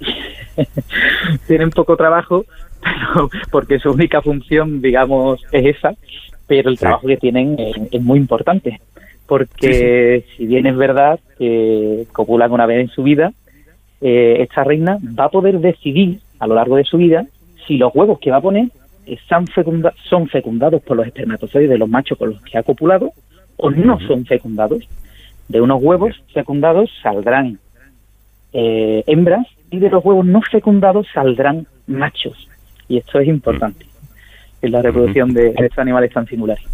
tienen 1.46 1.70
poco 1.70 1.96
trabajo, 1.96 2.44
pero 2.82 3.30
porque 3.50 3.78
su 3.78 3.90
única 3.90 4.20
función, 4.20 4.82
digamos, 4.82 5.40
es 5.50 5.76
esa, 5.76 5.94
pero 6.46 6.68
el 6.68 6.78
trabajo 6.78 7.06
que 7.06 7.16
tienen 7.16 7.56
es, 7.90 8.02
muy 8.02 8.18
importante, 8.18 8.82
porque 9.28 10.24
si 10.36 10.46
bien 10.46 10.66
es 10.66 10.74
verdad 10.74 11.20
que 11.38 12.06
copulan 12.12 12.50
una 12.50 12.64
vez 12.64 12.80
en 12.80 12.88
su 12.88 13.02
vida, 13.02 13.32
eh, 14.00 14.38
esta 14.40 14.64
reina 14.64 14.98
va 15.18 15.24
a 15.24 15.28
poder 15.28 15.60
decidir 15.60 16.20
a 16.38 16.46
lo 16.46 16.54
largo 16.54 16.76
de 16.76 16.84
su 16.84 16.96
vida 16.96 17.26
si 17.66 17.76
los 17.76 17.94
huevos 17.94 18.18
que 18.20 18.30
va 18.30 18.38
a 18.38 18.40
poner 18.40 18.68
están 19.04 19.44
son 20.08 20.28
fecundados 20.28 20.82
por 20.82 20.96
los 20.96 21.06
espermatozoides 21.06 21.68
de 21.68 21.78
los 21.78 21.88
machos 21.88 22.16
con 22.16 22.30
los 22.30 22.42
que 22.42 22.56
ha 22.56 22.62
copulado 22.62 23.12
o 23.58 23.70
no 23.70 24.00
son 24.00 24.24
fecundados. 24.24 24.88
De 25.48 25.60
unos 25.60 25.82
huevos 25.82 26.14
fecundados 26.32 26.90
saldrán 27.02 27.58
eh, 28.54 29.04
hembras 29.06 29.46
y 29.70 29.78
de 29.78 29.90
los 29.90 30.02
huevos 30.02 30.24
no 30.24 30.40
fecundados 30.40 31.06
saldrán 31.12 31.66
machos. 31.86 32.48
Y 32.88 32.96
esto 32.96 33.20
es 33.20 33.28
importante 33.28 33.87
en 34.62 34.72
la 34.72 34.82
reproducción 34.82 35.32
de 35.32 35.48
estos 35.50 35.78
animales 35.78 36.12
tan 36.12 36.26
singulares. 36.26 36.64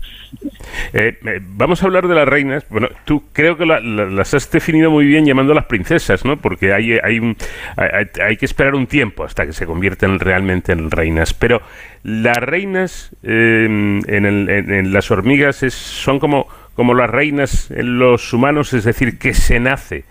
Eh, 0.92 1.16
eh, 1.24 1.40
vamos 1.42 1.82
a 1.82 1.86
hablar 1.86 2.08
de 2.08 2.14
las 2.14 2.26
reinas. 2.26 2.66
Bueno, 2.68 2.88
tú 3.04 3.24
creo 3.32 3.56
que 3.56 3.66
las 3.66 4.34
has 4.34 4.50
definido 4.50 4.90
muy 4.90 5.06
bien 5.06 5.24
llamándolas 5.24 5.66
princesas, 5.66 6.24
¿no? 6.24 6.36
Porque 6.36 6.72
hay, 6.72 6.98
hay, 7.02 7.36
hay, 7.76 8.36
que 8.36 8.44
esperar 8.44 8.74
un 8.74 8.86
tiempo 8.86 9.24
hasta 9.24 9.46
que 9.46 9.52
se 9.52 9.66
convierten 9.66 10.18
realmente 10.18 10.72
en 10.72 10.90
reinas. 10.90 11.34
Pero 11.34 11.62
las 12.02 12.38
reinas 12.38 13.14
em, 13.22 13.98
en, 14.08 14.48
en, 14.48 14.92
las 14.92 15.10
hormigas 15.10 15.62
es, 15.62 15.74
son 15.74 16.18
como, 16.18 16.46
como 16.74 16.94
las 16.94 17.10
reinas 17.10 17.70
en 17.70 17.98
los 17.98 18.32
humanos, 18.32 18.72
es 18.72 18.84
decir, 18.84 19.18
que 19.18 19.34
se 19.34 19.60
nace 19.60 20.04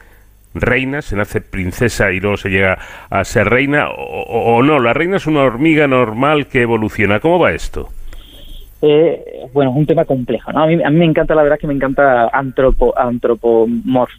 reina, 0.54 1.02
se 1.02 1.16
nace 1.16 1.42
princesa 1.42 2.12
y 2.12 2.20
luego 2.20 2.38
se 2.38 2.50
llega 2.50 2.78
a 3.10 3.24
ser 3.24 3.48
reina, 3.50 3.90
o, 3.90 4.58
o 4.58 4.64
no, 4.64 4.80
la 4.80 4.94
reina 4.94 5.18
es 5.18 5.28
una 5.28 5.42
hormiga 5.42 5.88
normal 5.88 6.48
que 6.48 6.62
evoluciona. 6.62 7.20
¿Cómo 7.20 7.40
va 7.40 7.52
esto? 7.54 7.90
Eh, 8.86 9.48
bueno, 9.54 9.72
es 9.72 9.78
un 9.78 9.86
tema 9.86 10.04
complejo. 10.04 10.52
¿no? 10.52 10.64
A, 10.64 10.68
mí, 10.68 10.84
a 10.84 10.90
mí 10.90 10.98
me 10.98 11.06
encanta, 11.06 11.34
la 11.34 11.44
verdad, 11.44 11.58
que 11.58 11.68
me 11.68 11.74
encanta 11.74 12.28
antropo, 12.28 12.94
antropomorf, 12.98 14.12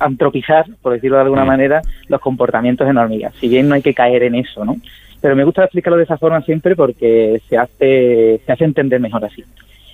antropizar, 0.00 0.66
por 0.82 0.94
decirlo 0.94 1.18
de 1.18 1.22
alguna 1.22 1.44
mm. 1.44 1.46
manera, 1.46 1.82
los 2.08 2.20
comportamientos 2.20 2.88
en 2.88 2.96
hormigas. 2.96 3.32
Si 3.36 3.48
bien 3.48 3.68
no 3.68 3.76
hay 3.76 3.82
que 3.82 3.94
caer 3.94 4.24
en 4.24 4.34
eso, 4.34 4.64
¿no? 4.64 4.76
Pero 5.20 5.36
me 5.36 5.44
gusta 5.44 5.62
explicarlo 5.62 5.98
de 5.98 6.02
esa 6.02 6.18
forma 6.18 6.42
siempre 6.42 6.74
porque 6.74 7.40
se 7.48 7.56
hace, 7.56 8.40
se 8.44 8.52
hace 8.52 8.64
entender 8.64 8.98
mejor 8.98 9.24
así. 9.24 9.44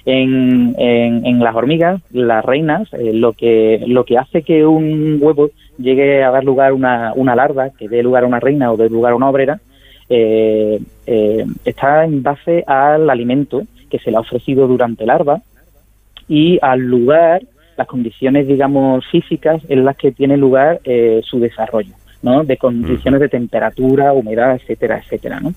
En, 0.08 0.76
en, 0.78 1.40
las 1.40 1.56
hormigas, 1.56 2.00
las 2.12 2.44
reinas, 2.44 2.88
eh, 2.92 3.12
lo 3.12 3.32
que 3.32 3.82
lo 3.88 4.04
que 4.04 4.16
hace 4.16 4.42
que 4.42 4.64
un 4.64 5.18
huevo 5.20 5.50
llegue 5.78 6.22
a 6.22 6.30
dar 6.30 6.44
lugar 6.44 6.70
a 6.70 6.74
una, 6.74 7.12
una 7.16 7.34
larva, 7.34 7.70
que 7.70 7.88
dé 7.88 8.04
lugar 8.04 8.22
a 8.22 8.28
una 8.28 8.38
reina 8.38 8.70
o 8.70 8.76
dé 8.76 8.88
lugar 8.88 9.12
a 9.12 9.16
una 9.16 9.28
obrera, 9.28 9.60
eh, 10.08 10.80
eh, 11.06 11.44
está 11.64 12.04
en 12.04 12.22
base 12.22 12.62
al 12.66 13.10
alimento 13.10 13.64
que 13.90 13.98
se 13.98 14.10
le 14.10 14.16
ha 14.16 14.20
ofrecido 14.20 14.68
durante 14.68 15.02
el 15.02 15.08
larva 15.08 15.42
y 16.28 16.58
al 16.62 16.80
lugar, 16.80 17.42
las 17.76 17.86
condiciones, 17.86 18.46
digamos, 18.46 19.04
físicas 19.10 19.62
en 19.68 19.84
las 19.84 19.96
que 19.96 20.12
tiene 20.12 20.36
lugar 20.36 20.80
eh, 20.84 21.20
su 21.24 21.38
desarrollo, 21.38 21.94
¿no? 22.22 22.44
De 22.44 22.56
condiciones 22.56 23.20
de 23.20 23.28
temperatura, 23.28 24.12
humedad, 24.12 24.56
etcétera, 24.56 24.98
etcétera, 24.98 25.40
¿no? 25.40 25.54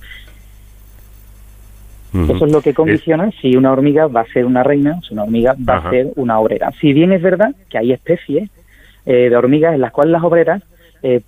Eso 2.14 2.45
es 2.45 2.52
lo 2.52 2.61
que 2.61 2.73
condiciona 2.73 3.30
si 3.40 3.56
una 3.56 3.72
hormiga 3.72 4.07
va 4.07 4.22
a 4.22 4.26
ser 4.26 4.45
una 4.45 4.64
reina, 4.64 4.99
si 5.07 5.14
una 5.14 5.23
hormiga 5.23 5.56
va 5.57 5.77
a 5.77 5.90
ser 5.91 6.07
una 6.15 6.40
obrera. 6.40 6.72
Si 6.80 6.91
bien 6.91 7.11
es 7.11 7.22
verdad 7.22 7.53
que 7.69 7.77
hay 7.77 7.91
especies 7.91 8.49
de 9.06 9.36
hormigas 9.36 9.76
en 9.76 9.81
las 9.81 9.91
cuales 9.91 10.11
las 10.11 10.23
obreras 10.23 10.64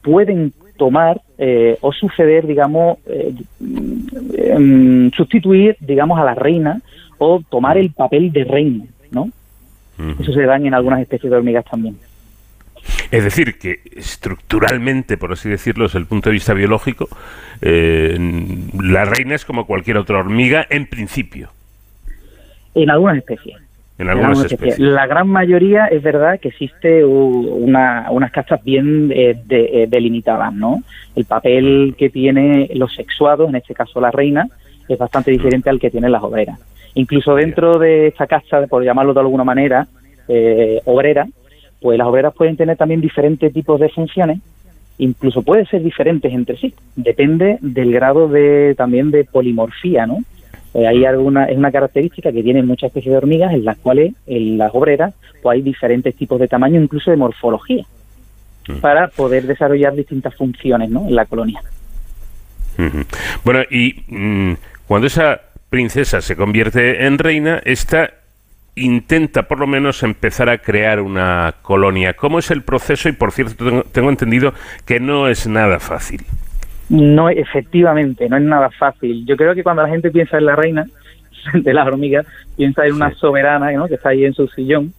pueden 0.01 0.53
tomar 0.81 1.21
eh, 1.37 1.77
o 1.81 1.91
suceder, 1.91 2.47
digamos, 2.47 2.97
eh, 3.05 3.35
mm, 3.59 5.09
sustituir, 5.15 5.77
digamos, 5.79 6.19
a 6.19 6.23
la 6.23 6.33
reina 6.33 6.81
o 7.19 7.39
tomar 7.47 7.77
el 7.77 7.91
papel 7.91 8.31
de 8.31 8.43
reina, 8.45 8.85
¿no? 9.11 9.29
Eso 10.19 10.33
se 10.33 10.41
dan 10.41 10.65
en 10.65 10.73
algunas 10.73 10.99
especies 11.01 11.29
de 11.29 11.37
hormigas 11.37 11.65
también. 11.65 11.95
Es 13.11 13.25
decir, 13.25 13.57
que 13.59 13.81
estructuralmente, 13.95 15.17
por 15.17 15.33
así 15.33 15.49
decirlo, 15.49 15.83
desde 15.83 15.99
el 15.99 16.05
punto 16.05 16.29
de 16.29 16.33
vista 16.33 16.53
biológico, 16.53 17.09
eh, 17.61 18.17
la 18.81 19.03
reina 19.03 19.35
es 19.35 19.43
como 19.43 19.65
cualquier 19.65 19.97
otra 19.97 20.19
hormiga 20.19 20.65
en 20.69 20.87
principio. 20.87 21.49
En 22.73 22.89
algunas 22.89 23.17
especies. 23.17 23.57
En 23.97 24.09
algunas, 24.09 24.45
especies. 24.45 24.79
La 24.79 25.05
gran 25.05 25.27
mayoría 25.27 25.87
es 25.87 26.01
verdad 26.01 26.39
que 26.39 26.47
existe 26.47 27.03
unas 27.05 28.31
castas 28.31 28.63
bien 28.63 29.11
eh, 29.13 29.39
eh, 29.49 29.87
delimitadas, 29.89 30.53
¿no? 30.53 30.81
El 31.15 31.25
papel 31.25 31.95
que 31.97 32.09
tiene 32.09 32.69
los 32.73 32.95
sexuados, 32.95 33.49
en 33.49 33.57
este 33.57 33.75
caso 33.75 33.99
la 33.99 34.09
reina, 34.09 34.47
es 34.87 34.97
bastante 34.97 35.29
diferente 35.31 35.69
al 35.69 35.79
que 35.79 35.91
tienen 35.91 36.13
las 36.13 36.23
obreras. 36.23 36.59
Incluso 36.95 37.35
dentro 37.35 37.77
de 37.77 38.07
esta 38.07 38.25
casta, 38.25 38.65
por 38.67 38.83
llamarlo 38.83 39.13
de 39.13 39.19
alguna 39.19 39.43
manera, 39.43 39.85
obrera, 40.85 41.27
pues 41.81 41.97
las 41.97 42.07
obreras 42.07 42.33
pueden 42.33 42.55
tener 42.55 42.77
también 42.77 43.01
diferentes 43.01 43.51
tipos 43.51 43.79
de 43.79 43.89
funciones, 43.89 44.39
incluso 44.99 45.41
pueden 45.41 45.65
ser 45.65 45.81
diferentes 45.81 46.31
entre 46.31 46.57
sí, 46.57 46.73
depende 46.95 47.57
del 47.61 47.91
grado 47.91 48.27
de 48.27 48.75
también 48.77 49.09
de 49.11 49.23
polimorfía, 49.23 50.05
¿no? 50.05 50.19
Eh, 50.73 50.87
hay 50.87 51.03
alguna 51.03 51.45
es 51.45 51.57
una 51.57 51.71
característica 51.71 52.31
que 52.31 52.43
tienen 52.43 52.65
muchas 52.65 52.87
especies 52.87 53.11
de 53.11 53.17
hormigas 53.17 53.51
en 53.51 53.65
las 53.65 53.77
cuales 53.77 54.13
en 54.25 54.57
las 54.57 54.73
obreras 54.73 55.13
pues 55.41 55.55
hay 55.55 55.61
diferentes 55.63 56.15
tipos 56.15 56.39
de 56.39 56.47
tamaño, 56.47 56.79
incluso 56.79 57.11
de 57.11 57.17
morfología, 57.17 57.83
mm. 58.67 58.75
para 58.75 59.07
poder 59.07 59.47
desarrollar 59.47 59.95
distintas 59.95 60.35
funciones, 60.35 60.89
¿no? 60.89 61.07
En 61.07 61.15
la 61.15 61.25
colonia. 61.25 61.61
Bueno, 63.43 63.61
y 63.69 64.03
mm, 64.07 64.53
cuando 64.87 65.07
esa 65.07 65.41
princesa 65.69 66.21
se 66.21 66.35
convierte 66.35 67.05
en 67.05 67.17
reina, 67.17 67.61
esta 67.65 68.20
intenta 68.75 69.43
por 69.43 69.59
lo 69.59 69.67
menos 69.67 70.03
empezar 70.03 70.49
a 70.49 70.57
crear 70.59 71.01
una 71.01 71.55
colonia. 71.61 72.13
¿Cómo 72.13 72.39
es 72.39 72.51
el 72.51 72.63
proceso? 72.63 73.09
Y 73.09 73.13
por 73.13 73.31
cierto, 73.31 73.83
tengo, 73.91 74.09
entendido 74.09 74.53
que 74.85 74.99
no 74.99 75.27
es 75.27 75.47
nada 75.47 75.79
fácil. 75.79 76.21
No, 76.89 77.29
efectivamente, 77.29 78.27
no 78.29 78.37
es 78.37 78.43
nada 78.43 78.69
fácil. 78.69 79.25
Yo 79.25 79.37
creo 79.37 79.55
que 79.55 79.63
cuando 79.63 79.81
la 79.81 79.89
gente 79.89 80.11
piensa 80.11 80.37
en 80.37 80.45
la 80.45 80.55
reina 80.55 80.85
de 81.53 81.73
las 81.73 81.87
hormigas, 81.87 82.25
piensa 82.55 82.85
en 82.85 82.93
una 82.93 83.13
soberana 83.15 83.71
¿no? 83.71 83.87
que 83.87 83.95
está 83.95 84.09
ahí 84.09 84.25
en 84.25 84.33
su 84.33 84.47
sillón, 84.47 84.93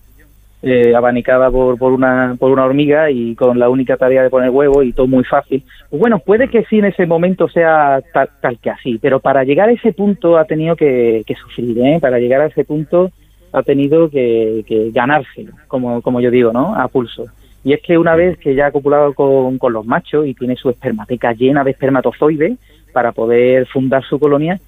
eh, 0.62 0.94
abanicada 0.94 1.50
por, 1.50 1.76
por, 1.76 1.92
una, 1.92 2.36
por 2.38 2.52
una 2.52 2.64
hormiga 2.64 3.10
y 3.10 3.34
con 3.34 3.58
la 3.58 3.68
única 3.68 3.96
tarea 3.96 4.22
de 4.22 4.30
poner 4.30 4.50
huevo 4.50 4.82
y 4.82 4.92
todo 4.92 5.06
muy 5.06 5.24
fácil. 5.24 5.64
Pues 5.90 5.98
bueno, 5.98 6.20
puede 6.20 6.48
que 6.48 6.64
sí 6.64 6.78
en 6.78 6.86
ese 6.86 7.04
momento 7.04 7.48
sea 7.48 8.00
tal, 8.12 8.58
que 8.60 8.70
así, 8.70 8.98
pero 9.02 9.18
para 9.18 9.44
llegar 9.44 9.68
a 9.68 9.72
ese 9.72 9.92
punto 9.92 10.38
ha 10.38 10.44
tenido 10.44 10.76
que, 10.76 11.24
que 11.26 11.34
sufrir, 11.34 11.76
¿eh? 11.78 11.98
Para 12.00 12.20
llegar 12.20 12.42
a 12.42 12.46
ese 12.46 12.64
punto 12.64 13.10
ha 13.52 13.62
tenido 13.62 14.08
que, 14.08 14.64
que 14.66 14.90
ganarse, 14.90 15.46
como, 15.68 16.00
como 16.02 16.20
yo 16.20 16.30
digo, 16.30 16.52
¿no? 16.52 16.74
A 16.74 16.88
pulso. 16.88 17.26
Y 17.64 17.72
es 17.72 17.80
que 17.80 17.96
una 17.96 18.16
vez 18.16 18.38
que 18.38 18.54
ya 18.54 18.66
ha 18.66 18.72
copulado 18.72 19.14
con, 19.14 19.58
los 19.72 19.86
machos 19.86 20.26
y 20.26 20.34
tiene 20.34 20.56
su 20.56 20.70
espermateca 20.70 21.32
llena 21.32 21.62
de 21.62 21.70
espermatozoides 21.70 22.58
para 22.92 23.12
poder 23.12 23.66
fundar 23.66 24.02
su 24.04 24.18
colonia, 24.18 24.58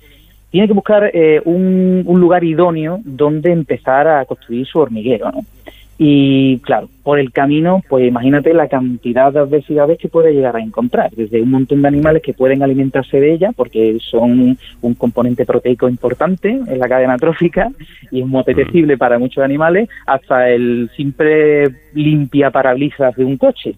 tiene 0.51 0.69
que 0.69 0.75
buscar 0.75 1.11
eh, 1.13 1.43
un, 1.45 2.05
un, 2.07 2.21
lugar 2.21 2.45
idóneo 2.45 3.01
donde 3.05 3.51
empezar 3.51 4.07
a 4.07 4.25
construir 4.25 4.67
su 4.67 4.79
hormiguero, 4.79 5.33
¿no? 5.33 5.41
Y 5.97 6.59
claro, 6.59 6.89
por 7.05 7.21
el 7.21 7.33
camino, 7.33 7.81
pues 7.89 8.09
imagínate 8.09 8.53
la 8.53 8.69
cantidad 8.69 9.33
de 9.33 9.39
adversidades 9.41 9.99
que 9.99 10.09
puede 10.09 10.33
llegar 10.33 10.57
a 10.57 10.61
encontrar, 10.61 11.13
desde 11.13 11.41
un 11.41 11.51
montón 11.51 11.83
de 11.83 11.89
animales 11.89 12.23
que 12.23 12.35
pueden 12.35 12.63
alimentarse 12.63 13.21
de 13.21 13.33
ella, 13.33 13.53
porque 13.55 13.99
son 14.01 14.59
un 14.81 14.95
componente 14.95 15.47
proteico 15.47 15.89
importante 15.89 16.49
en 16.49 16.79
la 16.79 16.89
cadena 16.89 17.17
trófica 17.17 17.71
y 18.11 18.21
es 18.21 18.27
muy 18.27 18.41
apetecible 18.41 18.99
para 18.99 19.19
muchos 19.19 19.45
animales, 19.45 19.89
hasta 20.07 20.51
el 20.51 20.91
simple 20.97 21.69
limpia 21.95 22.51
parabrisas 22.51 23.15
de 23.15 23.25
un 23.25 23.37
coche, 23.37 23.77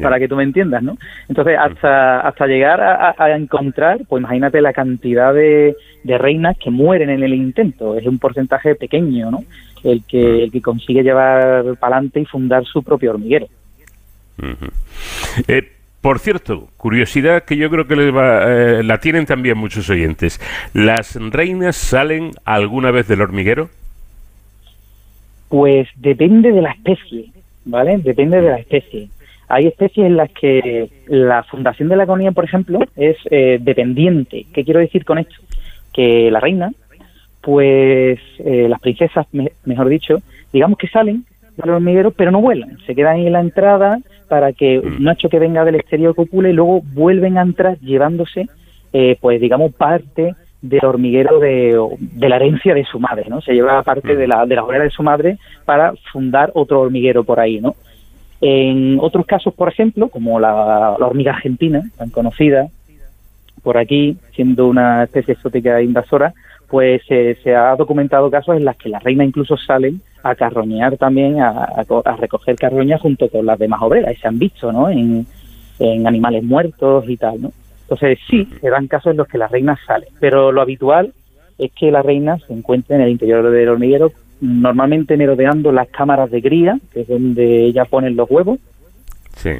para 0.00 0.18
que 0.18 0.28
tú 0.28 0.36
me 0.36 0.44
entiendas, 0.44 0.82
¿no? 0.82 0.96
Entonces, 1.28 1.56
hasta, 1.58 2.20
hasta 2.20 2.46
llegar 2.46 2.80
a, 2.80 3.36
encontrar, 3.36 4.00
pues 4.08 4.20
imagínate 4.20 4.60
la 4.60 4.72
cantidad 4.72 5.34
de, 5.34 5.74
de 6.04 6.18
reinas 6.18 6.56
que 6.58 6.70
mueren 6.70 7.10
en 7.10 7.22
el 7.22 7.34
intento, 7.34 7.96
es 7.96 8.06
un 8.06 8.18
porcentaje 8.18 8.74
pequeño, 8.74 9.30
¿no? 9.30 9.38
El 9.84 10.02
que, 10.04 10.44
el 10.44 10.52
que 10.52 10.60
consigue 10.60 11.02
llevar 11.02 11.76
para 11.76 11.96
adelante 11.96 12.20
y 12.20 12.24
fundar 12.26 12.64
su 12.64 12.82
propio 12.82 13.10
hormiguero. 13.10 13.46
Eh, 15.48 15.68
por 16.00 16.18
cierto, 16.18 16.68
curiosidad 16.78 17.44
que 17.44 17.56
yo 17.56 17.68
creo 17.68 17.86
que 17.86 17.94
eh, 17.94 18.82
la 18.82 18.98
tienen 18.98 19.26
también 19.26 19.58
muchos 19.58 19.90
oyentes. 19.90 20.40
¿Las 20.72 21.16
reinas 21.16 21.76
salen 21.76 22.30
alguna 22.44 22.90
vez 22.90 23.06
del 23.06 23.20
hormiguero? 23.20 23.68
Pues 25.48 25.88
depende 25.96 26.52
de 26.52 26.62
la 26.62 26.70
especie, 26.70 27.26
¿vale? 27.64 27.98
Depende 27.98 28.40
de 28.40 28.48
la 28.48 28.58
especie. 28.58 29.08
Hay 29.48 29.66
especies 29.66 30.06
en 30.06 30.16
las 30.16 30.30
que 30.30 30.88
la 31.08 31.42
fundación 31.42 31.88
de 31.88 31.96
la 31.96 32.06
colonia, 32.06 32.32
por 32.32 32.44
ejemplo, 32.44 32.78
es 32.96 33.16
eh, 33.30 33.58
dependiente. 33.60 34.46
¿Qué 34.54 34.64
quiero 34.64 34.80
decir 34.80 35.04
con 35.04 35.18
esto? 35.18 35.34
Que 35.92 36.30
la 36.30 36.40
reina 36.40 36.70
pues 37.40 38.20
eh, 38.38 38.66
las 38.68 38.80
princesas, 38.80 39.26
mejor 39.64 39.88
dicho, 39.88 40.22
digamos 40.52 40.78
que 40.78 40.88
salen 40.88 41.24
del 41.56 41.70
hormiguero, 41.70 42.10
pero 42.10 42.30
no 42.30 42.40
vuelan, 42.40 42.78
se 42.86 42.94
quedan 42.94 43.16
ahí 43.16 43.26
en 43.26 43.32
la 43.32 43.40
entrada 43.40 43.98
para 44.28 44.52
que 44.52 44.80
mm. 44.80 45.02
macho 45.02 45.28
que 45.28 45.38
venga 45.38 45.64
del 45.64 45.74
exterior 45.74 46.14
copule 46.14 46.50
y 46.50 46.54
luego 46.54 46.82
vuelven 46.92 47.38
a 47.38 47.42
entrar 47.42 47.78
llevándose, 47.78 48.48
eh, 48.92 49.16
pues 49.20 49.40
digamos, 49.40 49.74
parte 49.74 50.34
del 50.62 50.84
hormiguero 50.84 51.38
de, 51.38 51.78
la 52.28 52.36
herencia 52.36 52.74
de 52.74 52.84
su 52.84 53.00
madre, 53.00 53.24
¿no? 53.28 53.40
Se 53.40 53.54
lleva 53.54 53.82
parte 53.82 54.14
de 54.14 54.28
la, 54.28 54.44
de 54.44 54.56
la 54.56 54.64
de 54.64 54.90
su 54.90 55.02
madre 55.02 55.38
para 55.64 55.94
fundar 56.12 56.50
otro 56.54 56.80
hormiguero 56.80 57.24
por 57.24 57.40
ahí, 57.40 57.60
¿no? 57.60 57.74
En 58.42 58.98
otros 59.00 59.26
casos, 59.26 59.54
por 59.54 59.68
ejemplo, 59.68 60.08
como 60.08 60.38
la, 60.38 60.96
la 60.98 61.06
hormiga 61.06 61.32
argentina, 61.32 61.82
tan 61.96 62.10
conocida 62.10 62.68
por 63.62 63.78
aquí, 63.78 64.16
siendo 64.34 64.66
una 64.66 65.04
especie 65.04 65.34
exótica 65.34 65.82
invasora, 65.82 66.34
pues 66.70 67.02
se 67.06 67.54
ha 67.54 67.74
documentado 67.74 68.30
casos 68.30 68.56
en 68.56 68.64
las 68.64 68.76
que 68.76 68.88
las 68.88 69.02
reinas 69.02 69.26
incluso 69.26 69.56
salen 69.56 70.00
a 70.22 70.34
carroñear 70.34 70.96
también, 70.96 71.40
a, 71.40 71.84
recoger 72.18 72.56
carroñas 72.56 73.00
junto 73.00 73.28
con 73.28 73.44
las 73.44 73.58
demás 73.58 73.80
obreras, 73.82 74.14
y 74.16 74.20
se 74.20 74.28
han 74.28 74.38
visto, 74.38 74.70
¿no? 74.72 74.88
En, 74.88 75.26
animales 76.06 76.44
muertos 76.44 77.08
y 77.08 77.16
tal, 77.16 77.40
¿no? 77.40 77.52
Entonces 77.82 78.18
sí, 78.28 78.46
se 78.60 78.68
dan 78.68 78.86
casos 78.86 79.12
en 79.12 79.16
los 79.16 79.26
que 79.26 79.38
las 79.38 79.50
reinas 79.50 79.78
salen, 79.86 80.10
pero 80.20 80.52
lo 80.52 80.60
habitual 80.60 81.14
es 81.58 81.72
que 81.72 81.90
las 81.90 82.04
reinas 82.04 82.42
se 82.46 82.52
encuentren 82.52 83.00
en 83.00 83.06
el 83.06 83.12
interior 83.12 83.50
del 83.50 83.68
hormiguero, 83.68 84.12
normalmente 84.42 85.16
merodeando 85.16 85.72
las 85.72 85.88
cámaras 85.88 86.30
de 86.30 86.42
cría, 86.42 86.78
que 86.92 87.00
es 87.00 87.08
donde 87.08 87.64
ellas 87.64 87.88
ponen 87.88 88.14
los 88.14 88.30
huevos. 88.30 88.58
Sí. 89.36 89.52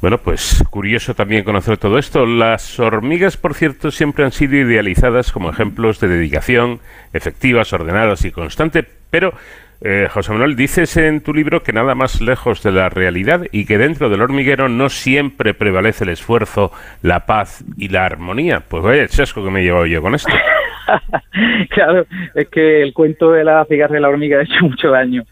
Bueno, 0.00 0.18
pues 0.18 0.62
curioso 0.70 1.14
también 1.14 1.42
conocer 1.42 1.76
todo 1.76 1.98
esto. 1.98 2.24
Las 2.24 2.78
hormigas, 2.78 3.36
por 3.36 3.54
cierto, 3.54 3.90
siempre 3.90 4.24
han 4.24 4.30
sido 4.30 4.56
idealizadas 4.56 5.32
como 5.32 5.50
ejemplos 5.50 5.98
de 5.98 6.06
dedicación, 6.06 6.78
efectivas, 7.12 7.72
ordenadas 7.72 8.24
y 8.24 8.30
constante, 8.30 8.86
pero 9.10 9.34
eh, 9.80 10.08
José 10.10 10.32
Manuel, 10.32 10.56
dices 10.56 10.96
en 10.96 11.20
tu 11.20 11.32
libro 11.32 11.62
que 11.62 11.72
nada 11.72 11.94
más 11.94 12.20
lejos 12.20 12.62
de 12.62 12.72
la 12.72 12.88
realidad 12.88 13.46
y 13.52 13.64
que 13.64 13.78
dentro 13.78 14.08
del 14.08 14.22
hormiguero 14.22 14.68
no 14.68 14.88
siempre 14.88 15.54
prevalece 15.54 16.04
el 16.04 16.10
esfuerzo, 16.10 16.72
la 17.02 17.26
paz 17.26 17.64
y 17.76 17.88
la 17.88 18.04
armonía. 18.04 18.60
Pues 18.68 18.82
vaya 18.82 19.02
el 19.02 19.08
chasco 19.08 19.44
que 19.44 19.50
me 19.50 19.60
he 19.60 19.64
llevado 19.64 19.86
yo 19.86 20.02
con 20.02 20.14
esto. 20.14 20.32
claro, 21.70 22.06
es 22.34 22.48
que 22.48 22.82
el 22.82 22.92
cuento 22.92 23.30
de 23.30 23.44
la 23.44 23.64
cigarra 23.66 23.94
de 23.94 24.00
la 24.00 24.08
hormiga 24.08 24.38
ha 24.38 24.42
hecho 24.42 24.62
mucho 24.62 24.90
daño. 24.90 25.24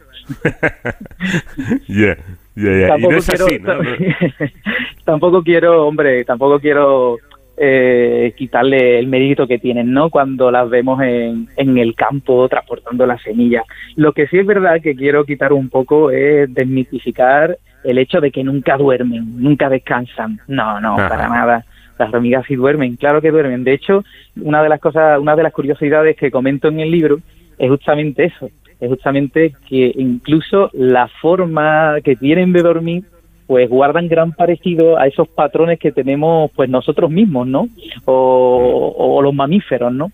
Tampoco, 5.05 5.43
quiero, 5.43 5.87
hombre, 5.87 6.25
tampoco 6.25 6.59
quiero 6.59 7.19
eh, 7.57 8.33
quitarle 8.37 8.99
el 8.99 9.07
mérito 9.07 9.47
que 9.47 9.59
tienen, 9.59 9.93
¿no? 9.93 10.11
Cuando 10.11 10.51
las 10.51 10.69
vemos 10.69 11.01
en, 11.03 11.49
en 11.57 11.79
el 11.79 11.95
campo 11.95 12.49
transportando 12.49 13.07
las 13.07 13.23
semillas. 13.23 13.65
Lo 13.95 14.13
que 14.13 14.27
sí 14.27 14.39
es 14.39 14.47
verdad 14.47 14.81
que 14.83 14.95
quiero 14.95 15.25
quitar 15.25 15.53
un 15.53 15.69
poco 15.69 16.11
es 16.11 16.53
desmitificar 16.53 17.59
el 17.85 17.99
hecho 17.99 18.21
de 18.21 18.31
que 18.31 18.43
nunca 18.43 18.77
duermen, 18.77 19.41
nunca 19.41 19.69
descansan. 19.69 20.41
No, 20.49 20.81
no, 20.81 20.97
para 20.97 21.29
nada. 21.29 21.65
Las 21.99 22.13
hormigas 22.13 22.45
sí 22.47 22.57
duermen, 22.57 22.97
claro 22.97 23.23
que 23.23 23.31
duermen. 23.31 23.65
De 23.65 23.73
hecho, 23.73 24.05
una 24.43 24.63
de 24.63 24.69
las 24.69 24.81
cosas, 24.81 25.19
una 25.19 25.35
de 25.35 25.43
las 25.43 25.53
curiosidades 25.53 26.17
que 26.17 26.31
comento 26.31 26.69
en 26.69 26.81
el 26.81 26.91
libro 26.91 27.21
es 27.59 27.71
justamente 27.71 28.25
eso, 28.25 28.51
es 28.81 28.89
justamente 28.89 29.55
que 29.69 29.93
incluso 29.97 30.71
la 30.73 31.09
forma 31.09 31.97
que 32.03 32.17
tienen 32.17 32.53
de 32.53 32.63
dormir 32.63 33.05
pues 33.47 33.69
guardan 33.69 34.09
gran 34.09 34.33
parecido 34.33 34.99
a 34.99 35.07
esos 35.07 35.29
patrones 35.29 35.79
que 35.79 35.93
tenemos 35.93 36.51
pues 36.55 36.69
nosotros 36.69 37.11
mismos, 37.11 37.47
¿no? 37.47 37.69
O, 38.05 39.21
los 39.23 39.33
mamíferos, 39.33 39.93
¿no? 39.93 40.11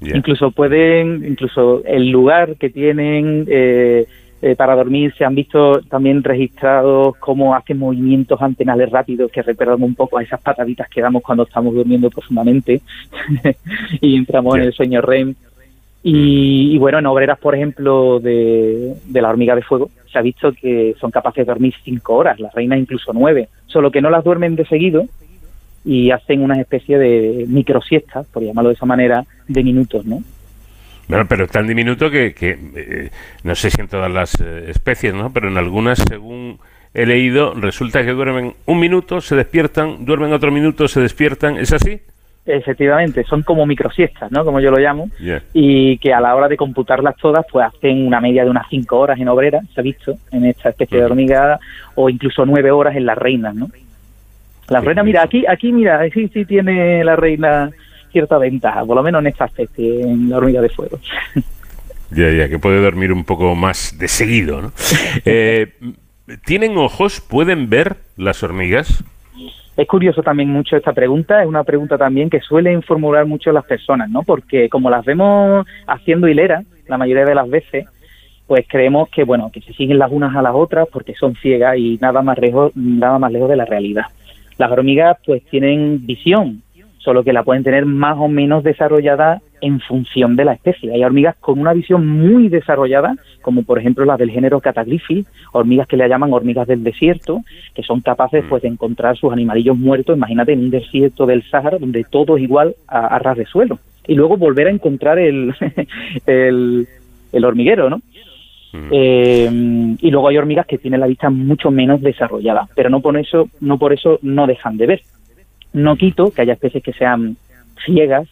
Incluso 0.00 0.50
pueden, 0.50 1.24
incluso 1.26 1.82
el 1.84 2.10
lugar 2.10 2.56
que 2.56 2.70
tienen 2.70 3.44
eh, 3.48 4.06
eh, 4.42 4.56
para 4.56 4.74
dormir 4.74 5.12
se 5.18 5.24
han 5.24 5.34
visto 5.34 5.82
también 5.82 6.24
registrados 6.24 7.14
cómo 7.18 7.54
hacen 7.54 7.78
movimientos 7.78 8.40
antenales 8.40 8.90
rápidos 8.90 9.30
que 9.30 9.42
recuerdan 9.42 9.82
un 9.82 9.94
poco 9.94 10.16
a 10.16 10.22
esas 10.22 10.40
pataditas 10.40 10.88
que 10.88 11.02
damos 11.02 11.22
cuando 11.22 11.42
estamos 11.42 11.74
durmiendo 11.74 12.08
profundamente 12.08 12.80
y 14.00 14.16
entramos 14.16 14.56
en 14.56 14.62
el 14.62 14.72
sueño 14.72 15.02
REM 15.02 15.34
Y, 16.02 16.78
bueno, 16.78 16.98
en 16.98 17.06
obreras, 17.06 17.38
por 17.38 17.54
ejemplo, 17.54 18.20
de, 18.20 18.94
la 19.12 19.28
hormiga 19.28 19.54
de 19.54 19.62
fuego, 19.62 19.90
se 20.10 20.18
ha 20.18 20.22
visto 20.22 20.52
que 20.52 20.94
son 20.98 21.10
capaces 21.10 21.46
de 21.46 21.52
dormir 21.52 21.74
cinco 21.84 22.14
horas, 22.14 22.40
las 22.40 22.54
reinas 22.54 22.78
incluso 22.78 23.12
nueve, 23.12 23.48
solo 23.66 23.90
que 23.90 24.00
no 24.00 24.08
las 24.08 24.24
duermen 24.24 24.56
de 24.56 24.64
seguido 24.64 25.04
y 25.84 26.10
hacen 26.10 26.42
una 26.42 26.58
especie 26.60 26.98
de 26.98 27.44
microsiestas, 27.48 28.26
por 28.28 28.42
llamarlo 28.42 28.70
de 28.70 28.74
esa 28.76 28.86
manera, 28.86 29.24
de 29.46 29.62
minutos, 29.62 30.06
¿no? 30.06 30.22
Bueno, 31.08 31.26
pero 31.28 31.46
tan 31.48 31.66
diminuto 31.66 32.10
que, 32.10 32.32
que 32.34 32.58
eh, 32.76 33.10
no 33.42 33.54
sé 33.54 33.70
si 33.70 33.80
en 33.80 33.88
todas 33.88 34.10
las 34.10 34.40
eh, 34.40 34.70
especies, 34.70 35.12
¿no? 35.12 35.32
Pero 35.32 35.48
en 35.48 35.58
algunas, 35.58 35.98
según 35.98 36.58
he 36.94 37.04
leído, 37.04 37.52
resulta 37.54 38.04
que 38.04 38.12
duermen 38.12 38.54
un 38.66 38.80
minuto, 38.80 39.20
se 39.20 39.36
despiertan, 39.36 40.04
duermen 40.04 40.32
otro 40.32 40.50
minuto, 40.50 40.88
se 40.88 41.00
despiertan, 41.00 41.56
¿es 41.56 41.72
así? 41.72 42.00
Efectivamente, 42.46 43.22
son 43.24 43.42
como 43.42 43.66
microsiestas, 43.66 44.32
¿no? 44.32 44.44
Como 44.44 44.60
yo 44.60 44.70
lo 44.70 44.78
llamo, 44.78 45.10
y 45.52 45.98
que 45.98 46.12
a 46.12 46.20
la 46.20 46.34
hora 46.34 46.48
de 46.48 46.56
computarlas 46.56 47.16
todas, 47.16 47.44
pues 47.50 47.66
hacen 47.66 48.06
una 48.06 48.20
media 48.20 48.44
de 48.44 48.50
unas 48.50 48.66
cinco 48.70 48.98
horas 48.98 49.20
en 49.20 49.28
obrera, 49.28 49.60
se 49.74 49.80
ha 49.80 49.84
visto, 49.84 50.16
en 50.32 50.46
esta 50.46 50.70
especie 50.70 50.98
de 50.98 51.04
hormiga, 51.04 51.60
o 51.94 52.08
incluso 52.08 52.46
nueve 52.46 52.70
horas 52.70 52.96
en 52.96 53.06
las 53.06 53.18
reinas, 53.18 53.54
¿no? 53.54 53.68
La 54.68 54.80
reina, 54.80 55.02
mira, 55.02 55.22
aquí, 55.22 55.44
aquí, 55.46 55.72
mira, 55.72 56.00
sí, 56.14 56.28
sí 56.28 56.44
tiene 56.44 57.04
la 57.04 57.16
reina 57.16 57.70
cierta 58.10 58.38
ventaja, 58.38 58.84
por 58.84 58.96
lo 58.96 59.02
menos 59.02 59.20
en 59.20 59.26
esta 59.28 59.44
especie, 59.44 60.02
en 60.02 60.30
la 60.30 60.38
hormiga 60.38 60.60
de 60.60 60.68
fuego. 60.68 60.98
Ya, 62.12 62.28
ya, 62.28 62.48
que 62.48 62.58
puede 62.58 62.82
dormir 62.82 63.12
un 63.12 63.22
poco 63.22 63.54
más 63.54 63.96
de 63.96 64.08
seguido, 64.08 64.60
¿no? 64.60 64.72
Eh, 65.24 65.74
¿Tienen 66.44 66.76
ojos? 66.76 67.20
¿Pueden 67.20 67.70
ver 67.70 67.98
las 68.16 68.42
hormigas? 68.42 69.04
Es 69.76 69.86
curioso 69.86 70.22
también 70.22 70.50
mucho 70.50 70.76
esta 70.76 70.92
pregunta, 70.92 71.42
es 71.42 71.48
una 71.48 71.64
pregunta 71.64 71.96
también 71.96 72.28
que 72.28 72.40
suelen 72.40 72.82
formular 72.82 73.24
mucho 73.24 73.52
las 73.52 73.64
personas, 73.64 74.10
¿no? 74.10 74.22
Porque 74.22 74.68
como 74.68 74.90
las 74.90 75.04
vemos 75.04 75.66
haciendo 75.86 76.28
hilera, 76.28 76.62
la 76.88 76.98
mayoría 76.98 77.24
de 77.24 77.34
las 77.34 77.48
veces, 77.48 77.86
pues 78.46 78.66
creemos 78.68 79.08
que, 79.10 79.24
bueno, 79.24 79.50
que 79.52 79.60
se 79.60 79.72
siguen 79.72 79.98
las 79.98 80.10
unas 80.10 80.34
a 80.34 80.42
las 80.42 80.54
otras 80.54 80.88
porque 80.92 81.14
son 81.14 81.36
ciegas 81.36 81.78
y 81.78 81.98
nada 82.00 82.20
más 82.20 82.38
lejos, 82.38 82.72
nada 82.74 83.18
más 83.18 83.32
lejos 83.32 83.48
de 83.48 83.56
la 83.56 83.64
realidad. 83.64 84.06
Las 84.58 84.72
hormigas, 84.72 85.16
pues 85.24 85.42
tienen 85.44 86.04
visión, 86.04 86.62
solo 87.00 87.24
que 87.24 87.32
la 87.32 87.42
pueden 87.42 87.64
tener 87.64 87.86
más 87.86 88.16
o 88.18 88.28
menos 88.28 88.62
desarrollada 88.62 89.40
en 89.60 89.80
función 89.80 90.36
de 90.36 90.44
la 90.44 90.52
especie. 90.52 90.92
Hay 90.92 91.02
hormigas 91.02 91.36
con 91.36 91.58
una 91.58 91.72
visión 91.72 92.06
muy 92.06 92.48
desarrollada, 92.48 93.16
como 93.42 93.62
por 93.62 93.78
ejemplo 93.78 94.04
las 94.04 94.18
del 94.18 94.30
género 94.30 94.60
Cataglyphi, 94.60 95.24
hormigas 95.52 95.86
que 95.86 95.96
le 95.96 96.08
llaman 96.08 96.32
hormigas 96.32 96.66
del 96.66 96.84
desierto, 96.84 97.42
que 97.74 97.82
son 97.82 98.00
capaces 98.00 98.44
pues 98.48 98.62
de 98.62 98.68
encontrar 98.68 99.16
sus 99.16 99.32
animalillos 99.32 99.76
muertos, 99.76 100.16
imagínate 100.16 100.52
en 100.52 100.60
un 100.60 100.70
desierto 100.70 101.26
del 101.26 101.42
Sáhara 101.42 101.78
donde 101.78 102.04
todo 102.04 102.36
es 102.36 102.42
igual 102.42 102.74
a, 102.86 103.18
ras 103.18 103.36
de 103.36 103.46
suelo, 103.46 103.78
y 104.06 104.14
luego 104.14 104.36
volver 104.36 104.66
a 104.66 104.70
encontrar 104.70 105.18
el, 105.18 105.54
el, 106.26 106.86
hormiguero, 107.44 107.90
¿no? 107.90 108.00
Eh, 108.72 109.50
y 110.00 110.10
luego 110.10 110.28
hay 110.28 110.36
hormigas 110.36 110.64
que 110.66 110.78
tienen 110.78 111.00
la 111.00 111.08
vista 111.08 111.28
mucho 111.28 111.70
menos 111.70 112.00
desarrollada, 112.00 112.68
pero 112.76 112.88
no 112.88 113.00
por 113.00 113.16
eso 113.16 113.48
no 113.60 113.78
por 113.78 113.92
eso 113.92 114.18
no 114.22 114.46
dejan 114.46 114.76
de 114.76 114.86
ver. 114.86 115.02
No 115.72 115.96
quito 115.96 116.30
que 116.30 116.42
haya 116.42 116.54
especies 116.54 116.82
que 116.82 116.92
sean 116.92 117.36
ciegas 117.84 118.28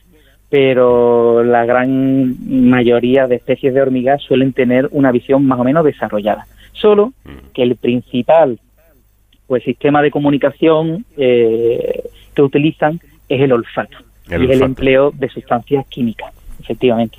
pero 0.50 1.44
la 1.44 1.64
gran 1.66 2.36
mayoría 2.68 3.26
de 3.26 3.36
especies 3.36 3.74
de 3.74 3.82
hormigas 3.82 4.22
suelen 4.22 4.52
tener 4.52 4.88
una 4.92 5.12
visión 5.12 5.44
más 5.44 5.60
o 5.60 5.64
menos 5.64 5.84
desarrollada. 5.84 6.46
Solo 6.72 7.12
mm. 7.24 7.52
que 7.52 7.62
el 7.62 7.76
principal 7.76 8.58
pues 9.46 9.64
sistema 9.64 10.02
de 10.02 10.10
comunicación 10.10 11.04
eh, 11.16 12.02
que 12.34 12.42
utilizan 12.42 13.00
es 13.28 13.40
el 13.40 13.52
olfato 13.52 13.98
y 14.28 14.34
el 14.34 14.62
empleo 14.62 15.10
de 15.10 15.28
sustancias 15.30 15.86
químicas, 15.86 16.32
efectivamente. 16.60 17.16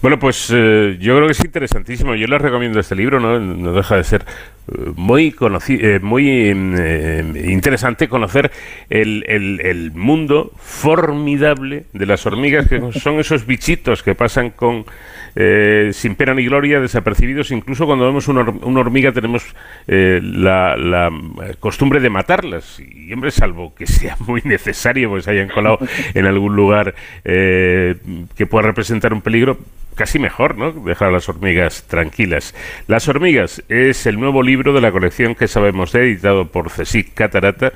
Bueno, 0.00 0.18
pues 0.18 0.50
eh, 0.54 0.96
yo 1.00 1.16
creo 1.16 1.26
que 1.26 1.32
es 1.32 1.44
interesantísimo. 1.44 2.14
Yo 2.14 2.26
les 2.26 2.40
recomiendo 2.40 2.80
este 2.80 2.94
libro, 2.94 3.20
no, 3.20 3.72
deja 3.72 3.96
de 3.96 4.04
ser 4.04 4.24
eh, 4.68 4.92
muy 4.96 5.34
eh, 5.68 5.98
muy 6.00 6.54
mm, 6.54 7.36
interesante 7.50 8.08
conocer 8.08 8.50
el, 8.90 9.24
el, 9.26 9.92
mundo 9.92 10.52
formidable 10.56 11.86
de 11.92 12.06
las 12.06 12.26
hormigas, 12.26 12.68
que 12.68 12.80
son 12.92 13.18
esos 13.18 13.46
bichitos 13.46 14.02
que 14.02 14.14
pasan 14.14 14.50
con 14.50 14.84
sin 15.92 16.14
pena 16.16 16.34
ni 16.34 16.44
gloria, 16.44 16.80
desapercibidos. 16.80 17.50
Incluso 17.50 17.86
cuando 17.86 18.06
vemos 18.06 18.28
una, 18.28 18.40
hormiga 18.80 19.12
tenemos 19.12 19.44
la, 19.86 20.76
la, 20.76 21.10
costumbre 21.60 22.00
de 22.00 22.10
matarlas. 22.10 22.80
Y, 22.80 23.12
hombre, 23.12 23.30
salvo 23.30 23.74
que 23.74 23.86
sea 23.86 24.16
muy 24.26 24.42
necesario, 24.44 25.10
pues 25.10 25.28
hayan 25.28 25.48
colado 25.48 25.78
en 26.14 26.26
algún 26.26 26.56
lugar 26.56 26.94
que 27.24 28.46
pueda 28.48 28.66
representar 28.66 29.12
un 29.12 29.22
peligro, 29.22 29.58
casi 29.98 30.18
mejor, 30.18 30.56
¿no? 30.56 30.72
Dejar 30.72 31.08
a 31.08 31.12
las 31.12 31.28
hormigas 31.28 31.84
tranquilas. 31.88 32.54
Las 32.86 33.08
hormigas 33.08 33.62
es 33.68 34.06
el 34.06 34.18
nuevo 34.18 34.42
libro 34.42 34.72
de 34.72 34.80
la 34.80 34.92
colección 34.92 35.34
que 35.34 35.48
sabemos 35.48 35.92
de, 35.92 36.04
editado 36.04 36.46
por 36.46 36.70
CSIC 36.70 37.14
Catarata 37.14 37.72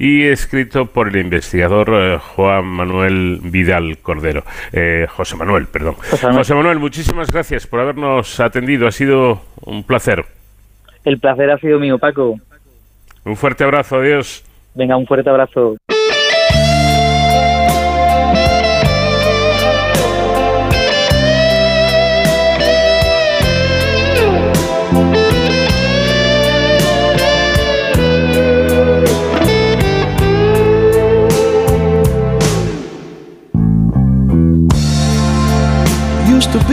y 0.00 0.26
escrito 0.26 0.86
por 0.86 1.08
el 1.08 1.16
investigador 1.16 1.90
eh, 1.92 2.18
Juan 2.18 2.64
Manuel 2.64 3.38
Vidal 3.42 3.98
Cordero. 3.98 4.44
Eh, 4.72 5.06
José 5.10 5.36
Manuel, 5.36 5.66
perdón. 5.66 5.94
José 5.94 6.54
Manuel. 6.54 6.78
muchísimas 6.78 7.30
gracias 7.30 7.66
por 7.66 7.80
habernos 7.80 8.40
atendido. 8.40 8.88
Ha 8.88 8.92
sido 8.92 9.42
un 9.60 9.84
placer. 9.84 10.24
El 11.04 11.18
placer 11.18 11.50
ha 11.50 11.58
sido 11.58 11.78
mío, 11.78 11.98
Paco. 11.98 12.40
Un 13.26 13.36
fuerte 13.36 13.62
abrazo, 13.62 13.96
adiós. 13.96 14.42
Venga, 14.74 14.96
un 14.96 15.06
fuerte 15.06 15.28
abrazo. 15.28 15.76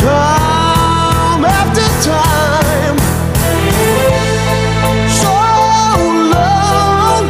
time 0.00 1.44
after 1.44 1.86
time. 2.08 2.98
So 5.20 5.34
long, 6.34 7.24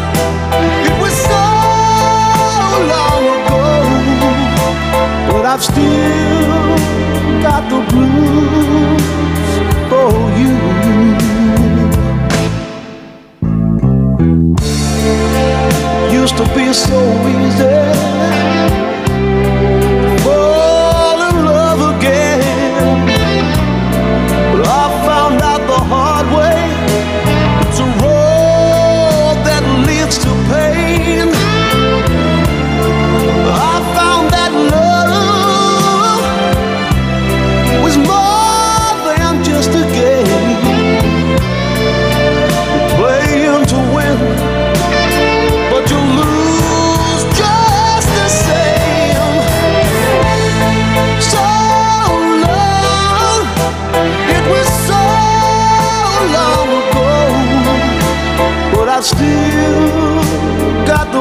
it 0.87 0.95
was 1.03 1.15
so 1.31 1.45
long 2.93 3.23
ago, 3.37 3.65
but 5.31 5.45
I've 5.47 5.65
still 5.65 6.77
got 7.43 7.63
the 7.73 7.81
blues 7.91 9.05
for 9.91 10.13
you. 10.41 10.55
Used 16.23 16.37
to 16.37 16.45
be 16.55 16.73
so 16.73 17.01
easy. 17.29 17.98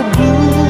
blue. 0.03 0.66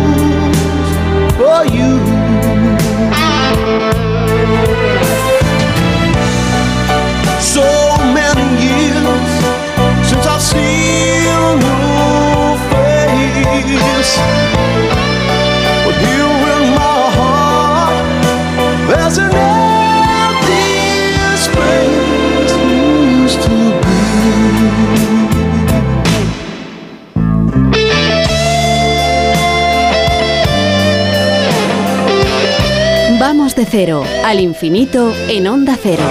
Cero 33.70 34.04
al 34.24 34.40
infinito 34.40 35.14
en 35.28 35.48
Onda 35.48 35.78
Cero. 35.82 36.04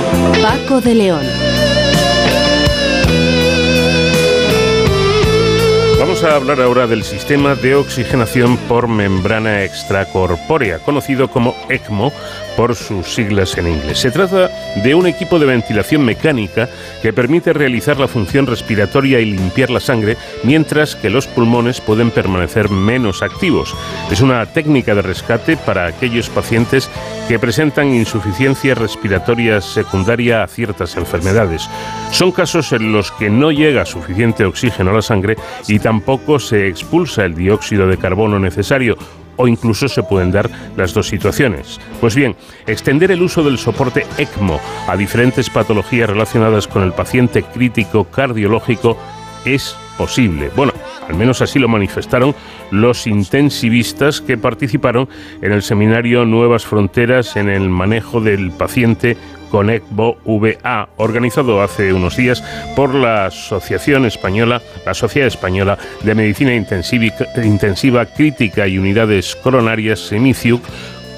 Paco 0.42 0.80
de 0.80 0.94
León. 0.94 1.26
Vamos 5.98 6.22
a 6.22 6.36
hablar 6.36 6.60
ahora 6.60 6.86
del 6.86 7.02
sistema 7.02 7.54
de 7.54 7.74
oxigenación 7.74 8.56
por 8.68 8.86
membrana 8.86 9.64
extracorpórea, 9.64 10.78
conocido 10.78 11.28
como 11.28 11.56
ECMO 11.68 12.12
por 12.56 12.74
sus 12.74 13.14
siglas 13.14 13.56
en 13.58 13.68
inglés. 13.68 13.98
Se 13.98 14.10
trata 14.10 14.50
de 14.82 14.94
un 14.94 15.06
equipo 15.06 15.38
de 15.38 15.46
ventilación 15.46 16.04
mecánica 16.04 16.68
que 17.02 17.12
permite 17.12 17.52
realizar 17.52 17.98
la 17.98 18.08
función 18.08 18.46
respiratoria 18.46 19.20
y 19.20 19.26
limpiar 19.26 19.70
la 19.70 19.80
sangre, 19.80 20.16
mientras 20.42 20.96
que 20.96 21.10
los 21.10 21.26
pulmones 21.26 21.80
pueden 21.80 22.10
permanecer 22.10 22.70
menos 22.70 23.22
activos. 23.22 23.74
Es 24.10 24.20
una 24.20 24.44
técnica 24.46 24.94
de 24.94 25.02
rescate 25.02 25.56
para 25.56 25.86
aquellos 25.86 26.28
pacientes 26.28 26.90
que 27.28 27.38
presentan 27.38 27.94
insuficiencia 27.94 28.74
respiratoria 28.74 29.60
secundaria 29.60 30.42
a 30.42 30.48
ciertas 30.48 30.96
enfermedades. 30.96 31.68
Son 32.10 32.32
casos 32.32 32.72
en 32.72 32.92
los 32.92 33.12
que 33.12 33.30
no 33.30 33.50
llega 33.50 33.84
suficiente 33.84 34.44
oxígeno 34.44 34.90
a 34.90 34.94
la 34.94 35.02
sangre 35.02 35.36
y 35.68 35.78
tampoco 35.78 36.38
se 36.38 36.68
expulsa 36.68 37.24
el 37.24 37.34
dióxido 37.34 37.86
de 37.86 37.98
carbono 37.98 38.38
necesario 38.38 38.96
o 39.36 39.48
incluso 39.48 39.88
se 39.88 40.02
pueden 40.02 40.32
dar 40.32 40.50
las 40.76 40.94
dos 40.94 41.08
situaciones. 41.08 41.80
Pues 42.00 42.14
bien, 42.14 42.36
extender 42.66 43.10
el 43.10 43.22
uso 43.22 43.42
del 43.42 43.58
soporte 43.58 44.06
ECMO 44.18 44.60
a 44.88 44.96
diferentes 44.96 45.50
patologías 45.50 46.10
relacionadas 46.10 46.66
con 46.66 46.82
el 46.82 46.92
paciente 46.92 47.42
crítico 47.42 48.04
cardiológico 48.04 48.96
es 49.44 49.76
posible. 49.96 50.50
Bueno, 50.54 50.72
al 51.08 51.14
menos 51.14 51.40
así 51.40 51.58
lo 51.58 51.68
manifestaron 51.68 52.34
los 52.70 53.06
intensivistas 53.06 54.20
que 54.20 54.36
participaron 54.36 55.08
en 55.40 55.52
el 55.52 55.62
seminario 55.62 56.24
Nuevas 56.24 56.66
Fronteras 56.66 57.36
en 57.36 57.48
el 57.48 57.68
manejo 57.68 58.20
del 58.20 58.50
paciente 58.50 59.16
con 59.50 59.70
ECMO 59.70 60.16
VA, 60.24 60.88
organizado 60.96 61.62
hace 61.62 61.92
unos 61.92 62.16
días 62.16 62.42
por 62.74 62.94
la 62.94 63.26
Asociación 63.26 64.06
Española, 64.06 64.62
la 64.84 64.94
Sociedad 64.94 65.28
Española 65.28 65.78
de 66.02 66.14
Medicina 66.14 66.54
Intensiva, 66.54 68.06
Crítica 68.06 68.66
y 68.66 68.78
Unidades 68.78 69.36
Coronarias, 69.36 70.00
SEMICIUC, 70.00 70.62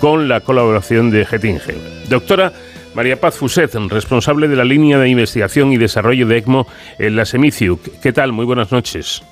con 0.01 0.29
la 0.29 0.41
colaboración 0.41 1.11
de 1.11 1.25
Gettinger. 1.27 1.77
Doctora 2.09 2.53
María 2.95 3.21
Paz 3.21 3.37
Fuset, 3.37 3.75
responsable 3.75 4.49
de 4.49 4.57
la 4.57 4.65
línea 4.65 4.99
de 4.99 5.09
investigación 5.09 5.73
y 5.73 5.77
desarrollo 5.77 6.27
de 6.27 6.39
ECMO 6.39 6.67
en 6.99 7.17
la 7.17 7.25
SEMICIUC. 7.25 8.01
¿Qué 8.01 8.13
tal? 8.13 8.33
Muy 8.33 8.45
buenas 8.45 8.73
noches. 8.73 9.23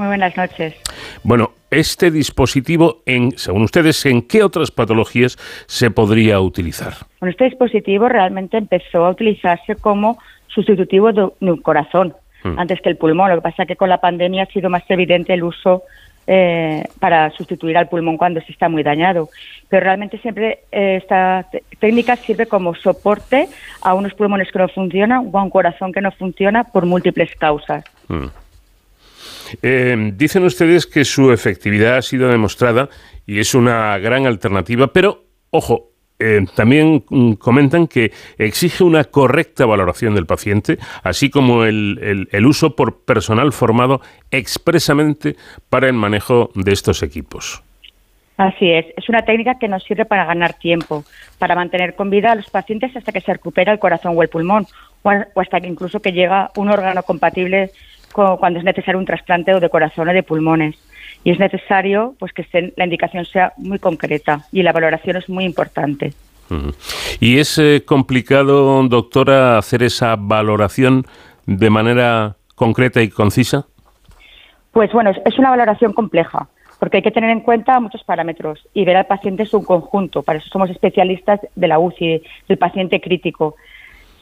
Muy 0.00 0.06
buenas 0.06 0.34
noches. 0.34 0.74
Bueno, 1.22 1.50
este 1.70 2.10
dispositivo, 2.10 3.02
en, 3.04 3.32
según 3.36 3.64
ustedes, 3.64 4.06
¿en 4.06 4.22
qué 4.22 4.42
otras 4.42 4.70
patologías 4.70 5.36
se 5.66 5.90
podría 5.90 6.40
utilizar? 6.40 6.94
Bueno, 7.20 7.32
este 7.32 7.44
dispositivo 7.44 8.08
realmente 8.08 8.56
empezó 8.56 9.04
a 9.04 9.10
utilizarse 9.10 9.76
como 9.76 10.16
sustitutivo 10.46 11.12
de, 11.12 11.28
un 11.40 11.58
corazón, 11.58 12.14
hmm. 12.44 12.58
antes 12.58 12.80
que 12.80 12.88
el 12.88 12.96
pulmón. 12.96 13.28
Lo 13.28 13.34
que 13.34 13.42
pasa 13.42 13.64
es 13.64 13.68
que 13.68 13.76
con 13.76 13.90
la 13.90 14.00
pandemia 14.00 14.44
ha 14.44 14.46
sido 14.46 14.70
más 14.70 14.84
evidente 14.88 15.34
el 15.34 15.42
uso 15.42 15.82
eh, 16.26 16.82
para 16.98 17.28
sustituir 17.32 17.76
al 17.76 17.90
pulmón 17.90 18.16
cuando 18.16 18.40
se 18.40 18.52
está 18.52 18.70
muy 18.70 18.82
dañado. 18.82 19.28
Pero 19.68 19.84
realmente 19.84 20.16
siempre 20.16 20.60
eh, 20.72 20.96
esta 20.96 21.44
técnica 21.78 22.16
sirve 22.16 22.46
como 22.46 22.74
soporte 22.74 23.50
a 23.82 23.92
unos 23.92 24.14
pulmones 24.14 24.50
que 24.50 24.60
no 24.60 24.68
funcionan 24.68 25.28
o 25.30 25.38
a 25.38 25.42
un 25.42 25.50
corazón 25.50 25.92
que 25.92 26.00
no 26.00 26.10
funciona 26.10 26.64
por 26.64 26.86
múltiples 26.86 27.34
causas. 27.36 27.84
Hmm. 28.08 28.28
Eh, 29.62 30.12
dicen 30.14 30.44
ustedes 30.44 30.86
que 30.86 31.04
su 31.04 31.32
efectividad 31.32 31.96
ha 31.96 32.02
sido 32.02 32.28
demostrada 32.28 32.88
y 33.26 33.38
es 33.38 33.54
una 33.54 33.98
gran 33.98 34.26
alternativa, 34.26 34.92
pero 34.92 35.24
ojo, 35.50 35.90
eh, 36.20 36.44
también 36.54 37.02
mm, 37.08 37.32
comentan 37.34 37.86
que 37.86 38.12
exige 38.36 38.84
una 38.84 39.04
correcta 39.04 39.64
valoración 39.64 40.14
del 40.14 40.26
paciente, 40.26 40.78
así 41.02 41.30
como 41.30 41.64
el, 41.64 42.28
uso 42.46 42.76
por 42.76 43.04
personal 43.04 43.52
formado 43.52 44.02
expresamente 44.30 45.36
para 45.70 45.86
el 45.86 45.94
manejo 45.94 46.50
de 46.54 46.72
estos 46.72 47.02
equipos. 47.02 47.62
Así 48.36 48.70
es, 48.70 48.86
es 48.96 49.08
una 49.08 49.22
técnica 49.22 49.58
que 49.58 49.68
nos 49.68 49.82
sirve 49.84 50.04
para 50.04 50.26
ganar 50.26 50.54
tiempo, 50.54 51.04
para 51.38 51.54
mantener 51.54 51.94
con 51.94 52.10
vida 52.10 52.32
a 52.32 52.34
los 52.34 52.48
pacientes 52.50 52.94
hasta 52.96 53.12
que 53.12 53.20
se 53.20 53.32
recupera 53.32 53.72
el 53.72 53.78
corazón 53.78 54.14
o 54.16 54.22
el 54.22 54.28
pulmón, 54.28 54.66
o 55.02 55.40
hasta 55.40 55.60
que 55.60 55.68
incluso 55.68 56.00
que 56.00 56.12
llega 56.12 56.50
un 56.56 56.70
órgano 56.70 57.02
compatible 57.02 57.70
cuando 58.12 58.58
es 58.58 58.64
necesario 58.64 58.98
un 58.98 59.06
trasplante 59.06 59.58
de 59.58 59.68
corazón 59.70 60.08
o 60.08 60.12
de 60.12 60.22
pulmones. 60.22 60.76
Y 61.22 61.30
es 61.30 61.38
necesario 61.38 62.14
pues 62.18 62.32
que 62.32 62.72
la 62.76 62.84
indicación 62.84 63.24
sea 63.24 63.52
muy 63.58 63.78
concreta 63.78 64.46
y 64.52 64.62
la 64.62 64.72
valoración 64.72 65.16
es 65.16 65.28
muy 65.28 65.44
importante. 65.44 66.12
¿Y 67.20 67.38
es 67.38 67.58
eh, 67.58 67.84
complicado, 67.86 68.82
doctora, 68.88 69.58
hacer 69.58 69.82
esa 69.82 70.16
valoración 70.16 71.04
de 71.46 71.70
manera 71.70 72.36
concreta 72.54 73.02
y 73.02 73.08
concisa? 73.08 73.66
Pues 74.72 74.92
bueno, 74.92 75.10
es 75.24 75.38
una 75.38 75.50
valoración 75.50 75.92
compleja, 75.92 76.48
porque 76.78 76.98
hay 76.98 77.02
que 77.02 77.10
tener 77.10 77.30
en 77.30 77.40
cuenta 77.40 77.78
muchos 77.80 78.02
parámetros 78.04 78.66
y 78.74 78.84
ver 78.84 78.96
al 78.96 79.06
paciente 79.06 79.42
en 79.42 79.48
su 79.48 79.64
conjunto. 79.64 80.22
Para 80.22 80.38
eso 80.38 80.48
somos 80.48 80.70
especialistas 80.70 81.40
de 81.54 81.68
la 81.68 81.78
UCI, 81.78 82.22
del 82.48 82.58
paciente 82.58 83.00
crítico. 83.00 83.56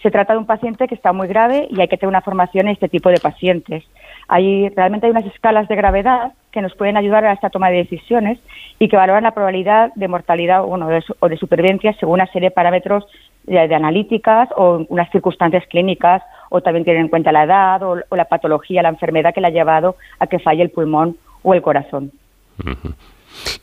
Se 0.03 0.11
trata 0.11 0.33
de 0.33 0.39
un 0.39 0.47
paciente 0.47 0.87
que 0.87 0.95
está 0.95 1.13
muy 1.13 1.27
grave 1.27 1.67
y 1.71 1.81
hay 1.81 1.89
que 1.89 1.97
tener 1.97 2.09
una 2.09 2.23
formación 2.23 2.67
en 2.67 2.75
este 2.75 2.89
tipo 2.89 3.09
de 3.09 3.19
pacientes. 3.19 3.85
Hay, 4.29 4.69
realmente 4.71 5.07
hay 5.07 5.11
unas 5.11 5.27
escalas 5.27 5.67
de 5.69 5.77
gravedad 5.77 6.33
que 6.53 6.63
nos 6.63 6.75
pueden 6.75 6.97
ayudar 6.97 7.25
a 7.25 7.33
esta 7.33 7.51
toma 7.51 7.71
de 7.71 7.79
decisiones 7.79 8.39
y 8.79 8.89
que 8.89 8.97
valoran 8.97 9.25
la 9.25 9.35
probabilidad 9.35 9.93
de 9.95 10.09
mortalidad 10.09 10.63
o 10.65 11.29
de 11.29 11.37
supervivencia 11.37 11.95
según 11.95 12.15
una 12.15 12.27
serie 12.27 12.51
de 12.51 12.55
parámetros 12.55 13.05
de, 13.49 13.75
analíticas 13.75 14.49
o 14.57 14.85
unas 14.89 15.11
circunstancias 15.11 15.65
clínicas 15.69 16.23
o 16.51 16.61
también 16.61 16.85
tienen 16.85 17.03
en 17.03 17.09
cuenta 17.09 17.33
la 17.33 17.45
edad 17.45 17.83
o, 17.83 18.17
la 18.17 18.25
patología, 18.27 18.83
la 18.83 18.91
enfermedad 18.91 19.35
que 19.35 19.41
le 19.41 19.49
ha 19.49 19.51
llevado 19.51 19.97
a 20.19 20.27
que 20.27 20.39
falle 20.39 20.63
el 20.63 20.71
pulmón 20.71 21.17
o 21.43 21.55
el 21.55 21.63
corazón. 21.63 22.13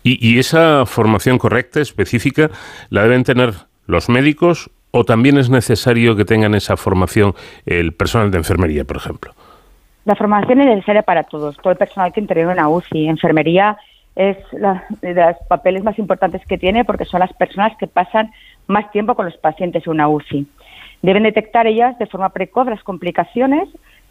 ¿Y, 0.03 0.17
¿Y 0.27 0.39
esa 0.39 0.85
formación 0.85 1.37
correcta, 1.37 1.81
específica, 1.81 2.49
la 2.89 3.03
deben 3.03 3.23
tener 3.23 3.53
los 3.87 4.09
médicos 4.09 4.69
o 4.95 5.03
también 5.03 5.37
es 5.37 5.49
necesario 5.49 6.15
que 6.15 6.23
tengan 6.23 6.55
esa 6.55 6.77
formación 6.77 7.33
el 7.65 7.91
personal 7.93 8.31
de 8.31 8.37
enfermería, 8.37 8.85
por 8.85 8.95
ejemplo? 8.95 9.33
La 10.05 10.15
formación 10.15 10.61
es 10.61 10.67
necesaria 10.67 11.01
para 11.01 11.23
todos, 11.23 11.57
todo 11.57 11.71
el 11.71 11.77
personal 11.77 12.13
que 12.13 12.21
interviene 12.21 12.51
en 12.51 12.57
la 12.57 12.69
UCI. 12.69 13.09
Enfermería 13.09 13.77
es 14.15 14.37
de 15.01 15.13
los 15.13 15.35
papeles 15.49 15.83
más 15.83 15.99
importantes 15.99 16.41
que 16.47 16.57
tiene 16.57 16.85
porque 16.85 17.03
son 17.03 17.19
las 17.19 17.33
personas 17.33 17.75
que 17.77 17.87
pasan 17.87 18.31
más 18.67 18.89
tiempo 18.91 19.15
con 19.15 19.25
los 19.25 19.35
pacientes 19.35 19.85
en 19.85 19.91
una 19.91 20.07
UCI. 20.07 20.47
Deben 21.01 21.23
detectar 21.23 21.67
ellas 21.67 21.99
de 21.99 22.05
forma 22.05 22.29
precoz 22.29 22.67
las 22.67 22.81
complicaciones 22.81 23.67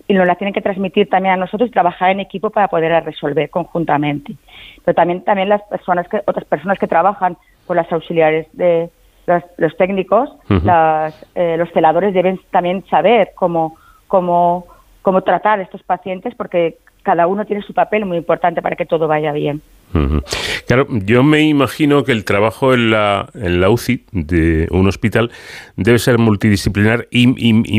y 0.06 0.12
nos 0.12 0.26
las 0.26 0.36
tienen 0.36 0.52
que 0.52 0.60
transmitir 0.60 1.08
también 1.08 1.32
a 1.32 1.38
nosotros 1.38 1.70
y 1.70 1.72
trabajar 1.72 2.10
en 2.10 2.20
equipo 2.20 2.50
para 2.50 2.68
poder 2.68 3.02
resolver 3.04 3.48
conjuntamente. 3.48 4.34
Pero 4.84 4.94
también, 4.94 5.24
también 5.24 5.48
las 5.48 5.62
personas 5.62 6.06
que, 6.08 6.20
otras 6.26 6.44
personas 6.44 6.78
que 6.78 6.86
trabajan 6.86 7.38
con 7.66 7.78
las 7.78 7.90
auxiliares 7.90 8.46
de, 8.52 8.90
los, 9.26 9.76
técnicos, 9.76 10.30
eh, 10.50 11.56
los 11.56 11.70
celadores 11.72 12.14
deben 12.14 12.40
también 12.50 12.84
saber 12.86 13.32
cómo, 13.34 13.76
cómo, 14.06 14.66
cómo 15.02 15.22
tratar 15.22 15.58
a 15.58 15.62
estos 15.62 15.82
pacientes 15.82 16.34
porque 16.34 16.78
cada 17.02 17.26
uno 17.26 17.44
tiene 17.44 17.62
su 17.62 17.74
papel 17.74 18.06
muy 18.06 18.16
importante 18.16 18.62
para 18.62 18.76
que 18.76 18.86
todo 18.86 19.08
vaya 19.08 19.32
bien. 19.32 19.62
Claro, 20.66 20.88
yo 20.90 21.22
me 21.22 21.42
imagino 21.42 22.02
que 22.02 22.12
el 22.12 22.24
trabajo 22.24 22.74
en 22.74 22.90
la, 22.90 23.28
en 23.34 23.60
la 23.60 23.70
UCI 23.70 24.04
de 24.12 24.66
un 24.70 24.88
hospital 24.88 25.30
debe 25.76 25.98
ser 25.98 26.18
multidisciplinar 26.18 27.06
y, 27.10 27.26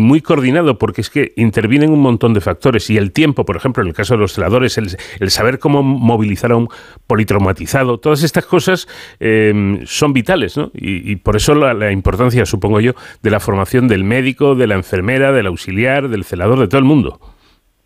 muy 0.01 0.21
coordinado, 0.21 0.77
porque 0.77 1.01
es 1.01 1.09
que 1.09 1.33
intervienen 1.35 1.91
un 1.91 2.01
montón 2.01 2.33
de 2.33 2.41
factores. 2.41 2.89
Y 2.89 2.97
el 2.97 3.11
tiempo, 3.11 3.43
por 3.45 3.57
ejemplo, 3.57 3.83
en 3.83 3.89
el 3.89 3.93
caso 3.93 4.13
de 4.13 4.21
los 4.21 4.33
celadores, 4.33 4.77
el, 4.77 5.29
saber 5.29 5.59
cómo 5.59 5.83
movilizar 5.83 6.51
a 6.51 6.55
un 6.55 6.69
politraumatizado, 7.07 7.97
todas 7.99 8.23
estas 8.23 8.45
cosas 8.45 8.87
em, 9.19 9.85
son 9.85 10.13
vitales, 10.13 10.57
¿no? 10.57 10.71
Y, 10.73 11.17
por 11.17 11.35
eso 11.35 11.55
la, 11.55 11.73
la 11.73 11.91
importancia, 11.91 12.45
supongo 12.45 12.79
yo, 12.79 12.93
de 13.21 13.31
la 13.31 13.39
formación 13.39 13.87
del 13.87 14.03
médico, 14.03 14.55
de 14.55 14.67
la 14.67 14.75
enfermera, 14.75 15.31
del 15.31 15.47
auxiliar, 15.47 16.07
del 16.07 16.23
celador, 16.23 16.59
de 16.59 16.67
todo 16.67 16.79
el 16.79 16.85
mundo. 16.85 17.19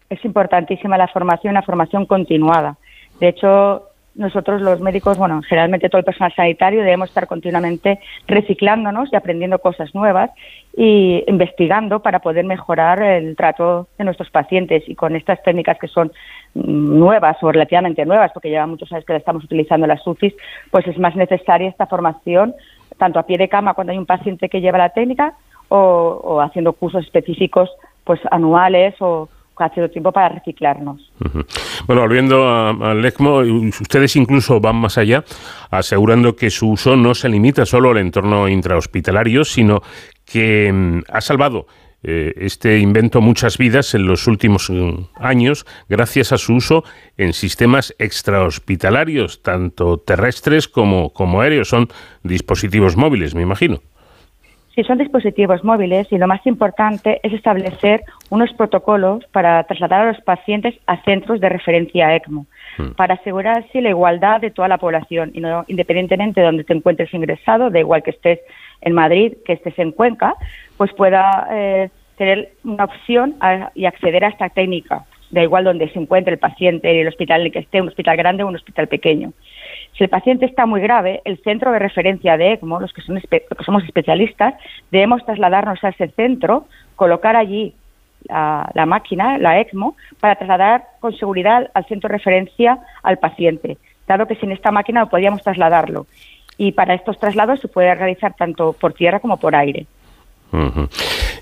Es 0.09 0.23
importantísima 0.25 0.97
la 0.97 1.07
formación, 1.07 1.53
la 1.53 1.61
formación 1.61 2.05
continuada. 2.05 2.77
De 3.19 3.29
hecho, 3.29 3.88
nosotros 4.19 4.61
los 4.61 4.81
médicos, 4.81 5.17
bueno, 5.17 5.41
generalmente 5.47 5.87
todo 5.87 5.99
el 5.99 6.05
personal 6.05 6.33
sanitario 6.35 6.81
debemos 6.81 7.07
estar 7.07 7.25
continuamente 7.25 7.99
reciclándonos 8.27 9.11
y 9.11 9.15
aprendiendo 9.15 9.59
cosas 9.59 9.95
nuevas 9.95 10.29
y 10.75 11.23
investigando 11.25 12.01
para 12.01 12.19
poder 12.19 12.43
mejorar 12.43 13.01
el 13.01 13.37
trato 13.37 13.87
de 13.97 14.03
nuestros 14.03 14.29
pacientes. 14.29 14.83
Y 14.87 14.95
con 14.95 15.15
estas 15.15 15.41
técnicas 15.41 15.79
que 15.79 15.87
son 15.87 16.11
nuevas 16.53 17.37
o 17.41 17.49
relativamente 17.49 18.05
nuevas, 18.05 18.31
porque 18.33 18.49
lleva 18.49 18.67
muchos 18.67 18.91
años 18.91 19.05
que 19.05 19.13
la 19.13 19.19
estamos 19.19 19.45
utilizando 19.45 19.87
las 19.87 20.05
UCIs, 20.05 20.33
pues 20.69 20.85
es 20.85 20.99
más 20.99 21.15
necesaria 21.15 21.69
esta 21.69 21.87
formación 21.87 22.53
tanto 22.97 23.19
a 23.19 23.23
pie 23.23 23.37
de 23.37 23.47
cama 23.47 23.73
cuando 23.73 23.91
hay 23.91 23.97
un 23.97 24.05
paciente 24.05 24.49
que 24.49 24.59
lleva 24.59 24.77
la 24.77 24.89
técnica 24.89 25.33
o, 25.69 25.77
o 25.77 26.41
haciendo 26.41 26.73
cursos 26.73 27.05
específicos 27.05 27.69
pues 28.03 28.19
anuales 28.31 28.95
o 28.99 29.29
ha 29.65 29.73
sido 29.73 29.89
tiempo 29.89 30.11
para 30.11 30.29
reciclarnos. 30.29 31.11
Bueno, 31.85 32.01
volviendo 32.01 32.47
al 32.47 33.03
ECMO, 33.03 33.39
ustedes 33.81 34.15
incluso 34.15 34.59
van 34.59 34.77
más 34.77 34.97
allá, 34.97 35.23
asegurando 35.69 36.35
que 36.35 36.49
su 36.49 36.69
uso 36.69 36.95
no 36.95 37.15
se 37.15 37.29
limita 37.29 37.65
solo 37.65 37.91
al 37.91 37.97
entorno 37.97 38.47
intrahospitalario, 38.47 39.43
sino 39.43 39.81
que 40.25 40.71
mm, 40.71 41.01
ha 41.11 41.21
salvado 41.21 41.67
eh, 42.01 42.33
este 42.37 42.79
invento 42.79 43.19
muchas 43.19 43.57
vidas 43.57 43.93
en 43.93 44.05
los 44.05 44.25
últimos 44.27 44.69
mm, 44.69 45.07
años 45.15 45.65
gracias 45.89 46.31
a 46.31 46.37
su 46.37 46.55
uso 46.55 46.85
en 47.17 47.33
sistemas 47.33 47.93
extrahospitalarios, 47.99 49.43
tanto 49.43 49.97
terrestres 49.97 50.67
como, 50.69 51.11
como 51.11 51.41
aéreos. 51.41 51.69
Son 51.69 51.89
dispositivos 52.23 52.95
móviles, 52.95 53.35
me 53.35 53.41
imagino. 53.41 53.81
Sí, 54.79 54.85
son 54.85 54.97
dispositivos 54.97 55.61
móviles 55.65 56.07
y 56.09 56.17
lo 56.17 56.25
más 56.25 56.39
importante 56.47 57.19
es 57.21 57.33
establecer 57.33 58.01
unos 58.29 58.53
protocolos 58.53 59.25
para 59.33 59.61
trasladar 59.65 60.07
a 60.07 60.11
los 60.13 60.21
pacientes 60.21 60.73
a 60.87 61.03
centros 61.03 61.41
de 61.41 61.49
referencia 61.49 62.15
ECMO, 62.15 62.45
hmm. 62.77 62.91
para 62.91 63.15
asegurar 63.15 63.57
así 63.57 63.81
la 63.81 63.89
igualdad 63.89 64.39
de 64.39 64.51
toda 64.51 64.69
la 64.69 64.77
población 64.77 65.31
y 65.33 65.41
no 65.41 65.65
independientemente 65.67 66.39
de 66.39 66.45
donde 66.45 66.63
te 66.63 66.71
encuentres 66.71 67.13
ingresado, 67.13 67.69
da 67.69 67.79
igual 67.79 68.03
que 68.03 68.11
estés 68.11 68.39
en 68.79 68.93
Madrid, 68.93 69.33
que 69.43 69.51
estés 69.51 69.77
en 69.79 69.91
Cuenca, 69.91 70.35
pues 70.77 70.93
pueda 70.93 71.49
eh, 71.51 71.89
tener 72.15 72.53
una 72.63 72.85
opción 72.85 73.35
y 73.75 73.83
acceder 73.83 74.23
a 74.23 74.29
esta 74.29 74.47
técnica, 74.47 75.03
da 75.29 75.43
igual 75.43 75.65
donde 75.65 75.89
se 75.89 75.99
encuentre 75.99 76.35
el 76.35 76.39
paciente, 76.39 76.89
en 76.89 76.99
el 76.99 77.07
hospital 77.09 77.41
en 77.41 77.47
el 77.47 77.51
que 77.51 77.59
esté, 77.59 77.81
un 77.81 77.89
hospital 77.89 78.15
grande 78.15 78.43
o 78.43 78.47
un 78.47 78.55
hospital 78.55 78.87
pequeño. 78.87 79.33
Si 79.97 80.03
el 80.03 80.09
paciente 80.09 80.45
está 80.45 80.65
muy 80.65 80.81
grave, 80.81 81.21
el 81.25 81.41
centro 81.43 81.71
de 81.71 81.79
referencia 81.79 82.37
de 82.37 82.53
ECMO, 82.53 82.79
los 82.79 82.93
que, 82.93 83.01
son 83.01 83.19
que 83.19 83.43
somos 83.65 83.83
especialistas, 83.83 84.53
debemos 84.91 85.25
trasladarnos 85.25 85.83
a 85.83 85.89
ese 85.89 86.07
centro, 86.09 86.67
colocar 86.95 87.35
allí 87.35 87.73
la, 88.27 88.85
máquina, 88.85 89.37
la 89.37 89.59
ECMO, 89.59 89.95
para 90.19 90.35
trasladar 90.35 90.85
con 90.99 91.13
seguridad 91.15 91.69
al 91.73 91.85
centro 91.85 92.07
de 92.07 92.17
referencia 92.17 92.79
al 93.03 93.17
paciente, 93.17 93.77
dado 94.07 94.25
que 94.25 94.35
sin 94.35 94.51
esta 94.51 94.71
máquina 94.71 95.01
no 95.01 95.09
podíamos 95.09 95.41
trasladarlo 95.43 96.05
y 96.57 96.73
para 96.73 96.93
estos 96.93 97.17
traslados 97.17 97.61
se 97.61 97.69
puede 97.69 97.95
realizar 97.95 98.35
tanto 98.37 98.73
por 98.73 98.93
tierra 98.93 99.19
como 99.19 99.37
por 99.37 99.55
aire. 99.55 99.87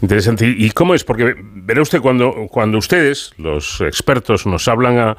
Interesante. 0.01 0.45
¿Y 0.45 0.69
cómo 0.71 0.93
es? 0.93 1.03
Porque 1.03 1.33
verá 1.39 1.81
usted 1.81 2.01
cuando, 2.01 2.47
cuando 2.51 2.77
ustedes, 2.77 3.33
los 3.37 3.81
expertos, 3.81 4.45
nos 4.45 4.67
hablan 4.67 4.99
a, 4.99 5.17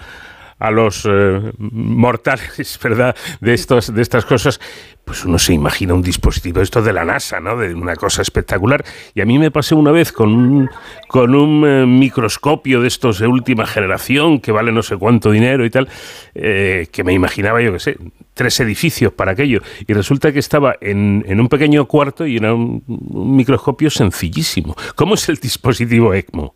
a 0.58 0.70
los 0.70 1.06
eh, 1.08 1.52
mortales, 1.58 2.78
¿verdad?, 2.82 3.16
de, 3.40 3.54
estos, 3.54 3.94
de 3.94 4.02
estas 4.02 4.24
cosas, 4.24 4.60
pues 5.04 5.24
uno 5.24 5.38
se 5.38 5.54
imagina 5.54 5.94
un 5.94 6.02
dispositivo, 6.02 6.60
esto 6.60 6.82
de 6.82 6.92
la 6.92 7.04
NASA, 7.04 7.40
¿no?, 7.40 7.56
de 7.56 7.74
una 7.74 7.96
cosa 7.96 8.22
espectacular. 8.22 8.84
Y 9.14 9.20
a 9.20 9.26
mí 9.26 9.38
me 9.38 9.50
pasé 9.50 9.74
una 9.74 9.90
vez 9.90 10.12
con 10.12 10.34
un, 10.34 10.70
con 11.08 11.34
un 11.34 11.66
eh, 11.66 11.86
microscopio 11.86 12.80
de 12.80 12.88
estos 12.88 13.18
de 13.18 13.26
última 13.26 13.66
generación, 13.66 14.40
que 14.40 14.52
vale 14.52 14.72
no 14.72 14.82
sé 14.82 14.96
cuánto 14.96 15.30
dinero 15.30 15.64
y 15.64 15.70
tal, 15.70 15.88
eh, 16.34 16.86
que 16.92 17.04
me 17.04 17.12
imaginaba, 17.12 17.60
yo 17.62 17.72
qué 17.72 17.78
sé, 17.78 17.96
tres 18.34 18.58
edificios 18.60 19.12
para 19.12 19.32
aquello. 19.32 19.60
Y 19.86 19.92
resulta 19.92 20.32
que 20.32 20.38
estaba 20.38 20.76
en, 20.80 21.24
en 21.26 21.40
un 21.40 21.48
pequeño 21.48 21.86
cuarto 21.86 22.26
y 22.26 22.36
era 22.36 22.54
un, 22.54 22.82
un 22.86 23.36
microscopio 23.36 23.90
sencillísimo. 23.90 24.74
¿Cómo 24.94 25.14
es 25.14 25.28
el 25.28 25.36
dispositivo 25.36 26.12
ECMO? 26.12 26.54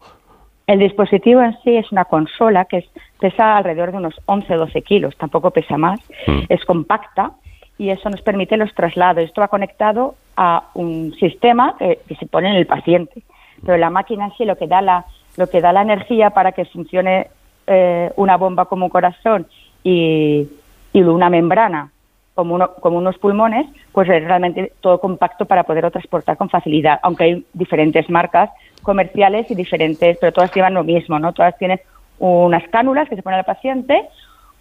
El 0.66 0.78
dispositivo 0.78 1.42
en 1.42 1.52
sí 1.64 1.76
es 1.76 1.90
una 1.90 2.04
consola 2.04 2.64
que 2.66 2.86
pesa 3.22 3.56
alrededor 3.56 3.92
de 3.92 3.98
unos 3.98 4.20
11-12 4.26 4.82
kilos, 4.82 5.16
tampoco 5.16 5.52
pesa 5.52 5.78
más, 5.78 6.00
mm. 6.26 6.40
es 6.48 6.64
compacta 6.64 7.30
y 7.78 7.90
eso 7.90 8.10
nos 8.10 8.20
permite 8.20 8.56
los 8.56 8.74
traslados. 8.74 9.22
Esto 9.22 9.40
va 9.40 9.46
conectado 9.46 10.16
a 10.36 10.64
un 10.74 11.14
sistema 11.14 11.76
que, 11.78 12.16
se 12.18 12.26
pone 12.26 12.50
en 12.50 12.56
el 12.56 12.66
paciente, 12.66 13.22
pero 13.64 13.78
la 13.78 13.90
máquina 13.90 14.24
en 14.24 14.32
sí 14.32 14.44
lo 14.44 14.56
que 14.56 14.66
da 14.66 14.82
la, 14.82 15.04
lo 15.36 15.46
que 15.46 15.60
da 15.60 15.72
la 15.72 15.82
energía 15.82 16.30
para 16.30 16.50
que 16.50 16.64
funcione 16.64 17.28
eh, 17.68 18.10
una 18.16 18.36
bomba 18.36 18.64
como 18.64 18.86
un 18.86 18.90
corazón 18.90 19.46
y, 19.84 20.48
y 20.92 21.02
una 21.02 21.30
membrana 21.30 21.92
como, 22.34 22.56
uno, 22.56 22.72
como, 22.80 22.98
unos 22.98 23.18
pulmones, 23.18 23.66
pues 23.92 24.08
es 24.08 24.24
realmente 24.24 24.72
todo 24.80 25.00
compacto 25.00 25.44
para 25.44 25.62
poderlo 25.62 25.92
transportar 25.92 26.36
con 26.36 26.48
facilidad, 26.48 26.98
aunque 27.02 27.24
hay 27.24 27.46
diferentes 27.52 28.10
marcas 28.10 28.50
comerciales 28.82 29.48
y 29.50 29.54
diferentes, 29.54 30.18
pero 30.20 30.32
todas 30.32 30.52
llevan 30.52 30.74
lo 30.74 30.82
mismo, 30.82 31.20
¿no? 31.20 31.32
Todas 31.32 31.56
tienen 31.56 31.80
unas 32.22 32.62
cánulas 32.68 33.08
que 33.08 33.16
se 33.16 33.22
pone 33.22 33.36
al 33.36 33.44
paciente, 33.44 34.08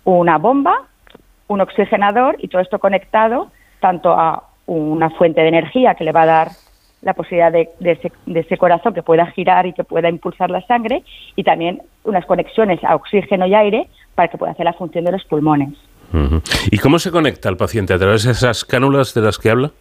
una 0.04 0.38
bomba, 0.38 0.84
un 1.48 1.62
oxigenador 1.62 2.36
y 2.40 2.48
todo 2.48 2.62
esto 2.62 2.80
conectado 2.80 3.52
tanto 3.80 4.14
a 4.14 4.44
una 4.66 5.10
fuente 5.12 5.42
de 5.42 5.50
energía 5.50 5.96
que 5.96 6.04
le 6.04 6.12
va 6.12 6.24
a 6.24 6.26
dar 6.26 6.48
la 7.02 7.14
posibilidad 7.14 7.52
de, 7.52 7.70
ese, 8.34 8.58
corazón 8.58 8.94
que 8.94 9.04
pueda 9.04 9.26
girar 9.28 9.66
y 9.66 9.74
que 9.74 9.84
pueda 9.84 10.10
impulsar 10.10 10.50
la 10.50 10.62
sangre 10.68 11.04
y 11.36 11.44
también 11.44 11.82
unas 12.04 12.26
conexiones 12.26 12.84
a 12.84 12.96
oxígeno 12.96 13.46
y 13.48 13.56
aire 13.56 13.88
para 14.16 14.28
que 14.28 14.38
pueda 14.38 14.52
hacer 14.52 14.66
la 14.66 14.74
función 14.74 15.04
de 15.06 15.12
los 15.12 15.24
pulmones. 15.26 15.74
¿Y 16.72 16.78
cómo 16.78 17.00
se 17.00 17.12
conecta 17.12 17.50
el 17.50 17.58
paciente? 17.58 17.94
¿A 17.94 18.00
través 18.00 18.24
de 18.24 18.32
esas 18.32 18.66
cánulas 18.66 19.14
de 19.14 19.22
las 19.22 19.38
que 19.38 19.50
habla? 19.50 19.72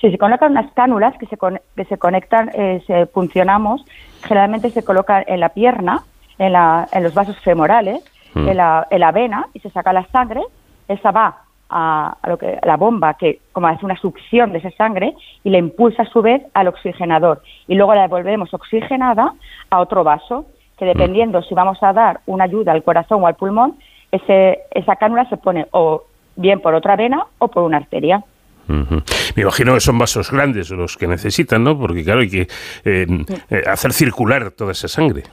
Si 0.00 0.10
se 0.10 0.18
colocan 0.18 0.52
unas 0.52 0.70
cánulas 0.72 1.16
que 1.18 1.26
se, 1.26 1.36
que 1.76 1.84
se 1.84 1.96
conectan, 1.96 2.50
eh, 2.54 2.82
se 2.86 3.06
funcionamos, 3.06 3.84
generalmente 4.22 4.70
se 4.70 4.84
coloca 4.84 5.24
en 5.26 5.40
la 5.40 5.50
pierna, 5.50 6.04
en, 6.38 6.52
la, 6.52 6.88
en 6.92 7.02
los 7.02 7.14
vasos 7.14 7.38
femorales, 7.40 8.02
mm. 8.34 8.48
en, 8.48 8.56
la, 8.56 8.86
en, 8.90 9.00
la, 9.00 9.12
vena 9.12 9.46
y 9.54 9.60
se 9.60 9.70
saca 9.70 9.92
la 9.92 10.06
sangre. 10.06 10.42
Esa 10.88 11.10
va 11.10 11.44
a, 11.70 12.16
lo 12.26 12.38
que 12.38 12.58
la 12.62 12.76
bomba 12.76 13.14
que 13.14 13.40
como 13.52 13.66
hace 13.66 13.84
una 13.84 13.96
succión 13.96 14.52
de 14.52 14.58
esa 14.58 14.70
sangre 14.72 15.14
y 15.42 15.50
la 15.50 15.58
impulsa 15.58 16.02
a 16.02 16.06
su 16.06 16.22
vez 16.22 16.42
al 16.54 16.68
oxigenador 16.68 17.42
y 17.66 17.74
luego 17.74 17.94
la 17.94 18.02
devolvemos 18.02 18.52
oxigenada 18.52 19.34
a 19.70 19.80
otro 19.80 20.04
vaso 20.04 20.46
que 20.78 20.84
dependiendo 20.84 21.42
si 21.42 21.54
vamos 21.54 21.82
a 21.82 21.92
dar 21.92 22.20
una 22.26 22.44
ayuda 22.44 22.72
al 22.72 22.82
corazón 22.82 23.22
o 23.22 23.26
al 23.26 23.36
pulmón, 23.36 23.76
ese, 24.10 24.60
esa 24.72 24.96
cánula 24.96 25.28
se 25.28 25.36
pone 25.36 25.66
o 25.70 26.04
bien 26.36 26.60
por 26.60 26.74
otra 26.74 26.96
vena 26.96 27.26
o 27.38 27.48
por 27.48 27.62
una 27.62 27.76
arteria. 27.78 28.22
Me 28.66 29.42
imagino 29.42 29.74
que 29.74 29.80
son 29.80 29.98
vasos 29.98 30.30
grandes 30.30 30.70
los 30.70 30.96
que 30.96 31.06
necesitan, 31.06 31.62
¿no? 31.62 31.78
Porque 31.78 32.02
claro, 32.02 32.20
hay 32.20 32.30
que 32.30 32.48
eh, 32.84 33.06
eh, 33.50 33.62
hacer 33.66 33.92
circular 33.92 34.50
toda 34.52 34.72
esa 34.72 34.88
sangre. 34.88 35.24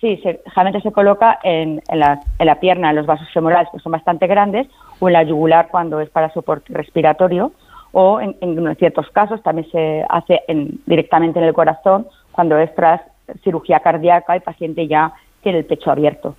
Sí, 0.00 0.16
generalmente 0.16 0.80
se 0.80 0.92
coloca 0.92 1.40
en, 1.42 1.82
la, 1.92 2.20
en, 2.38 2.46
la, 2.46 2.60
pierna, 2.60 2.90
en 2.90 2.96
los 2.96 3.06
vasos 3.06 3.28
femorales, 3.32 3.68
que 3.72 3.80
son 3.80 3.90
bastante 3.90 4.28
grandes, 4.28 4.68
o 5.00 5.08
en 5.08 5.14
la 5.14 5.24
yugular 5.24 5.68
cuando 5.70 6.00
es 6.00 6.08
para 6.08 6.32
soporte 6.32 6.72
respiratorio, 6.72 7.52
o 7.92 8.20
en, 8.20 8.36
ciertos 8.76 9.10
casos 9.10 9.42
también 9.42 9.68
se 9.70 10.04
hace 10.08 10.40
directamente 10.86 11.38
en 11.38 11.46
el 11.46 11.54
corazón 11.54 12.06
cuando 12.32 12.58
es 12.58 12.72
tras 12.74 13.00
cirugía 13.42 13.80
cardíaca 13.80 14.34
el 14.34 14.42
paciente 14.42 14.86
ya 14.86 15.12
tiene 15.42 15.58
el 15.58 15.64
pecho 15.64 15.90
abierto. 15.90 16.36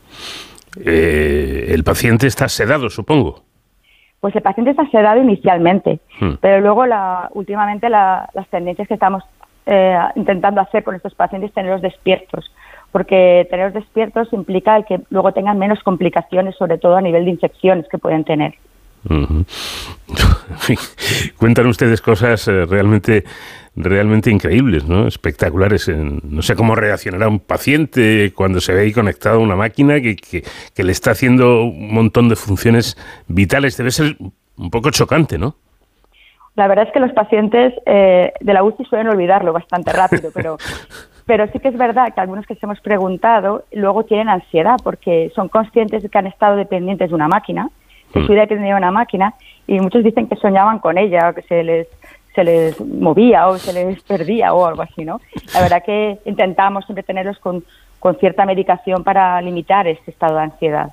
Eh, 0.85 1.67
el 1.69 1.83
paciente 1.83 2.27
está 2.27 2.47
sedado, 2.47 2.89
supongo. 2.89 3.43
Pues 4.19 4.35
el 4.35 4.41
paciente 4.41 4.71
está 4.71 4.87
sedado 4.89 5.21
inicialmente, 5.21 5.99
hmm. 6.19 6.33
pero 6.41 6.61
luego 6.61 6.85
la, 6.85 7.29
últimamente 7.33 7.89
las 7.89 8.47
tendencias 8.49 8.87
que 8.87 8.93
estamos 8.93 9.23
eh, 9.65 9.97
intentando 10.15 10.61
hacer 10.61 10.83
con 10.83 10.95
estos 10.95 11.15
pacientes 11.15 11.49
es 11.49 11.53
tenerlos 11.53 11.81
despiertos, 11.81 12.51
porque 12.91 13.47
tenerlos 13.49 13.73
despiertos 13.73 14.31
implica 14.33 14.81
que 14.83 15.01
luego 15.09 15.31
tengan 15.33 15.59
menos 15.59 15.81
complicaciones, 15.83 16.55
sobre 16.55 16.77
todo 16.77 16.95
a 16.95 17.01
nivel 17.01 17.25
de 17.25 17.31
infecciones 17.31 17.87
que 17.89 17.97
pueden 17.97 18.23
tener. 18.23 18.55
Cuentan 21.37 21.67
ustedes 21.67 22.01
cosas 22.01 22.47
eh, 22.47 22.65
realmente 22.65 23.23
realmente 23.75 24.29
increíbles, 24.29 24.85
¿no? 24.85 25.07
espectaculares. 25.07 25.87
No 25.87 26.41
sé 26.41 26.55
cómo 26.55 26.75
reaccionará 26.75 27.27
un 27.27 27.39
paciente 27.39 28.33
cuando 28.35 28.59
se 28.59 28.73
ve 28.73 28.81
ahí 28.81 28.91
conectado 28.91 29.37
a 29.37 29.39
una 29.39 29.55
máquina 29.55 30.01
que, 30.01 30.15
que, 30.17 30.83
le 30.83 30.91
está 30.91 31.11
haciendo 31.11 31.63
un 31.63 31.93
montón 31.93 32.27
de 32.29 32.35
funciones 32.35 32.97
vitales. 33.27 33.77
Debe 33.77 33.91
ser 33.91 34.17
un 34.57 34.69
poco 34.69 34.91
chocante, 34.91 35.37
¿no? 35.37 35.55
La 36.55 36.67
verdad 36.67 36.87
es 36.87 36.93
que 36.93 36.99
los 36.99 37.13
pacientes 37.13 37.73
eh, 37.85 38.33
de 38.41 38.53
la 38.53 38.63
UCI 38.63 38.83
suelen 38.85 39.07
olvidarlo 39.07 39.53
bastante 39.53 39.93
rápido, 39.93 40.29
pero, 40.33 40.57
pero 41.29 41.45
sí 41.51 41.59
que 41.59 41.67
es 41.67 41.77
verdad 41.77 42.11
que 42.11 42.21
algunos 42.21 42.47
que 42.47 42.55
se 42.55 42.65
hemos 42.65 42.81
preguntado 42.81 43.63
luego 43.71 44.03
tienen 44.03 44.29
ansiedad 44.29 44.77
porque 44.83 45.31
son 45.35 45.47
conscientes 45.47 46.01
de 46.01 46.09
que 46.09 46.17
han 46.17 46.25
estado 46.25 46.55
dependientes 46.55 47.09
de 47.09 47.13
una 47.13 47.27
máquina, 47.27 47.69
que 48.11 48.21
mm. 48.21 48.25
su 48.25 48.31
vida 48.31 48.41
dependiente 48.41 48.73
de 48.73 48.79
una 48.79 48.89
máquina, 48.89 49.35
y 49.67 49.79
muchos 49.79 50.03
dicen 50.03 50.27
que 50.27 50.35
soñaban 50.37 50.79
con 50.79 50.97
ella, 50.97 51.29
o 51.29 51.35
que 51.35 51.43
se 51.43 51.63
les 51.63 51.87
se 52.33 52.43
les 52.43 52.81
movía 52.81 53.47
o 53.47 53.59
se 53.59 53.73
les 53.73 54.01
perdía 54.01 54.55
o 54.55 54.65
algo 54.65 54.81
así, 54.81 55.05
¿no? 55.05 55.21
La 55.53 55.61
verdad 55.61 55.83
que 55.85 56.17
intentamos 56.25 56.83
siempre 56.85 57.03
tenerlos 57.03 57.37
con, 57.37 57.63
con 57.99 58.15
cierta 58.17 58.43
medicación 58.47 59.03
para 59.03 59.39
limitar 59.39 59.87
este 59.87 60.09
estado 60.09 60.37
de 60.37 60.41
ansiedad. 60.41 60.89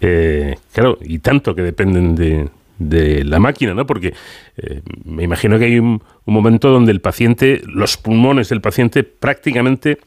Eh, 0.00 0.54
claro, 0.72 0.96
y 1.00 1.18
tanto 1.18 1.56
que 1.56 1.62
dependen 1.62 2.14
de, 2.14 2.48
de 2.78 3.24
la 3.24 3.38
máquina, 3.38 3.74
¿no? 3.74 3.86
Porque 3.86 4.14
eh, 4.56 4.82
me 5.04 5.24
imagino 5.24 5.58
que 5.58 5.66
hay 5.66 5.78
un, 5.78 6.02
momento 6.26 6.70
donde 6.70 6.92
el 6.92 7.00
paciente, 7.00 7.62
los 7.66 7.96
pulmones 7.96 8.50
del 8.50 8.60
paciente 8.60 9.02
prácticamente 9.02 9.98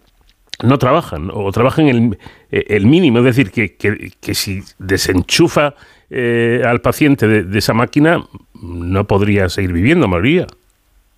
no 0.63 0.77
trabajan 0.77 1.31
o 1.33 1.51
trabajan 1.51 1.87
el, 1.87 2.17
el 2.51 2.85
mínimo, 2.85 3.19
es 3.19 3.25
decir, 3.25 3.51
que, 3.51 3.75
que, 3.75 4.11
que 4.21 4.35
si 4.35 4.61
desenchufa 4.77 5.73
eh, 6.11 6.61
al 6.65 6.81
paciente 6.81 7.27
de, 7.27 7.57
esa 7.57 7.73
máquina, 7.73 8.23
no 8.61 9.05
podría 9.05 9.49
seguir 9.49 9.73
viviendo, 9.73 10.07
María. 10.07 10.45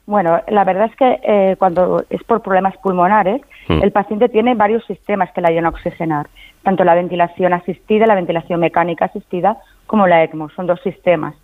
Bueno, 0.06 0.42
la 0.48 0.64
verdad 0.64 0.86
es 0.86 0.96
que 0.96 1.20
eh, 1.24 1.56
cuando 1.60 2.06
es 2.10 2.24
por 2.24 2.42
problemas 2.42 2.78
pulmonares, 2.78 3.42
Hmm. 3.68 3.82
El 3.82 3.92
paciente 3.92 4.30
tiene 4.30 4.56
varios 4.56 4.86
sistemas 4.86 5.32
que 5.32 5.42
le 5.42 5.48
ayudan 5.48 5.66
a 5.66 5.70
oxigenar, 5.70 6.28
tanto 6.64 6.84
la 6.84 6.96
ventilación 6.96 7.54
asistida, 7.54 8.06
la 8.08 8.16
ventilación 8.16 8.60
mecánica 8.60 9.06
asistida, 9.06 9.58
como 9.88 10.08
la 10.08 10.24
ECMO. 10.24 10.50
Son 10.50 10.68
dos 10.68 10.82
sistemas. 10.82 11.36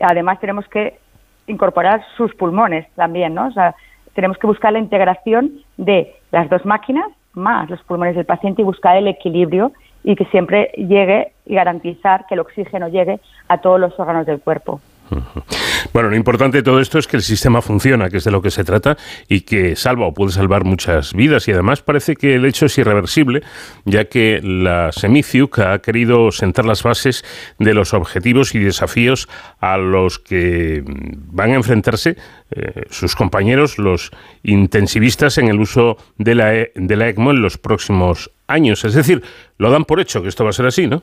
Además, 0.00 0.40
tenemos 0.40 0.66
que 0.68 0.98
incorporar 1.46 2.04
sus 2.16 2.34
pulmones 2.34 2.86
también, 2.94 3.34
¿no? 3.34 3.46
O 3.46 3.52
sea, 3.52 3.74
tenemos 4.14 4.38
que 4.38 4.46
buscar 4.46 4.72
la 4.72 4.78
integración 4.78 5.52
de 5.76 6.14
las 6.32 6.48
dos 6.50 6.64
máquinas 6.64 7.06
más 7.36 7.68
los 7.68 7.82
pulmones 7.82 8.16
del 8.16 8.24
paciente 8.24 8.62
y 8.62 8.64
buscar 8.64 8.96
el 8.96 9.06
equilibrio 9.08 9.72
y 10.02 10.16
que 10.16 10.24
siempre 10.26 10.72
llegue 10.76 11.32
y 11.44 11.54
garantizar 11.54 12.26
que 12.26 12.34
el 12.34 12.40
oxígeno 12.40 12.88
llegue 12.88 13.20
a 13.48 13.58
todos 13.58 13.78
los 13.78 13.98
órganos 14.00 14.26
del 14.26 14.40
cuerpo. 14.40 14.80
Bueno, 15.92 16.10
lo 16.10 16.16
importante 16.16 16.58
de 16.58 16.62
todo 16.62 16.80
esto 16.80 16.98
es 16.98 17.06
que 17.06 17.16
el 17.16 17.22
sistema 17.22 17.62
funciona, 17.62 18.10
que 18.10 18.18
es 18.18 18.24
de 18.24 18.30
lo 18.30 18.42
que 18.42 18.50
se 18.50 18.64
trata, 18.64 18.96
y 19.28 19.42
que 19.42 19.76
salva 19.76 20.06
o 20.06 20.14
puede 20.14 20.32
salvar 20.32 20.64
muchas 20.64 21.14
vidas. 21.14 21.46
Y 21.48 21.52
además 21.52 21.82
parece 21.82 22.16
que 22.16 22.34
el 22.34 22.44
hecho 22.44 22.66
es 22.66 22.76
irreversible, 22.78 23.42
ya 23.84 24.06
que 24.06 24.40
la 24.42 24.90
Semiciuc 24.92 25.58
ha 25.60 25.78
querido 25.80 26.32
sentar 26.32 26.64
las 26.64 26.82
bases 26.82 27.24
de 27.58 27.74
los 27.74 27.94
objetivos 27.94 28.54
y 28.54 28.58
desafíos 28.58 29.28
a 29.60 29.76
los 29.76 30.18
que 30.18 30.82
van 30.86 31.52
a 31.52 31.54
enfrentarse 31.54 32.16
eh, 32.50 32.82
sus 32.90 33.14
compañeros, 33.14 33.78
los 33.78 34.10
intensivistas, 34.42 35.38
en 35.38 35.48
el 35.48 35.60
uso 35.60 35.96
de 36.18 36.34
la, 36.34 36.54
e, 36.54 36.72
de 36.74 36.96
la 36.96 37.08
ECMO 37.08 37.30
en 37.30 37.42
los 37.42 37.58
próximos 37.58 38.30
años. 38.46 38.84
Es 38.84 38.94
decir, 38.94 39.22
lo 39.58 39.70
dan 39.70 39.84
por 39.84 40.00
hecho 40.00 40.22
que 40.22 40.28
esto 40.28 40.44
va 40.44 40.50
a 40.50 40.52
ser 40.52 40.66
así, 40.66 40.86
¿no? 40.86 41.02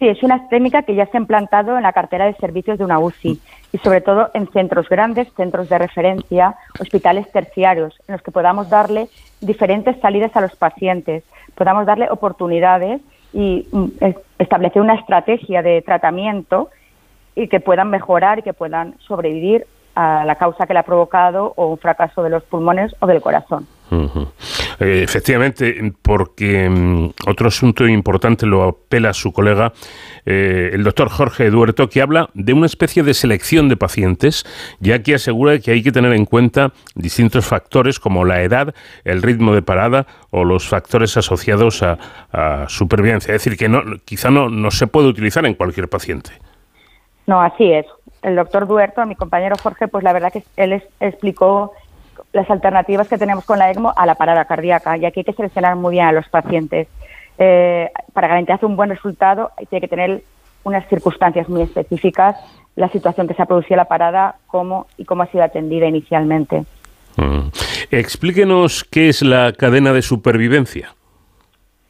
Sí, 0.00 0.08
es 0.08 0.22
una 0.22 0.48
técnica 0.48 0.82
que 0.82 0.94
ya 0.94 1.04
se 1.04 1.18
ha 1.18 1.20
implantado 1.20 1.76
en 1.76 1.82
la 1.82 1.92
cartera 1.92 2.24
de 2.24 2.32
servicios 2.36 2.78
de 2.78 2.84
una 2.84 2.98
UCI 2.98 3.38
y 3.70 3.78
sobre 3.78 4.00
todo 4.00 4.30
en 4.32 4.50
centros 4.50 4.88
grandes, 4.88 5.30
centros 5.34 5.68
de 5.68 5.76
referencia, 5.76 6.56
hospitales 6.80 7.30
terciarios, 7.30 7.94
en 8.08 8.14
los 8.14 8.22
que 8.22 8.30
podamos 8.30 8.70
darle 8.70 9.08
diferentes 9.42 10.00
salidas 10.00 10.34
a 10.34 10.40
los 10.40 10.56
pacientes, 10.56 11.22
podamos 11.54 11.84
darle 11.84 12.08
oportunidades 12.10 13.02
y 13.34 13.68
mm, 13.70 13.88
establecer 14.38 14.80
una 14.80 14.94
estrategia 14.94 15.60
de 15.60 15.82
tratamiento 15.82 16.70
y 17.36 17.48
que 17.48 17.60
puedan 17.60 17.90
mejorar 17.90 18.38
y 18.38 18.42
que 18.42 18.54
puedan 18.54 18.94
sobrevivir 19.00 19.66
a 19.94 20.24
la 20.24 20.36
causa 20.36 20.66
que 20.66 20.72
le 20.72 20.78
ha 20.78 20.84
provocado 20.84 21.52
o 21.56 21.66
un 21.66 21.76
fracaso 21.76 22.22
de 22.22 22.30
los 22.30 22.42
pulmones 22.44 22.96
o 23.00 23.06
del 23.06 23.20
corazón. 23.20 23.66
Eh, 23.90 25.02
efectivamente, 25.02 25.92
porque 26.02 26.68
mm, 26.68 27.10
otro 27.26 27.48
asunto 27.48 27.86
importante 27.86 28.46
lo 28.46 28.62
apela 28.62 29.12
su 29.12 29.32
colega, 29.32 29.72
eh, 30.24 30.70
el 30.72 30.84
doctor 30.84 31.08
Jorge 31.08 31.50
Duerto, 31.50 31.88
que 31.88 32.00
habla 32.00 32.30
de 32.34 32.52
una 32.52 32.66
especie 32.66 33.02
de 33.02 33.14
selección 33.14 33.68
de 33.68 33.76
pacientes, 33.76 34.44
ya 34.78 35.02
que 35.02 35.14
asegura 35.14 35.58
que 35.58 35.72
hay 35.72 35.82
que 35.82 35.92
tener 35.92 36.12
en 36.12 36.24
cuenta 36.24 36.72
distintos 36.94 37.46
factores 37.46 37.98
como 37.98 38.24
la 38.24 38.42
edad, 38.42 38.74
el 39.04 39.22
ritmo 39.22 39.54
de 39.54 39.62
parada 39.62 40.06
o 40.30 40.44
los 40.44 40.68
factores 40.68 41.16
asociados 41.16 41.82
a, 41.82 41.98
supervivencia. 42.68 43.34
Es 43.34 43.44
decir, 43.44 43.58
que 43.58 43.68
no, 43.68 43.82
quizá 44.04 44.30
no, 44.30 44.48
no 44.48 44.70
se 44.70 44.86
puede 44.86 45.08
utilizar 45.08 45.44
en 45.46 45.54
cualquier 45.54 45.88
paciente. 45.88 46.30
No, 47.26 47.40
así 47.40 47.72
es. 47.72 47.86
El 48.22 48.36
doctor 48.36 48.66
Duerto, 48.66 49.04
mi 49.06 49.16
compañero 49.16 49.56
Jorge, 49.60 49.88
pues 49.88 50.04
la 50.04 50.12
verdad 50.12 50.32
que 50.32 50.42
él 50.56 50.82
explicó 51.00 51.72
las 52.32 52.50
alternativas 52.50 53.08
que 53.08 53.18
tenemos 53.18 53.44
con 53.44 53.58
la 53.58 53.70
ECMO 53.70 53.92
a 53.96 54.06
la 54.06 54.14
parada 54.14 54.44
cardíaca 54.44 54.96
y 54.96 55.04
aquí 55.04 55.20
hay 55.20 55.24
que 55.24 55.32
seleccionar 55.32 55.76
muy 55.76 55.92
bien 55.92 56.06
a 56.06 56.12
los 56.12 56.28
pacientes. 56.28 56.88
Eh, 57.38 57.90
para 58.12 58.28
garantizar 58.28 58.64
un 58.64 58.76
buen 58.76 58.90
resultado 58.90 59.50
tiene 59.68 59.80
que 59.80 59.88
tener 59.88 60.22
unas 60.62 60.86
circunstancias 60.88 61.48
muy 61.48 61.62
específicas, 61.62 62.36
la 62.76 62.88
situación 62.88 63.26
que 63.26 63.34
se 63.34 63.42
ha 63.42 63.46
producido 63.46 63.76
la 63.76 63.86
parada, 63.86 64.36
cómo 64.46 64.86
y 64.96 65.04
cómo 65.04 65.22
ha 65.22 65.26
sido 65.26 65.42
atendida 65.42 65.86
inicialmente. 65.86 66.64
Mm. 67.16 67.48
Explíquenos 67.90 68.84
qué 68.84 69.08
es 69.08 69.22
la 69.22 69.52
cadena 69.52 69.92
de 69.92 70.02
supervivencia. 70.02 70.94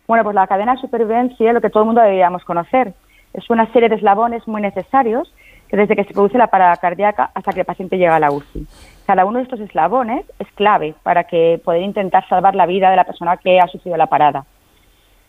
Bueno, 0.07 0.25
pues 0.25 0.35
la 0.35 0.47
cadena 0.47 0.75
de 0.75 0.81
supervivencia 0.81 1.49
es 1.49 1.55
lo 1.55 1.61
que 1.61 1.71
todo 1.71 1.83
el 1.83 1.87
mundo 1.89 2.01
deberíamos 2.01 2.45
conocer. 2.45 2.95
Es 3.35 3.49
una 3.51 3.71
serie 3.73 3.89
de 3.89 3.97
eslabones 3.97 4.47
muy 4.49 4.61
necesarios 4.62 5.33
que 5.69 5.77
desde 5.77 5.95
que 5.95 6.05
se 6.05 6.15
produce 6.15 6.37
la 6.37 6.49
parada 6.49 6.77
cardíaca 6.79 7.31
hasta 7.33 7.53
que 7.53 7.61
el 7.61 7.67
paciente 7.67 7.97
llega 7.97 8.17
a 8.17 8.21
la 8.21 8.33
UCI. 8.33 8.67
Cada 9.11 9.24
uno 9.24 9.39
de 9.39 9.43
estos 9.43 9.59
eslabones 9.59 10.24
es 10.39 10.47
clave 10.53 10.95
para 11.03 11.24
que 11.24 11.61
poder 11.65 11.82
intentar 11.82 12.28
salvar 12.28 12.55
la 12.55 12.65
vida 12.65 12.91
de 12.91 12.95
la 12.95 13.03
persona 13.03 13.39
que 13.39 13.59
ha 13.59 13.66
sufrido 13.66 13.97
la 13.97 14.07
parada. 14.07 14.45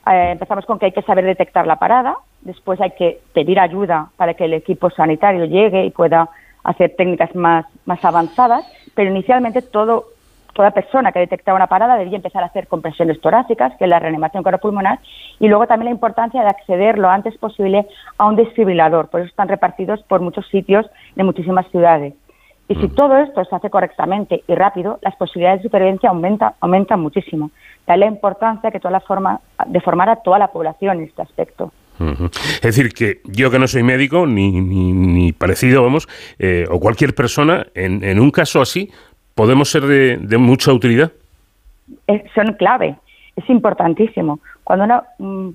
Eh, 0.06 0.34
empezamos 0.34 0.68
con 0.68 0.78
que 0.78 0.86
hay 0.86 0.92
que 0.92 1.02
saber 1.02 1.26
detectar 1.26 1.66
la 1.66 1.78
parada, 1.78 2.16
después 2.42 2.80
hay 2.80 2.92
que 2.92 3.22
pedir 3.34 3.60
ayuda 3.60 4.10
para 4.18 4.36
que 4.36 4.46
el 4.46 4.54
equipo 4.54 4.92
sanitario 4.92 5.46
llegue 5.46 5.84
y 5.84 5.90
pueda 5.90 6.30
hacer 6.64 6.96
técnicas 6.96 7.34
más, 7.34 7.66
avanzadas, 8.04 8.72
pero 8.94 9.10
inicialmente 9.10 9.64
toda 9.64 10.04
persona 10.76 11.12
que 11.12 11.18
detecta 11.18 11.56
una 11.56 11.66
parada 11.66 11.96
debería 11.96 12.18
empezar 12.18 12.44
a 12.44 12.48
hacer 12.48 12.68
compresiones 12.68 13.20
torácicas, 13.20 13.76
que 13.78 13.86
es 13.86 13.90
la 13.90 13.98
reanimación 13.98 14.44
cardiopulmonar, 14.44 15.00
y 15.40 15.48
luego 15.48 15.66
también 15.66 15.86
la 15.86 15.96
importancia 15.96 16.44
de 16.44 16.50
acceder 16.50 17.00
lo 17.00 17.10
antes 17.10 17.36
posible 17.40 17.88
a 18.20 18.28
un 18.28 18.36
desfibrilador. 18.36 19.10
Por 19.10 19.22
eso 19.22 19.30
están 19.30 19.48
repartidos 19.48 20.04
por 20.04 20.22
muchos 20.22 20.48
sitios 20.50 20.86
de 21.16 21.24
muchísimas 21.24 21.66
ciudades. 21.72 22.14
Y 22.72 22.76
si 22.76 22.88
mm. 22.88 22.96
todo 22.96 23.18
esto 23.18 23.44
se 23.44 23.56
hace 23.56 23.70
correctamente 23.70 24.44
y 24.48 24.56
rápido, 24.56 24.98
las 25.02 25.16
posibilidades 25.18 25.62
de 25.62 25.68
supervivencia 25.68 26.10
aumenta, 26.10 26.56
aumentan 26.62 27.02
muchísimo. 27.02 27.52
Da 27.86 27.98
la 27.98 28.06
importancia 28.06 28.72
que 28.72 28.80
toda 28.80 28.92
la 28.92 29.02
forma 29.02 29.42
de 29.68 29.82
formar 29.82 30.10
a 30.10 30.16
toda 30.18 30.40
la 30.40 30.48
población 30.48 31.00
en 31.00 31.06
este 31.06 31.22
aspecto. 31.22 31.72
Es 32.00 32.62
decir, 32.62 32.94
que 32.94 33.20
yo 33.26 33.52
que 33.52 33.60
no 33.60 33.68
soy 33.68 33.84
médico, 33.84 34.26
ni, 34.26 34.60
ni, 34.60 35.34
parecido, 35.34 35.84
vamos, 35.84 36.08
eh, 36.40 36.66
o 36.72 36.80
cualquier 36.80 37.14
persona, 37.14 37.68
en, 37.76 38.04
en, 38.04 38.20
un 38.20 38.32
caso 38.32 38.60
así, 38.60 38.90
¿Podemos 39.36 39.70
ser 39.70 39.84
de, 39.84 40.38
mucha 40.38 40.74
utilidad? 40.74 41.12
son 42.36 42.54
clave, 42.54 42.96
es 43.36 43.50
importantísimo. 43.50 44.40
Cuando 44.64 44.86
una, 44.86 45.04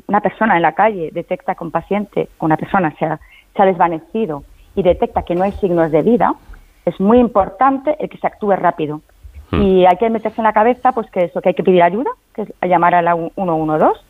una, 0.09 0.21
persona 0.21 0.57
en 0.57 0.63
la 0.63 0.73
calle 0.73 1.11
detecta 1.13 1.55
que 1.55 1.65
un 1.65 1.71
paciente, 1.71 2.29
una 2.41 2.57
persona 2.57 2.95
se 2.99 3.05
ha, 3.05 3.21
se 3.55 3.63
ha 3.63 3.67
desvanecido 3.67 4.45
y 4.75 4.83
detecta 4.83 5.23
que 5.23 5.35
no 5.35 5.45
hay 5.45 5.53
signos 5.53 5.91
de 5.91 6.03
vida, 6.03 6.35
es 6.87 6.99
muy 6.99 7.19
importante 7.19 7.97
el 7.99 8.09
que 8.09 8.17
se 8.17 8.27
actúe 8.27 8.53
rápido. 8.53 9.03
Hmm. 9.51 9.63
Y 9.63 9.87
hay 9.87 9.97
que 9.99 10.09
meterse 10.09 10.41
en 10.41 10.45
la 10.45 10.53
cabeza 10.53 10.93
pues 10.93 11.11
que 11.11 11.25
eso, 11.25 11.43
que 11.43 11.51
hay 11.51 11.55
que 11.55 11.63
pedir 11.63 11.83
ayuda, 11.83 12.11
que 12.35 12.43
es 12.43 12.49
llamar 12.63 12.95
a 12.95 13.03
la 13.03 13.15
112, 13.15 14.01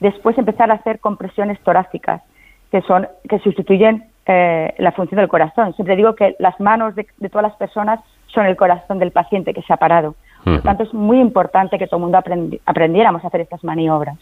después 0.00 0.38
empezar 0.38 0.70
a 0.70 0.74
hacer 0.74 1.00
compresiones 1.00 1.60
torácicas, 1.60 2.22
que 2.70 2.80
son 2.82 3.06
que 3.28 3.38
sustituyen 3.40 4.04
eh, 4.26 4.74
la 4.78 4.92
función 4.92 5.20
del 5.20 5.28
corazón. 5.28 5.74
Siempre 5.74 5.96
digo 5.96 6.14
que 6.14 6.36
las 6.38 6.58
manos 6.60 6.94
de, 6.94 7.06
de 7.18 7.28
todas 7.28 7.42
las 7.42 7.56
personas 7.56 8.00
son 8.28 8.46
el 8.46 8.56
corazón 8.56 8.98
del 8.98 9.10
paciente 9.10 9.52
que 9.52 9.62
se 9.62 9.72
ha 9.72 9.76
parado. 9.76 10.14
Por 10.44 10.54
lo 10.54 10.62
tanto, 10.62 10.84
es 10.84 10.94
muy 10.94 11.20
importante 11.20 11.78
que 11.78 11.86
todo 11.86 11.98
el 11.98 12.02
mundo 12.04 12.18
aprendiéramos 12.64 13.22
a 13.22 13.26
hacer 13.26 13.42
estas 13.42 13.62
maniobras. 13.62 14.16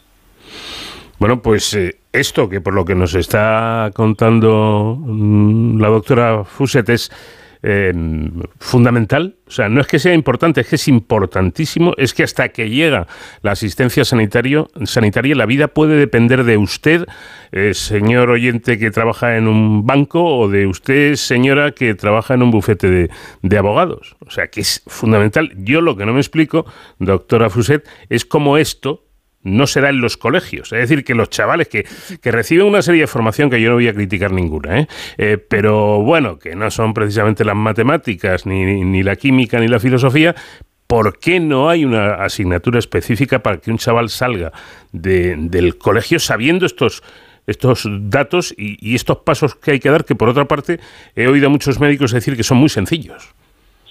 Bueno, 1.17 1.41
pues 1.41 1.73
eh, 1.73 1.99
esto 2.11 2.49
que 2.49 2.61
por 2.61 2.73
lo 2.73 2.85
que 2.85 2.95
nos 2.95 3.13
está 3.15 3.91
contando 3.93 4.97
mm, 4.97 5.79
la 5.79 5.89
doctora 5.89 6.43
Fuset 6.43 6.89
es 6.89 7.11
fundamental. 8.59 9.35
O 9.47 9.51
sea, 9.51 9.67
no 9.67 9.81
es 9.81 9.87
que 9.87 9.99
sea 9.99 10.13
importante, 10.13 10.61
es 10.61 10.67
que 10.67 10.75
es 10.75 10.87
importantísimo. 10.87 11.93
Es 11.97 12.13
que 12.13 12.23
hasta 12.23 12.49
que 12.49 12.69
llega 12.69 13.07
la 13.41 13.51
asistencia 13.51 14.05
sanitario, 14.05 14.69
sanitaria, 14.85 15.35
la 15.35 15.45
vida 15.45 15.67
puede 15.67 15.97
depender 15.97 16.43
de 16.43 16.57
usted, 16.57 17.05
eh, 17.51 17.73
señor 17.73 18.29
oyente 18.29 18.77
que 18.77 18.91
trabaja 18.91 19.37
en 19.37 19.47
un 19.47 19.85
banco, 19.85 20.23
o 20.23 20.47
de 20.47 20.67
usted, 20.67 21.15
señora, 21.15 21.71
que 21.71 21.95
trabaja 21.95 22.33
en 22.33 22.43
un 22.43 22.51
bufete 22.51 22.89
de, 22.89 23.09
de 23.41 23.57
abogados. 23.57 24.15
O 24.25 24.31
sea, 24.31 24.47
que 24.47 24.61
es 24.61 24.81
fundamental. 24.87 25.51
Yo 25.57 25.81
lo 25.81 25.97
que 25.97 26.05
no 26.05 26.13
me 26.13 26.19
explico, 26.19 26.65
doctora 26.99 27.49
Fuset, 27.49 27.87
es 28.09 28.25
cómo 28.25 28.57
esto, 28.57 29.08
no 29.43 29.67
se 29.67 29.81
da 29.81 29.89
en 29.89 30.01
los 30.01 30.17
colegios. 30.17 30.71
Es 30.73 30.79
decir, 30.79 31.03
que 31.03 31.15
los 31.15 31.29
chavales 31.29 31.67
que, 31.67 31.85
reciben 32.23 32.67
una 32.67 32.81
serie 32.81 33.01
de 33.01 33.07
formación 33.07 33.49
que 33.49 33.61
yo 33.61 33.69
no 33.69 33.75
voy 33.75 33.87
a 33.87 33.93
criticar 33.93 34.31
ninguna, 34.31 34.79
¿eh? 34.79 34.87
Eh, 35.17 35.37
pero 35.37 36.01
bueno, 36.01 36.37
que 36.39 36.55
no 36.55 36.69
son 36.71 36.93
precisamente 36.93 37.45
las 37.45 37.55
matemáticas, 37.55 38.45
ni, 38.45 38.83
ni 38.83 39.03
la 39.03 39.15
química, 39.15 39.59
ni 39.59 39.67
la 39.67 39.79
filosofía, 39.79 40.35
¿por 40.87 41.19
qué 41.19 41.39
no 41.39 41.69
hay 41.69 41.85
una 41.85 42.15
asignatura 42.15 42.79
específica 42.79 43.39
para 43.39 43.57
que 43.57 43.71
un 43.71 43.77
chaval 43.77 44.09
salga 44.09 44.51
del 44.91 45.77
colegio 45.77 46.19
sabiendo 46.19 46.65
estos, 46.65 47.03
estos 47.47 47.87
datos 48.09 48.53
y, 48.57 48.77
y, 48.81 48.95
estos 48.95 49.19
pasos 49.19 49.55
que 49.55 49.71
hay 49.71 49.79
que 49.79 49.89
dar, 49.89 50.03
que 50.03 50.15
por 50.15 50.29
otra 50.29 50.45
parte 50.45 50.79
he 51.15 51.27
oído 51.27 51.47
a 51.47 51.49
muchos 51.49 51.79
médicos 51.79 52.11
decir 52.11 52.35
que 52.35 52.43
son 52.43 52.57
muy 52.57 52.69
sencillos? 52.69 53.33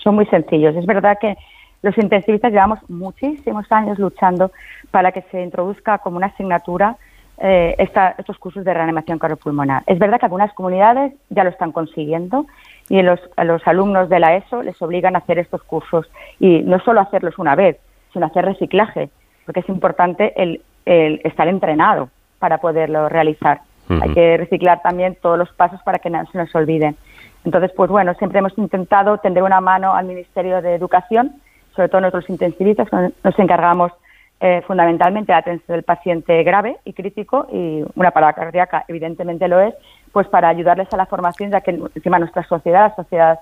Son 0.02 0.14
muy 0.14 0.26
sencillos. 0.26 0.76
Es 0.76 0.86
verdad 0.86 1.16
que 1.20 1.34
los 1.82 1.96
intensivistas 1.98 2.52
llevamos 2.52 2.78
muchísimos 2.88 3.70
años 3.70 3.98
luchando 3.98 4.50
para 4.90 5.12
que 5.12 5.22
se 5.30 5.42
introduzca 5.42 5.98
como 5.98 6.16
una 6.16 6.28
asignatura 6.28 6.96
eh, 7.40 7.76
estos 7.78 8.36
cursos 8.38 8.64
de 8.64 8.74
reanimación 8.74 9.20
cardiopulmonar. 9.20 9.84
Es 9.86 10.00
verdad 10.00 10.18
que 10.18 10.26
algunas 10.26 10.52
comunidades 10.54 11.12
ya 11.30 11.44
lo 11.44 11.50
están 11.50 11.70
consiguiendo 11.70 12.46
y 12.88 13.00
los, 13.02 13.20
a 13.36 13.44
los 13.44 13.64
alumnos 13.68 14.08
de 14.08 14.18
la 14.18 14.34
ESO 14.34 14.64
les 14.64 14.80
obligan 14.82 15.14
a 15.14 15.20
hacer 15.20 15.38
estos 15.38 15.62
cursos 15.62 16.10
y 16.40 16.62
no 16.62 16.80
solo 16.80 17.00
hacerlos 17.00 17.38
una 17.38 17.54
vez, 17.54 17.78
sino 18.12 18.26
hacer 18.26 18.44
reciclaje, 18.44 19.10
porque 19.46 19.60
es 19.60 19.68
importante 19.68 20.32
el, 20.42 20.62
estar 20.84 21.46
entrenado 21.46 22.08
para 22.40 22.58
poderlo 22.58 23.08
realizar. 23.08 23.60
Hay 23.88 24.12
que 24.12 24.36
reciclar 24.36 24.82
también 24.82 25.16
todos 25.20 25.38
los 25.38 25.50
pasos 25.52 25.80
para 25.82 25.98
que 25.98 26.10
no 26.10 26.24
se 26.26 26.38
nos 26.38 26.54
olviden. 26.54 26.96
Entonces, 27.44 27.70
pues 27.74 27.88
bueno, 27.88 28.14
siempre 28.14 28.40
hemos 28.40 28.56
intentado 28.58 29.18
tender 29.18 29.42
una 29.42 29.60
mano 29.60 29.94
al 29.94 30.06
Ministerio 30.06 30.60
de 30.60 30.74
Educación, 30.74 31.40
sobre 31.78 31.90
todo 31.90 32.00
nosotros 32.00 32.28
intensivistas, 32.28 32.88
nos 33.22 33.38
encargamos 33.38 33.92
eh, 34.40 34.62
fundamentalmente 34.66 35.30
la 35.30 35.38
atención 35.38 35.76
del 35.76 35.84
paciente 35.84 36.42
grave 36.42 36.76
y 36.84 36.92
crítico 36.92 37.46
y 37.52 37.84
una 37.94 38.10
parada 38.10 38.32
cardíaca 38.32 38.84
evidentemente 38.88 39.46
lo 39.46 39.60
es, 39.60 39.74
pues 40.10 40.26
para 40.26 40.48
ayudarles 40.48 40.92
a 40.92 40.96
la 40.96 41.06
formación, 41.06 41.52
ya 41.52 41.60
que 41.60 41.70
encima 41.70 42.18
nuestra 42.18 42.42
sociedad, 42.42 42.88
la 42.88 42.96
sociedad, 42.96 43.40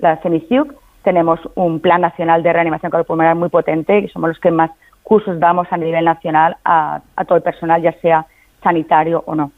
la 0.00 0.16
CEMICIUC, 0.16 0.74
tenemos 1.04 1.38
un 1.54 1.78
plan 1.78 2.00
nacional 2.00 2.42
de 2.42 2.52
reanimación 2.52 2.90
cardiopulmonar 2.90 3.36
muy 3.36 3.50
potente 3.50 4.00
y 4.00 4.08
somos 4.08 4.30
los 4.30 4.40
que 4.40 4.50
más 4.50 4.72
cursos 5.04 5.38
damos 5.38 5.68
a 5.70 5.76
nivel 5.76 6.06
nacional 6.06 6.56
a, 6.64 7.02
todo 7.24 7.36
el 7.36 7.44
personal, 7.44 7.80
ya 7.82 7.92
sea 8.00 8.26
sanitario 8.64 9.22
o 9.26 9.36
no. 9.36 9.52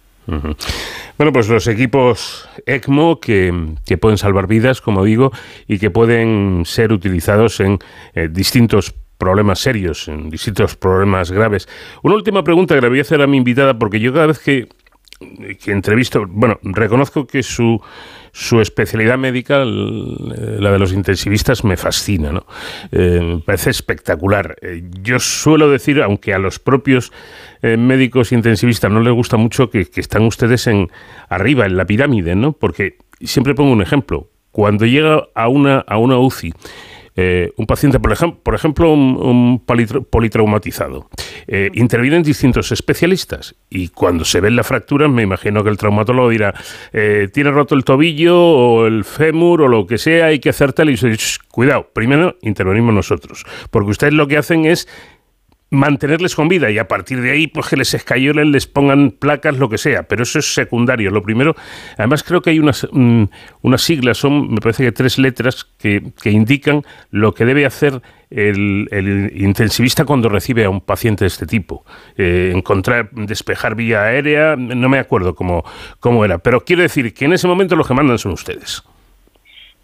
Bueno, 1.17 1.33
pues 1.33 1.49
los 1.49 1.67
equipos 1.67 2.49
ECMO 2.67 3.19
que, 3.19 3.53
pueden 4.01 4.19
salvar 4.19 4.47
vidas, 4.47 4.81
como 4.81 5.05
digo, 5.05 5.33
y 5.67 5.79
que 5.79 5.91
pueden 5.91 6.65
ser 6.67 6.93
utilizados 6.93 7.61
en 7.61 7.79
eh, 8.15 8.29
distintos 8.31 8.95
problemas 9.17 9.59
serios, 9.59 10.07
en 10.07 10.31
distintos 10.31 10.77
problemas 10.77 11.33
graves. 11.33 11.69
Una 12.03 12.15
última 12.15 12.45
pregunta 12.45 12.75
que 12.75 12.81
le 12.81 12.89
voy 12.89 12.99
a 12.99 13.03
hacer 13.03 13.21
a 13.21 13.27
mi 13.27 13.37
invitada, 13.37 13.79
porque 13.79 14.01
yo 14.01 14.13
cada 14.13 14.27
vez 14.27 14.39
que 14.39 14.69
que 15.19 15.73
entrevisto, 15.73 16.27
bueno, 16.29 16.59
reconozco 16.63 17.27
que 17.27 17.43
su, 17.43 17.81
su 18.33 18.61
especialidad 18.61 19.19
médica, 19.19 19.65
la 19.65 20.71
de 20.71 20.79
los 20.79 20.93
intensivistas, 20.93 21.65
me 21.65 21.77
fascina, 21.77 22.31
¿no? 22.31 22.47
Eh, 22.93 23.21
me 23.21 23.41
parece 23.41 23.71
espectacular. 23.71 24.57
Eh, 24.63 24.85
yo 25.03 25.19
suelo 25.19 25.71
decir, 25.71 26.01
aunque 26.03 26.35
a 26.35 26.39
los 26.39 26.61
propios 26.61 27.13
eh, 27.63 27.77
médicos 27.77 28.31
intensivistas 28.31 28.93
no 28.93 29.01
les 29.01 29.13
gusta 29.13 29.37
mucho, 29.37 29.71
que, 29.71 29.87
que, 29.87 30.01
están 30.01 30.23
ustedes 30.23 30.69
en 30.69 30.89
arriba, 31.29 31.67
en 31.67 31.77
la 31.77 31.85
pirámide, 31.85 32.37
¿no? 32.37 32.53
Porque 32.53 32.99
siempre 33.21 33.55
pongo 33.55 33.73
un 33.73 33.83
ejemplo. 33.83 34.29
Cuando 34.53 34.87
llega 34.87 35.25
a 35.35 35.49
una, 35.49 35.81
a 35.81 35.99
una 35.99 36.19
UCI 36.19 36.53
eh, 37.21 37.51
un 37.57 37.67
paciente, 37.67 37.99
por, 37.99 38.13
ejemplo, 38.13 38.41
por 38.45 38.55
ejemplo 38.55 38.93
un, 38.93 39.61
politraumatizado, 39.67 41.11
eh, 41.49 41.69
intervienen 41.75 42.23
distintos 42.23 42.71
especialistas 42.71 43.57
y 43.69 43.89
cuando 43.89 44.25
se 44.25 44.41
ve 44.41 44.53
la 44.53 44.63
fractura, 44.63 45.09
me 45.09 45.25
imagino 45.25 45.65
que 45.65 45.71
el 45.71 45.77
traumatólogo 45.79 46.29
dirá, 46.29 46.55
eh, 46.93 47.29
tiene 47.35 47.51
roto 47.51 47.75
el 47.75 47.83
tobillo 47.83 48.41
o 48.41 48.87
el 48.87 49.03
fémur 49.03 49.63
o 49.63 49.69
lo 49.69 49.85
que 49.85 49.99
sea, 49.99 50.27
hay 50.27 50.39
que 50.39 50.51
hacer 50.51 50.73
tal 50.73 50.91
y 50.91 50.93
dice, 50.93 51.13
cuidado, 51.51 51.91
primero 51.93 52.37
intervenimos 52.41 52.95
nosotros, 52.95 53.45
porque 53.73 53.91
ustedes 53.91 54.13
lo 54.13 54.29
que 54.29 54.37
hacen 54.37 54.65
es 54.65 54.87
mantenerles 55.71 56.35
con 56.35 56.49
vida 56.49 56.71
y 56.71 56.79
a 56.79 56.89
partir 56.89 57.21
de 57.21 57.31
ahí 57.31 57.47
pues 57.47 57.69
que 57.69 57.77
les 57.77 57.93
escayolen, 57.93 58.53
les 58.53 58.67
pongan 58.67 59.11
placas, 59.11 59.59
lo 59.59 59.69
que 59.69 59.79
sea, 59.79 60.05
pero 60.05 60.23
eso 60.23 60.39
es 60.39 60.55
secundario. 60.55 61.11
Lo 61.11 61.23
primero, 61.23 61.55
además 61.97 62.23
creo 62.23 62.41
que 62.41 62.51
hay 62.51 62.59
unas, 62.59 62.89
mm, 62.91 63.25
unas 63.63 63.83
siglas, 63.83 64.19
son 64.19 64.51
me 64.53 64.61
parece 64.61 64.85
que 64.85 64.93
tres 64.93 65.19
letras 65.19 65.65
que, 65.79 66.03
que 66.23 66.31
indican 66.31 66.83
lo 67.11 67.35
que 67.35 67.45
debe 67.45 67.67
hacer 67.67 68.01
el, 68.31 69.33
intensivista 69.35 70.05
cuando 70.05 70.29
recibe 70.29 70.65
a 70.65 70.71
un 70.71 70.81
paciente 70.81 71.25
de 71.25 71.29
este 71.29 71.47
tipo. 71.47 71.85
Eh, 72.17 72.53
encontrar, 72.55 73.11
despejar 73.13 73.75
vía 73.75 74.05
aérea, 74.05 74.57
no 74.57 74.89
me 74.89 74.99
acuerdo 74.99 75.35
cómo, 75.35 75.65
cómo 76.01 76.25
era, 76.25 76.39
pero 76.39 76.65
quiero 76.65 76.83
decir 76.83 77.13
que 77.15 77.25
en 77.25 77.33
ese 77.33 77.47
momento 77.47 77.77
los 77.77 77.87
que 77.87 77.95
mandan 77.95 78.19
son 78.19 78.33
ustedes. 78.33 78.83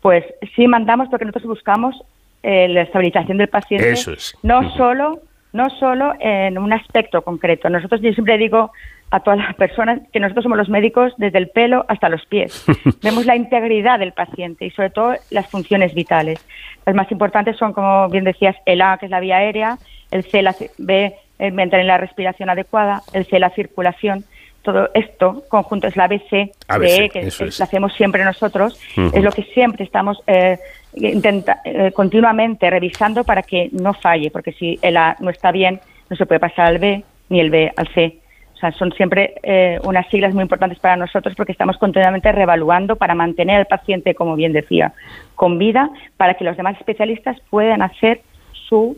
Pues 0.01 0.25
sí 0.55 0.69
mandamos 0.69 1.09
porque 1.09 1.25
nosotros 1.25 1.49
buscamos 1.49 1.97
eh, 2.43 2.69
la 2.69 2.83
estabilización 2.83 3.39
del 3.39 3.49
paciente, 3.49 3.91
Eso 3.91 4.13
es. 4.13 4.37
no 4.43 4.75
solo 4.77 5.21
no 5.55 5.71
solo 5.71 6.15
en 6.19 6.59
un 6.59 6.73
aspecto 6.73 7.23
concreto. 7.23 7.71
Nosotros, 7.71 8.01
yo 8.03 8.13
siempre 8.13 8.37
digo 8.37 8.73
a 9.11 9.21
todas 9.21 9.39
las 9.39 9.55
personas 9.55 10.01
que 10.13 10.19
nosotros 10.19 10.43
somos 10.43 10.59
los 10.59 10.69
médicos 10.69 11.15
desde 11.17 11.39
el 11.39 11.49
pelo 11.49 11.85
hasta 11.89 12.09
los 12.09 12.27
pies. 12.27 12.67
Vemos 13.03 13.25
la 13.25 13.37
integridad 13.37 14.01
del 14.01 14.13
paciente 14.13 14.67
y 14.67 14.71
sobre 14.71 14.91
todo 14.91 15.15
las 15.31 15.49
funciones 15.49 15.95
vitales. 15.95 16.45
Las 16.85 16.97
más 16.97 17.11
importantes 17.13 17.57
son, 17.57 17.73
como 17.73 18.09
bien 18.09 18.25
decías, 18.25 18.57
el 18.67 18.83
A, 18.83 18.99
que 18.99 19.07
es 19.07 19.11
la 19.11 19.21
vía 19.21 19.37
aérea, 19.37 19.79
el 20.11 20.25
C, 20.25 20.43
la 20.43 20.57
B, 20.79 21.15
el 21.39 21.53
mantener 21.53 21.87
la 21.87 21.99
respiración 21.99 22.51
adecuada, 22.51 23.03
el 23.13 23.25
C, 23.25 23.39
la 23.39 23.51
circulación. 23.51 24.25
Todo 24.63 24.91
esto 24.95 25.45
conjunto 25.49 25.87
es 25.87 25.97
la 25.97 26.05
ABC, 26.05 26.51
ABC 26.67 27.13
que 27.13 27.31
la 27.59 27.65
hacemos 27.65 27.95
siempre 27.95 28.25
nosotros, 28.25 28.81
es 28.97 29.23
lo 29.23 29.31
que 29.31 29.43
siempre 29.43 29.85
estamos 29.85 30.21
eh, 30.27 30.59
intenta, 30.97 31.61
eh, 31.65 31.93
continuamente 31.93 32.71
revisando 32.71 33.25
para 33.25 33.43
que 33.43 33.71
no 33.73 33.95
falle, 33.95 34.31
porque 34.31 34.53
si 34.53 34.79
el 34.83 34.97
A 34.97 35.17
no 35.21 35.31
está 35.31 35.53
bien, 35.53 35.81
no 36.11 36.17
se 36.17 36.27
puede 36.27 36.41
pasar 36.41 36.67
al 36.67 36.79
B 36.79 37.05
ni 37.29 37.41
el 37.41 37.51
B 37.51 37.73
al 37.77 37.89
C. 37.89 38.19
O 38.55 38.57
sea, 38.57 38.71
son 38.73 38.93
siempre 38.93 39.35
eh, 39.43 39.79
unas 39.85 40.07
siglas 40.09 40.33
muy 40.33 40.43
importantes 40.43 40.79
para 40.79 40.97
nosotros 40.97 41.35
porque 41.37 41.53
estamos 41.53 41.77
continuamente 41.77 42.31
reevaluando 42.31 42.97
para 42.97 43.15
mantener 43.15 43.59
al 43.59 43.67
paciente, 43.67 44.15
como 44.15 44.37
bien 44.37 44.53
decía, 44.53 44.93
con 45.35 45.59
vida, 45.59 45.91
para 46.17 46.35
que 46.35 46.45
los 46.45 46.57
demás 46.57 46.77
especialistas 46.79 47.37
puedan 47.51 47.83
hacer 47.83 48.23
su, 48.69 48.97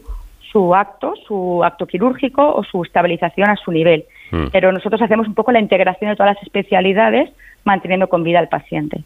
su 0.53 0.75
acto, 0.75 1.15
su 1.27 1.65
acto 1.65 1.87
quirúrgico 1.87 2.55
o 2.55 2.63
su 2.65 2.83
estabilización 2.83 3.49
a 3.49 3.57
su 3.57 3.73
nivel. 3.73 4.05
Mm. 4.31 4.47
Pero 4.53 4.73
nosotros 4.73 5.01
hacemos 5.03 5.27
un 5.29 5.35
poco 5.35 5.53
la 5.53 5.61
integración 5.61 6.11
de 6.11 6.17
todas 6.17 6.35
las 6.35 6.43
especialidades 6.43 7.31
manteniendo 7.65 8.09
con 8.09 8.23
vida 8.23 8.39
al 8.39 8.49
paciente. 8.49 9.03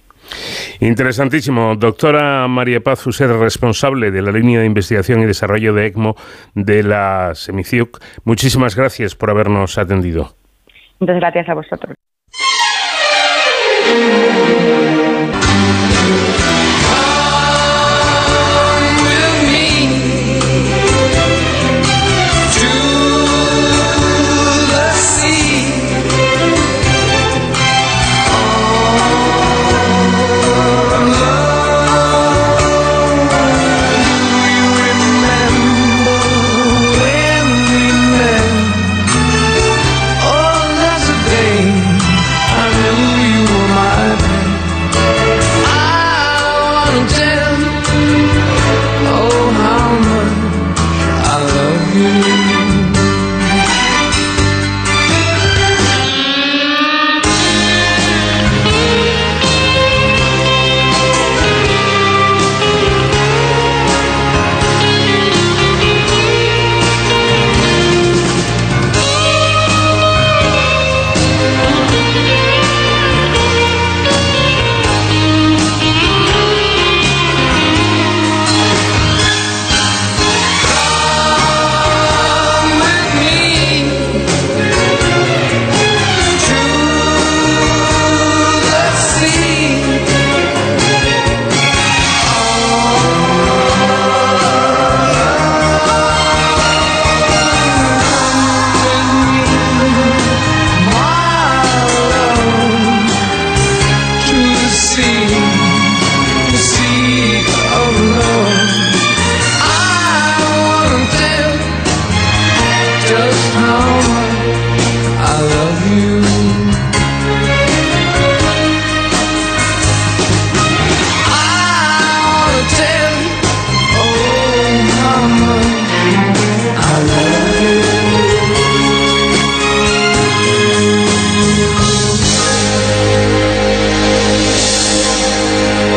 Interesantísimo. 0.80 1.74
Doctora 1.76 2.46
María 2.46 2.80
Paz 2.80 3.02
Fuser, 3.02 3.30
responsable 3.30 4.10
de 4.10 4.22
la 4.22 4.30
línea 4.30 4.60
de 4.60 4.66
investigación 4.66 5.20
y 5.20 5.26
desarrollo 5.26 5.72
de 5.72 5.86
ECMO 5.86 6.14
de 6.54 6.82
la 6.82 7.32
Semiciuc. 7.34 7.98
Muchísimas 8.24 8.76
gracias 8.76 9.14
por 9.14 9.30
habernos 9.30 9.78
atendido. 9.78 10.34
Muchas 10.98 11.16
gracias 11.16 11.48
a 11.48 11.54
vosotros. 11.54 11.96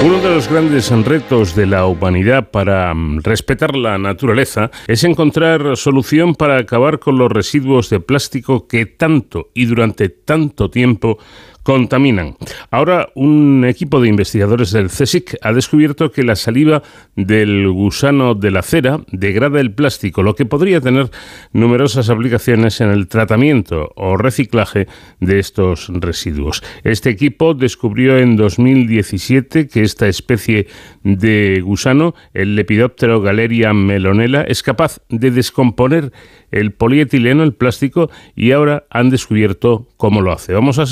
Uno 0.05 0.19
de 0.19 0.35
los 0.35 0.49
grandes 0.49 0.89
retos 1.05 1.55
de 1.55 1.65
la 1.65 1.85
humanidad 1.85 2.51
para 2.51 2.93
mm, 2.93 3.21
respetar 3.23 3.73
la 3.73 3.97
naturaleza 3.97 4.69
es 4.85 5.05
encontrar 5.05 5.77
solución 5.77 6.35
para 6.35 6.57
acabar 6.57 6.99
con 6.99 7.17
los 7.17 7.31
residuos 7.31 7.89
de 7.89 8.01
plástico 8.01 8.67
que 8.67 8.85
tanto 8.85 9.49
y 9.53 9.63
durante 9.63 10.09
tanto 10.09 10.69
tiempo 10.69 11.19
contaminan. 11.63 12.35
Ahora, 12.69 13.09
un 13.15 13.65
equipo 13.67 14.01
de 14.01 14.09
investigadores 14.09 14.71
del 14.71 14.89
CSIC 14.89 15.37
ha 15.41 15.53
descubierto 15.53 16.11
que 16.11 16.23
la 16.23 16.35
saliva 16.35 16.83
del 17.15 17.69
gusano 17.69 18.35
de 18.35 18.51
la 18.51 18.61
cera 18.61 18.99
degrada 19.11 19.59
el 19.59 19.73
plástico, 19.73 20.23
lo 20.23 20.35
que 20.35 20.45
podría 20.45 20.81
tener 20.81 21.09
numerosas 21.53 22.09
aplicaciones 22.09 22.81
en 22.81 22.89
el 22.89 23.07
tratamiento 23.07 23.91
o 23.95 24.17
reciclaje 24.17 24.87
de 25.19 25.39
estos 25.39 25.89
residuos. 25.89 26.63
Este 26.83 27.09
equipo 27.09 27.53
descubrió 27.53 28.17
en 28.17 28.35
2017 28.35 29.67
que 29.67 29.81
esta 29.81 30.07
especie 30.07 30.67
de 31.03 31.61
gusano, 31.63 32.13
el 32.33 32.55
Lepidoptero 32.55 33.21
galeria 33.21 33.73
melonela, 33.73 34.41
es 34.41 34.63
capaz 34.63 34.99
de 35.09 35.31
descomponer 35.31 36.11
el 36.51 36.71
polietileno, 36.71 37.43
el 37.43 37.53
plástico, 37.53 38.11
y 38.35 38.51
ahora 38.51 38.85
han 38.89 39.09
descubierto 39.09 39.87
cómo 39.97 40.21
lo 40.21 40.31
hace. 40.31 40.53
Vamos 40.53 40.77
a 40.77 40.85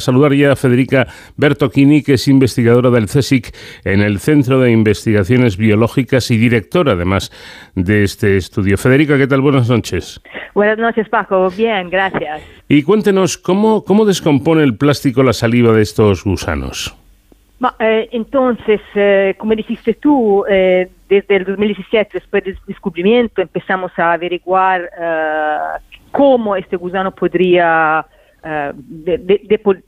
a 0.00 0.02
saludar 0.02 0.32
ya 0.32 0.52
a 0.52 0.56
Federica 0.56 1.06
Bertocchini, 1.36 2.02
que 2.02 2.14
es 2.14 2.26
investigadora 2.26 2.90
del 2.90 3.06
CSIC 3.06 3.54
en 3.84 4.00
el 4.00 4.18
Centro 4.18 4.60
de 4.60 4.72
Investigaciones 4.72 5.56
Biológicas 5.58 6.30
y 6.30 6.38
directora, 6.38 6.92
además, 6.92 7.30
de 7.74 8.02
este 8.02 8.38
estudio. 8.38 8.78
Federica, 8.78 9.18
¿qué 9.18 9.26
tal? 9.26 9.42
Buenas 9.42 9.68
noches. 9.68 10.20
Buenas 10.54 10.78
noches, 10.78 11.08
Paco. 11.08 11.50
Bien, 11.50 11.90
gracias. 11.90 12.42
Y 12.68 12.82
cuéntenos, 12.82 13.36
¿cómo, 13.36 13.84
cómo 13.84 14.06
descompone 14.06 14.62
el 14.62 14.76
plástico 14.76 15.22
la 15.22 15.34
saliva 15.34 15.72
de 15.72 15.82
estos 15.82 16.24
gusanos? 16.24 16.96
Eh, 17.78 18.08
entonces, 18.12 18.80
eh, 18.94 19.34
como 19.36 19.54
dijiste 19.54 19.94
tú, 19.94 20.44
eh, 20.48 20.88
desde 21.08 21.36
el 21.36 21.44
2017, 21.44 22.10
después 22.14 22.42
del 22.44 22.58
descubrimiento, 22.66 23.42
empezamos 23.42 23.92
a 23.98 24.12
averiguar 24.14 24.88
cómo 26.10 26.56
este 26.56 26.76
gusano 26.76 27.10
podría 27.10 28.06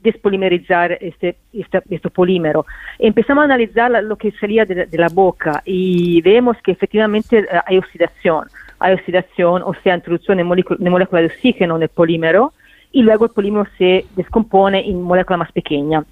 despolimerizar 0.01 0.97
este, 1.01 1.37
este, 1.53 2.09
polímero. 2.09 2.65
Empezamos 2.99 3.43
a 3.43 3.45
analizar 3.45 3.91
lo 4.03 4.15
que 4.15 4.31
salía 4.31 4.65
de, 4.65 4.87
la 4.97 5.09
boca 5.09 5.61
y 5.65 6.21
vemos 6.21 6.57
que 6.63 6.71
efectivamente 6.71 7.45
hay 7.65 7.77
oxidación. 7.77 8.47
Hay 8.79 8.93
oxidación, 8.93 9.61
o 9.63 9.73
sea, 9.83 9.95
introducción 9.95 10.37
de, 10.37 10.43
de 10.43 10.89
moléculas 10.89 11.21
de 11.23 11.27
oxígeno 11.27 11.77
en 11.77 11.83
el 11.83 11.89
polímero 11.89 12.53
y 12.91 13.01
luego 13.01 13.25
el 13.25 13.31
polímero 13.31 13.67
se 13.77 14.05
descompone 14.15 14.87
en 14.87 15.01
moléculas 15.01 15.39
más 15.39 15.51
pequeñas 15.51 16.05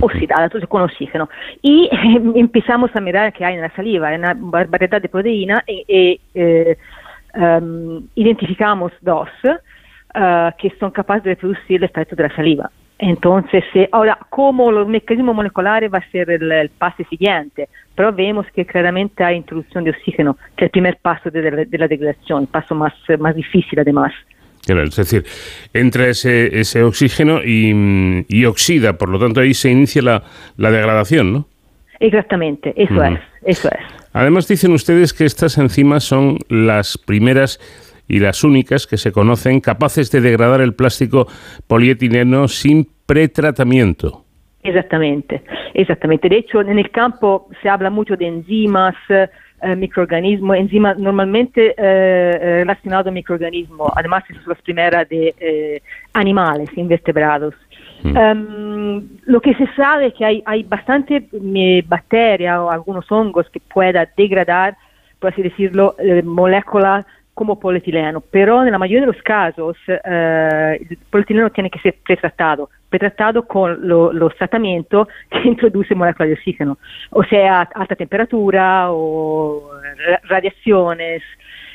oxidada, 0.00 0.44
entonces 0.44 0.68
con 0.68 0.82
oxígeno. 0.82 1.28
Y 1.62 1.90
empezamos 2.34 2.90
a 2.94 3.00
mirar 3.00 3.32
qué 3.32 3.44
hay 3.44 3.54
en 3.54 3.60
la 3.60 3.74
saliva, 3.74 4.14
en 4.14 4.20
una 4.20 4.34
variedad 4.34 5.00
de 5.00 5.08
proteínas, 5.08 5.62
y, 5.66 6.20
eh, 6.34 6.76
um, 7.34 8.06
identificamos 8.14 8.92
dos 9.00 9.28
uh, 10.14 10.50
que 10.58 10.70
son 10.78 10.90
capaces 10.90 11.24
de 11.24 11.30
reproducir 11.30 11.76
el 11.76 11.84
extracto 11.84 12.16
de 12.16 12.22
la 12.24 12.34
saliva. 12.34 12.70
Entonces, 12.98 13.64
eh, 13.74 13.88
ahora, 13.90 14.18
como 14.30 14.70
el 14.70 14.86
mecanismo 14.86 15.34
molecular 15.34 15.92
va 15.92 15.98
a 15.98 16.10
ser 16.10 16.30
el, 16.30 16.50
el, 16.50 16.70
paso 16.70 17.02
siguiente, 17.10 17.68
pero 17.94 18.12
vemos 18.12 18.46
que 18.54 18.64
claramente 18.64 19.24
hay 19.24 19.36
introducción 19.36 19.84
de 19.84 19.90
oxígeno, 19.90 20.36
que 20.56 20.64
es 20.64 20.68
el 20.68 20.70
primer 20.70 20.98
paso 20.98 21.30
de, 21.30 21.42
de, 21.42 21.66
de 21.66 21.78
la 21.78 21.88
degradación, 21.88 22.42
el 22.42 22.48
paso 22.48 22.74
más, 22.74 22.94
más 23.18 23.34
difícil 23.34 23.80
además 23.80 24.12
es 24.68 24.96
decir, 24.96 25.24
entra 25.72 26.08
ese, 26.08 26.58
ese 26.58 26.82
oxígeno 26.82 27.40
y, 27.44 28.44
oxida, 28.46 28.96
por 28.96 29.08
lo 29.08 29.18
tanto 29.18 29.40
ahí 29.40 29.54
se 29.54 29.70
inicia 29.70 30.02
la, 30.02 30.22
degradación, 30.56 31.32
¿no? 31.32 31.48
Exactamente, 32.00 32.72
eso 32.76 33.02
es, 33.02 33.20
eso 33.44 33.68
es. 33.68 33.80
Además 34.12 34.46
dicen 34.48 34.72
ustedes 34.72 35.12
que 35.12 35.24
estas 35.24 35.58
enzimas 35.58 36.04
son 36.04 36.38
las 36.48 36.98
primeras 36.98 37.60
y 38.08 38.18
las 38.18 38.44
únicas 38.44 38.86
que 38.86 38.96
se 38.96 39.12
conocen 39.12 39.60
capaces 39.60 40.10
de 40.10 40.20
degradar 40.20 40.60
el 40.60 40.74
plástico 40.74 41.26
polietileno 41.66 42.48
sin 42.48 42.86
pretratamiento. 43.06 44.24
Exactamente, 44.62 45.42
exactamente. 45.74 46.28
De 46.28 46.38
hecho, 46.38 46.60
en 46.60 46.78
el 46.78 46.90
campo 46.90 47.48
se 47.62 47.68
habla 47.68 47.90
mucho 47.90 48.16
de 48.16 48.26
enzimas, 48.26 48.94
eh, 49.64 49.76
microorganismo, 49.76 50.54
enzima 50.54 50.92
normalmente 50.92 51.68
eh, 51.68 51.74
eh, 51.78 52.38
relacionado 52.58 53.08
al 53.08 53.14
microorganismo, 53.14 53.90
además 53.96 54.22
es 54.28 54.46
la 54.46 54.54
primera 54.56 55.06
de 55.06 55.80
animales 56.12 56.68
invertebrados. 56.76 57.54
Mm. 58.02 58.16
Em, 58.16 59.08
lo 59.24 59.40
que 59.40 59.54
se 59.54 59.66
sabe 59.74 60.08
es 60.08 60.14
que 60.14 60.24
hay, 60.26 60.42
hay 60.44 60.64
bastante 60.64 61.28
bacterias 61.86 62.58
o 62.58 62.70
algunos 62.70 63.10
hongos 63.10 63.48
que 63.48 63.60
puedan 63.60 64.06
degradar, 64.16 64.76
por 65.18 65.32
así 65.32 65.40
decirlo, 65.40 65.96
moléculas 66.24 67.06
como 67.34 67.58
polietileno, 67.58 68.20
pero 68.20 68.62
en 68.64 68.70
la 68.70 68.78
mayoría 68.78 69.02
de 69.02 69.12
los 69.12 69.22
casos 69.22 69.76
el 69.86 70.98
polietileno 71.10 71.50
tiene 71.50 71.70
que 71.70 71.80
ser 71.80 71.96
pretratado 72.04 72.70
tratado 72.98 73.46
con 73.46 73.86
los 73.86 74.36
tratamientos 74.36 75.08
que 75.30 75.48
introduce 75.48 75.94
moléculas 75.94 76.28
de 76.28 76.34
oxígeno, 76.34 76.78
o 77.10 77.24
sea, 77.24 77.62
alta 77.74 77.96
temperatura 77.96 78.90
o 78.90 79.70
radiaciones. 80.24 81.22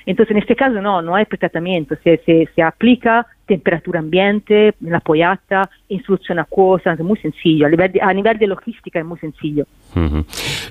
Entonces, 0.06 0.31
en 0.31 0.41
este 0.41 0.56
caso 0.56 0.81
no, 0.81 1.02
no 1.02 1.15
hay 1.15 1.26
pretratamiento, 1.26 1.95
se, 2.03 2.19
se, 2.26 2.61
aplica 2.64 3.27
temperatura 3.45 3.99
ambiente, 3.99 4.73
la 4.81 4.99
pollata, 5.02 5.69
en 5.88 6.02
solución 6.03 6.40
acuosa, 6.40 6.94
es 6.94 6.99
muy 6.99 7.18
sencillo, 7.18 7.68
a 7.68 7.69
nivel 7.69 7.91
de, 7.91 8.02
a 8.02 8.14
nivel 8.14 8.38
de 8.38 8.48
logística 8.48 8.99
es 8.99 9.06
muy 9.06 9.19
sencillo. 9.19 9.65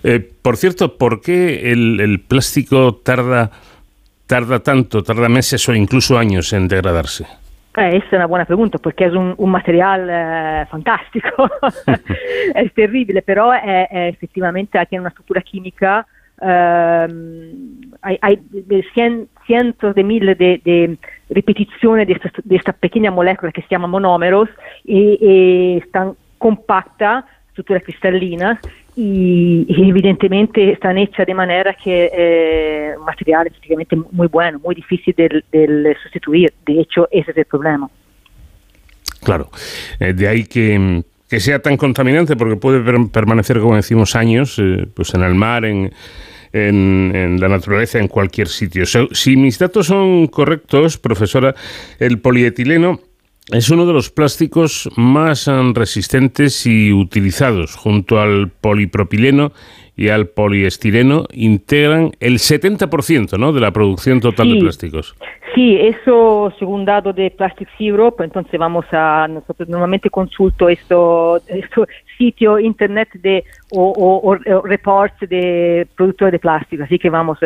Eh, 0.03 0.29
por 0.43 0.57
cierto, 0.57 0.97
¿por 0.97 1.21
qué 1.21 1.71
el, 1.71 2.01
el 2.01 2.21
plástico 2.21 2.97
tarda, 2.97 3.51
tarda 4.29 4.61
tanto, 4.61 5.03
tarda 5.03 5.29
meses 5.29 5.67
o 5.69 5.75
incluso 5.75 6.19
años 6.19 6.53
en 6.53 6.69
degradarse? 6.69 7.25
Eh, 7.77 7.97
esa 7.97 8.07
es 8.07 8.13
una 8.13 8.27
buena 8.27 8.45
pregunta 8.45 8.79
porque 8.79 9.07
es 9.07 9.13
un, 9.15 9.35
un 9.37 9.51
material 9.51 10.07
eh, 10.11 10.67
fantástico, 10.71 11.51
es 12.55 12.73
terrible, 12.75 13.23
pero 13.23 13.55
eh, 13.55 13.89
eh, 13.91 14.09
efectivamente 14.09 14.79
tiene 14.87 15.01
una 15.01 15.09
estructura 15.09 15.41
química, 15.41 16.07
ehm, 16.41 17.91
hay, 18.03 18.19
hay 18.21 18.39
cien, 18.95 19.29
cientos 19.47 19.95
de 19.95 20.05
miles 20.05 20.37
de, 20.37 20.61
de 20.63 20.99
repeticiones 21.31 22.07
de 22.07 22.13
esta, 22.13 22.31
de 22.45 22.57
esta, 22.57 22.73
pequeña 22.73 23.11
molécula 23.11 23.51
que 23.51 23.63
se 23.63 23.69
llama 23.71 23.87
monómeros 23.87 24.49
y, 24.85 25.19
y 25.21 25.79
están 25.79 26.15
compactas, 26.37 27.25
estructuras 27.49 27.83
cristalinas 27.83 28.59
y, 29.01 29.65
evidentemente 29.69 30.73
están 30.73 30.99
hechas 30.99 31.25
de 31.25 31.33
manera 31.33 31.73
que 31.73 32.11
eh, 32.13 32.95
un 32.99 33.05
material 33.05 33.47
efectivamente 33.47 33.95
muy 33.95 34.27
bueno, 34.27 34.59
muy 34.59 34.75
difícil 34.75 35.15
de, 35.17 35.97
sustituir. 36.03 36.53
De 36.67 36.81
hecho, 36.81 37.07
ese 37.13 37.31
es 37.31 37.37
el 37.37 37.45
problema. 37.45 37.89
Claro, 39.23 39.51
eh, 40.01 40.13
de 40.13 40.27
ahí 40.27 40.45
que, 40.45 41.05
sea 41.29 41.63
tan 41.63 41.77
contaminante 41.77 42.35
porque 42.35 42.57
puede 42.57 42.83
permanecer, 43.09 43.61
como 43.61 43.77
decimos, 43.77 44.17
años 44.17 44.59
eh, 44.59 44.89
pues 44.93 45.15
en 45.15 45.23
el 45.23 45.37
mar, 45.37 45.65
en, 45.65 45.93
en, 46.53 47.39
la 47.41 47.49
naturaleza, 47.49 48.01
en 48.01 48.09
cualquier 48.09 48.49
sitio. 48.49 48.85
si 48.85 49.37
mis 49.37 49.61
datos 49.61 49.87
son 49.87 50.27
correctos, 50.27 50.99
profesora, 50.99 51.55
el 52.01 52.19
polietileno 52.19 52.99
es 53.51 53.71
uno 53.71 53.87
de 53.87 53.93
los 53.95 54.11
plásticos 54.11 54.91
más 54.97 55.49
eh, 55.49 55.53
resistentes 55.75 56.67
y 56.67 56.93
utilizados, 56.93 57.77
junto 57.77 58.21
al 58.21 58.51
polipropileno 58.51 59.53
y 59.99 60.11
al 60.11 60.29
poliestireno, 60.29 61.25
integran 61.33 62.13
el 62.21 62.35
70% 62.35 63.37
¿no? 63.37 63.53
de 63.53 63.61
la 63.61 63.73
producción 63.73 64.21
total 64.21 64.55
de 64.55 64.61
plásticos. 64.61 65.17
Sí, 65.57 65.77
eso 65.77 66.53
según 66.57 66.85
datos 66.85 67.17
de 67.17 67.33
Plastics 67.33 67.73
Europe, 67.81 68.23
entonces 68.23 68.61
vamos 68.61 68.85
a, 68.93 69.27
nosotros 69.29 69.69
normalmente 69.69 70.09
consulto 70.09 70.69
esto, 70.69 71.41
esto 71.49 71.89
sitio 72.17 72.61
internet 72.61 73.09
de, 73.15 73.43
o, 73.73 74.37
reports 74.65 75.19
de 75.29 75.89
productores 75.97 76.31
de 76.31 76.39
plástico, 76.39 76.85
así 76.85 76.97
que 76.97 77.11
vamos, 77.11 77.39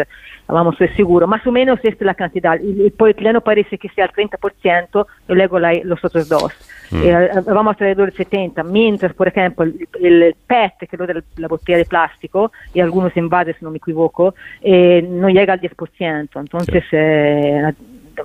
vamos 0.46 0.76
seguros. 0.94 1.26
Más 1.26 1.46
o 1.46 1.52
menos 1.52 1.78
esta 1.82 2.04
es 2.04 2.06
la 2.06 2.14
cantidad. 2.14 2.60
El, 2.60 2.92
polietileno 2.92 3.40
parece 3.40 3.78
que 3.78 3.88
sea 3.88 4.04
el 4.04 4.10
30% 4.12 5.06
y 5.28 5.32
luego 5.32 5.58
los 5.58 6.04
otros 6.04 6.28
dos. 6.28 6.52
Mm. 6.92 7.02
Eh, 7.02 7.30
vamos 7.46 7.72
alrededor 7.72 8.10
del 8.10 8.16
70, 8.16 8.62
mientras, 8.62 9.14
por 9.14 9.26
ejemplo, 9.26 9.64
el, 9.64 10.36
PET, 10.46 10.74
que 10.78 10.96
es 10.96 10.98
de 10.98 11.22
la 11.36 11.48
botella 11.48 11.78
de 11.78 11.84
plástico, 11.86 12.52
y 12.74 12.80
algunos 12.80 13.16
envases, 13.16 13.56
si 13.58 13.64
no 13.64 13.70
me 13.70 13.78
equivoco, 13.78 14.34
eh, 14.60 15.02
no 15.02 15.28
llega 15.28 15.54
al 15.54 15.60
10%. 15.60 16.40
Entonces, 16.40 16.84
eh, 16.92 17.72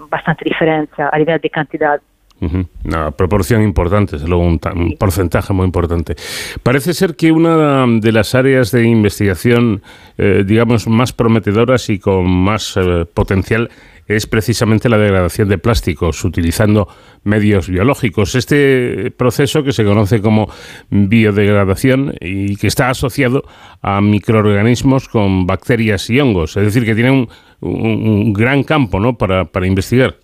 bastante 0.10 0.44
diferencia 0.46 1.10
a 1.12 1.18
nivel 1.18 1.40
de 1.40 1.50
cantidad. 1.50 2.02
Una 2.40 3.10
proporción 3.12 3.64
importante, 3.64 4.18
es 4.18 4.24
un, 4.24 4.60
porcentaje 5.00 5.54
muy 5.54 5.66
importante. 5.66 6.16
Parece 6.62 6.94
ser 6.94 7.16
que 7.16 7.32
una 7.32 7.88
de 7.88 8.12
las 8.12 8.36
áreas 8.36 8.72
de 8.72 8.84
investigación, 8.88 9.82
eh, 10.18 10.44
digamos, 10.46 10.88
más 10.88 11.14
prometedoras 11.14 11.90
y 11.90 11.98
con 11.98 12.30
más 12.30 12.78
eh, 12.78 13.06
potencial 13.12 13.70
es 14.08 14.28
precisamente 14.28 14.90
la 14.90 14.98
degradación 14.98 15.50
de 15.50 15.58
plásticos 15.58 16.24
utilizando 16.24 16.88
medios 17.24 17.70
biológicos. 17.70 18.36
Este 18.36 19.12
proceso 19.12 19.64
que 19.64 19.74
se 19.74 19.84
conoce 19.84 20.22
como 20.22 20.50
biodegradación 20.90 22.16
y 22.22 22.56
que 22.56 22.68
está 22.68 22.90
asociado 22.90 23.44
a 23.82 24.02
microorganismos 24.02 25.10
con 25.10 25.46
bacterias 25.46 26.10
y 26.10 26.20
hongos, 26.20 26.58
es 26.58 26.64
decir, 26.64 26.86
que 26.86 26.96
tiene 26.96 27.12
un, 27.12 27.30
un, 27.62 28.34
gran 28.34 28.64
campo 28.64 29.00
¿no? 29.00 29.18
para, 29.18 29.46
para 29.46 29.68
investigar. 29.68 30.16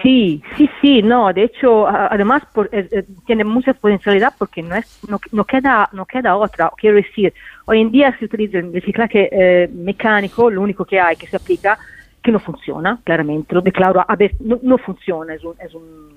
Sí, 0.00 0.42
sí, 0.56 0.70
sí, 0.80 1.02
no, 1.02 1.32
de 1.32 1.44
hecho, 1.44 1.86
además 1.86 2.42
eh, 2.72 2.88
eh, 2.90 3.04
tiene 3.26 3.44
mucha 3.44 3.74
potencialidad 3.74 4.32
porque 4.38 4.62
no, 4.62 4.74
es, 4.74 5.00
no, 5.06 5.44
queda, 5.44 5.90
no 5.92 6.06
queda 6.06 6.36
otra. 6.36 6.72
Quiero 6.78 6.96
decir, 6.96 7.34
hoy 7.66 7.82
en 7.82 7.92
día 7.92 8.16
se 8.18 8.24
utiliza 8.24 8.58
el 8.58 8.72
reciclaje 8.72 9.28
eh, 9.30 9.68
mecánico, 9.68 10.50
lo 10.50 10.62
único 10.62 10.86
que 10.86 10.98
hay 10.98 11.16
que 11.16 11.26
se 11.26 11.36
aplica, 11.36 11.78
que 12.22 12.32
no 12.32 12.38
funciona, 12.38 12.98
claramente, 13.04 13.54
lo 13.54 13.60
declaro, 13.60 14.04
a 14.06 14.16
ver, 14.16 14.32
no, 14.40 14.78
funciona, 14.78 15.34
es 15.34 15.44
un, 15.44 15.54
es, 15.60 15.74
un, 15.74 16.14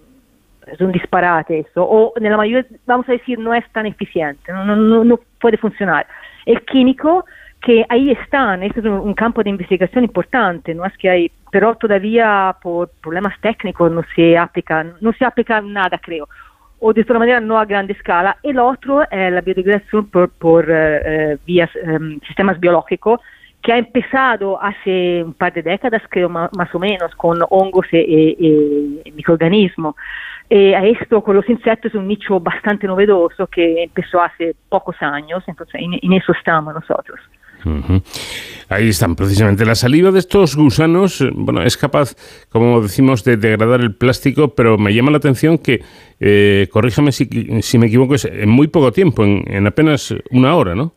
es 0.68 0.80
un 0.80 0.92
disparate 0.92 1.60
eso, 1.60 1.84
o 1.84 2.14
en 2.16 2.24
la 2.24 2.38
mayoría, 2.38 2.66
vamos 2.86 3.10
a 3.10 3.14
decir, 3.14 3.40
no 3.40 3.54
es 3.54 3.68
tan 3.72 3.86
eficiente, 3.86 4.52
no, 4.52 4.64
no, 4.64 5.04
no 5.04 5.20
puede 5.40 5.58
funcionar. 5.58 6.06
El 6.46 6.64
químico 6.66 7.26
que 7.66 7.84
ahí 7.90 8.12
están, 8.12 8.62
este 8.62 8.80
es 8.80 8.86
un, 8.86 9.16
campo 9.16 9.42
de 9.42 9.50
investigación 9.50 10.04
importante, 10.04 10.76
no 10.76 10.86
es 10.86 10.96
que 10.98 11.10
hay, 11.10 11.32
pero 11.52 11.74
todavía 11.76 12.56
por 12.62 12.90
problemas 13.02 13.34
técnicos 13.42 13.92
no 13.92 14.04
se 14.16 14.38
aplica, 14.38 14.86
no 15.02 15.12
se 15.14 15.26
aplica 15.26 15.60
nada, 15.62 15.98
creo, 15.98 16.30
o 16.80 16.94
de 16.94 17.02
otra 17.02 17.18
manera 17.18 17.40
no 17.40 17.58
a 17.58 17.66
gran 17.66 17.90
escala. 17.90 18.38
El 18.44 18.60
otro 18.60 19.02
es 19.10 19.34
la 19.34 19.42
biodegradación 19.42 20.08
por, 20.12 20.30
por 20.30 20.70
eh, 20.70 21.02
eh, 21.06 21.38
vías, 21.48 21.72
em, 21.76 22.20
sistemas 22.28 22.60
biológicos, 22.60 23.20
que 23.66 23.74
ha 23.74 23.80
empezado 23.80 24.62
hace 24.62 25.24
un 25.24 25.34
par 25.34 25.52
de 25.52 25.64
décadas, 25.64 26.04
creo 26.10 26.30
más, 26.30 26.76
o 26.76 26.78
menos, 26.78 27.16
con 27.16 27.40
hongos 27.50 27.88
y, 27.92 29.02
microorganismos. 29.16 29.96
Eh, 30.48 30.76
a 30.76 30.86
esto 30.86 31.24
con 31.24 31.36
los 31.36 31.50
insectos 31.50 31.92
es 31.92 31.96
un 31.96 32.08
nicho 32.08 32.40
bastante 32.40 32.86
novedoso 32.86 33.48
que 33.48 33.82
empezó 33.82 34.22
hace 34.22 34.56
pocos 34.70 34.96
años, 35.02 35.44
entonces 35.48 35.82
en 35.82 36.14
eso 36.14 36.32
estamos 36.34 36.76
nosotros. 36.76 37.20
Ahí 38.70 38.90
están, 38.90 39.16
precisamente. 39.16 39.66
La 39.66 39.76
saliva 39.76 40.12
de 40.12 40.20
estos 40.20 40.56
gusanos, 40.56 41.22
eh, 41.22 41.30
bueno, 41.34 41.64
es 41.64 41.78
capaz, 41.78 42.16
como 42.50 42.82
decimos, 42.82 43.24
de 43.24 43.38
degradar 43.38 43.82
el 43.82 43.96
plástico, 43.96 44.54
pero 44.54 44.78
me 44.78 44.94
llama 44.94 45.12
la 45.12 45.18
atención 45.18 45.58
que, 45.58 45.84
eh, 46.20 46.68
corríjame 46.72 47.12
si, 47.12 47.78
me 47.78 47.88
equivoco, 47.88 48.16
es 48.16 48.26
en 48.26 48.50
muy 48.50 48.68
poco 48.68 48.92
tiempo, 48.92 49.24
en, 49.24 49.68
apenas 49.68 50.14
una 50.30 50.56
hora, 50.56 50.76
¿no? 50.76 50.94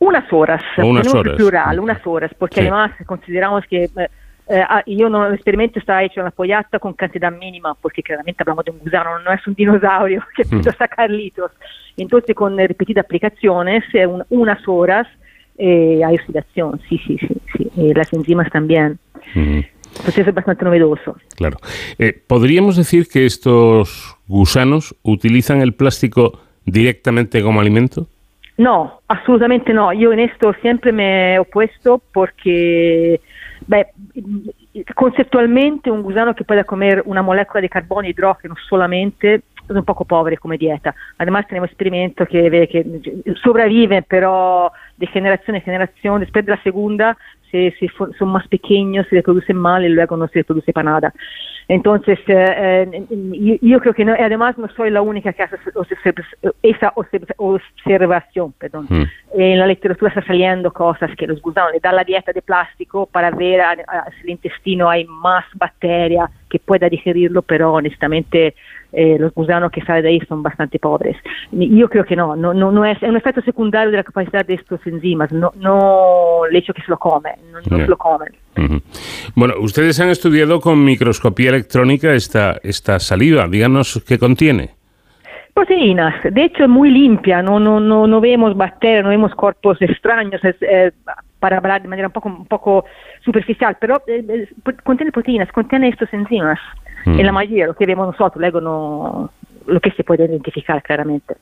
Unas 0.00 0.32
horas, 0.32 0.62
unas 0.78 1.14
horas. 1.14 1.36
plural, 1.36 1.78
unas 1.78 2.04
horas, 2.06 2.32
porque 2.38 2.60
además 2.62 2.92
consideramos 3.06 3.64
que 3.66 3.84
eh, 3.84 4.08
eh 4.48 4.62
ah, 4.66 4.82
yo 4.86 5.08
no, 5.08 5.26
el 5.26 5.34
experimento 5.34 5.78
está 5.78 6.02
hecho 6.02 6.20
en 6.20 6.24
la 6.24 6.30
pollata 6.30 6.78
con 6.78 6.94
cantidad 6.94 7.30
mínima, 7.30 7.74
porque 7.74 8.02
claramente 8.02 8.42
hablamos 8.42 8.64
de 8.64 8.72
un 8.72 8.78
gusano, 8.78 9.18
no 9.20 9.32
es 9.32 9.46
un 9.46 9.54
dinosaurio 9.54 10.24
que 10.36 10.44
puede 10.44 10.72
sacar 10.72 11.10
litros. 11.10 11.52
Entonces, 11.96 12.34
con 12.34 12.56
repetidas 12.56 13.04
aplicaciones, 13.04 13.84
unas 14.30 14.66
horas, 14.66 15.06
eh, 15.58 16.00
hay 16.02 16.14
oxidación, 16.14 16.80
sí, 16.88 16.98
sí, 17.06 17.18
sí, 17.18 17.36
sí. 17.54 17.70
Eh, 17.76 17.92
las 17.94 18.10
enzimas 18.14 18.50
también. 18.50 18.98
Entonces 19.34 20.26
es 20.26 20.34
bastante 20.34 20.64
novedoso. 20.64 21.16
Claro. 21.36 21.58
Eh, 21.98 22.18
¿Podríamos 22.26 22.76
decir 22.76 23.06
que 23.08 23.26
estos 23.26 24.16
gusanos 24.26 24.96
utilizan 25.02 25.60
el 25.60 25.74
plástico 25.74 26.40
directamente 26.64 27.42
como 27.42 27.60
alimento? 27.60 28.08
No, 28.60 29.00
absolutamente 29.08 29.72
no. 29.72 29.90
Yo 29.94 30.12
en 30.12 30.20
esto 30.20 30.52
siempre 30.60 30.92
me 30.92 31.32
he 31.32 31.38
opuesto 31.38 32.02
porque, 32.12 33.18
conceptualmente 34.94 35.90
un 35.90 36.02
gusano 36.02 36.34
que 36.34 36.44
pueda 36.44 36.64
comer 36.64 37.02
una 37.06 37.22
molécula 37.22 37.62
de 37.62 37.70
carbono 37.70 38.06
e 38.06 38.10
hidrógeno 38.10 38.54
solamente 38.68 39.36
es 39.36 39.42
un 39.70 39.82
poco 39.82 40.04
pobre 40.04 40.36
como 40.36 40.58
dieta. 40.58 40.94
Además 41.16 41.46
tenemos 41.48 41.70
experimentos 41.70 42.28
que 42.28 42.50
ve 42.50 42.68
que 42.68 42.84
sobreviven, 43.42 44.04
pero 44.06 44.72
de 44.98 45.06
generación 45.06 45.56
en 45.56 45.62
generación, 45.62 46.20
después 46.20 46.44
de 46.44 46.52
la 46.52 46.62
segunda, 46.62 47.16
si, 47.50 47.88
son 48.18 48.28
más 48.28 48.46
pequeños, 48.48 49.06
se 49.08 49.16
reproducen 49.16 49.56
mal 49.56 49.84
y 49.84 49.88
luego 49.88 50.16
no 50.16 50.28
se 50.28 50.40
reproduce 50.40 50.72
para 50.72 50.90
nada. 50.90 51.14
Entonces, 51.68 52.18
eh, 52.26 53.06
eh, 53.10 53.58
yo, 53.62 53.78
creo 53.80 53.94
que 53.94 54.04
no, 54.04 54.12
además 54.18 54.58
no 54.58 54.68
soy 54.74 54.90
la 54.90 55.02
única 55.02 55.32
que 55.32 55.44
hace 55.44 55.56
esa 56.62 56.92
observación. 56.96 58.52
Perdón. 58.58 58.86
Hmm. 58.88 59.04
En 59.34 59.58
la 59.58 59.66
literatura 59.66 60.08
está 60.08 60.26
saliendo 60.26 60.72
cosas 60.72 61.10
que 61.16 61.28
los 61.28 61.40
gusanos 61.40 61.80
dan 61.80 61.94
la 61.94 62.02
dieta 62.02 62.32
de 62.32 62.42
plástico 62.42 63.06
para 63.06 63.30
ver 63.30 63.60
si 64.16 64.22
el 64.24 64.30
intestino 64.30 64.90
hay 64.90 65.04
más 65.04 65.44
bacteria 65.54 66.28
que 66.48 66.58
pueda 66.58 66.88
digerirlo, 66.88 67.42
pero 67.42 67.72
honestamente 67.72 68.54
eh, 68.92 69.16
los 69.18 69.32
gusanos 69.34 69.70
que 69.70 69.82
salen 69.82 70.02
de 70.02 70.08
ahí 70.10 70.20
son 70.28 70.42
bastante 70.42 70.78
pobres. 70.78 71.16
Yo 71.52 71.88
creo 71.88 72.04
que 72.04 72.16
no, 72.16 72.36
no, 72.36 72.52
no, 72.54 72.84
es, 72.84 73.00
un 73.02 73.16
efecto 73.16 73.40
secundario 73.42 73.90
de 73.90 73.98
la 73.98 74.04
capacidad 74.04 74.44
de 74.44 74.54
estos 74.54 74.84
enzimas, 74.86 75.32
no, 75.32 75.52
no 75.56 76.44
el 76.46 76.56
hecho 76.56 76.72
que 76.72 76.82
se 76.82 76.90
lo 76.90 76.98
comen, 76.98 77.34
no, 77.52 77.62
se 77.62 77.86
lo 77.86 77.96
comen. 77.96 78.28
Bueno, 79.34 79.54
ustedes 79.60 80.00
han 80.00 80.08
estudiado 80.10 80.60
con 80.60 80.84
microscopía 80.84 81.50
electrónica 81.50 82.12
esta, 82.12 82.58
esta 82.62 82.98
saliva, 82.98 83.46
díganos 83.48 84.02
qué 84.06 84.18
contiene. 84.18 84.70
Proteínas, 85.54 86.14
de 86.32 86.44
hecho 86.44 86.64
es 86.64 86.68
muy 86.68 86.90
limpia, 86.90 87.42
no, 87.42 87.58
no, 87.58 87.80
no, 87.80 88.06
no 88.06 88.20
vemos 88.20 88.56
bacterias, 88.56 89.04
no 89.04 89.10
vemos 89.10 89.34
cuerpos 89.34 89.80
extraños, 89.82 90.40
eh, 90.44 90.92
para 91.40 91.56
hablar 91.56 91.82
de 91.82 91.88
manera 91.88 92.08
un 92.08 92.12
poco, 92.12 92.28
un 92.28 92.46
poco 92.46 92.84
superficial, 93.24 93.76
pero 93.80 94.02
eh, 94.06 94.48
contiene 94.84 95.10
proteínas, 95.10 95.50
contiene 95.50 95.88
estos 95.88 96.12
enzimas. 96.12 96.60
En 97.06 97.24
la 97.24 97.32
mayoría, 97.32 97.66
lo 97.66 97.74
que 97.74 97.86
vemos 97.86 98.08
nosotros, 98.08 98.38
luego 98.38 98.60
no, 98.60 99.30
lo 99.66 99.80
que 99.80 99.90
se 99.92 100.04
puede 100.04 100.26
identificar 100.26 100.82
claramente. 100.82 101.36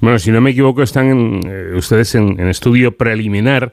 Bueno, 0.00 0.18
si 0.18 0.30
no 0.30 0.40
me 0.40 0.50
equivoco, 0.50 0.82
están 0.82 1.40
eh, 1.44 1.72
ustedes 1.74 2.14
en, 2.14 2.38
estudio 2.48 2.96
preliminar, 2.96 3.72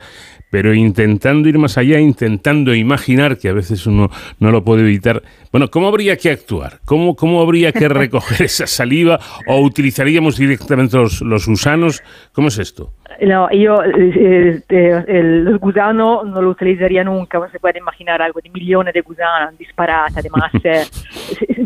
pero 0.49 0.73
intentando 0.73 1.47
ir 1.49 1.57
más 1.57 1.77
allá, 1.77 1.99
intentando 1.99 2.73
imaginar, 2.73 3.37
que 3.37 3.49
a 3.49 3.53
veces 3.53 3.85
uno 3.87 4.09
no 4.39 4.51
lo 4.51 4.63
puede 4.63 4.81
evitar. 4.81 5.21
Bueno, 5.51 5.69
¿cómo 5.69 5.87
habría 5.87 6.17
que 6.17 6.31
actuar? 6.31 6.79
¿Cómo, 6.85 7.15
cómo 7.15 7.41
habría 7.41 7.71
que 7.71 7.87
recoger 7.89 8.43
esa 8.43 8.67
saliva? 8.67 9.19
¿O 9.47 9.61
utilizaríamos 9.61 10.37
directamente 10.37 10.97
los, 10.97 11.21
los 11.21 11.47
gusanos? 11.47 12.03
¿Cómo 12.33 12.47
es 12.47 12.57
esto? 12.57 12.93
No, 13.21 13.51
yo 13.51 13.83
eh, 13.83 14.61
eh, 14.69 15.03
el 15.07 15.57
gusano 15.57 16.23
no 16.23 16.41
lo 16.41 16.51
utilizaría 16.51 17.03
nunca, 17.03 17.39
se 17.51 17.59
puede 17.59 17.79
imaginar 17.79 18.21
algo 18.21 18.39
de 18.41 18.49
millones 18.49 18.93
de 18.93 19.01
gusanos 19.01 19.57
disparados, 19.57 20.15
además 20.15 20.51
eh, 20.63 20.85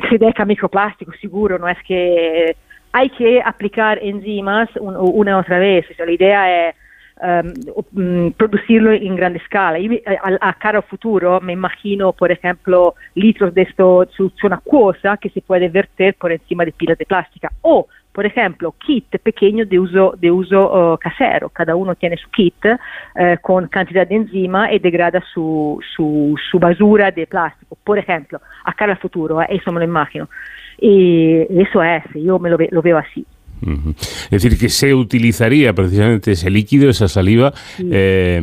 se 0.09 0.17
deja 0.17 0.45
microplástico 0.45 1.11
seguro, 1.21 1.59
no 1.59 1.67
es 1.67 1.77
que 1.87 2.55
hay 2.91 3.09
que 3.11 3.41
aplicar 3.43 3.99
enzimas 4.01 4.69
una 4.79 5.31
y 5.31 5.33
otra 5.33 5.59
vez, 5.59 5.85
la 5.97 6.11
idea 6.11 6.69
es 6.69 6.75
um, 7.23 8.31
producirlo 8.33 8.91
en 8.91 9.15
gran 9.15 9.35
escala. 9.35 9.79
a, 9.79 10.49
a, 10.49 10.53
cara 10.53 10.81
futuro 10.81 11.39
me 11.41 11.53
imagino, 11.53 12.13
por 12.13 12.31
ejemplo, 12.31 12.95
litros 13.15 13.53
de 13.53 13.63
esto 13.63 14.05
solución 14.15 14.53
acuosa 14.53 15.17
que 15.17 15.29
se 15.29 15.41
puede 15.41 15.69
verter 15.69 16.15
por 16.15 16.31
encima 16.31 16.65
de 16.65 16.71
pilas 16.71 16.97
de 16.97 17.05
plástica 17.05 17.51
o 17.61 17.87
por 18.13 18.27
ejemplo, 18.27 18.75
kit 18.85 19.07
pequeños 19.23 19.67
de 19.67 19.79
uso, 19.79 20.13
de 20.17 20.29
uso 20.29 20.93
uh, 20.93 20.97
casero. 20.99 21.49
Cada 21.49 21.75
uno 21.75 21.95
tiene 21.95 22.15
su 22.15 22.29
kit 22.29 22.63
uh, 22.63 23.41
con 23.41 23.67
cantidad 23.67 24.07
de 24.07 24.15
enzima 24.15 24.71
y 24.71 24.77
degrada 24.77 25.21
su, 25.33 25.79
su, 25.95 26.35
su, 26.51 26.59
basura 26.59 27.09
de 27.09 27.25
plástico. 27.25 27.75
Por 27.83 27.97
ejemplo, 27.97 28.39
a 28.65 28.73
cara 28.73 28.95
futuro, 28.97 29.41
eh, 29.41 29.59
me 29.65 29.79
lo 29.79 29.83
imagino. 29.83 30.29
Y 30.79 31.41
eso 31.59 31.83
es, 31.83 32.03
yo 32.13 32.37
me 32.37 32.51
lo, 32.51 32.57
ve, 32.57 32.69
lo 32.71 32.83
veo 32.83 32.99
así. 32.99 33.25
Es 34.31 34.43
decir, 34.43 34.57
que 34.57 34.69
se 34.69 34.93
utilizaría 34.93 35.73
precisamente 35.73 36.31
ese 36.31 36.49
líquido, 36.49 36.89
esa 36.89 37.07
saliva. 37.07 37.53
Eh, 37.79 38.41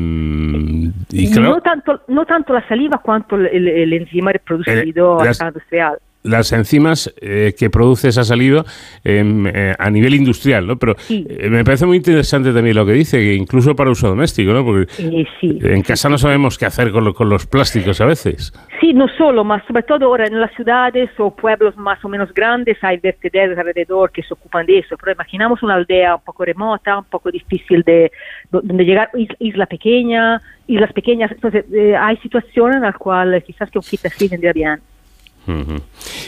y 1.10 1.30
claro, 1.30 1.50
no, 1.50 1.60
tanto, 1.60 2.02
no 2.08 2.26
tanto 2.26 2.52
la 2.52 2.66
saliva 2.68 2.98
cuanto 2.98 3.36
el, 3.36 3.46
el, 3.46 3.68
el 3.68 3.92
enzima 3.92 4.32
reproducido 4.32 5.20
a 5.20 5.30
escala 5.30 5.50
industrial 5.50 5.98
las 6.22 6.52
enzimas 6.52 7.12
eh, 7.20 7.54
que 7.58 7.70
produce 7.70 8.08
esa 8.08 8.24
saliva 8.24 8.64
em, 9.04 9.46
eh, 9.46 9.74
a 9.78 9.90
nivel 9.90 10.14
industrial, 10.14 10.66
¿no? 10.66 10.76
Pero 10.76 10.94
eh, 11.08 11.48
me 11.48 11.64
parece 11.64 11.86
muy 11.86 11.96
interesante 11.96 12.52
también 12.52 12.76
lo 12.76 12.84
que 12.84 12.92
dice, 12.92 13.18
que 13.18 13.34
incluso 13.34 13.74
para 13.74 13.90
uso 13.90 14.08
doméstico, 14.08 14.52
¿no? 14.52 14.64
Porque 14.64 14.86
en 14.98 15.82
casa 15.82 16.08
no 16.08 16.18
sabemos 16.18 16.58
qué 16.58 16.66
hacer 16.66 16.92
con, 16.92 17.12
con, 17.14 17.28
los 17.28 17.46
plásticos 17.46 18.00
a 18.00 18.06
veces. 18.06 18.52
Sí, 18.80 18.92
no 18.92 19.06
solo, 19.16 19.44
más 19.44 19.64
sobre 19.66 19.82
todo 19.82 20.06
ahora 20.06 20.26
en 20.26 20.40
las 20.40 20.52
ciudades 20.54 21.10
o 21.18 21.34
pueblos 21.34 21.76
más 21.76 22.04
o 22.04 22.08
menos 22.08 22.32
grandes 22.34 22.76
hay 22.82 22.98
vertederos 22.98 23.56
alrededor 23.58 24.10
que 24.10 24.22
se 24.22 24.34
ocupan 24.34 24.66
de 24.66 24.78
eso, 24.78 24.96
pero 24.98 25.12
imaginamos 25.12 25.62
una 25.62 25.74
aldea 25.74 26.16
un 26.16 26.22
poco 26.22 26.44
remota, 26.44 26.98
un 26.98 27.04
poco 27.04 27.30
difícil 27.30 27.82
de 27.82 28.12
donde 28.50 28.84
llegar, 28.84 29.10
isla 29.38 29.66
pequeña, 29.66 30.40
islas 30.66 30.92
pequeñas, 30.92 31.30
entonces 31.32 31.64
hay 31.98 32.16
situaciones 32.18 32.76
en 32.76 32.82
las 32.82 32.96
cuales 32.96 33.44
quizás 33.44 33.70
que 33.70 33.78
un 33.78 33.84
kit 33.84 34.04
así 34.04 34.28
vendría 34.28 34.52
bien. 34.52 34.80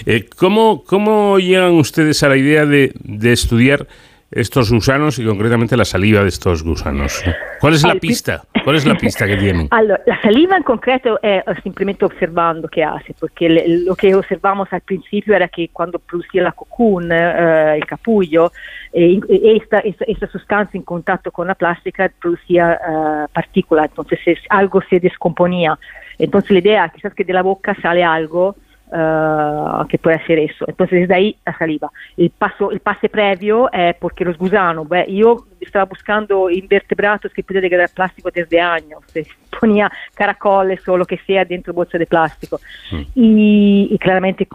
Eh, 0.06 0.28
¿cómo, 0.36 0.84
¿Cómo 0.84 1.38
llegan 1.38 1.72
ustedes 1.74 2.22
a 2.22 2.28
la 2.28 2.36
idea 2.36 2.66
de, 2.66 2.92
de 3.04 3.32
estudiar 3.32 3.86
estos 4.32 4.72
gusanos 4.72 5.18
y 5.18 5.26
concretamente 5.26 5.76
la 5.76 5.84
saliva 5.84 6.22
de 6.22 6.28
estos 6.28 6.64
gusanos. 6.64 7.22
¿Cuál 7.60 7.74
es 7.74 7.84
la 7.84 7.94
pista? 7.96 8.42
¿Cuál 8.64 8.76
es 8.76 8.86
la 8.86 8.94
pista 8.94 9.26
que 9.26 9.36
tienen? 9.36 9.68
la 10.06 10.22
saliva 10.22 10.56
en 10.56 10.62
concreto 10.62 11.20
es 11.22 11.44
simplemente 11.62 12.06
observando 12.06 12.66
qué 12.66 12.82
hace, 12.82 13.14
porque 13.20 13.48
lo 13.84 13.94
que 13.94 14.14
observamos 14.14 14.72
al 14.72 14.80
principio 14.80 15.36
era 15.36 15.48
que 15.48 15.68
cuando 15.68 15.98
producía 15.98 16.42
la 16.42 16.52
cocoon, 16.52 17.12
eh, 17.12 17.76
el 17.76 17.84
capullo, 17.84 18.52
eh, 18.92 19.20
esta, 19.28 19.80
esta, 19.80 20.26
sustancia 20.28 20.78
en 20.78 20.84
contacto 20.84 21.30
con 21.30 21.46
la 21.46 21.54
plástica 21.54 22.10
producía 22.20 22.80
uh, 22.88 23.32
partículas, 23.32 23.90
entonces 23.90 24.38
algo 24.48 24.82
se 24.88 24.98
descomponía. 24.98 25.78
Entonces 26.18 26.50
la 26.52 26.58
idea 26.58 26.88
quizás 26.88 27.12
que 27.14 27.24
de 27.24 27.32
la 27.34 27.42
boca 27.42 27.76
sale 27.82 28.02
algo 28.02 28.56
uh, 28.92 29.86
que 29.88 29.98
puede 29.98 30.24
ser 30.26 30.38
eso. 30.38 30.64
Entonces 30.68 31.00
desde 31.00 31.14
ahí 31.14 31.36
la 31.44 31.56
saliva. 31.56 31.90
El, 32.16 32.30
paso, 32.30 32.70
el 32.70 32.80
pase 32.80 33.08
previo 33.08 33.70
es 33.72 33.96
porque 33.96 34.24
los 34.24 34.36
gusanos, 34.36 34.86
yo 35.08 35.46
estaba 35.60 35.84
buscando 35.86 36.50
invertebrados 36.50 37.32
que 37.32 37.42
podían 37.42 37.62
degradar 37.62 37.90
plástico 37.90 38.30
desde 38.30 38.60
años, 38.60 39.00
se 39.06 39.26
ponía 39.58 39.90
caracoles 40.14 40.86
o 40.88 40.96
lo 40.96 41.04
que 41.04 41.18
sea 41.18 41.44
dentro 41.44 41.72
bolsas 41.72 41.98
de 41.98 42.06
plástico 42.06 42.60
mm. 42.90 43.02
y, 43.14 43.88
y, 43.90 43.98
claramente 43.98 44.46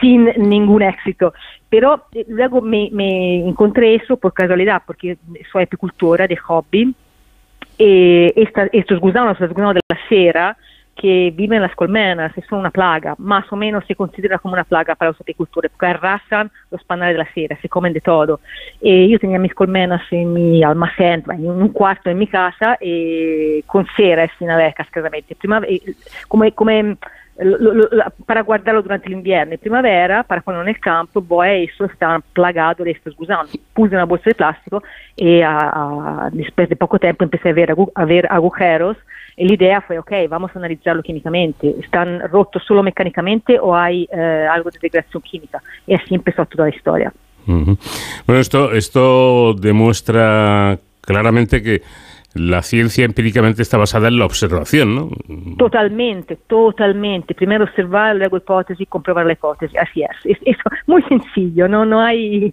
sin 0.00 0.24
ningún 0.36 0.82
éxito. 0.82 1.32
Pero 1.68 2.04
eh, 2.12 2.24
luego 2.28 2.60
me, 2.60 2.88
me, 2.92 3.48
encontré 3.48 3.94
eso 3.94 4.16
por 4.16 4.32
casualidad, 4.32 4.82
porque 4.86 5.18
soy 5.50 5.64
apicultora 5.64 6.26
de 6.26 6.36
hobby. 6.36 6.94
Y 7.76 8.32
esta, 8.40 8.68
estos 8.72 9.00
gusanos, 9.00 9.40
los 9.40 9.50
gusanos 9.50 9.74
de 9.74 9.80
la 9.88 9.98
cera, 10.08 10.56
que 10.96 11.32
viven 11.34 11.56
en 11.56 11.62
las 11.62 11.74
colmenas 11.74 12.32
y 12.36 12.42
son 12.42 12.60
una 12.60 12.70
plaga, 12.70 13.14
más 13.18 13.52
o 13.52 13.56
menos 13.56 13.84
se 13.86 13.94
considera 13.94 14.38
como 14.38 14.54
una 14.54 14.64
plaga 14.64 14.94
para 14.94 15.10
los 15.10 15.20
apicultores, 15.20 15.70
porque 15.70 15.86
arrasan 15.86 16.50
los 16.70 16.82
panales 16.84 17.14
de 17.14 17.24
la 17.24 17.32
cera, 17.32 17.58
se 17.60 17.68
comen 17.68 17.92
de 17.92 18.00
todo. 18.00 18.40
Y 18.80 19.08
yo 19.08 19.18
tenía 19.18 19.38
mis 19.38 19.54
colmenas 19.54 20.02
en 20.10 20.32
mi 20.32 20.62
almacén, 20.62 21.24
en 21.30 21.48
un 21.48 21.68
cuarto 21.70 22.10
en 22.10 22.18
mi 22.18 22.26
casa, 22.26 22.78
y 22.80 23.62
con 23.62 23.86
cera 23.96 24.30
sin 24.38 24.50
abejas, 24.50 24.88
claramente. 24.90 25.34
Prima, 25.34 25.60
come, 26.28 26.52
come 26.52 26.74
lo, 26.84 26.90
lo, 26.92 26.96
para 28.26 28.42
guardarlo 28.42 28.82
durante 28.82 29.08
l'inverno 29.08 29.54
e 29.54 29.58
primavera, 29.58 30.22
para 30.22 30.40
ponerlo 30.40 30.64
nel 30.64 30.78
campo, 30.78 31.20
poi 31.20 31.64
esso 31.64 31.88
sta 31.94 32.22
plagato 32.32 32.84
de 32.84 32.92
estos 32.92 33.14
gusanos. 33.16 33.50
Puse 33.72 33.94
una 33.94 34.04
bolsa 34.04 34.30
de 34.30 34.34
plástico 34.34 34.82
y 35.16 35.40
a, 35.40 35.58
a, 35.58 36.30
después 36.32 36.68
de 36.68 36.76
poco 36.76 36.98
tiempo 36.98 37.24
empecé 37.24 37.50
a 37.50 38.04
ver, 38.04 38.26
agujeros 38.30 38.96
y 39.36 39.48
la 39.48 39.54
idea 39.54 39.80
fue, 39.80 39.98
ok, 39.98 40.12
vamos 40.28 40.52
a 40.54 40.58
analizarlo 40.60 41.02
químicamente. 41.02 41.74
¿Están 41.80 42.20
rotos 42.30 42.62
solo 42.64 42.84
mecánicamente 42.84 43.58
o 43.58 43.74
hay 43.74 44.08
eh, 44.12 44.46
algo 44.48 44.70
de 44.70 44.78
degradación 44.80 45.22
química? 45.22 45.60
Y 45.88 45.94
así 45.94 46.14
empezó 46.14 46.46
toda 46.46 46.68
la 46.68 46.76
historia. 46.76 47.12
Uh 47.46 47.52
-huh. 47.52 47.78
Bueno, 48.26 48.40
esto, 48.40 48.72
esto 48.72 49.54
demuestra 49.54 50.78
que 51.62 51.82
la 52.34 52.62
ciencia 52.62 53.04
empíricamente 53.04 53.62
está 53.62 53.78
basada 53.78 54.08
en 54.08 54.18
la 54.18 54.26
observación, 54.26 54.94
¿no? 54.94 55.10
Totalmente, 55.56 56.36
totalmente. 56.48 57.32
Primero 57.34 57.64
observar, 57.64 58.16
luego 58.16 58.36
hipótesis, 58.36 58.88
comprobar 58.88 59.24
la 59.24 59.34
hipótesis. 59.34 59.76
Así 59.78 60.02
es. 60.02 60.10
Es, 60.24 60.38
es 60.44 60.56
muy 60.86 61.02
sencillo, 61.02 61.68
no, 61.68 61.84
no 61.84 62.00
hay 62.00 62.52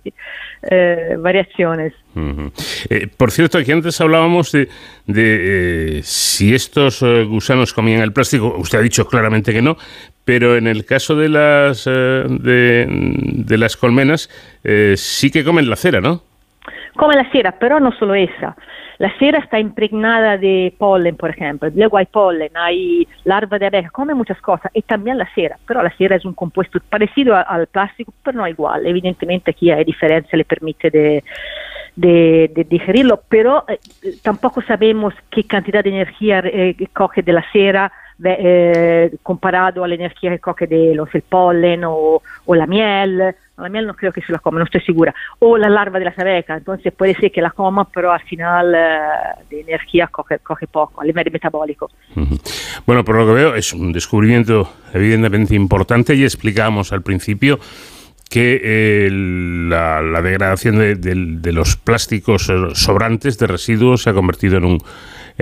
eh, 0.70 1.16
variaciones. 1.18 1.94
Uh 2.14 2.20
-huh. 2.20 2.88
eh, 2.90 3.08
por 3.18 3.32
cierto, 3.32 3.58
aquí 3.58 3.72
antes 3.72 3.99
hablábamos 3.99 4.52
de, 4.52 4.68
de 5.08 5.98
eh, 5.98 6.02
si 6.03 6.53
estos 6.53 7.03
gusanos 7.28 7.74
comían 7.74 8.02
el 8.02 8.14
plástico. 8.14 8.56
Usted 8.58 8.78
ha 8.78 8.82
dicho 8.82 9.08
claramente 9.08 9.52
que 9.52 9.64
no, 9.64 9.78
pero 10.26 10.58
en 10.58 10.68
el 10.68 10.86
caso 10.86 11.16
de 11.16 11.30
las, 11.30 11.86
de, 11.86 12.86
de, 12.88 13.58
las 13.58 13.78
colmenas 13.78 14.30
sí 14.95 15.32
que 15.32 15.44
comen 15.44 15.70
la 15.70 15.76
cera, 15.76 16.02
¿no? 16.02 16.22
Come 16.95 17.16
la 17.16 17.32
cera, 17.32 17.56
pero 17.60 17.80
no 17.80 17.91
solo 17.94 18.14
esa. 18.14 18.56
La 19.02 19.11
cera 19.18 19.40
está 19.40 19.60
impregnada 19.60 20.38
de 20.38 20.76
polen, 20.78 21.15
por 21.15 21.32
ejemplo. 21.32 21.72
Luego 21.73 21.98
hay 21.98 22.06
polen, 22.06 22.52
hay 22.53 23.07
larva 23.23 23.57
de 23.57 23.65
abeja, 23.65 23.90
come 23.90 24.14
muchas 24.14 24.40
cosas. 24.41 24.72
Y 24.76 24.84
también 24.84 25.18
la 25.18 25.28
cera. 25.34 25.57
Pero 25.65 25.82
la 25.82 25.90
cera 25.98 26.18
es 26.18 26.23
un 26.23 26.36
compuesto 26.36 26.80
parecido 26.88 27.36
a, 27.36 27.41
al 27.41 27.65
plástico, 27.65 28.14
pero 28.23 28.38
no 28.38 28.48
igual. 28.48 28.86
Evidentemente 28.86 29.49
aquí 29.49 29.72
hay 29.72 29.86
diferencia, 29.86 30.38
le 30.38 30.45
permite 30.45 30.91
de, 30.91 31.23
de, 31.95 32.52
de 32.53 32.64
digerirlo, 32.64 33.23
pero 33.28 33.65
eh, 33.68 33.80
tampoco 34.22 34.61
sabemos 34.61 35.15
qué 35.32 35.45
cantidad 35.45 35.84
de 35.84 35.90
energía 35.90 36.44
eh, 36.45 36.76
coge 36.94 37.23
de 37.23 37.34
la 37.34 37.44
cera 37.52 37.91
eh, 38.23 39.15
comparado 39.23 39.84
a 39.84 39.88
la 39.88 39.95
energía 39.95 40.30
que 40.30 40.38
coge 40.38 40.68
de 40.68 40.94
los, 40.94 41.10
el 41.15 41.23
polen 41.23 41.86
o, 41.86 42.22
o 42.45 42.56
la 42.56 42.68
miel 42.68 43.34
la 43.62 43.70
miel 43.70 43.88
no 43.88 43.94
creo 43.94 44.12
que 44.12 44.22
se 44.22 44.32
la 44.32 44.40
coma, 44.40 44.60
no 44.60 44.66
estoy 44.66 44.82
segura, 44.82 45.14
o 45.40 45.58
la 45.58 45.70
larva 45.70 46.00
de 46.00 46.06
las 46.06 46.18
abejas, 46.18 46.60
entonces 46.60 46.94
puede 46.94 47.16
ser 47.16 47.32
que 47.32 47.42
la 47.42 47.52
coma, 47.52 47.88
pero 47.90 48.12
al 48.12 48.22
final 48.22 48.74
eh, 48.76 49.00
de 49.50 49.62
energía 49.62 50.08
coge, 50.08 50.40
coge 50.40 50.68
poco, 50.68 51.02
a 51.02 51.06
nivel 51.06 51.32
metabólico. 51.32 51.90
Bueno, 52.86 53.04
por 53.04 53.16
lo 53.16 53.26
que 53.26 53.34
veo 53.34 53.56
es 53.56 53.74
un 53.74 53.92
descubrimiento 53.92 54.74
evidentemente 54.94 55.56
importante 55.56 56.16
y 56.16 56.24
explicábamos 56.24 56.92
al 56.92 57.02
principio 57.02 57.60
que 58.30 58.62
eh, 58.64 59.10
la, 59.12 60.02
la, 60.02 60.22
degradación 60.22 60.78
de, 60.78 60.96
de, 60.96 61.14
de 61.16 61.52
los 61.52 61.76
plásticos 61.76 62.50
sobrantes 62.74 63.38
de 63.38 63.48
residuos 63.48 64.04
se 64.04 64.10
ha 64.10 64.14
convertido 64.14 64.58
en 64.58 64.64
un 64.64 64.78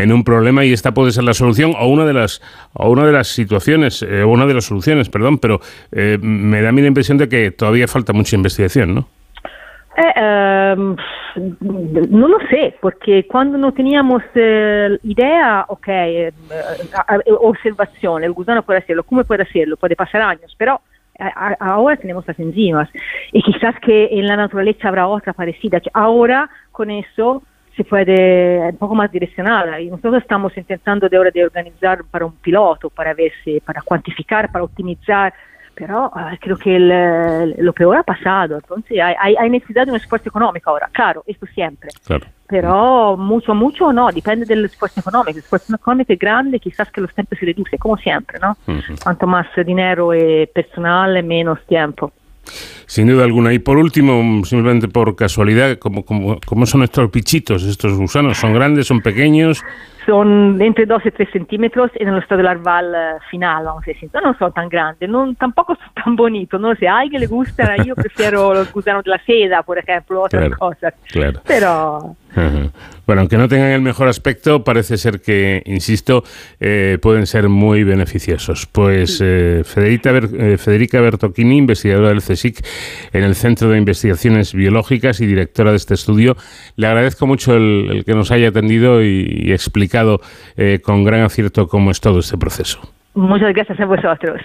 en 0.04 0.12
un 0.12 0.24
problema 0.24 0.66
y 0.66 0.74
esta 0.74 0.94
puede 0.94 1.12
ser 1.12 1.24
la 1.24 1.34
solución 1.34 1.74
o 1.78 1.88
una 1.88 2.06
de 2.06 2.14
las 2.14 2.42
o 2.74 2.90
una 2.90 3.06
de 3.06 3.12
las 3.12 3.28
situaciones 3.28 4.02
eh, 4.02 4.24
una 4.24 4.46
de 4.46 4.54
las 4.54 4.66
soluciones, 4.66 5.10
perdón, 5.10 5.38
pero 5.40 5.60
eh, 5.92 6.18
me 6.22 6.62
da 6.62 6.70
a 6.70 6.72
mí 6.72 6.82
la 6.82 6.88
impresión 6.88 7.18
de 7.18 7.28
que 7.28 7.52
todavía 7.52 7.88
falta 7.88 8.14
mucha 8.14 8.36
investigación, 8.36 8.96
¿no? 8.96 9.08
Eh, 10.02 10.76
no 10.76 12.28
lo 12.28 12.40
sé, 12.50 12.76
porque 12.80 13.28
cuando 13.28 13.58
no 13.58 13.74
teníamos 13.74 14.24
eh, 14.34 14.98
idea, 15.04 15.66
ok, 15.68 15.88
eh, 15.88 16.32
observación, 17.40 18.24
el 18.24 18.32
gusano 18.32 18.64
puede 18.64 18.80
hacerlo, 18.80 19.04
¿cómo 19.04 19.24
puede 19.26 19.44
hacerlo? 19.44 19.76
Puede 19.78 19.96
pasar 19.96 20.22
años, 20.22 20.56
pero 20.58 20.82
ahora 21.60 21.98
tenemos 21.98 22.26
las 22.26 22.40
enzimas 22.40 22.88
y 23.34 23.42
quizás 23.42 23.78
que 23.82 24.08
en 24.10 24.26
la 24.26 24.38
naturaleza 24.38 24.88
habrá 24.88 25.06
otra 25.06 25.34
parecida. 25.34 25.82
Ahora 25.94 26.50
con 26.72 26.90
eso 26.92 27.44
se 27.80 27.86
puede 27.86 28.60
un 28.72 28.76
poco 28.76 28.94
más 28.94 29.10
direccionada 29.10 29.80
y 29.80 29.90
nosotros 29.90 30.22
estamos 30.22 30.56
intentando 30.58 31.08
de 31.08 31.16
ahora 31.16 31.32
de 31.32 31.46
organizar 31.46 32.04
para 32.12 32.26
un 32.26 32.34
piloto, 32.34 32.90
para 32.90 33.14
ver 33.14 33.32
si, 33.42 33.62
para 33.62 33.82
cuantificar, 33.82 34.52
para 34.52 34.66
optimizar, 34.66 35.34
pero 35.74 36.08
uh, 36.08 36.36
creo 36.42 36.58
que 36.58 36.76
el, 36.76 37.56
lo 37.64 37.72
peor 37.72 37.96
ha 37.96 38.04
pasado, 38.04 38.56
entonces 38.56 39.00
hay, 39.00 39.34
hay, 39.40 39.50
necesidad 39.50 39.86
de 39.86 39.92
un 39.92 39.96
esfuerzo 39.98 40.28
económico 40.28 40.70
ahora, 40.70 40.90
claro, 40.92 41.24
esto 41.26 41.46
siempre, 41.46 41.90
claro. 42.06 42.26
pero 42.48 43.16
mucho, 43.16 43.56
mucho 43.56 43.94
no, 43.94 44.12
depende 44.12 44.46
del 44.46 44.66
esfuerzo 44.66 45.00
económico, 45.00 45.32
el 45.32 45.38
esfuerzo 45.38 45.74
económico 45.74 46.12
es 46.12 46.20
grande, 46.20 46.60
quizás 46.60 46.92
que 46.92 47.00
los 47.00 47.14
tiempos 47.14 47.40
se 47.40 47.46
reduce, 47.46 47.78
como 47.78 47.96
siempre, 47.96 48.40
¿no? 48.42 48.58
Uh 48.68 48.72
-huh. 48.72 49.02
Cuanto 49.02 49.26
más 49.26 49.48
dinero 49.66 50.14
y 50.14 50.48
personal, 50.48 51.24
menos 51.24 51.66
tiempo. 51.66 52.12
Sin 52.86 53.08
duda 53.08 53.24
alguna. 53.24 53.54
Y 53.54 53.60
por 53.60 53.78
último, 53.78 54.44
simplemente 54.46 54.88
por 54.88 55.16
casualidad, 55.16 55.78
¿cómo, 55.78 56.04
cómo, 56.04 56.40
cómo 56.46 56.66
son 56.66 56.84
estos 56.84 57.12
bichitos, 57.12 57.64
estos 57.64 57.98
gusanos? 57.98 58.38
¿Son 58.38 58.54
grandes, 58.54 58.88
son 58.88 59.02
pequeños? 59.02 59.64
Son 60.06 60.60
entre 60.62 60.86
2 60.86 61.06
y 61.06 61.12
3 61.12 61.30
centímetros 61.32 61.92
en 61.96 62.08
el 62.08 62.18
estado 62.18 62.42
larval 62.42 63.20
final, 63.30 63.66
vamos 63.66 63.84
a 63.84 63.92
decir. 63.92 64.10
No 64.14 64.36
son 64.40 64.52
tan 64.54 64.70
grandes, 64.70 65.08
no, 65.08 65.34
tampoco 65.36 65.76
son 65.76 66.04
tan 66.04 66.16
bonitos. 66.16 66.60
No 66.60 66.74
sé, 66.76 66.88
a 66.88 67.00
alguien 67.00 67.22
le 67.22 67.28
gustan, 67.28 67.84
yo 67.86 67.96
prefiero 67.96 68.54
los 68.56 68.72
gusanos 68.74 69.04
de 69.04 69.12
la 69.12 69.24
seda, 69.24 69.62
por 69.62 69.78
ejemplo, 69.78 70.22
otras 70.22 70.48
claro, 70.48 70.58
cosas. 70.58 70.94
Claro. 71.10 71.42
Pero... 71.46 72.16
Ajá. 72.36 72.72
Bueno, 73.08 73.22
aunque 73.22 73.38
no 73.38 73.48
tengan 73.48 73.72
el 73.72 73.82
mejor 73.82 74.08
aspecto, 74.08 74.64
parece 74.64 74.98
ser 74.98 75.20
que, 75.20 75.64
insisto, 75.66 76.24
eh, 76.60 77.00
pueden 77.02 77.26
ser 77.26 77.50
muy 77.50 77.84
beneficiosos. 77.84 78.68
Pues 78.68 79.20
eh, 79.24 79.64
Federica, 79.66 80.12
Ber 80.12 80.30
eh, 80.38 80.58
Federica 80.60 81.02
Bertocchini, 81.02 81.58
investigadora 81.58 82.10
del 82.10 82.22
CSIC 82.22 82.64
en 83.14 83.24
el 83.24 83.34
Centro 83.34 83.70
de 83.70 83.80
Investigaciones 83.80 84.54
Biológicas 84.54 85.22
y 85.22 85.26
directora 85.26 85.72
de 85.72 85.78
este 85.78 85.96
estudio, 85.96 86.38
le 86.76 86.86
agradezco 86.86 87.26
mucho 87.26 87.56
el, 87.56 87.88
el 87.92 88.06
que 88.06 88.14
nos 88.14 88.30
haya 88.30 88.50
atendido 88.50 89.02
y, 89.04 89.28
y 89.46 89.54
explicado 89.54 90.22
con 90.84 91.04
gran 91.04 91.22
acierto 91.22 91.68
cómo 91.68 91.90
es 91.90 92.00
todo 92.02 92.20
este 92.20 92.38
proceso. 92.38 92.80
Muchas 93.16 93.54
gracias 93.54 93.80
a 93.80 93.86
vosotros. 93.86 94.40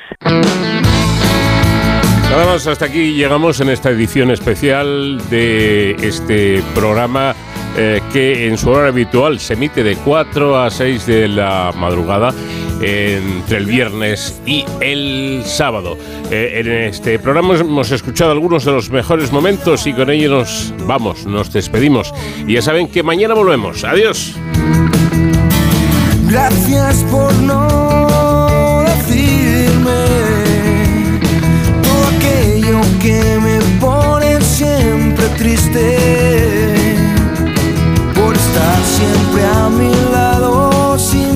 Nada 2.31 2.47
más, 2.47 2.67
hasta 2.67 2.87
aquí 2.87 3.15
llegamos 3.15 3.61
en 3.61 3.69
esta 3.69 3.91
edición 3.91 4.31
especial 4.31 5.19
de 5.29 5.93
este 6.03 6.63
programa 6.75 7.35
eh, 7.77 8.01
que 8.13 8.47
en 8.47 8.57
su 8.57 8.71
hora 8.71 8.89
habitual 8.89 9.41
se 9.41 9.55
emite 9.55 9.83
de 9.83 9.97
4 9.97 10.63
a 10.63 10.71
6 10.71 11.07
de 11.07 11.29
la 11.29 11.73
madrugada 11.77 12.33
entre 12.81 13.59
el 13.59 13.67
viernes 13.67 14.41
y 14.47 14.65
el 14.81 15.43
sábado. 15.45 15.97
Eh, 16.31 16.61
en 16.61 16.71
este 16.89 17.19
programa 17.19 17.55
hemos 17.57 17.91
escuchado 17.91 18.31
algunos 18.31 18.65
de 18.65 18.73
los 18.73 18.91
mejores 18.91 19.33
momentos 19.33 19.87
y 19.87 19.93
con 19.93 20.11
ello 20.11 20.31
nos 20.31 20.73
vamos, 20.87 21.27
nos 21.27 21.53
despedimos. 21.53 22.13
Y 22.47 22.55
ya 22.55 22.63
saben 22.63 22.89
que 22.89 23.03
mañana 23.03 23.35
volvemos. 23.35 23.85
Adiós. 23.85 24.35
Gracias 26.29 27.05
por 27.11 27.33
no 27.35 28.83
decirme 28.87 29.93
aquello 32.17 32.81
que 33.01 33.39
me 33.41 33.59
pone 33.81 34.41
siempre 34.41 35.29
triste 35.37 36.34
a 39.65 39.69
mi 39.71 39.91
lado 40.13 40.99
sin 40.99 41.34